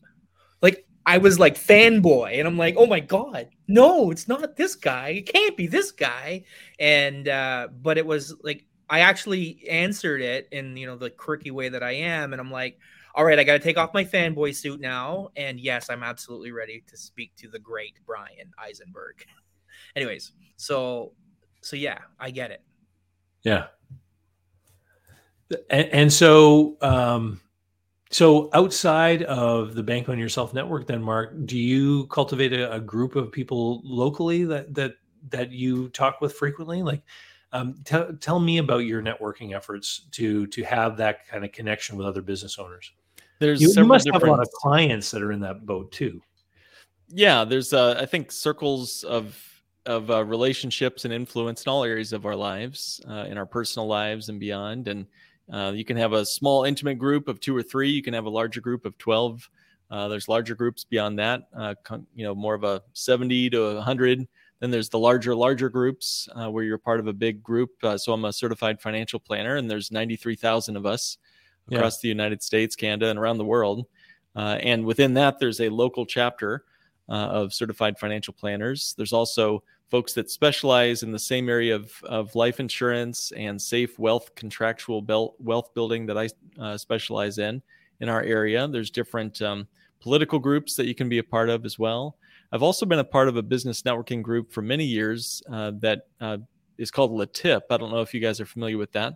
[0.63, 4.77] like I was like fanboy, and I'm like, oh my god, no, it's not this
[4.77, 5.09] guy.
[5.09, 6.45] It can't be this guy.
[6.79, 11.51] And uh, but it was like I actually answered it in you know the quirky
[11.51, 12.79] way that I am, and I'm like,
[13.17, 16.53] all right, I got to take off my fanboy suit now, and yes, I'm absolutely
[16.53, 19.27] ready to speak to the great Bryan Eisenberg.
[19.97, 21.15] Anyways, so
[21.63, 22.63] so yeah, I get it.
[23.49, 23.67] Yeah.
[25.70, 27.41] And, and so, um,
[28.10, 32.81] so outside of the Bank on Yourself network, then Mark, do you cultivate a, a
[32.81, 34.94] group of people locally that that
[35.31, 36.83] that you talk with frequently?
[36.83, 37.02] Like,
[37.52, 41.97] um, tell tell me about your networking efforts to to have that kind of connection
[41.97, 42.93] with other business owners.
[43.39, 45.91] There's You, you several must have a lot of clients that are in that boat
[45.93, 46.20] too.
[47.09, 49.48] yeah there's uh, i think circles of
[49.89, 53.89] of uh, relationships and influence in all areas of our lives uh, in our personal
[53.89, 54.86] lives and beyond.
[54.86, 55.07] And
[55.52, 57.89] uh, you can have a small intimate group of two or three.
[57.91, 59.49] You can have a larger group of 12
[59.91, 63.75] uh, there's larger groups beyond that uh, con- you know more of a 70 to
[63.76, 64.28] 100
[64.60, 67.70] then there's the larger larger groups uh, where you're part of a big group.
[67.83, 71.17] Uh, so i'm a certified financial planner and there's 93000 of us
[71.68, 71.78] Yeah.
[71.78, 73.86] across the united states canada and around the world.
[74.36, 76.65] Uh, and within that there's a local chapter
[77.08, 78.94] uh, of certified financial planners.
[78.97, 83.99] There's also folks that specialize in the same area of, of life insurance and safe
[83.99, 86.28] wealth contractual bel- wealth building that I
[86.60, 87.62] uh, specialize in
[88.00, 88.68] in our area.
[88.68, 89.67] There's different um,
[90.00, 92.17] political groups that you can be a part of as well.
[92.52, 96.07] I've also been a part of a business networking group for many years uh, that
[96.20, 96.39] uh,
[96.78, 97.62] is called LeTip.
[97.70, 99.15] I don't know if you guys are familiar with that.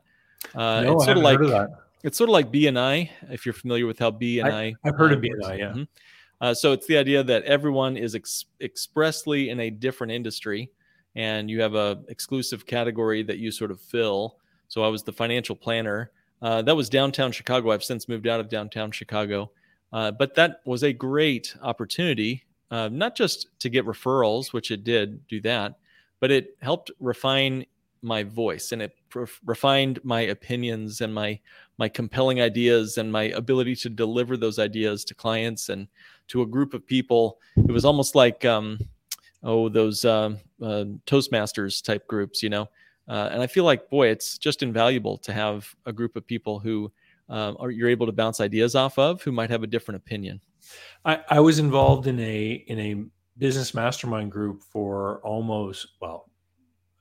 [0.54, 1.68] Uh, no, it's I sort of haven't like heard of that.
[2.02, 4.52] it's sort of like BNI, if you're familiar with how BNI.
[4.52, 5.20] I, I've heard of.
[5.20, 5.72] BNI, yeah.
[5.72, 5.88] Mhm.
[6.42, 10.68] Uh, so it's the idea that everyone is ex- expressly in a different industry,
[11.14, 14.38] and you have a exclusive category that you sort of fill.
[14.66, 16.10] So I was the financial planner.
[16.42, 17.70] Uh, that was downtown Chicago.
[17.70, 19.52] I've since moved out of downtown Chicago,
[19.92, 24.82] uh, but that was a great opportunity, uh, not just to get referrals, which it
[24.82, 25.76] did do that,
[26.18, 27.64] but it helped refine
[28.02, 31.38] my voice and it ref- refined my opinions and my
[31.78, 35.88] my compelling ideas and my ability to deliver those ideas to clients and
[36.28, 37.38] to a group of people.
[37.56, 38.78] It was almost like um,
[39.42, 42.68] oh those um uh, Toastmasters type groups, you know.
[43.08, 46.58] Uh, and I feel like boy, it's just invaluable to have a group of people
[46.58, 46.92] who
[47.28, 50.40] um, are you're able to bounce ideas off of who might have a different opinion.
[51.04, 53.04] I, I was involved in a in a
[53.38, 56.30] business mastermind group for almost well,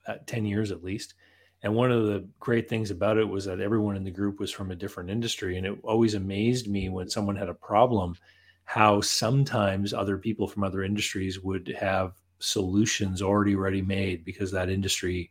[0.06, 1.14] uh, ten years at least.
[1.62, 4.50] And one of the great things about it was that everyone in the group was
[4.50, 8.16] from a different industry, and it always amazed me when someone had a problem,
[8.64, 14.68] how sometimes other people from other industries would have solutions already ready made because that
[14.68, 15.30] industry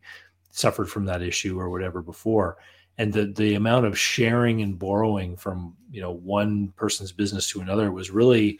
[0.50, 2.56] suffered from that issue or whatever before.
[2.98, 7.60] And the the amount of sharing and borrowing from you know one person's business to
[7.60, 8.58] another was really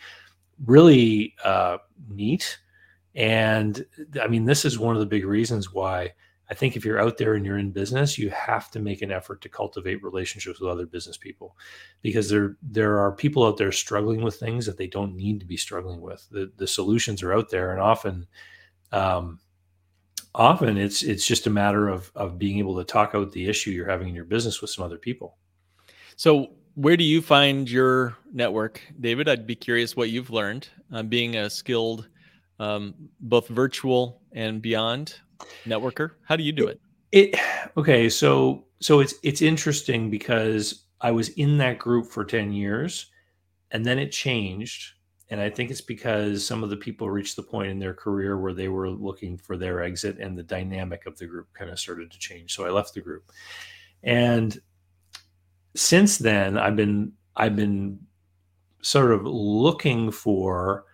[0.67, 2.59] really uh, neat
[3.15, 3.85] and
[4.21, 6.11] i mean this is one of the big reasons why
[6.51, 9.13] i think if you're out there and you're in business you have to make an
[9.13, 11.57] effort to cultivate relationships with other business people
[12.01, 15.47] because there there are people out there struggling with things that they don't need to
[15.47, 18.27] be struggling with the the solutions are out there and often
[18.93, 19.39] um,
[20.35, 23.71] often it's it's just a matter of of being able to talk out the issue
[23.71, 25.37] you're having in your business with some other people.
[26.17, 29.29] So, where do you find your network, David?
[29.29, 32.09] I'd be curious what you've learned uh, being a skilled,
[32.59, 35.21] um, both virtual and beyond
[35.67, 36.13] networker.
[36.25, 36.81] How do you do it?
[37.11, 37.39] It
[37.77, 43.07] okay, so so it's it's interesting because I was in that group for 10 years
[43.71, 44.95] and then it changed
[45.29, 48.39] and I think it's because some of the people reached the point in their career
[48.39, 51.81] where they were looking for their exit and the dynamic of the group kind of
[51.81, 52.55] started to change.
[52.55, 53.33] So I left the group.
[54.03, 54.59] And
[55.75, 58.01] since then I've been I've been
[58.83, 60.85] sort of looking for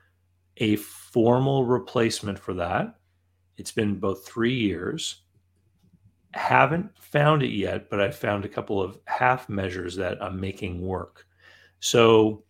[0.59, 0.77] a
[1.13, 2.97] formal replacement for that.
[3.57, 5.23] It's been about 3 years
[6.35, 10.81] haven't found it yet, but I found a couple of half measures that I'm making
[10.81, 11.27] work.
[11.81, 12.45] So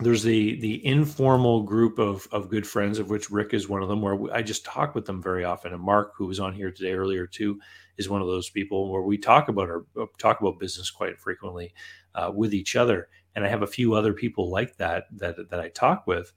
[0.00, 3.88] there's the the informal group of of good friends, of which Rick is one of
[3.88, 5.72] them, where I just talk with them very often.
[5.72, 7.60] And Mark, who was on here today earlier too,
[7.96, 9.84] is one of those people where we talk about our
[10.18, 11.74] talk about business quite frequently
[12.14, 13.08] uh, with each other.
[13.34, 16.32] And I have a few other people like that that that I talk with,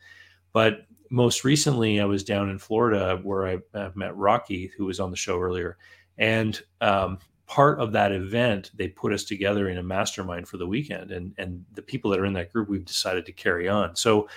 [0.54, 5.00] but most recently I was down in Florida where I, I met Rocky, who was
[5.00, 5.78] on the show earlier,
[6.18, 10.66] and um, part of that event they put us together in a mastermind for the
[10.66, 11.12] weekend.
[11.12, 13.96] And and the people that are in that group we've decided to carry on.
[13.96, 14.30] So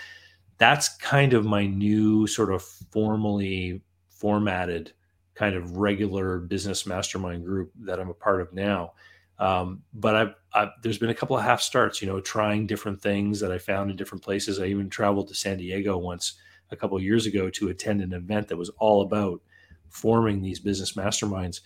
[0.59, 4.93] that's kind of my new sort of formally formatted
[5.35, 8.93] kind of regular business mastermind group that i'm a part of now.
[9.39, 13.01] Um, but I've, I've there's been a couple of half starts you know trying different
[13.01, 14.59] things that i found in different places.
[14.59, 16.35] I even traveled to san diego once
[16.70, 19.41] a couple of years ago to attend an event that was all about
[19.89, 21.60] forming these business masterminds.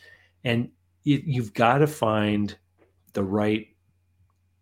[0.44, 0.70] And
[1.04, 2.56] you, you've got to find
[3.12, 3.68] the right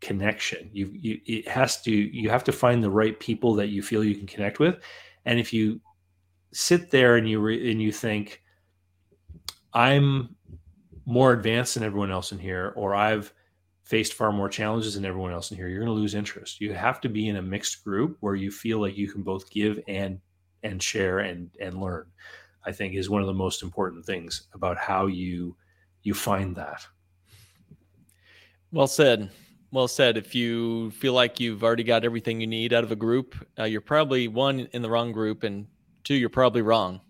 [0.00, 0.70] connection.
[0.72, 4.04] You, you it has to you have to find the right people that you feel
[4.04, 4.76] you can connect with.
[5.24, 5.80] And if you
[6.52, 8.42] sit there and you re, and you think
[9.74, 10.34] i'm
[11.04, 13.32] more advanced than everyone else in here, or I've
[13.84, 16.60] faced far more challenges than everyone else in here, you're going to lose interest.
[16.60, 19.48] You have to be in a mixed group where you feel like you can both
[19.48, 20.20] give and
[20.62, 22.06] and share and and learn.
[22.64, 25.56] I think is one of the most important things about how you
[26.02, 26.86] you find that.
[28.72, 29.30] Well said.
[29.70, 30.16] Well said.
[30.16, 33.64] If you feel like you've already got everything you need out of a group, uh,
[33.64, 35.66] you're probably one in the wrong group, and
[36.04, 37.00] two, you're probably wrong.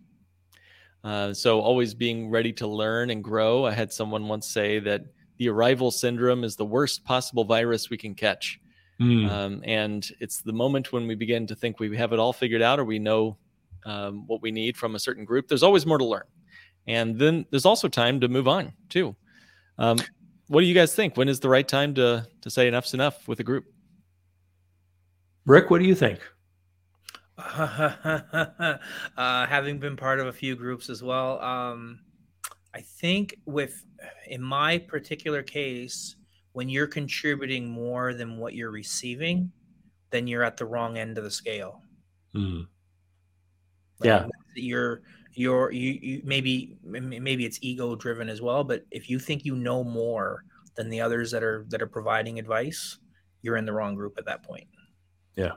[1.05, 3.65] Uh, so always being ready to learn and grow.
[3.65, 5.05] I had someone once say that
[5.39, 8.59] the arrival syndrome is the worst possible virus we can catch.
[9.01, 9.31] Mm.
[9.31, 12.63] Um, and it's the moment when we begin to think we have it all figured
[12.63, 13.37] out or we know
[13.85, 15.49] um, what we need from a certain group.
[15.49, 16.25] There's always more to learn.
[16.87, 19.17] And then there's also time to move on too.
[19.79, 19.99] Um,
[20.49, 21.17] what do you guys think?
[21.17, 23.65] When is the right time to to say enough's enough with a group?
[25.45, 26.21] Rick, what do you think?
[27.39, 28.79] uh,
[29.17, 32.01] having been part of a few groups as well, um,
[32.75, 33.85] I think with
[34.29, 36.16] in my particular case,
[36.57, 39.53] when you're contributing more than what you're receiving,
[40.09, 41.83] then you're at the wrong end of the scale.
[42.35, 42.67] Mm.
[44.03, 45.03] yeah, you're
[45.35, 49.55] you're you, you maybe maybe it's ego driven as well but if you think you
[49.55, 50.45] know more
[50.77, 52.99] than the others that are that are providing advice
[53.43, 54.67] you're in the wrong group at that point
[55.37, 55.53] yeah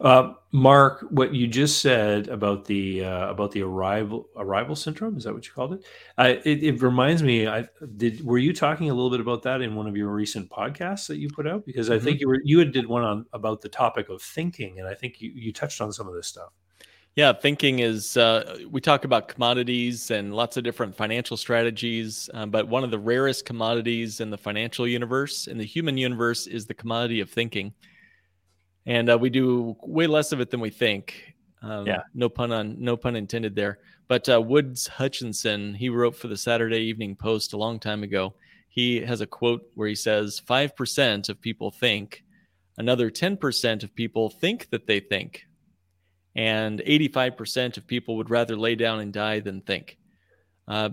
[0.00, 5.24] uh, mark what you just said about the uh, about the arrival arrival syndrome is
[5.24, 5.84] that what you called it?
[6.18, 7.64] Uh, it it reminds me i
[7.96, 11.06] did were you talking a little bit about that in one of your recent podcasts
[11.06, 12.04] that you put out because i mm-hmm.
[12.04, 14.94] think you were you had did one on about the topic of thinking and i
[14.94, 16.50] think you, you touched on some of this stuff
[17.16, 22.50] yeah, thinking is uh, we talk about commodities and lots of different financial strategies, um,
[22.50, 26.66] but one of the rarest commodities in the financial universe, in the human universe, is
[26.66, 27.74] the commodity of thinking.
[28.86, 31.34] And uh, we do way less of it than we think.
[31.62, 33.78] Um, yeah, no pun on no pun intended there.
[34.08, 38.34] But uh, Woods Hutchinson, he wrote for the Saturday Evening Post a long time ago.
[38.68, 42.24] He has a quote where he says, Five percent of people think,
[42.78, 45.46] another 10% of people think that they think
[46.36, 49.98] and 85% of people would rather lay down and die than think.
[50.68, 50.90] Uh,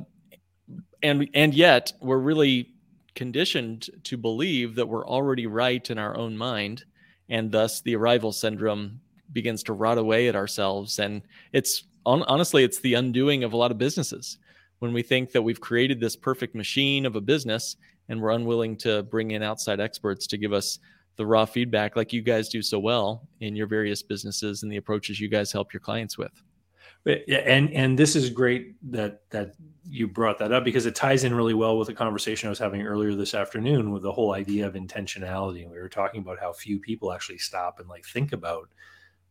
[1.03, 2.72] and and yet we're really
[3.14, 6.85] conditioned to believe that we're already right in our own mind,
[7.30, 9.00] and thus the arrival syndrome
[9.34, 11.00] begins to rot away at ourselves.
[11.00, 14.38] And it's honestly, it's the undoing of a lot of businesses
[14.80, 17.76] when we think that we've created this perfect machine of a business
[18.10, 20.80] and we're unwilling to bring in outside experts to give us
[21.18, 24.78] the raw feedback like you guys do so well in your various businesses and the
[24.78, 26.32] approaches you guys help your clients with
[27.08, 29.56] and and this is great that that
[29.90, 32.60] you brought that up because it ties in really well with the conversation I was
[32.60, 35.61] having earlier this afternoon with the whole idea of intentionality.
[35.64, 38.69] And we were talking about how few people actually stop and like think about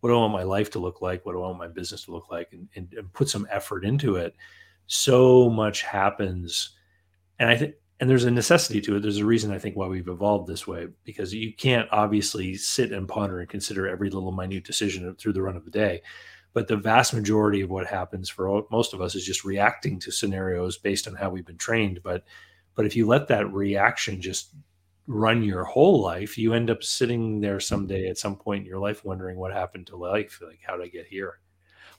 [0.01, 2.05] what do I want my life to look like, what do I want my business
[2.05, 4.35] to look like, and, and, and put some effort into it.
[4.87, 6.71] So much happens,
[7.39, 9.01] and I think and there's a necessity to it.
[9.01, 12.93] There's a reason I think why we've evolved this way because you can't obviously sit
[12.93, 16.03] and ponder and consider every little minute decision through the run of the day.
[16.57, 20.11] But the vast majority of what happens for most of us is just reacting to
[20.11, 22.01] scenarios based on how we've been trained.
[22.03, 22.25] But
[22.75, 24.55] but if you let that reaction just
[25.07, 28.79] run your whole life, you end up sitting there someday at some point in your
[28.79, 30.41] life wondering what happened to life.
[30.43, 31.41] Like, how did I get here?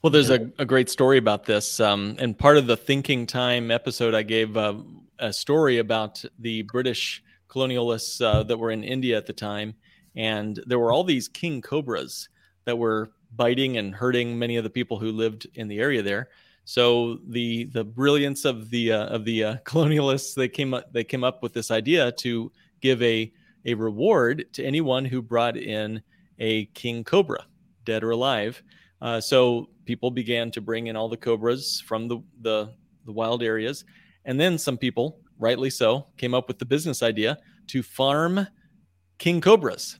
[0.02, 1.78] Well, there's a, a great story about this.
[1.78, 4.74] Um, and part of the thinking time episode I gave uh,
[5.20, 9.74] a story about the British colonialists uh, that were in India at the time,
[10.16, 12.28] and there were all these king cobras
[12.64, 16.28] that were biting and hurting many of the people who lived in the area there.
[16.64, 21.04] So the the brilliance of the uh, of the uh, colonialists they came up they
[21.04, 23.32] came up with this idea to give a
[23.64, 26.02] a reward to anyone who brought in
[26.38, 27.44] a king cobra,
[27.84, 28.62] dead or alive.
[29.00, 32.72] Uh, so people began to bring in all the cobras from the, the
[33.06, 33.84] the wild areas,
[34.26, 38.46] and then some people, rightly so, came up with the business idea to farm
[39.18, 39.98] king cobras.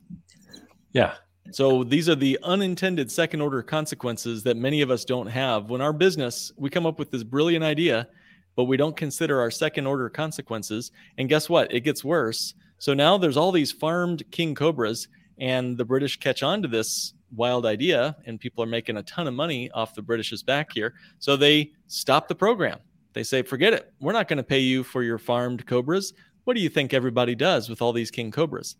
[0.92, 1.14] Yeah.
[1.50, 5.70] So these are the unintended second order consequences that many of us don't have.
[5.70, 8.08] When our business, we come up with this brilliant idea,
[8.54, 10.92] but we don't consider our second order consequences.
[11.16, 11.72] And guess what?
[11.72, 12.54] It gets worse.
[12.78, 17.14] So now there's all these farmed king cobras, and the British catch on to this
[17.34, 20.94] wild idea, and people are making a ton of money off the British's back here.
[21.18, 22.78] So they stop the program.
[23.12, 23.92] They say, forget it.
[24.00, 26.12] We're not going to pay you for your farmed cobras.
[26.44, 28.76] What do you think everybody does with all these king cobras?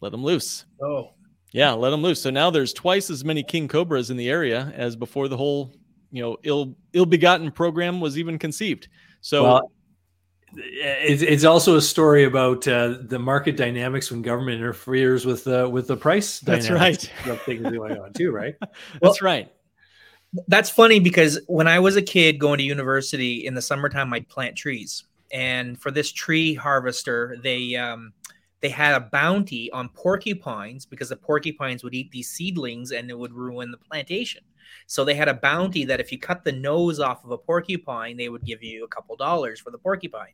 [0.00, 0.64] Let them loose.
[0.82, 1.14] Oh,
[1.52, 2.22] yeah, let them loose.
[2.22, 5.74] So now there's twice as many king cobras in the area as before the whole,
[6.10, 8.88] you know, ill ill begotten program was even conceived.
[9.20, 9.44] So.
[9.44, 9.72] Well,
[10.54, 15.88] it's, also a story about uh, the market dynamics when government interferes with uh, with
[15.88, 16.40] the price.
[16.40, 17.00] That's right.
[17.46, 18.54] Things going on too, right?
[19.00, 19.50] That's right.
[20.48, 24.28] That's funny because when I was a kid going to university in the summertime, I'd
[24.28, 25.04] plant trees.
[25.32, 28.12] and for this tree harvester, they um,
[28.62, 33.18] they had a bounty on porcupines because the porcupines would eat these seedlings and it
[33.18, 34.42] would ruin the plantation.
[34.86, 38.16] So they had a bounty that if you cut the nose off of a porcupine,
[38.16, 40.32] they would give you a couple dollars for the porcupine.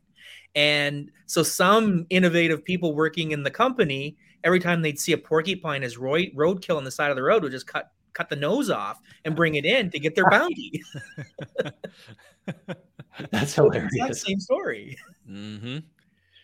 [0.55, 5.83] And so some innovative people working in the company, every time they'd see a porcupine
[5.83, 8.69] as road roadkill on the side of the road, would just cut cut the nose
[8.69, 10.83] off and bring it in to get their bounty.
[13.31, 13.91] That's hilarious.
[13.97, 14.97] That same story.
[15.29, 15.79] Mm-hmm.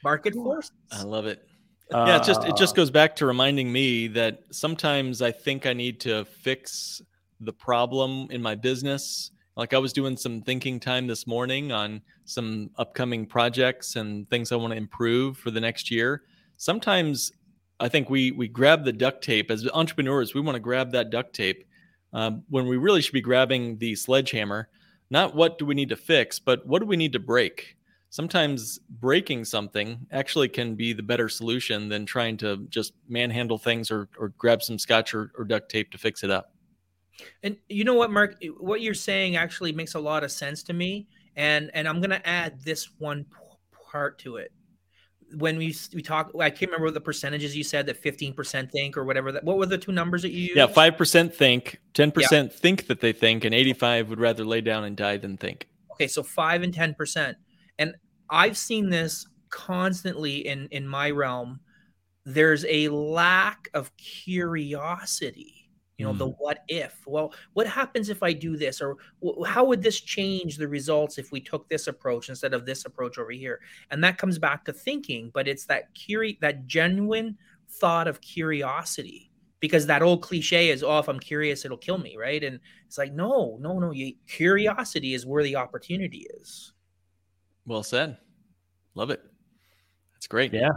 [0.04, 0.72] Market forces.
[0.92, 1.48] I love it.
[1.92, 5.66] Yeah, it just it Uh, just goes back to reminding me that sometimes I think
[5.66, 7.02] I need to fix
[7.40, 9.32] the problem in my business.
[9.56, 14.52] Like I was doing some thinking time this morning on some upcoming projects and things
[14.52, 16.24] I want to improve for the next year.
[16.58, 17.32] Sometimes
[17.80, 20.34] I think we we grab the duct tape as entrepreneurs.
[20.34, 21.66] We want to grab that duct tape
[22.14, 24.70] um, when we really should be grabbing the sledgehammer.
[25.10, 27.75] Not what do we need to fix, but what do we need to break?
[28.16, 33.92] Sometimes breaking something actually can be the better solution than trying to just manhandle things
[33.92, 36.54] or, or grab some scotch or, or duct tape to fix it up.
[37.44, 38.38] And you know what, Mark?
[38.58, 41.08] What you're saying actually makes a lot of sense to me.
[41.36, 43.26] And and I'm gonna add this one
[43.92, 44.54] part to it.
[45.36, 48.96] When we we talk, I can't remember what the percentages you said that 15% think
[48.96, 49.34] or whatever.
[49.34, 50.56] That what were the two numbers that you used?
[50.56, 54.62] Yeah, five percent think, ten percent think that they think, and eighty-five would rather lay
[54.62, 55.68] down and die than think.
[55.92, 57.45] Okay, so five and ten percent, and
[58.30, 61.60] I've seen this constantly in in my realm.
[62.26, 65.70] There's a lack of curiosity.
[65.98, 66.34] You know, the hmm.
[66.40, 67.00] what if?
[67.08, 68.98] Well, what happens if I do this, or
[69.46, 73.18] how would this change the results if we took this approach instead of this approach
[73.18, 73.62] over here?
[73.92, 77.38] And that comes back to thinking, but it's that curi- that genuine
[77.70, 79.32] thought of curiosity
[79.62, 82.98] because that old cliche is oh if i'm curious it'll kill me right and it's
[82.98, 86.74] like no no no you, curiosity is where the opportunity is
[87.66, 88.18] Well said.
[88.94, 89.22] Love it.
[90.14, 90.54] That's great.
[90.54, 90.70] Yeah.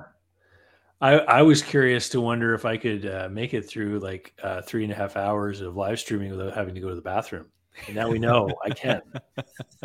[1.00, 4.62] I, I was curious to wonder if I could uh, make it through like uh,
[4.62, 7.47] three and a half hours of live streaming without having to go to the bathroom.
[7.86, 9.02] And now we know I can.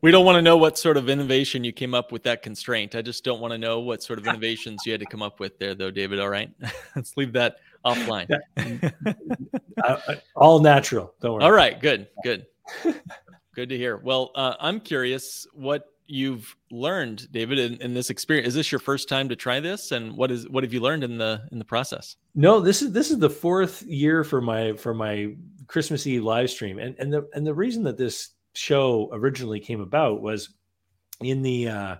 [0.00, 2.94] We don't want to know what sort of innovation you came up with that constraint.
[2.94, 5.40] I just don't want to know what sort of innovations you had to come up
[5.40, 6.20] with there, though, David.
[6.20, 6.50] All right.
[6.96, 8.28] Let's leave that offline.
[8.58, 8.92] I,
[9.82, 11.14] I, all natural.
[11.20, 11.44] Don't worry.
[11.44, 11.80] All right.
[11.80, 12.08] Good.
[12.22, 12.46] Good.
[13.54, 13.96] Good to hear.
[13.96, 18.48] Well, uh, I'm curious what you've learned, David, in, in this experience.
[18.48, 19.92] Is this your first time to try this?
[19.92, 22.16] And what is what have you learned in the in the process?
[22.34, 25.34] No, this is this is the fourth year for my for my
[25.66, 29.80] Christmas Eve live stream, and and the and the reason that this show originally came
[29.80, 30.50] about was
[31.20, 31.96] in the uh,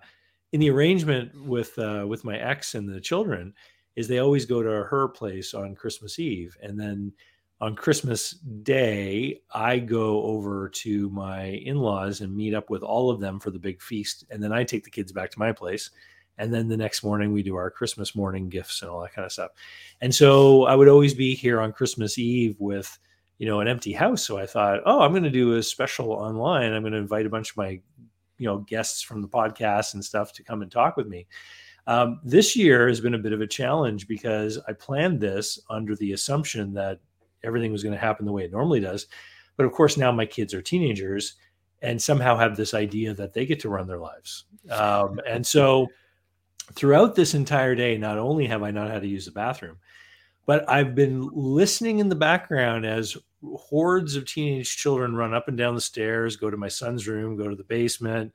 [0.53, 3.55] in the arrangement with uh, with my ex and the children
[3.97, 7.13] is they always go to her place on Christmas Eve, and then
[7.65, 13.09] on Christmas Day I go over to my in laws and meet up with all
[13.09, 15.51] of them for the big feast, and then I take the kids back to my
[15.51, 15.91] place.
[16.37, 19.25] And then the next morning we do our Christmas morning gifts and all that kind
[19.25, 19.53] of stuff.
[20.03, 22.99] And so I would always be here on Christmas Eve with,
[23.39, 24.27] you know, an empty house.
[24.27, 26.71] So I thought, oh, I'm going to do a special online.
[26.75, 27.81] I'm going to invite a bunch of my,
[28.37, 31.27] you know, guests from the podcast and stuff to come and talk with me.
[31.87, 35.97] Um, this year has been a bit of a challenge because I planned this under
[35.97, 37.01] the assumption that
[37.45, 39.07] everything was going to happen the way it normally does.
[39.57, 41.35] But of course, now my kids are teenagers
[41.83, 44.45] and somehow have this idea that they get to run their lives.
[44.71, 45.89] Um, and so
[46.73, 49.77] throughout this entire day, not only have I not had to use the bathroom,
[50.47, 53.17] but I've been listening in the background as
[53.57, 57.37] hordes of teenage children run up and down the stairs, go to my son's room,
[57.37, 58.33] go to the basement.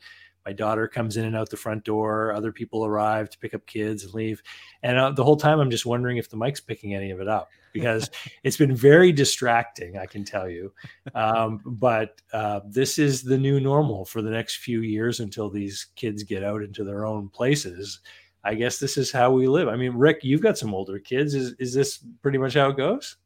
[0.49, 2.33] My daughter comes in and out the front door.
[2.33, 4.41] Other people arrive to pick up kids and leave.
[4.81, 7.27] And uh, the whole time, I'm just wondering if the mic's picking any of it
[7.27, 8.09] up because
[8.43, 10.73] it's been very distracting, I can tell you.
[11.13, 15.85] Um, but uh, this is the new normal for the next few years until these
[15.95, 17.99] kids get out into their own places.
[18.43, 19.67] I guess this is how we live.
[19.67, 21.35] I mean, Rick, you've got some older kids.
[21.35, 23.17] Is is this pretty much how it goes?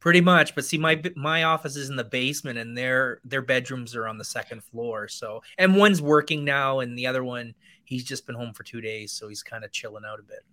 [0.00, 3.96] Pretty much but see my my office is in the basement and their their bedrooms
[3.96, 8.04] are on the second floor so and one's working now and the other one he's
[8.04, 10.44] just been home for two days so he's kind of chilling out a bit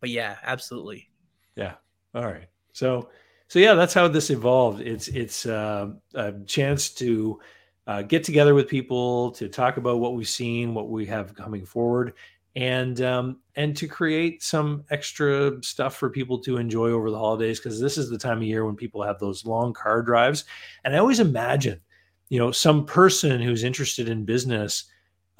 [0.00, 1.10] but yeah absolutely
[1.56, 1.74] Yeah.
[2.14, 2.48] All right.
[2.72, 3.10] So
[3.48, 4.80] so yeah, that's how this evolved.
[4.80, 7.40] It's it's uh, a chance to
[7.86, 11.66] uh, get together with people to talk about what we've seen, what we have coming
[11.66, 12.14] forward,
[12.56, 17.60] and um, and to create some extra stuff for people to enjoy over the holidays
[17.60, 20.44] because this is the time of year when people have those long car drives.
[20.84, 21.80] And I always imagine,
[22.28, 24.84] you know, some person who's interested in business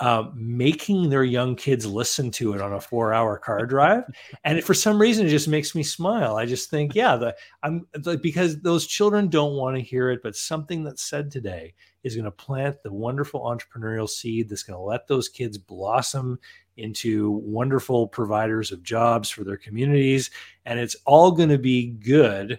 [0.01, 4.05] uh, making their young kids listen to it on a four-hour car drive,
[4.45, 6.37] and for some reason it just makes me smile.
[6.37, 10.21] I just think, yeah, the I'm the, because those children don't want to hear it,
[10.23, 14.79] but something that's said today is going to plant the wonderful entrepreneurial seed that's going
[14.79, 16.39] to let those kids blossom
[16.81, 20.31] into wonderful providers of jobs for their communities.
[20.67, 22.59] And it's all going to be good.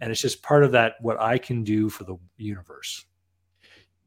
[0.00, 3.04] And it's just part of that, what I can do for the universe.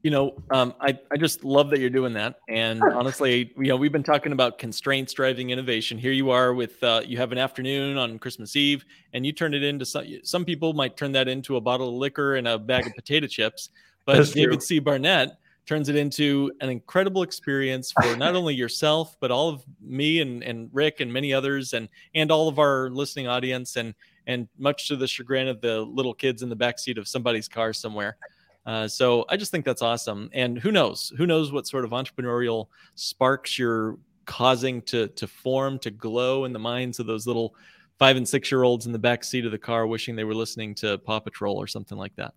[0.04, 2.38] You know, um, I, I just love that you're doing that.
[2.50, 5.98] And honestly, you know, we've been talking about constraints driving innovation.
[5.98, 8.84] Here you are with, uh, you have an afternoon on Christmas Eve
[9.14, 11.96] and you turn it into some, some people might turn that into a bottle of
[11.96, 13.70] liquor and a bag of potato chips.
[14.06, 14.62] But That's David true.
[14.62, 14.80] C.
[14.80, 20.22] Barnett turns it into an incredible experience for not only yourself, but all of me
[20.22, 23.94] and, and Rick and many others and, and all of our listening audience and,
[24.28, 27.74] and much to the chagrin of the little kids in the backseat of somebody's car
[27.74, 28.18] somewhere.
[28.66, 30.30] Uh, so I just think that's awesome.
[30.34, 31.12] And who knows?
[31.18, 36.54] Who knows what sort of entrepreneurial sparks you're causing to to form, to glow in
[36.54, 37.56] the minds of those little
[37.98, 40.36] five and six year olds in the back seat of the car, wishing they were
[40.36, 42.34] listening to Paw Patrol or something like that.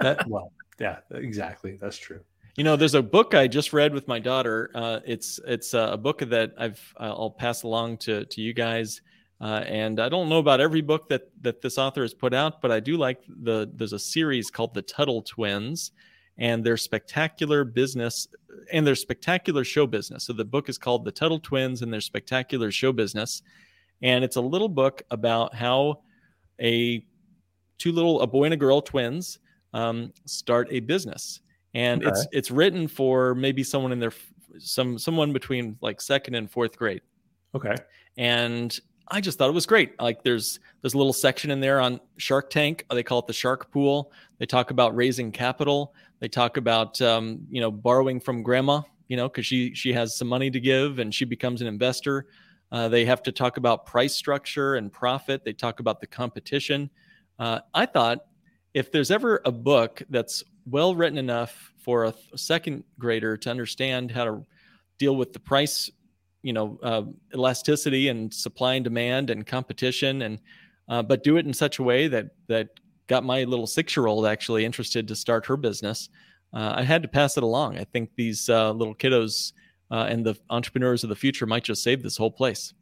[0.00, 1.78] that well, yeah, exactly.
[1.80, 2.20] That's true.
[2.58, 4.72] You know, there's a book I just read with my daughter.
[4.74, 9.00] Uh, it's it's a book that I've uh, I'll pass along to to you guys.
[9.40, 12.60] Uh, and I don't know about every book that that this author has put out,
[12.60, 15.92] but I do like the there's a series called the Tuttle Twins,
[16.36, 18.26] and their spectacular business
[18.72, 20.24] and their spectacular show business.
[20.24, 23.40] So the book is called The Tuttle Twins and their spectacular show business,
[24.02, 26.00] and it's a little book about how
[26.60, 27.06] a
[27.78, 29.38] two little a boy and a girl twins
[29.74, 31.40] um, start a business,
[31.78, 32.10] and okay.
[32.10, 34.12] it's it's written for maybe someone in their
[34.58, 37.02] some someone between like second and fourth grade.
[37.54, 37.76] Okay.
[38.16, 38.76] And
[39.06, 39.98] I just thought it was great.
[40.00, 42.84] Like there's there's a little section in there on Shark Tank.
[42.90, 44.12] They call it the Shark Pool.
[44.38, 45.94] They talk about raising capital.
[46.18, 50.18] They talk about um, you know borrowing from grandma, you know, because she she has
[50.18, 52.26] some money to give and she becomes an investor.
[52.72, 55.44] Uh, they have to talk about price structure and profit.
[55.44, 56.90] They talk about the competition.
[57.38, 58.26] Uh, I thought
[58.78, 63.50] if there's ever a book that's well written enough for a, a second grader to
[63.50, 64.46] understand how to
[64.98, 65.90] deal with the price
[66.42, 67.02] you know uh,
[67.34, 70.38] elasticity and supply and demand and competition and
[70.88, 72.68] uh, but do it in such a way that that
[73.08, 76.08] got my little six year old actually interested to start her business
[76.54, 77.76] uh, i had to pass it along.
[77.78, 79.52] I think these uh, little kiddos
[79.90, 82.74] uh, and the entrepreneurs of the future might just save this whole place.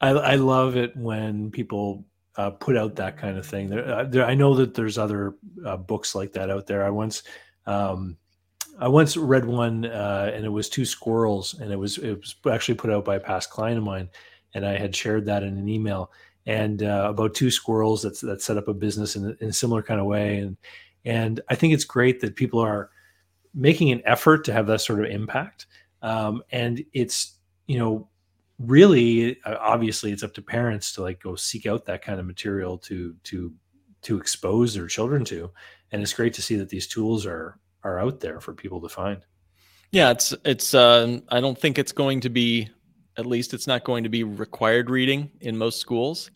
[0.00, 2.04] I, I love it when people
[2.38, 3.68] uh, put out that kind of thing.
[3.68, 5.34] There, there, i know that there's other
[5.86, 6.84] books like that out there.
[6.84, 7.24] I once
[7.66, 8.16] um,
[8.78, 12.36] I once read one, uh, and it was two squirrels, and it was it was
[12.50, 14.08] actually put out by a past client of mine,
[14.54, 16.12] and I had shared that in an email,
[16.46, 19.82] and uh, about two squirrels that that set up a business in, in a similar
[19.82, 20.56] kind of way, and
[21.04, 22.90] and I think it's great that people are
[23.52, 25.66] making an effort to have that sort of impact,
[26.02, 27.34] um, and it's
[27.66, 28.08] you know
[28.58, 32.26] really uh, obviously it's up to parents to like go seek out that kind of
[32.26, 33.52] material to to
[34.02, 35.50] to expose their children to,
[35.90, 38.88] and it's great to see that these tools are are out there for people to
[38.88, 39.24] find.
[39.90, 40.74] Yeah, it's it's.
[40.74, 42.68] Uh, I don't think it's going to be.
[43.16, 46.30] At least it's not going to be required reading in most schools,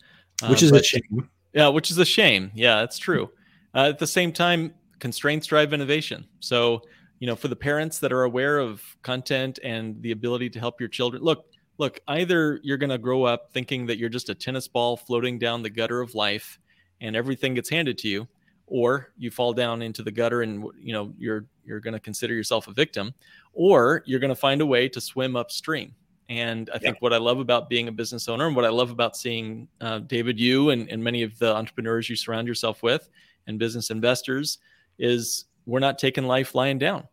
[0.49, 1.29] which uh, is but, a shame.
[1.53, 2.51] Yeah, which is a shame.
[2.53, 3.29] Yeah, that's true.
[3.73, 6.27] Uh, at the same time, constraints drive innovation.
[6.39, 6.81] So
[7.19, 10.81] you know, for the parents that are aware of content and the ability to help
[10.81, 11.45] your children, look,
[11.77, 11.99] look.
[12.07, 15.63] Either you're going to grow up thinking that you're just a tennis ball floating down
[15.63, 16.59] the gutter of life,
[17.01, 18.27] and everything gets handed to you,
[18.67, 22.33] or you fall down into the gutter and you know you're you're going to consider
[22.33, 23.13] yourself a victim
[23.53, 25.93] or you're going to find a way to swim upstream
[26.29, 28.89] and i think what i love about being a business owner and what i love
[28.89, 33.09] about seeing uh, david you and, and many of the entrepreneurs you surround yourself with
[33.47, 34.59] and business investors
[34.97, 37.07] is we're not taking life lying down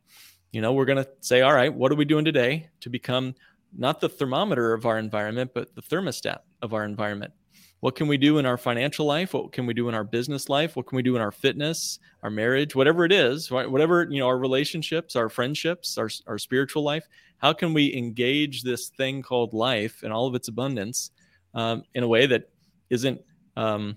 [0.53, 3.35] you know we're going to say all right what are we doing today to become
[3.77, 7.33] not the thermometer of our environment but the thermostat of our environment.
[7.81, 9.33] What can we do in our financial life?
[9.33, 10.77] What can we do in our business life?
[10.77, 14.27] What can we do in our fitness our marriage whatever it is whatever you know
[14.27, 17.09] our relationships our friendships our, our spiritual life.
[17.39, 21.11] How can we engage this thing called life and all of its abundance
[21.55, 22.51] um, in a way that
[22.91, 23.21] isn't
[23.57, 23.97] um,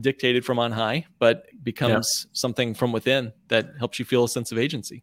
[0.00, 2.30] dictated from on high but becomes yeah.
[2.32, 5.02] something from within that helps you feel a sense of agency?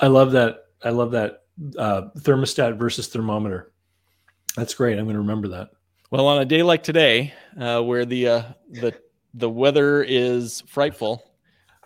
[0.00, 0.64] I love that.
[0.82, 1.41] I love that
[1.78, 3.72] uh, thermostat versus thermometer
[4.56, 5.70] that's great i'm going to remember that
[6.12, 8.94] well, on a day like today, uh, where the uh, the
[9.32, 11.24] the weather is frightful,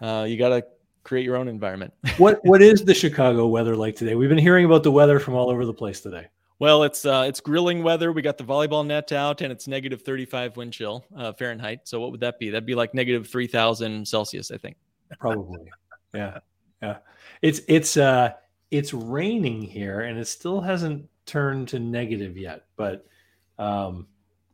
[0.02, 0.66] uh, you got to
[1.04, 1.94] create your own environment.
[2.18, 4.16] what what is the Chicago weather like today?
[4.16, 6.26] We've been hearing about the weather from all over the place today.
[6.58, 8.10] Well, it's uh, it's grilling weather.
[8.10, 11.86] We got the volleyball net out, and it's negative 35 wind chill uh, Fahrenheit.
[11.86, 12.50] So what would that be?
[12.50, 14.76] That'd be like negative 3,000 Celsius, I think.
[15.20, 15.70] Probably.
[16.12, 16.38] yeah,
[16.82, 16.96] yeah.
[17.42, 18.32] It's it's uh
[18.70, 22.64] it's raining here, and it still hasn't turned to negative yet.
[22.76, 23.06] But
[23.58, 24.06] um,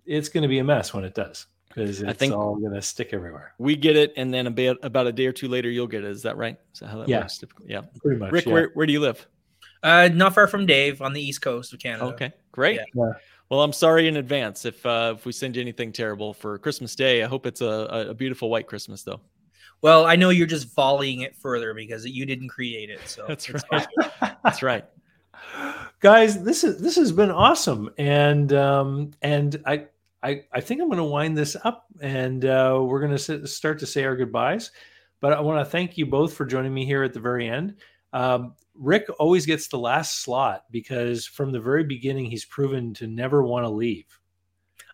[0.07, 1.47] it's going to be a mess when it does.
[1.69, 3.55] because I it's think- all going to stick everywhere.
[3.59, 6.11] We get it, and then about about a day or two later, you'll get it.
[6.11, 6.59] Is that right?
[6.75, 7.21] Is that how that Yeah.
[7.21, 7.39] works?
[7.39, 7.67] Typically?
[7.71, 7.83] Yeah.
[8.03, 8.33] Pretty much.
[8.33, 8.53] Rick, yeah.
[8.53, 9.27] where where do you live?
[9.83, 12.05] Uh, not far from Dave on the east coast of Canada.
[12.05, 12.77] Okay, great.
[12.77, 12.85] Yeah.
[12.95, 13.13] Yeah.
[13.51, 16.95] Well, I'm sorry in advance if uh, if we send you anything terrible for Christmas
[16.95, 17.23] Day.
[17.23, 19.21] I hope it's a, a, a beautiful white Christmas, though.
[19.83, 23.01] Well, I know you're just volleying it further because you didn't create it.
[23.07, 23.87] So That's right.
[24.45, 24.85] That's right.
[26.01, 29.87] guys this is this has been awesome and um and i
[30.23, 33.79] i i think i'm going to wind this up and uh we're going to start
[33.79, 34.71] to say our goodbyes
[35.21, 37.77] but i want to thank you both for joining me here at the very end
[38.13, 43.07] um rick always gets the last slot because from the very beginning he's proven to
[43.07, 44.07] never want to leave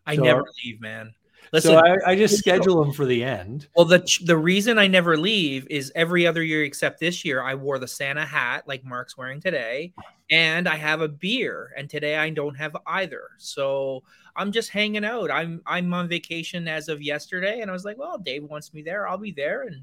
[0.07, 1.13] I So never our- leave, man.
[1.59, 5.17] So I, I just schedule them for the end well, the the reason I never
[5.17, 9.17] leave is every other year except this year, I wore the Santa hat like Mark's
[9.17, 9.93] wearing today,
[10.31, 13.23] and I have a beer, and today I don't have either.
[13.39, 14.03] So
[14.37, 15.31] I'm just hanging out.
[15.31, 18.83] I'm I'm on vacation as of yesterday, and I was like, well, Dave wants me
[18.83, 19.83] there, I'll be there, and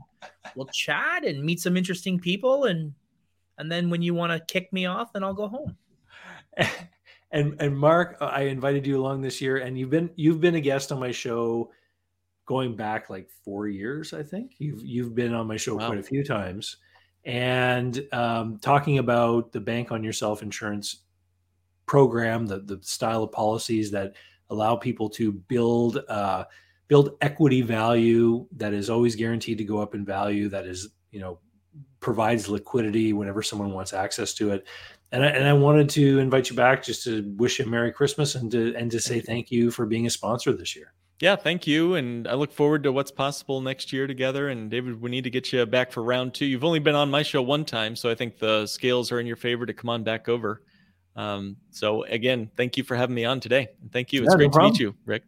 [0.55, 2.93] we'll chat and meet some interesting people, and
[3.57, 5.77] and then when you want to kick me off, then I'll go home.
[7.35, 10.61] and and Mark, I invited you along this year, and you've been you've been a
[10.61, 11.69] guest on my show
[12.45, 14.53] going back like four years, I think.
[14.57, 15.87] You've you've been on my show Wow.
[15.87, 16.77] quite a few times,
[17.25, 21.03] and um, talking about the bank on yourself insurance
[21.85, 24.15] program, the the style of policies that
[24.49, 26.45] allow people to build uh,
[26.87, 30.47] build equity value that is always guaranteed to go up in value.
[30.47, 31.39] That is you know
[31.99, 34.67] provides liquidity whenever someone wants access to it
[35.11, 37.91] and I, and I wanted to invite you back just to wish you a Merry
[37.91, 40.93] Christmas and to and to say thank you for being a sponsor this year.
[41.21, 44.49] Yeah, thank you, and I look forward to what's possible next year together.
[44.49, 46.45] And David, we need to get you back for round two.
[46.45, 49.25] You've only been on my show one time, so I think the scales are in
[49.25, 50.61] your favor to come on back over.
[51.15, 53.69] Um, so again, thank you for having me on today.
[53.81, 54.23] And thank you.
[54.23, 55.23] It's Yeah, no great to meet you, Rick.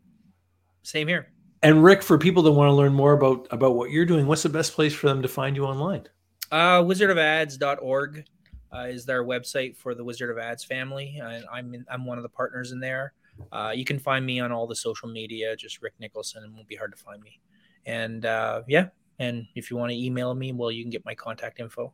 [0.83, 1.29] Same here.
[1.63, 4.43] And Rick, for people that want to learn more about about what you're doing, what's
[4.43, 6.07] the best place for them to find you online?
[6.51, 8.25] Uh, wizardofads.org
[8.73, 11.19] uh, is their website for the Wizard of Ads family.
[11.23, 13.13] I, I'm in, I'm one of the partners in there.
[13.51, 16.67] Uh, you can find me on all the social media, just Rick Nicholson, and won't
[16.67, 17.39] be hard to find me.
[17.85, 18.87] And uh, yeah,
[19.19, 21.93] and if you want to email me, well, you can get my contact info.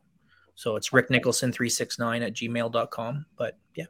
[0.54, 3.26] So it's ricknicholson369 at gmail.com.
[3.36, 3.86] But yeah,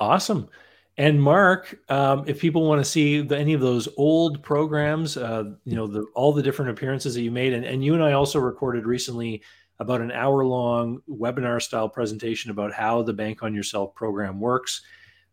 [0.00, 0.48] Awesome.
[0.96, 5.44] And Mark, um, if people want to see the, any of those old programs, uh,
[5.64, 8.12] you know, the, all the different appearances that you made, and, and you and I
[8.12, 9.42] also recorded recently
[9.80, 14.82] about an hour long webinar style presentation about how the Bank on Yourself program works.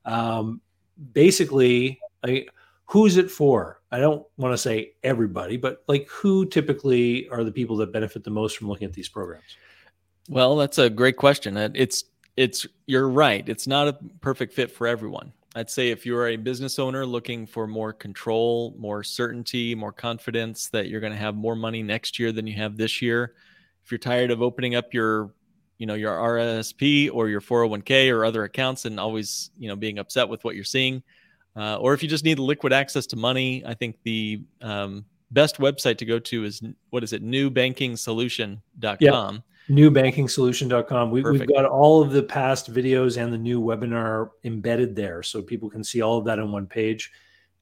[0.05, 0.61] Um,
[1.13, 2.45] basically, I,
[2.85, 3.81] who's it for?
[3.91, 8.23] I don't want to say everybody, but like who typically are the people that benefit
[8.23, 9.57] the most from looking at these programs?
[10.29, 11.57] Well, that's a great question.
[11.57, 12.05] It's
[12.37, 13.47] it's you're right.
[13.47, 15.31] It's not a perfect fit for everyone.
[15.55, 20.67] I'd say if you're a business owner looking for more control, more certainty, more confidence
[20.69, 23.35] that you're going to have more money next year than you have this year,
[23.85, 25.31] if you're tired of opening up your
[25.77, 29.99] you know your RSP or your 401k or other accounts and always you know being
[29.99, 31.03] upset with what you're seeing,
[31.55, 35.57] uh, or if you just need liquid access to money, I think the um, best
[35.57, 39.43] website to go to is what is it newbankingsolution.com.
[39.69, 41.11] newbankingsolution.com.
[41.11, 45.41] We, we've got all of the past videos and the new webinar embedded there, so
[45.41, 47.11] people can see all of that on one page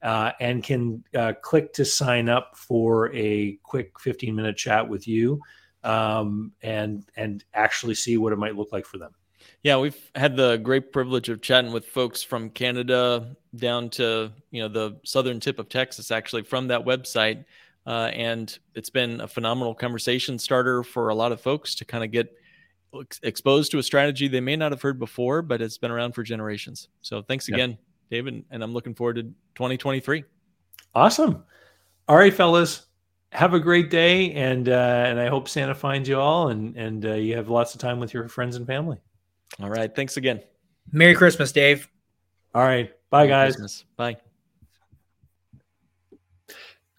[0.04, 5.06] uh, and can uh, click to sign up for a quick 15 minute chat with
[5.08, 5.42] you
[5.84, 9.12] um, and and actually see what it might look like for them.
[9.64, 14.62] Yeah, we've had the great privilege of chatting with folks from Canada down to you
[14.62, 17.46] know the southern tip of Texas, actually from that website,
[17.86, 22.04] uh, and it's been a phenomenal conversation starter for a lot of folks to kind
[22.04, 22.34] of get
[23.00, 26.14] ex- exposed to a strategy they may not have heard before, but it's been around
[26.14, 26.90] for generations.
[27.02, 27.56] So thanks Yeah.
[27.56, 27.78] again,
[28.10, 29.24] David, and I'm looking forward to
[29.56, 30.24] 2023.
[30.96, 31.44] Awesome.
[32.08, 32.86] All right, fellas.
[33.34, 37.06] Have a great day, and uh, and I hope Santa finds you all, and and
[37.06, 39.00] uh, you have lots of time with your friends and family.
[39.60, 40.42] All right, thanks again.
[40.92, 41.90] Merry Christmas, Dave.
[42.54, 43.56] All right, bye, Merry guys.
[43.56, 43.86] Christmas.
[43.98, 44.18] Bye.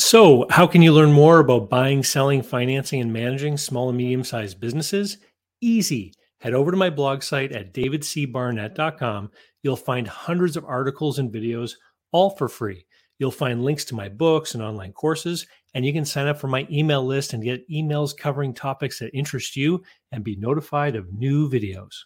[0.00, 4.24] So, how can you learn more about buying, selling, financing, and managing small and medium
[4.24, 5.18] sized businesses?
[5.60, 6.12] Easy.
[6.38, 9.30] Head over to my blog site at davidcbarnett.com.
[9.62, 11.74] You'll find hundreds of articles and videos,
[12.12, 12.84] all for free.
[13.18, 16.48] You'll find links to my books and online courses, and you can sign up for
[16.48, 21.12] my email list and get emails covering topics that interest you and be notified of
[21.12, 22.04] new videos.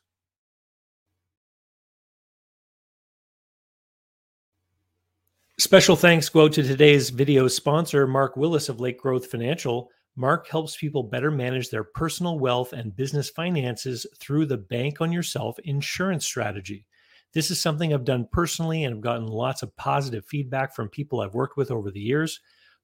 [5.61, 9.91] Special thanks go to today's video sponsor, Mark Willis of Lake Growth Financial.
[10.15, 15.13] Mark helps people better manage their personal wealth and business finances through the Bank on
[15.13, 16.87] Yourself insurance strategy.
[17.35, 21.21] This is something I've done personally and I've gotten lots of positive feedback from people
[21.21, 22.41] I've worked with over the years.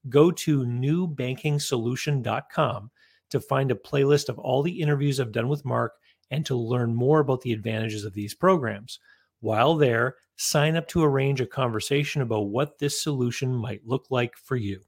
[0.09, 2.91] Go to newbankingsolution.com
[3.31, 5.95] to find a playlist of all the interviews I've done with Mark
[6.31, 8.99] and to learn more about the advantages of these programs.
[9.41, 14.37] While there, sign up to arrange a conversation about what this solution might look like
[14.37, 14.81] for you.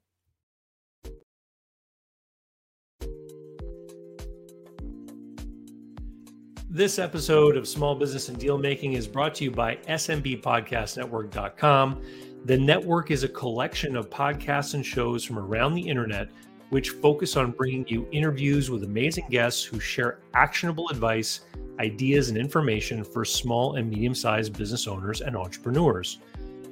[6.68, 12.02] This episode of Small Business and Deal Making is brought to you by SMBPodcastNetwork.com.
[12.46, 16.28] The network is a collection of podcasts and shows from around the internet
[16.70, 21.40] which focus on bringing you interviews with amazing guests who share actionable advice,
[21.80, 26.20] ideas, and information for small and medium sized business owners and entrepreneurs.